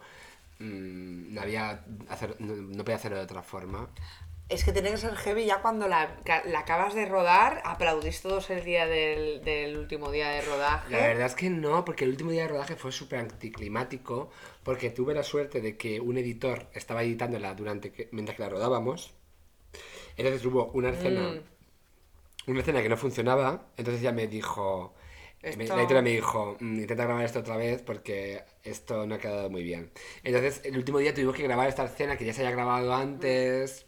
mm, 0.59 1.35
no 1.35 1.41
había. 1.41 1.85
hacer- 2.09 2.37
no, 2.39 2.55
no 2.55 2.85
podía 2.85 2.97
hacerlo 2.97 3.19
de 3.19 3.25
otra 3.25 3.43
forma. 3.43 3.89
Es 4.51 4.65
que 4.65 4.73
tiene 4.73 4.91
que 4.91 4.97
ser 4.97 5.15
heavy 5.15 5.47
ya 5.47 5.63
cuando 5.63 5.87
la, 5.87 6.17
la 6.47 6.59
acabas 6.59 6.93
de 6.95 7.07
rodar, 7.07 7.63
aplaudís 7.65 8.21
todos 8.21 8.51
el 8.51 8.65
día 8.65 8.85
del, 8.87 9.45
del 9.45 9.77
último 9.79 10.11
día 10.11 10.29
de 10.31 10.41
rodaje. 10.43 10.91
La 10.91 10.99
verdad 11.07 11.27
es 11.27 11.35
que 11.37 11.49
no, 11.51 11.85
porque 11.85 12.03
el 12.05 12.11
último 12.11 12.33
día 12.33 12.43
de 12.43 12.49
rodaje 12.49 12.75
fue 12.75 12.91
súper 12.91 13.21
anticlimático, 13.21 14.31
porque 14.65 14.91
tuve 14.91 15.15
la 15.15 15.23
suerte 15.23 15.61
de 15.61 15.77
que 15.77 16.01
un 16.01 16.19
editor 16.19 16.67
estaba 16.75 17.05
editándola 17.05 17.55
durante 17.55 17.93
que, 17.93 18.09
mientras 18.11 18.37
que 18.37 18.43
la 18.43 18.49
rodábamos. 18.49 19.15
Entonces 20.17 20.45
hubo 20.45 20.67
una 20.75 20.91
escena, 20.91 21.21
Mm. 21.31 22.51
una 22.51 22.61
escena 22.61 22.83
que 22.83 22.89
no 22.89 22.97
funcionaba, 22.97 23.69
entonces 23.77 24.03
ya 24.03 24.11
me 24.13 24.27
dijo, 24.27 24.95
Esto- 25.43 25.75
la 25.75 25.81
editora 25.83 26.03
me 26.03 26.11
dijo, 26.11 26.57
"Mm, 26.61 26.81
intenta 26.81 27.05
grabar 27.05 27.25
esto 27.25 27.39
otra 27.39 27.57
vez 27.57 27.81
porque 27.83 28.43
esto 28.65 29.07
no 29.07 29.15
ha 29.15 29.19
quedado 29.19 29.49
muy 29.49 29.63
bien. 29.63 29.91
Entonces 30.25 30.61
el 30.65 30.77
último 30.77 30.99
día 30.99 31.15
tuvimos 31.15 31.37
que 31.37 31.45
grabar 31.45 31.69
esta 31.69 31.85
escena 31.85 32.17
que 32.19 32.25
ya 32.27 32.35
se 32.35 32.43
había 32.43 32.57
grabado 32.57 32.93
antes. 32.93 33.87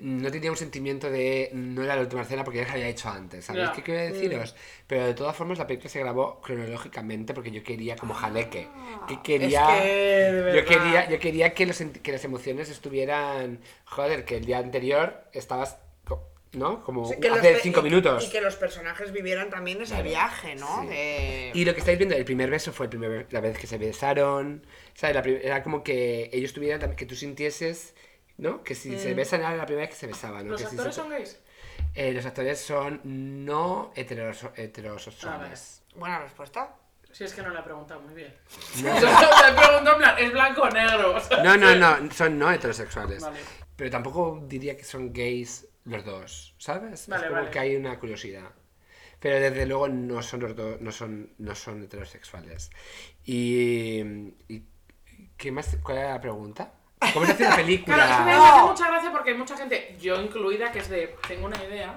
No 0.00 0.30
tenía 0.30 0.50
un 0.50 0.56
sentimiento 0.56 1.10
de 1.10 1.50
no 1.52 1.82
era 1.84 1.94
la 1.94 2.02
última 2.02 2.22
escena 2.22 2.42
porque 2.42 2.58
ya 2.60 2.66
se 2.66 2.72
había 2.72 2.88
hecho 2.88 3.08
antes, 3.10 3.44
¿sabéis 3.44 3.66
Ya. 3.68 3.72
qué 3.72 3.82
quiero 3.82 4.00
deciros? 4.14 4.54
Pero 4.86 5.06
de 5.06 5.14
todas 5.14 5.36
formas 5.36 5.58
la 5.58 5.66
película 5.66 5.90
se 5.90 5.98
grabó 6.00 6.40
cronológicamente 6.40 7.34
porque 7.34 7.50
yo 7.50 7.62
quería 7.62 7.96
como. 7.96 8.14
Que 8.20 8.68
quería, 9.22 9.66
Ah, 9.68 9.76
es 9.76 9.82
que, 9.82 10.32
de 10.32 10.56
yo 10.56 10.64
quería, 10.64 11.08
yo 11.10 11.18
quería 11.18 11.54
que, 11.54 11.66
los, 11.66 11.78
que 12.02 12.12
las 12.12 12.24
emociones 12.24 12.68
estuvieran, 12.70 13.60
joder, 13.84 14.24
que 14.24 14.36
el 14.36 14.44
día 14.44 14.58
anterior 14.58 15.24
estabas, 15.32 15.78
¿no? 16.52 16.82
Como 16.82 17.08
que 17.20 17.28
hace 17.28 17.56
cinco 17.60 17.80
y- 17.80 17.82
minutos. 17.84 18.26
Y 18.26 18.30
que 18.30 18.40
los 18.40 18.56
personajes 18.56 19.12
vivieran 19.12 19.50
también 19.50 19.80
ese 19.82 20.02
viaje, 20.02 20.54
¿no? 20.56 20.80
Sí. 20.82 20.88
De- 20.88 21.50
Y 21.54 21.64
lo 21.64 21.74
que 21.74 21.80
estáis 21.80 21.98
viendo, 21.98 22.16
el 22.16 22.24
primer 22.24 22.50
beso 22.50 22.72
fue 22.72 22.86
el 22.86 22.90
primer, 22.90 23.26
la 23.30 23.40
vez 23.40 23.56
que 23.58 23.66
se 23.66 23.78
besaron. 23.78 24.64
¿sabes? 24.94 25.14
La 25.16 25.22
era 25.22 25.62
como 25.62 25.82
que 25.84 26.28
ellos 26.32 26.52
tuvieran, 26.52 26.94
que 26.96 27.06
tú 27.06 27.14
sintieses, 27.14 27.94
¿no? 28.40 28.62
Que 28.64 28.74
si 28.74 28.90
Mm. 28.90 28.98
se 28.98 29.14
besan 29.14 29.40
era 29.40 29.54
la 29.56 29.66
primera 29.66 29.86
vez 29.86 29.94
que 29.94 30.00
se 30.00 30.06
besaban. 30.06 30.44
¿no? 30.46 30.52
¿Los 30.52 30.62
Que 30.62 30.66
si 30.68 30.74
actores 30.74 30.94
se- 30.94 31.00
son 31.00 31.10
gays? 31.10 31.38
Eh, 31.94 32.12
los 32.12 32.24
actores 32.26 32.60
son 32.60 33.00
no 33.04 33.92
heteros- 33.94 34.50
heterosexuales. 34.56 35.82
Buena 35.94 36.18
respuesta. 36.20 36.76
Si 37.12 37.24
es 37.24 37.34
que 37.34 37.42
no 37.42 37.50
le 37.50 37.58
he 37.58 37.62
preguntado 37.62 38.00
muy 38.00 38.14
bien. 38.14 38.32
No. 38.82 38.94
Te 39.00 39.06
en 39.90 39.98
plan, 39.98 40.14
es 40.18 40.32
blanco 40.32 40.62
o 40.62 40.70
negro. 40.70 41.16
o 41.16 41.20
sea, 41.20 41.42
No, 41.42 41.56
no, 41.56 41.74
no, 41.74 42.10
son 42.12 42.38
no 42.38 42.50
heterosexuales. 42.52 43.20
Vale. 43.22 43.40
Pero 43.74 43.90
tampoco 43.90 44.44
diría 44.46 44.76
que 44.76 44.84
son 44.84 45.12
gays 45.12 45.66
los 45.84 46.04
dos, 46.04 46.54
¿sabes? 46.58 47.08
Vale, 47.08 47.22
es 47.22 47.28
como 47.28 47.40
vale. 47.40 47.50
que 47.50 47.58
hay 47.58 47.74
una 47.76 47.98
curiosidad. 47.98 48.50
Pero 49.18 49.40
desde 49.40 49.66
luego 49.66 49.88
no 49.88 50.22
son 50.22 50.40
los 50.40 50.54
dos, 50.54 50.80
no 50.80 50.92
son, 50.92 51.34
no 51.38 51.54
son 51.56 51.82
heterosexuales. 51.82 52.70
Y, 53.24 54.00
y 54.48 54.62
¿qué 55.36 55.50
más? 55.50 55.76
¿Cuál 55.82 55.98
era 55.98 56.10
la 56.10 56.20
pregunta? 56.20 56.72
¿Cómo 57.14 57.26
se 57.26 57.32
hace 57.32 57.46
una 57.46 57.56
película? 57.56 57.96
Claro, 57.96 58.10
es 58.12 58.18
que 58.18 58.24
me 58.24 58.32
hace 58.32 58.62
mucha 58.62 58.86
gracia 58.88 59.10
porque 59.12 59.30
hay 59.30 59.36
mucha 59.36 59.56
gente, 59.56 59.96
yo 60.00 60.20
incluida, 60.20 60.70
que 60.72 60.78
es 60.80 60.88
de, 60.88 61.16
tengo 61.26 61.46
una 61.46 61.62
idea, 61.64 61.94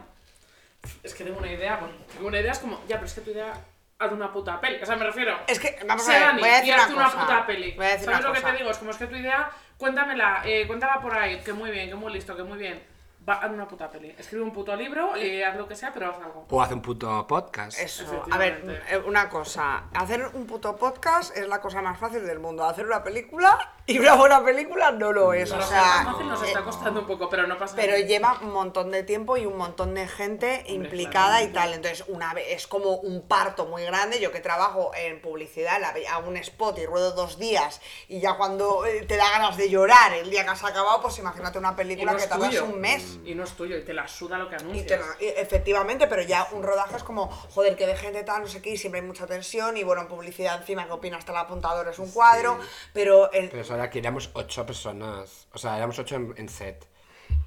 es 1.04 1.14
que 1.14 1.24
tengo 1.24 1.39
una 1.39 1.51
idea, 1.51 1.78
bueno, 1.78 1.95
tengo 2.14 2.28
una 2.28 2.39
idea, 2.39 2.51
es 2.51 2.60
como, 2.60 2.80
ya, 2.88 2.95
pero 2.95 3.06
es 3.06 3.14
que 3.14 3.22
tu 3.22 3.32
idea, 3.32 3.54
haz 3.99 4.12
una 4.12 4.32
puta 4.32 4.60
peli, 4.60 4.82
o 4.82 4.86
sea, 4.86 4.95
me 4.95 5.06
refiero, 5.06 5.38
Es 5.47 5.60
que, 5.60 5.78
vamos 5.86 6.08
a 6.08 6.12
ver, 6.12 6.22
Dani 6.22 6.39
voy 6.41 6.49
a 6.49 6.54
y 6.58 6.60
decir 6.62 6.74
hazte 6.74 6.93
una 6.93 7.01
una 7.04 7.12
cosa. 7.12 7.26
puta 7.26 7.45
peli. 7.45 7.72
Voy 7.74 7.86
a 7.86 7.89
decir 7.89 8.06
¿Sabes 8.06 8.20
una 8.20 8.28
lo 8.30 8.34
que 8.34 8.41
cosa. 8.41 8.51
te 8.54 8.58
digo? 8.60 8.72
Es 8.72 8.78
como, 8.78 8.91
es 8.91 8.97
que 8.97 9.08
tu 9.08 9.16
idea, 9.16 9.51
cuéntamela, 9.78 10.41
eh, 10.45 10.68
cuéntala 10.68 10.99
por 11.01 11.14
ahí, 11.18 11.39
que 11.41 11.54
muy 11.54 11.72
bien, 11.72 11.89
que 11.89 11.95
muy 11.95 12.12
listo, 12.14 12.36
que 12.36 12.43
muy 12.43 12.58
bien. 12.58 12.84
Va, 13.28 13.36
haz 13.36 13.51
una 13.51 13.66
puta 13.66 13.89
peli. 13.89 14.14
Escribe 14.18 14.43
un 14.43 14.51
puto 14.51 14.76
libro, 14.76 15.16
eh, 15.16 15.45
haz 15.45 15.56
lo 15.56 15.66
que 15.66 15.78
sea, 15.78 15.93
pero 15.93 16.10
haz 16.12 16.18
algo. 16.18 16.45
O 16.49 16.62
hace 16.62 16.74
un 16.74 16.82
puto 16.82 17.26
podcast. 17.26 17.80
Eso, 17.80 18.26
a 18.30 18.38
ver, 18.38 18.84
eh, 18.89 18.97
una 18.97 19.30
cosa. 19.30 19.84
Hacer 19.93 20.26
un 20.34 20.45
puto 20.45 20.76
podcast 20.76 21.34
es 21.38 21.47
la 21.47 21.62
cosa 21.62 21.82
más 21.82 21.97
fácil 21.97 22.26
del 22.26 22.39
mundo. 22.39 22.66
Hacer 22.66 22.86
una 22.86 23.01
película 23.01 23.76
Y 23.86 24.00
una 24.00 24.16
buena 24.16 24.42
película 24.46 24.92
no 24.92 25.12
lo 25.12 25.34
es, 25.34 25.52
o 25.52 25.62
sea... 25.62 26.06
fácil 26.06 26.30
nos 26.30 26.42
está 26.42 26.62
costando 26.64 27.02
un 27.02 27.06
poco, 27.06 27.28
pero 27.30 27.46
no 27.48 27.58
pasa 27.58 27.76
Pero 27.76 27.92
nada. 27.92 28.06
lleva 28.06 28.40
un 28.42 28.54
montón 28.54 28.92
de 28.92 29.04
tiempo 29.04 29.36
y 29.36 29.46
un 29.46 29.58
montón 29.58 29.94
de 29.94 30.08
gente 30.08 30.64
implicada 30.68 31.44
y 31.44 31.50
tal. 31.52 31.74
Entonces, 31.74 32.06
una 32.08 32.34
vez 32.34 32.46
es 32.52 32.66
como 32.66 32.92
un 32.96 33.28
parto 33.28 33.66
muy 33.66 33.84
grande. 33.84 34.22
Yo 34.22 34.32
que 34.32 34.40
trabajo 34.40 34.92
en 34.96 35.22
publicidad, 35.22 35.84
hago 36.10 36.30
un 36.30 36.38
spot 36.38 36.78
y 36.80 36.86
ruedo 36.86 37.12
dos 37.12 37.38
días 37.38 37.82
y 38.08 38.22
ya 38.22 38.36
cuando 38.38 38.86
eh, 38.86 39.04
te 39.06 39.18
da 39.18 39.30
ganas 39.32 39.58
de 39.58 39.70
llorar 39.70 40.14
el 40.14 40.30
día 40.30 40.46
que 40.46 40.52
has 40.52 40.64
acabado, 40.64 41.02
pues 41.02 41.18
imagínate 41.20 41.58
una 41.60 41.76
película 41.76 42.14
no 42.14 42.18
que 42.18 42.28
tardas 42.28 42.56
un 42.62 42.80
mes. 42.80 43.18
Y 43.26 43.36
no 43.36 43.44
es 43.44 43.52
tuyo, 43.52 43.76
y 43.78 43.84
te 43.84 43.94
la 43.94 44.08
suda 44.08 44.38
lo 44.38 44.48
que 44.48 44.56
Y 44.56 44.60
anuncias. 44.60 44.88
te 44.88 44.98
la- 44.98 45.16
y 45.20 45.28
efectivamente, 45.42 46.08
pero 46.08 46.22
ya 46.22 46.48
un 46.54 46.64
rodaje 46.64 46.96
es 46.96 47.04
como, 47.04 47.28
joder, 47.30 47.76
que 47.76 47.86
de 47.86 47.98
gente 47.98 48.24
tal, 48.24 48.44
no 48.44 48.48
sé 48.48 48.62
qué, 48.62 48.70
y 48.70 48.78
siempre 48.78 49.02
hay 49.02 49.08
mucha 49.08 49.28
tensión, 49.28 49.76
y 49.76 49.84
bueno, 49.84 50.04
en 50.04 50.08
publicidad 50.08 50.58
encima 50.62 50.86
que 50.86 50.94
opina 50.94 51.18
hasta 51.18 51.34
el 51.34 51.38
apuntador 51.40 51.90
es 51.90 52.00
un 52.00 52.10
cuadro, 52.12 52.58
pero 52.94 53.30
el, 53.34 53.50
Pero 53.50 53.72
eso 53.74 53.82
ahora 53.82 53.89
que 53.89 53.99
éramos 53.99 54.30
ocho 54.34 54.65
personas. 54.65 55.47
O 55.53 55.57
sea, 55.57 55.78
éramos 55.78 55.97
ocho 55.99 56.15
en, 56.15 56.34
en 56.38 56.49
set. 56.49 56.86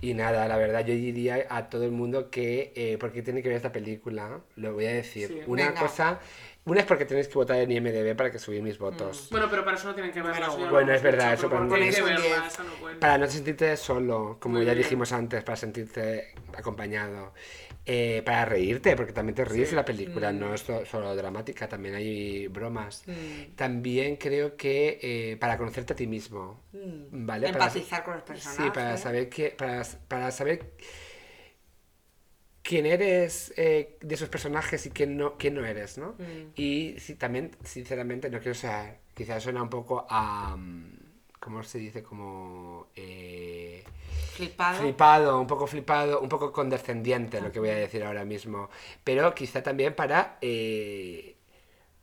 Y 0.01 0.15
nada, 0.15 0.49
la 0.49 0.57
verdad, 0.57 0.81
yo 0.81 0.95
diría 0.95 1.47
a 1.49 1.69
todo 1.69 1.85
el 1.85 1.93
mundo 1.93 2.31
que, 2.31 2.73
eh, 2.75 2.97
porque 2.99 3.23
tiene 3.23 3.43
que 3.43 3.49
ver 3.49 3.57
esta 3.57 3.73
película, 3.73 4.41
lo 4.57 4.73
voy 4.75 4.87
a 4.87 4.93
decir. 4.93 5.29
Sí. 5.29 5.41
Una 5.47 5.69
Venga. 5.69 5.81
cosa, 5.81 6.19
una 6.65 6.81
es 6.81 6.87
porque 6.87 7.05
tenéis 7.05 7.29
que 7.29 7.35
votar 7.35 7.59
en 7.59 7.71
IMDB 7.71 8.17
para 8.17 8.31
que 8.31 8.39
subir 8.39 8.63
mis 8.63 8.79
votos. 8.79 9.29
Bueno, 9.31 9.47
pero 9.49 9.65
para 9.65 9.77
eso 9.77 9.89
no 9.89 9.95
tienen 9.95 10.13
que 10.13 10.23
verla. 10.23 10.49
Bueno, 10.49 10.71
bueno, 10.71 10.93
es 10.93 11.03
verdad, 11.03 11.35
eso 11.35 11.49
para 11.49 11.63
mí 11.63 11.89
es 11.89 12.03
verla, 12.03 12.21
10. 12.21 12.47
esa 12.47 12.65
no 12.65 12.75
cuenta. 12.81 13.01
Para 13.01 13.19
no 13.19 13.27
sentirte 13.29 13.77
solo, 13.77 14.39
como 14.41 14.57
Muy 14.57 14.67
ya 14.67 14.73
bien. 14.73 14.83
dijimos 14.83 15.13
antes, 15.13 15.45
para 15.45 15.57
sentirte 15.57 16.35
acompañado. 16.57 17.33
Eh, 17.89 18.21
para 18.25 18.45
reírte, 18.45 18.97
porque 18.97 19.13
también 19.13 19.37
te 19.37 19.45
ríes 19.45 19.69
Sí. 19.69 19.75
de 19.75 19.81
la 19.81 19.85
película, 19.85 20.33
no 20.33 20.53
es 20.53 20.63
so- 20.63 20.85
solo 20.85 21.15
dramática, 21.15 21.69
también 21.69 21.95
hay 21.95 22.49
bromas. 22.49 23.05
También 23.55 24.17
creo 24.17 24.57
que 24.57 24.99
eh, 25.01 25.37
para 25.37 25.57
conocerte 25.57 25.93
a 25.93 25.97
ti 25.97 26.09
mismo, 26.09 26.65
¿vale? 27.13 27.53
Para- 27.53 27.67
empatizar 27.67 28.03
con 28.03 28.15
los 28.15 28.25
personajes. 28.25 28.65
Sí, 28.65 28.71
para 28.75 28.97
saber 28.97 29.29
que, 29.29 29.51
para, 29.51 29.85
para 30.09 30.33
saber 30.33 30.73
quién 32.63 32.87
eres 32.87 33.55
eh, 33.57 33.97
de 34.01 34.15
esos 34.15 34.29
personajes 34.29 34.85
y 34.87 34.91
quién 34.91 35.17
no, 35.17 35.37
quién 35.37 35.55
no 35.55 35.65
eres, 35.65 35.99
¿no? 35.99 36.17
Y 36.57 36.97
sí, 36.99 37.15
también, 37.15 37.53
sinceramente, 37.63 38.29
no 38.31 38.39
quiero 38.41 38.55
ser, 38.55 38.99
quizás 39.15 39.43
suena 39.45 39.63
un 39.63 39.71
poco 39.71 40.05
a, 40.11 40.57
mm, 40.57 40.99
¿cómo 41.39 41.63
se 41.63 41.79
dice? 41.79 42.03
Como 42.03 42.89
eh, 42.97 43.85
Flipado. 44.37 44.79
flipado, 44.81 45.41
un 45.41 45.47
poco 45.47 45.67
flipado, 45.67 46.21
un 46.21 46.29
poco 46.29 46.53
condescendiente 46.53 47.41
lo 47.41 47.51
que 47.53 47.61
voy 47.61 47.71
a 47.71 47.75
decir 47.77 48.05
ahora 48.05 48.25
mismo, 48.25 48.69
pero 49.05 49.35
quizá 49.35 49.63
también 49.63 49.95
para... 49.95 50.39
eh, 50.41 51.33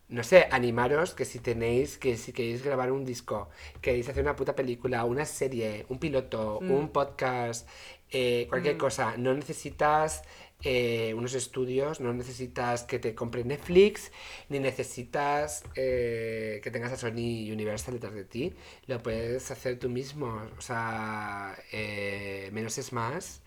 no 0.09 0.23
sé, 0.23 0.47
animaros 0.51 1.13
que 1.15 1.25
si 1.25 1.39
tenéis, 1.39 1.97
que 1.97 2.17
si 2.17 2.33
queréis 2.33 2.63
grabar 2.63 2.91
un 2.91 3.03
disco, 3.05 3.49
queréis 3.81 4.07
hacer 4.09 4.23
una 4.23 4.35
puta 4.35 4.55
película, 4.55 5.05
una 5.05 5.25
serie, 5.25 5.85
un 5.89 5.97
piloto, 5.99 6.63
un 6.67 6.89
podcast, 6.89 7.67
eh, 8.11 8.45
cualquier 8.49 8.77
cosa, 8.77 9.15
no 9.17 9.33
necesitas 9.33 10.21
eh, 10.63 11.13
unos 11.13 11.33
estudios, 11.33 11.99
no 11.99 12.13
necesitas 12.13 12.83
que 12.83 12.97
te 12.97 13.13
compre 13.13 13.43
Netflix, 13.43 14.11
ni 14.47 14.59
necesitas 14.59 15.63
eh, 15.75 16.61
que 16.63 16.71
tengas 16.71 16.93
a 16.93 16.97
Sony 16.97 17.51
Universal 17.51 17.95
detrás 17.95 18.13
de 18.13 18.23
ti, 18.23 18.53
lo 18.87 19.03
puedes 19.03 19.51
hacer 19.51 19.77
tú 19.77 19.89
mismo, 19.89 20.41
o 20.57 20.61
sea, 20.61 21.55
eh, 21.71 22.49
menos 22.53 22.77
es 22.77 22.93
más 22.93 23.41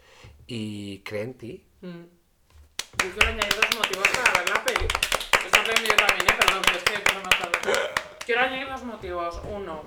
y 0.47 0.99
cree 1.01 1.23
en 1.23 1.35
ti. 1.35 1.65
Yo 1.81 3.11
quiero 3.13 3.29
añadir 3.29 3.55
dos 3.55 3.79
motivos 3.79 4.09
para 4.09 4.39
ver 4.39 4.51
la 4.51 4.65
peli. 4.65 4.87
Esta 5.45 5.65
peli 5.65 5.89
yo 5.89 5.97
también, 5.97 6.29
¿eh? 6.29 6.35
Perdón, 6.39 6.63
que 6.63 6.77
es 6.77 6.85
que 6.85 7.15
más 7.15 7.39
tarde. 7.39 7.59
Quiero 8.25 8.41
añadir 8.43 8.69
dos 8.69 8.85
motivos. 8.85 9.41
Uno, 9.51 9.85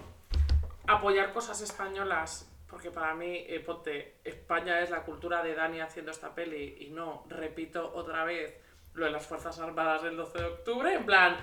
apoyar 0.87 1.31
cosas 1.33 1.61
españolas. 1.61 2.48
Porque 2.69 2.91
para 2.91 3.15
mí, 3.15 3.45
eh, 3.47 3.59
ponte, 3.65 4.17
España 4.23 4.79
es 4.81 4.91
la 4.91 5.01
cultura 5.01 5.41
de 5.41 5.55
Dani 5.55 5.81
haciendo 5.81 6.11
esta 6.11 6.35
peli. 6.35 6.77
Y 6.81 6.91
no, 6.91 7.25
repito 7.27 7.91
otra 7.95 8.23
vez, 8.23 8.55
lo 8.93 9.05
de 9.05 9.11
las 9.11 9.25
Fuerzas 9.25 9.57
Armadas 9.59 10.03
del 10.03 10.15
12 10.15 10.37
de 10.37 10.45
octubre. 10.45 10.93
En 10.93 11.05
plan, 11.05 11.35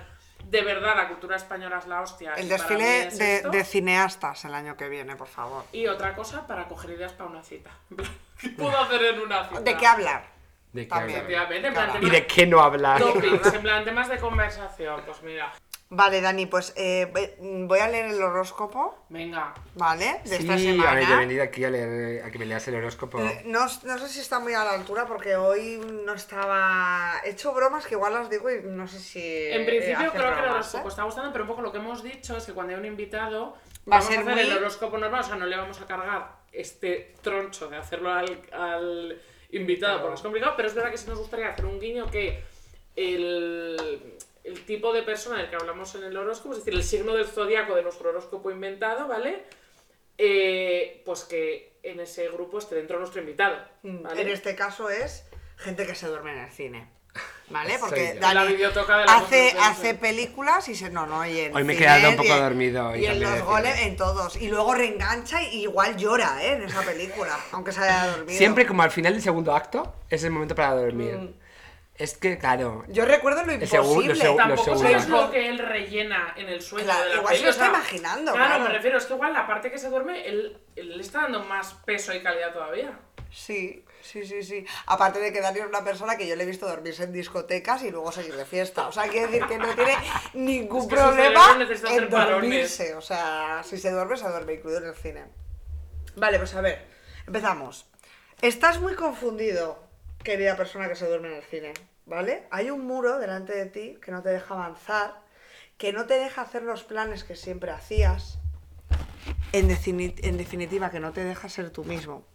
de 0.45 0.61
verdad, 0.61 0.95
la 0.95 1.09
cultura 1.09 1.35
española 1.35 1.79
es 1.79 1.87
la 1.87 2.01
hostia. 2.01 2.33
El 2.35 2.47
desfile 2.47 3.07
es 3.07 3.17
de, 3.17 3.63
cineastas 3.65 4.45
el 4.45 4.53
año 4.53 4.77
que 4.77 4.87
viene, 4.87 5.17
por 5.17 5.27
favor. 5.27 5.65
Y 5.73 5.87
otra 5.87 6.15
cosa, 6.15 6.47
para 6.47 6.65
coger 6.67 6.91
ideas 6.91 7.11
para 7.11 7.29
una 7.29 7.43
cita. 7.43 7.71
¿Qué 8.39 8.49
puedo 8.49 8.77
hacer 8.79 9.03
en 9.03 9.19
una 9.19 9.49
cita? 9.49 9.61
¿De 9.61 9.75
qué 9.75 9.85
hablar? 9.85 10.25
¿De 10.71 10.83
qué 10.83 10.87
También. 10.87 11.19
hablar? 11.19 11.31
Efectivamente, 11.31 11.67
en 11.67 11.73
plan, 11.73 11.89
Claro. 11.89 12.07
¿Y 12.07 12.09
de 12.09 12.27
qué 12.27 12.47
no 12.47 12.61
hablar? 12.61 13.01
Topics, 13.01 13.53
en 13.53 13.61
plan, 13.63 13.83
temas 13.83 14.07
de 14.07 14.17
conversación, 14.17 15.01
pues 15.05 15.21
mira, 15.23 15.51
Vale, 15.89 16.19
Dani, 16.19 16.47
pues 16.47 16.73
eh, 16.75 17.07
voy 17.39 17.79
a 17.79 17.87
leer 17.87 18.07
el 18.07 18.21
horóscopo, 18.21 19.05
venga. 19.07 19.53
¿vale? 19.75 20.19
De 20.25 20.35
esta 20.35 20.57
Sí, 20.57 20.65
semana. 20.71 20.91
a 20.91 20.95
ver, 20.95 21.07
yo 21.07 21.13
he 21.13 21.17
venido 21.19 21.41
aquí 21.43 21.63
a, 21.63 21.69
leer, 21.69 22.23
a 22.25 22.29
que 22.29 22.37
me 22.39 22.45
leas 22.45 22.67
el 22.67 22.75
horóscopo. 22.75 23.21
Eh, 23.21 23.43
No, 23.45 23.61
no 23.61 23.97
sé 23.97 24.09
si 24.09 24.19
está 24.19 24.39
muy 24.39 24.53
a 24.53 24.65
la 24.65 24.71
altura 24.73 25.05
porque 25.05 25.37
hoy 25.37 25.79
no 26.03 26.13
estaba... 26.13 27.13
He 27.23 27.29
hecho 27.29 27.53
bromas 27.53 27.85
que 27.87 27.95
igual 27.95 28.13
las 28.13 28.29
digo 28.29 28.51
y 28.51 28.61
no 28.63 28.85
sé 28.85 28.99
si... 28.99 29.19
En 29.21 29.61
eh, 29.61 29.65
principio 29.65 29.97
hacer 30.09 30.11
creo 30.11 30.33
que 30.35 30.39
el 30.41 30.49
horóscopo 30.49 30.87
¿eh? 30.87 30.89
está 30.89 31.03
gustando, 31.03 31.31
pero 31.31 31.45
un 31.45 31.49
poco 31.49 31.61
lo 31.61 31.71
que 31.71 31.77
hemos 31.77 32.03
dicho 32.03 32.35
es 32.35 32.43
que 32.45 32.51
cuando 32.53 32.73
hay 32.73 32.79
un 32.79 32.85
invitado 32.85 33.51
Va 33.51 33.55
vamos 33.85 34.05
a, 34.07 34.09
ser 34.09 34.19
hacer 34.19 34.33
muy- 34.33 34.41
el 34.43 34.57
horóscopo 34.57 34.97
normal, 34.97 35.21
o 35.21 35.23
sea, 35.23 35.35
no 35.37 35.45
le 35.45 35.55
vamos 35.55 35.79
a 35.79 35.85
cargar 35.87 36.35
este 36.51 37.15
troncho 37.21 37.69
de 37.69 37.77
hacerlo 37.77 38.11
al, 38.11 38.41
al 38.51 39.21
invitado 39.51 40.01
porque 40.01 40.15
es 40.15 40.21
complicado, 40.21 40.53
pero 40.57 40.67
es 40.67 40.75
verdad 40.75 40.91
que 40.91 40.97
sí 40.97 41.07
nos 41.07 41.17
gustaría 41.19 41.47
hacer 41.47 41.65
un 41.65 41.79
guiño 41.79 42.11
que 42.11 42.43
el, 42.97 44.16
el 44.47 44.63
tipo 44.65 44.93
de 44.93 45.03
persona 45.03 45.39
del 45.39 45.49
que 45.49 45.57
hablamos 45.57 45.93
en 45.95 46.05
el 46.05 46.15
horóscopo, 46.15 46.53
es 46.53 46.59
decir, 46.59 46.73
el 46.73 46.83
signo 46.83 47.13
del 47.13 47.27
zodiaco 47.27 47.75
de 47.75 47.83
nuestro 47.83 48.09
horóscopo 48.09 48.49
inventado, 48.49 49.07
¿vale? 49.07 49.43
Eh, 50.17 51.03
pues 51.05 51.25
que 51.25 51.79
en 51.83 51.99
ese 51.99 52.29
grupo 52.29 52.57
esté 52.57 52.75
dentro 52.75 52.97
nuestro 52.97 53.19
invitado. 53.19 53.57
¿vale? 53.83 54.21
En 54.21 54.29
este 54.29 54.55
caso 54.55 54.89
es 54.89 55.25
gente 55.57 55.85
que 55.85 55.95
se 55.95 56.07
duerme 56.07 56.31
en 56.31 56.39
el 56.39 56.51
cine. 56.51 56.87
¿Vale? 57.49 57.71
Soy 57.71 57.79
Porque. 57.79 58.17
La 58.21 58.33
Dani 58.33 58.53
videotoca 58.53 58.99
de 58.99 59.05
la 59.05 59.17
hace, 59.17 59.53
hace 59.59 59.93
películas 59.95 60.67
y 60.69 60.75
se... 60.75 60.89
No, 60.89 61.05
no, 61.05 61.25
y 61.25 61.39
en 61.39 61.55
Hoy 61.55 61.63
me 61.63 61.73
he 61.73 61.77
quedado 61.77 62.09
un 62.09 62.15
poco 62.15 62.35
y 62.35 62.39
dormido 62.39 62.89
hoy 62.89 63.01
Y 63.01 63.05
en 63.05 63.19
los 63.19 63.41
goles, 63.41 63.81
en 63.81 63.97
todos. 63.97 64.37
Y 64.37 64.47
luego 64.47 64.73
reengancha 64.75 65.41
y 65.43 65.63
igual 65.63 65.97
llora, 65.97 66.43
¿eh? 66.43 66.53
En 66.53 66.63
esa 66.63 66.81
película, 66.83 67.37
aunque 67.51 67.71
se 67.73 67.81
haya 67.81 68.07
dormido. 68.07 68.37
Siempre 68.37 68.65
como 68.65 68.83
al 68.83 68.91
final 68.91 69.13
del 69.13 69.21
segundo 69.21 69.53
acto 69.53 69.95
es 70.09 70.23
el 70.23 70.31
momento 70.31 70.55
para 70.55 70.73
dormir. 70.73 71.15
Mm. 71.15 71.46
Es 71.97 72.15
que, 72.17 72.37
claro, 72.37 72.83
Yo 72.89 73.05
recuerdo 73.05 73.43
lo 73.43 73.53
imposible. 73.53 74.13
lo 74.13 74.15
segu- 74.23 74.37
Tampoco 74.37 74.77
sabes 74.77 75.03
seguro. 75.03 75.21
lo 75.25 75.31
que 75.31 75.49
él 75.49 75.57
rellena 75.57 76.33
en 76.37 76.47
el 76.49 76.61
sueño 76.61 76.85
Claro, 76.85 77.03
de 77.05 77.09
la 77.09 77.15
igual 77.15 77.27
peli, 77.33 77.39
se 77.39 77.45
lo 77.45 77.49
o 77.49 77.53
sea, 77.53 77.65
está 77.65 77.75
imaginando, 77.77 78.31
Claro, 78.33 78.47
claro. 78.47 78.63
me 78.65 78.69
refiero, 78.69 78.97
es 78.99 79.05
que 79.05 79.13
igual 79.13 79.33
la 79.33 79.47
parte 79.47 79.71
que 79.71 79.77
se 79.79 79.89
duerme, 79.89 80.27
él, 80.27 80.61
él 80.75 80.95
le 80.97 81.01
está 81.01 81.21
dando 81.23 81.43
más 81.45 81.73
peso 81.85 82.13
y 82.13 82.21
calidad 82.21 82.53
todavía. 82.53 82.99
Sí, 83.31 83.83
sí, 84.01 84.25
sí, 84.25 84.43
sí. 84.43 84.63
Aparte 84.85 85.19
de 85.19 85.33
que 85.33 85.41
Dani 85.41 85.59
es 85.59 85.65
una 85.65 85.83
persona 85.83 86.15
que 86.17 86.27
yo 86.27 86.35
le 86.35 86.43
he 86.43 86.45
visto 86.45 86.67
dormirse 86.67 87.03
en 87.03 87.11
discotecas 87.13 87.81
y 87.83 87.89
luego 87.91 88.11
seguir 88.11 88.35
de 88.35 88.45
fiesta. 88.45 88.87
O 88.87 88.91
sea, 88.91 89.07
quiere 89.09 89.27
decir 89.27 89.45
que 89.47 89.57
no 89.57 89.67
tiene 89.75 89.95
ningún 90.33 90.83
Es 90.83 90.87
que 90.87 90.95
problema 90.95 91.57
en 91.89 92.09
dormirse. 92.09 92.93
O 92.95 93.01
sea, 93.01 93.61
si 93.63 93.77
se 93.77 93.91
duerme, 93.91 94.15
se 94.17 94.29
duerme, 94.29 94.53
incluido 94.53 94.79
en 94.79 94.85
el 94.89 94.95
cine. 94.95 95.25
Vale, 96.15 96.37
pues 96.37 96.53
a 96.55 96.61
ver, 96.61 96.85
empezamos. 97.25 97.87
Estás 98.41 98.79
muy 98.79 98.93
confundido, 98.95 99.86
querida 100.27 100.57
persona 100.57 100.89
que 100.89 100.95
se 100.95 101.07
duerme 101.07 101.29
en 101.29 101.35
el 101.35 101.43
cine, 101.43 101.71
¿vale? 102.05 102.43
Hay 102.51 102.69
un 102.69 102.85
muro 102.85 103.17
delante 103.17 103.55
de 103.55 103.65
ti 103.67 103.97
que 104.03 104.11
no 104.11 104.21
te 104.21 104.27
deja 104.27 104.55
avanzar, 104.55 105.21
que 105.77 105.93
no 105.93 106.05
te 106.05 106.15
deja 106.15 106.41
hacer 106.41 106.63
los 106.63 106.83
planes 106.83 107.23
que 107.23 107.37
siempre 107.37 107.71
hacías, 107.71 108.37
en, 109.53 109.69
defini- 109.69 110.19
en 110.23 110.35
definitiva, 110.37 110.91
que 110.91 110.99
no 110.99 111.13
te 111.13 111.23
deja 111.23 111.47
ser 111.47 111.69
tú 111.69 111.85
mismo. 111.85 112.25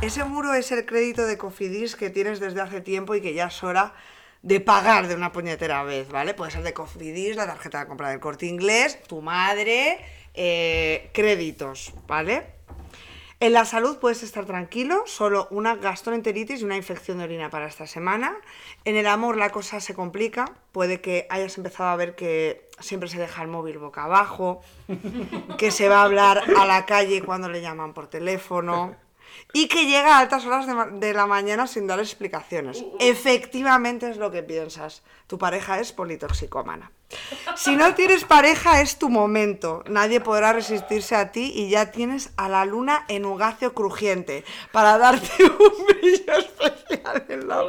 Ese 0.00 0.24
muro 0.24 0.54
es 0.54 0.72
el 0.72 0.86
crédito 0.86 1.26
de 1.26 1.36
Cofidis 1.36 1.96
que 1.96 2.08
tienes 2.08 2.40
desde 2.40 2.62
hace 2.62 2.80
tiempo 2.80 3.14
y 3.14 3.20
que 3.20 3.34
ya 3.34 3.48
es 3.48 3.62
hora 3.62 3.92
de 4.40 4.60
pagar 4.60 5.06
de 5.06 5.14
una 5.14 5.30
puñetera 5.30 5.82
vez, 5.82 6.08
¿vale? 6.08 6.32
Puede 6.32 6.52
ser 6.52 6.62
de 6.62 6.72
Cofidis, 6.72 7.36
la 7.36 7.46
tarjeta 7.46 7.80
de 7.80 7.88
compra 7.88 8.08
del 8.08 8.20
corte 8.20 8.46
inglés, 8.46 9.02
tu 9.02 9.20
madre, 9.20 9.98
eh, 10.32 11.10
créditos, 11.12 11.92
¿vale? 12.06 12.57
En 13.40 13.52
la 13.52 13.64
salud 13.64 13.98
puedes 13.98 14.24
estar 14.24 14.46
tranquilo, 14.46 15.04
solo 15.06 15.46
una 15.52 15.76
gastroenteritis 15.76 16.60
y 16.60 16.64
una 16.64 16.76
infección 16.76 17.18
de 17.18 17.24
orina 17.24 17.50
para 17.50 17.68
esta 17.68 17.86
semana. 17.86 18.36
En 18.84 18.96
el 18.96 19.06
amor 19.06 19.36
la 19.36 19.50
cosa 19.50 19.78
se 19.78 19.94
complica, 19.94 20.46
puede 20.72 21.00
que 21.00 21.28
hayas 21.30 21.56
empezado 21.56 21.90
a 21.90 21.94
ver 21.94 22.16
que 22.16 22.68
siempre 22.80 23.08
se 23.08 23.16
deja 23.16 23.42
el 23.42 23.48
móvil 23.48 23.78
boca 23.78 24.04
abajo, 24.04 24.60
que 25.56 25.70
se 25.70 25.88
va 25.88 26.00
a 26.00 26.04
hablar 26.04 26.42
a 26.56 26.66
la 26.66 26.84
calle 26.84 27.22
cuando 27.22 27.48
le 27.48 27.60
llaman 27.60 27.94
por 27.94 28.08
teléfono 28.08 28.96
y 29.52 29.68
que 29.68 29.86
llega 29.86 30.16
a 30.16 30.18
altas 30.20 30.44
horas 30.44 30.66
de, 30.66 31.14
la 31.14 31.26
mañana 31.26 31.66
sin 31.66 31.86
dar 31.86 32.00
explicaciones. 32.00 32.84
Efectivamente 33.00 34.10
es 34.10 34.16
lo 34.16 34.30
que 34.30 34.42
piensas. 34.42 35.02
Tu 35.26 35.38
pareja 35.38 35.80
es 35.80 35.92
politoxicómana. 35.92 36.92
Si 37.56 37.74
no 37.74 37.94
tienes 37.94 38.24
pareja 38.24 38.80
es 38.80 38.98
tu 38.98 39.08
momento. 39.08 39.82
Nadie 39.88 40.20
podrá 40.20 40.52
resistirse 40.52 41.16
a 41.16 41.32
ti 41.32 41.52
y 41.54 41.70
ya 41.70 41.90
tienes 41.90 42.30
a 42.36 42.48
la 42.48 42.64
luna 42.64 43.04
en 43.08 43.24
ugacio 43.24 43.74
crujiente 43.74 44.44
para 44.72 44.98
darte 44.98 45.44
un 45.44 45.86
brillo 45.86 46.32
especial 46.36 47.24
en 47.28 47.48
la. 47.48 47.64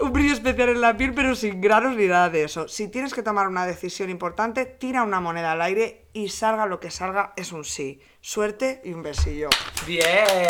Un 0.00 0.12
brillo 0.12 0.34
especial 0.34 0.70
en 0.70 0.80
la 0.80 0.96
piel, 0.96 1.14
pero 1.14 1.34
sin 1.34 1.60
granos 1.60 1.96
ni 1.96 2.06
nada 2.06 2.30
de 2.30 2.44
eso. 2.44 2.68
Si 2.68 2.88
tienes 2.88 3.14
que 3.14 3.22
tomar 3.22 3.48
una 3.48 3.66
decisión 3.66 4.10
importante, 4.10 4.64
tira 4.66 5.02
una 5.02 5.20
moneda 5.20 5.52
al 5.52 5.62
aire 5.62 6.06
y 6.12 6.28
salga 6.28 6.66
lo 6.66 6.80
que 6.80 6.90
salga, 6.90 7.32
es 7.36 7.52
un 7.52 7.64
sí. 7.64 8.00
Suerte 8.20 8.80
y 8.84 8.92
un 8.92 9.02
besillo. 9.02 9.50
Bien. 9.86 10.48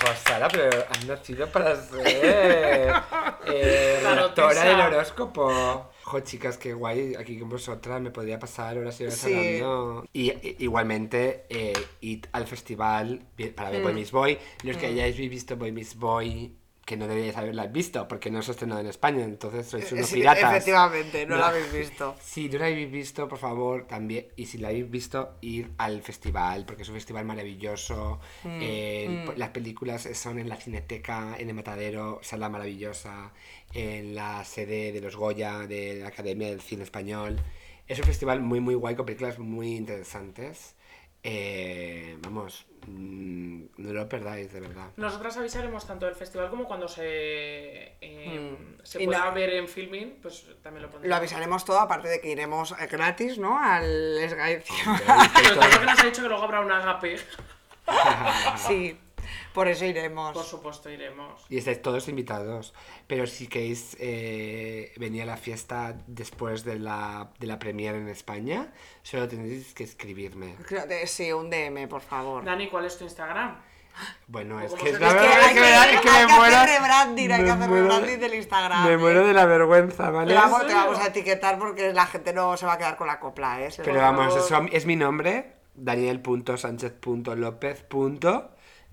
Pues 0.00 0.18
Sara, 0.18 0.48
pero 0.48 0.84
has 0.90 1.04
nacido 1.06 1.46
para 1.48 1.76
ser 1.76 2.02
eh, 2.04 2.92
Claro, 4.00 4.22
doctora 4.22 4.48
Tessa. 4.50 4.64
del 4.66 4.80
horóscopo. 4.80 5.90
Chicas, 6.22 6.56
qué 6.58 6.72
guay 6.74 7.14
aquí 7.14 7.38
con 7.38 7.48
vosotras. 7.48 8.00
Me 8.00 8.10
podría 8.10 8.38
pasar 8.38 8.78
horas 8.78 9.00
y 9.00 9.04
horas 9.04 9.16
Sí. 9.18 9.32
hablando. 9.34 10.06
Y 10.12 10.30
i- 10.30 10.56
igualmente, 10.60 11.44
eh, 11.48 11.72
id 12.00 12.26
al 12.32 12.46
festival 12.46 13.26
para 13.54 13.70
ver 13.70 13.82
Boy 13.82 13.94
Miss 13.94 14.12
Boy. 14.12 14.38
Los 14.62 14.76
que 14.76 14.86
hayáis 14.86 15.16
visto 15.16 15.56
Boy 15.56 15.72
Miss 15.72 15.96
Boy, 15.96 16.54
que 16.84 16.98
no 16.98 17.08
deberíais 17.08 17.34
haberla 17.38 17.66
visto 17.66 18.06
porque 18.06 18.30
no 18.30 18.42
se 18.42 18.50
ha 18.50 18.52
estrenado 18.52 18.82
en 18.82 18.88
España, 18.88 19.24
entonces 19.24 19.66
sois 19.66 19.90
unos 19.92 20.06
Sí, 20.06 20.16
piratas. 20.16 20.52
efectivamente, 20.52 21.24
no 21.24 21.36
No. 21.36 21.40
la 21.40 21.48
habéis 21.48 21.72
visto. 21.72 22.14
Si 22.22 22.46
no 22.50 22.58
la 22.58 22.66
habéis 22.66 22.90
visto, 22.90 23.26
por 23.26 23.38
favor, 23.38 23.86
también, 23.86 24.26
y 24.36 24.44
si 24.44 24.58
la 24.58 24.68
habéis 24.68 24.90
visto, 24.90 25.38
ir 25.40 25.70
al 25.78 26.02
festival, 26.02 26.66
porque 26.66 26.82
es 26.82 26.88
un 26.90 26.94
festival 26.96 27.24
maravilloso. 27.24 28.20
Mm, 28.42 28.58
eh, 28.60 29.24
Las 29.36 29.48
películas 29.48 30.06
son 30.12 30.38
en 30.38 30.48
la 30.50 30.56
Cineteca, 30.56 31.36
en 31.38 31.48
el 31.48 31.54
Matadero, 31.54 32.20
sala 32.22 32.50
maravillosa, 32.50 33.32
en 33.74 34.14
la 34.14 34.44
sede 34.44 34.92
de 34.92 35.00
los 35.00 35.16
Goya, 35.16 35.66
de 35.66 35.96
la 36.00 36.08
Academia 36.08 36.48
del 36.48 36.60
Cine 36.60 36.84
Español. 36.84 37.38
Es 37.86 37.98
un 37.98 38.04
festival 38.04 38.40
muy, 38.40 38.60
muy 38.60 38.74
guay, 38.74 38.94
con 38.94 39.04
películas 39.04 39.38
muy 39.38 39.76
interesantes. 39.76 40.74
Eh, 41.26 42.18
vamos, 42.20 42.66
mm, 42.86 43.64
no 43.78 43.92
lo 43.94 44.08
perdáis, 44.10 44.52
de 44.52 44.60
verdad. 44.60 44.90
Nosotras 44.96 45.34
avisaremos 45.38 45.86
tanto 45.86 46.04
del 46.04 46.14
festival 46.14 46.50
como 46.50 46.64
cuando 46.66 46.86
se, 46.86 47.96
eh, 48.00 48.56
se 48.82 49.02
Y 49.02 49.06
pueda 49.06 49.24
no- 49.24 49.32
ver 49.32 49.50
en 49.54 49.66
filming, 49.66 50.18
pues 50.20 50.46
también 50.62 50.82
lo 50.82 50.90
pondremos. 50.90 51.08
Lo 51.08 51.16
avisaremos 51.16 51.64
todo, 51.64 51.80
aparte 51.80 52.08
de 52.08 52.20
que 52.20 52.30
iremos 52.30 52.74
gratis, 52.90 53.38
¿no? 53.38 53.58
Al 53.58 54.18
Skype. 54.28 54.64
Pero 55.34 55.60
que 55.80 55.86
nos 55.86 55.98
ha 56.00 56.04
dicho 56.04 56.22
que 56.22 56.28
luego 56.28 56.42
habrá 56.44 56.60
un 56.60 56.72
agape. 56.72 57.16
sí, 58.68 58.98
por 59.54 59.68
eso 59.68 59.84
iremos. 59.86 60.32
Por 60.34 60.44
supuesto, 60.44 60.90
iremos. 60.90 61.46
Y 61.48 61.56
estáis 61.56 61.80
todos 61.80 62.08
invitados. 62.08 62.74
Pero 63.06 63.26
si 63.26 63.46
queréis 63.46 63.96
eh, 64.00 64.92
venir 64.98 65.22
a 65.22 65.26
la 65.26 65.36
fiesta 65.38 65.96
después 66.06 66.64
de 66.64 66.78
la, 66.78 67.30
de 67.38 67.46
la 67.46 67.58
premiere 67.58 67.96
en 67.98 68.08
España, 68.08 68.72
solo 69.02 69.26
tendréis 69.28 69.72
que 69.72 69.84
escribirme. 69.84 70.56
Sí, 71.06 71.32
un 71.32 71.48
DM, 71.48 71.88
por 71.88 72.02
favor. 72.02 72.44
Dani, 72.44 72.68
¿cuál 72.68 72.84
es 72.84 72.98
tu 72.98 73.04
Instagram? 73.04 73.56
Bueno, 74.26 74.56
¿O 74.56 74.60
es 74.60 74.74
que 74.74 74.90
es 74.90 74.98
la 75.00 75.06
Es 75.06 75.14
que 75.14 75.20
verdad 75.20 75.40
hay 75.42 75.48
que, 75.48 75.54
que, 75.54 75.60
me 75.60 75.66
que 76.02 76.08
hay 76.08 76.26
que 76.26 76.32
muero. 76.34 76.56
hacer 76.56 76.80
rebranding, 76.80 77.32
hay 77.32 77.44
que 77.44 77.50
hacer 77.50 77.68
muero- 77.68 77.82
rebranding 77.90 78.18
del 78.20 78.34
Instagram. 78.34 78.84
Me 78.88 78.92
¿eh? 78.94 78.96
muero 78.98 79.24
de 79.24 79.32
la 79.32 79.44
vergüenza, 79.46 80.10
¿vale? 80.10 80.34
Te 80.34 80.40
vamos, 80.40 80.60
te 80.62 80.66
serio? 80.66 80.82
vamos 80.82 80.98
a 80.98 81.06
etiquetar 81.06 81.58
porque 81.60 81.92
la 81.92 82.06
gente 82.06 82.32
no 82.32 82.56
se 82.56 82.66
va 82.66 82.72
a 82.72 82.78
quedar 82.78 82.96
con 82.96 83.06
la 83.06 83.20
copla, 83.20 83.62
¿eh? 83.62 83.70
Se 83.70 83.84
Pero 83.84 84.00
va- 84.00 84.10
vamos, 84.10 84.34
eso 84.34 84.66
es 84.72 84.84
mi 84.86 84.96
nombre, 84.96 85.52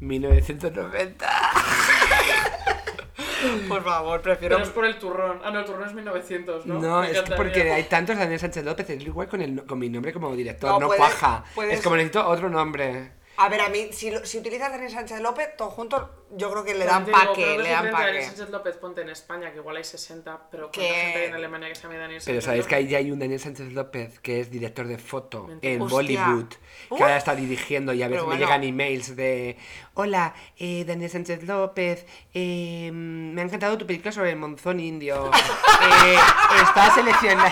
Daniel.sánchez.lópez.1990. 0.01 1.15
Por 3.67 3.83
favor, 3.83 4.21
prefiero... 4.21 4.57
Pero 4.57 4.67
es 4.67 4.73
por 4.73 4.85
el 4.85 4.99
turrón. 4.99 5.39
Ah, 5.43 5.49
no, 5.51 5.59
el 5.59 5.65
turrón 5.65 5.87
es 5.87 5.93
1900, 5.95 6.65
¿no? 6.67 6.79
No, 6.79 6.99
Me 7.01 7.07
es 7.07 7.11
que 7.13 7.17
encantaría. 7.19 7.37
porque 7.37 7.71
hay 7.71 7.83
tantos 7.85 8.17
Daniel 8.17 8.39
Sánchez 8.39 8.63
López, 8.63 8.87
es 8.89 9.01
igual 9.03 9.27
con, 9.27 9.41
el, 9.41 9.63
con 9.65 9.79
mi 9.79 9.89
nombre 9.89 10.13
como 10.13 10.35
director, 10.35 10.69
No, 10.69 10.79
no, 10.79 10.87
puedes- 10.87 10.99
cuaja. 10.99 11.43
puedes- 11.55 11.73
Es 11.79 11.81
como 11.81 11.95
necesito 11.95 12.27
otro 12.27 12.49
nombre. 12.49 13.13
A 13.37 13.49
ver, 13.49 13.61
a 13.61 13.69
mí, 13.69 13.89
si, 13.91 14.11
lo- 14.11 14.23
si 14.25 14.37
utilizas 14.37 14.71
Daniel 14.71 14.91
Sánchez 14.91 15.19
López, 15.21 15.49
todos 15.57 15.73
juntos, 15.73 16.03
yo 16.35 16.51
creo 16.51 16.63
que 16.63 16.73
le 16.73 16.81
Pero 16.81 16.91
dan 16.91 17.05
paque, 17.07 17.57
le 17.57 17.69
dan 17.69 17.87
a 17.87 17.91
Daniel 17.91 18.13
paque. 18.15 18.25
Sánchez 18.25 18.49
López 18.49 18.77
ponte 18.77 19.01
en 19.01 19.09
España, 19.09 19.51
que 19.51 19.57
igual 19.57 19.77
hay 19.77 19.83
60, 19.83 20.47
pero 20.51 20.63
¿cuánta 20.71 20.79
Que- 20.79 20.93
gente 20.93 21.19
hay 21.19 21.25
en 21.25 21.33
Alemania 21.33 21.67
que 21.69 21.75
se 21.75 21.81
llama 21.83 21.95
Daniel 21.97 22.21
Pero 22.23 22.41
Sánchez 22.41 22.45
sabéis 22.45 22.67
que 22.67 22.75
ahí 22.75 22.87
ya 22.87 22.97
hay 22.99 23.11
un 23.11 23.19
Daniel 23.19 23.39
Sánchez 23.39 23.71
López 23.73 24.19
que 24.19 24.39
es 24.41 24.51
director 24.51 24.85
de 24.87 24.97
foto 24.97 25.47
Mentira. 25.47 25.73
en 25.73 25.81
Hostia. 25.81 25.95
Bollywood, 25.95 26.53
Uh. 26.89 26.95
que 26.97 27.03
ahora 27.03 27.17
está 27.17 27.33
dirigiendo 27.35 27.93
y 27.93 28.03
a 28.03 28.07
veces 28.07 28.23
Pero 28.23 28.33
me 28.33 28.37
llegan 28.39 28.63
emails 28.63 29.15
de 29.15 29.57
Hola, 29.93 30.33
eh, 30.57 30.85
Daniel 30.85 31.09
Sánchez 31.09 31.43
López, 31.43 32.05
eh, 32.33 32.91
me 32.93 33.41
ha 33.41 33.45
encantado 33.45 33.77
tu 33.77 33.85
película 33.87 34.11
sobre 34.11 34.29
el 34.31 34.35
monzón 34.37 34.79
indio. 34.79 35.31
Eh, 35.81 36.15
está, 36.61 36.91
selecciona- 36.93 37.51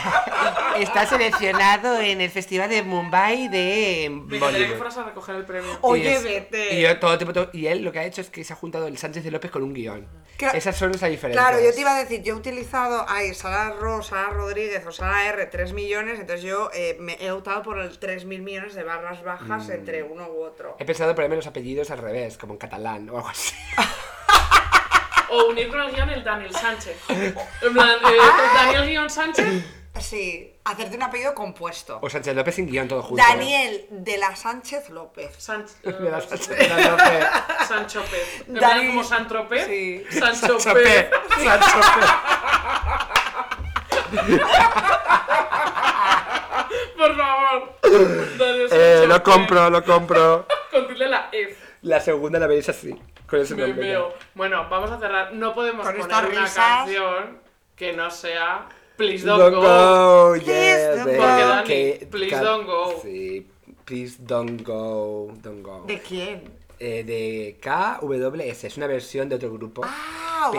está 0.78 1.04
seleccionado 1.08 2.00
en 2.00 2.22
el 2.22 2.30
Festival 2.30 2.70
de 2.70 2.84
Mumbai 2.84 3.48
de 3.48 4.08
Me 4.12 4.38
encantaría 4.38 4.38
que 4.38 4.40
Bollywood. 4.40 4.78
fueras 4.78 4.98
a 5.00 5.04
recoger 5.04 5.36
el 5.38 5.46
premio. 5.46 5.69
Oye, 5.82 6.16
es- 6.16 6.24
vete. 6.24 6.74
Y, 6.76 6.82
yo 6.82 7.00
todo 7.00 7.14
el 7.14 7.18
tiempo 7.20 7.34
to- 7.34 7.50
y 7.54 7.68
él 7.68 7.82
lo 7.84 7.92
que 7.92 8.00
ha 8.00 8.06
hecho 8.06 8.22
es 8.22 8.30
que 8.30 8.44
se 8.44 8.54
ha 8.54 8.56
juntado 8.56 8.88
el 8.88 8.98
Sánchez 8.98 9.24
de 9.24 9.32
López 9.32 9.52
con 9.52 9.64
un 9.64 9.74
guion. 9.74 10.08
Claro- 10.38 10.58
Esas 10.58 10.78
son 10.78 10.92
las 10.92 11.02
diferencias. 11.02 11.46
Claro, 11.50 11.64
yo 11.64 11.74
te 11.74 11.82
iba 11.82 11.96
a 11.96 12.00
decir, 12.00 12.24
yo 12.24 12.34
he 12.34 12.38
utilizado 12.38 13.06
ay, 13.08 13.34
Sara 13.34 13.72
Ro, 13.72 14.02
Sara 14.04 14.30
Rodríguez 14.30 14.86
o 14.86 14.92
Sara 14.92 15.28
R 15.28 15.46
3 15.48 15.74
millones, 15.74 16.20
entonces 16.20 16.44
yo 16.46 16.70
eh, 16.74 16.96
me 17.00 17.18
he 17.20 17.32
optado 17.32 17.62
por 17.64 17.80
el 17.80 18.00
3.000 18.00 18.42
millones 18.42 18.74
de 18.76 18.84
barras 18.84 19.24
bajas 19.24 19.68
Mm. 19.68 19.72
entre 19.72 20.04
uno 20.04 20.28
u 20.30 20.44
otro. 20.44 20.76
He 20.80 20.86
pensado 20.86 21.14
ponerme 21.16 21.36
los 21.36 21.48
apellidos 21.48 21.92
al 21.92 21.98
revés, 22.00 22.38
como 22.38 22.54
en 22.54 22.60
catalán 22.60 23.10
o 23.10 23.18
algo 23.18 23.30
así. 23.30 23.54
O 25.32 25.46
unir 25.50 25.70
con 25.70 25.80
el 25.82 25.92
guion 25.94 26.10
el 26.10 26.24
Daniel 26.24 26.52
Sánchez. 26.54 26.98
En 27.10 27.74
plan, 27.74 27.90
eh, 27.90 28.18
Daniel 28.56 28.88
guion 28.88 29.10
Sánchez. 29.10 29.46
Sí, 30.00 30.56
hacerte 30.66 30.96
un 30.96 31.04
apellido 31.04 31.34
compuesto. 31.36 32.00
O 32.02 32.10
Sánchez 32.10 32.36
López 32.36 32.56
sin 32.56 32.68
guion 32.68 32.88
todo 32.88 33.02
junto. 33.02 33.24
Daniel 33.24 33.86
de 33.90 34.18
la 34.18 34.36
Sánchez 34.36 34.90
López. 34.90 35.32
Sánchez. 35.38 35.78
Sánchez 35.84 36.48
de 36.50 36.68
la 36.70 36.90
López. 36.92 37.28
Sancho 37.68 38.02
Pez. 38.04 38.44
En 38.48 38.56
Dani- 38.56 38.60
plan 38.60 38.88
como 38.88 39.04
Santropez. 39.04 39.66
Sí. 39.68 40.04
Sancho 40.12 40.60
Sancho 40.60 40.74
Pez. 40.74 41.06
Pez. 41.06 41.44
Sancho 41.44 41.80
Pez. 42.00 42.10
Por 46.98 47.16
favor. 47.16 47.76
Daniel 47.82 48.68
Eh, 48.72 48.96
Sancho 49.00 49.08
lo 49.08 49.24
Pez. 49.24 49.34
compro, 49.34 49.70
lo 49.70 49.84
compro. 49.84 50.48
Con 50.72 50.88
tilde 50.88 51.08
la 51.08 51.30
F. 51.32 51.56
La 51.82 52.00
segunda 52.00 52.40
la 52.40 52.48
veréis 52.48 52.70
así, 52.70 52.94
con 53.28 53.40
ese 53.40 53.56
Me 53.56 53.68
nombre. 53.68 53.98
Bueno, 54.36 54.68
vamos 54.70 54.92
a 54.92 55.00
cerrar. 55.00 55.34
No 55.34 55.54
podemos 55.56 55.86
Con 55.86 55.96
poner 55.96 56.26
una 56.26 56.42
risas. 56.42 56.56
canción 56.56 57.40
que 57.76 57.94
no 57.94 58.12
sea 58.12 58.68
Please 59.00 59.24
Don't, 59.24 59.40
Don't 59.40 59.54
Go. 59.54 59.62
go, 59.62 60.34
Please 60.36 60.48
yeah, 60.48 60.96
don't 60.98 61.06
go. 61.06 61.22
Porque, 61.22 61.44
Dani, 61.46 61.64
Que- 61.64 62.06
please 62.12 62.30
ca- 62.32 62.44
don't 62.44 62.66
go. 62.68 63.00
Sí, 63.02 63.46
please 63.86 64.18
don't 64.20 64.58
go, 64.62 65.32
don't 65.42 65.64
go. 65.64 65.86
¿De 65.88 66.00
quién? 66.00 66.42
Eh, 66.82 67.04
de 67.06 67.58
KWS, 67.62 68.66
es 68.68 68.76
una 68.78 68.88
versión 68.88 69.30
de 69.30 69.36
otro 69.36 69.52
grupo. 69.54 69.84
Ah, 69.86 70.29
wow. 70.48 70.52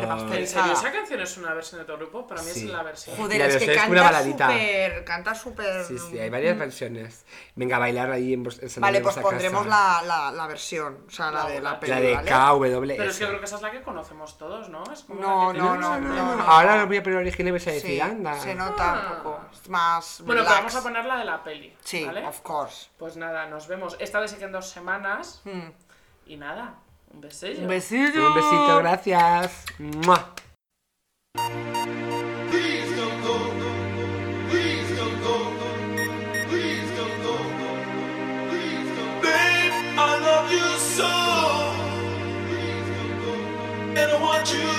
Pero- 0.00 0.32
¿En 0.34 0.46
serio 0.46 0.72
esa 0.72 0.92
canción 0.92 1.20
es 1.20 1.36
una 1.36 1.54
versión 1.54 1.78
de 1.78 1.82
otro 1.84 1.96
grupo? 1.96 2.26
Para 2.26 2.42
mí 2.42 2.48
Sí. 2.50 2.66
es 2.66 2.72
la 2.72 2.82
versión. 2.82 3.16
Joder, 3.16 3.38
La 3.38 3.46
es 3.46 3.52
que 3.52 3.58
versión 3.66 3.70
es 3.70 3.76
canta 3.78 3.92
una 3.92 4.02
baladita. 4.02 4.46
súper, 4.48 5.04
canta 5.04 5.34
súper... 5.34 5.84
Sí, 5.84 5.98
sí, 5.98 6.18
hay 6.18 6.30
varias 6.30 6.58
versiones. 6.58 7.24
Venga, 7.54 7.76
a 7.76 7.78
bailar 7.78 8.10
ahí 8.10 8.32
en, 8.34 8.44
en 8.46 8.80
Vale, 8.80 9.00
pues 9.00 9.16
pondremos 9.18 9.66
la, 9.66 10.02
la, 10.06 10.32
la 10.32 10.46
versión, 10.46 11.04
o 11.06 11.10
sea, 11.10 11.30
la 11.30 11.44
La- 11.44 11.50
de 11.50 11.60
la 11.60 11.80
peli, 11.80 11.92
La 11.92 12.00
de 12.00 12.14
¿vale? 12.14 12.30
KWS. 12.30 12.96
Pero 12.96 13.10
es 13.10 13.18
que 13.18 13.26
creo 13.26 13.38
que 13.38 13.44
esa 13.46 13.56
es 13.56 13.62
la 13.62 13.70
que 13.70 13.82
conocemos 13.82 14.38
todos, 14.38 14.68
¿no? 14.68 14.82
Es 14.92 15.04
como 15.04 15.20
No, 15.20 15.46
la 15.48 15.52
que 15.52 15.58
no, 15.58 15.76
no, 15.76 16.00
no, 16.00 16.36
no. 16.36 16.42
Ahora 16.44 16.76
lo 16.78 16.86
voy 16.86 16.96
a 16.98 17.02
poner 17.02 17.18
original 17.18 17.48
y 17.48 17.50
vais 17.52 17.66
a 17.66 17.70
decir, 17.72 17.90
Sí, 17.90 18.00
anda. 18.00 18.38
se 18.40 18.54
nota 18.54 18.92
Ah. 18.94 19.10
un 19.12 19.16
poco. 19.22 19.40
Es 19.52 19.68
más 19.68 20.22
Bueno, 20.24 20.42
pero 20.42 20.42
relax. 20.42 20.56
vamos 20.58 20.76
a 20.76 20.82
poner 20.82 21.04
la 21.04 21.16
de 21.18 21.24
la 21.24 21.42
peli. 21.44 21.76
Sí, 21.84 22.04
¿vale? 22.04 22.26
of 22.26 22.40
course. 22.40 22.88
Pues 22.98 23.16
nada, 23.16 23.46
nos 23.46 23.66
vemos. 23.68 23.96
Esta 24.00 24.20
vez 24.20 24.30
sí 24.30 24.36
que 24.38 24.44
en 24.44 24.52
dos 24.52 24.68
semanas. 24.68 25.42
Mm. 25.44 25.68
Y 26.26 26.36
nada, 26.36 26.74
un 27.12 27.20
besillo. 27.20 27.62
Un 27.62 27.68
besillo. 27.68 28.28
Un 28.28 28.34
besito, 28.34 28.78
gracias. 28.78 29.64
¡Mua! 29.78 30.32
you 44.44 44.71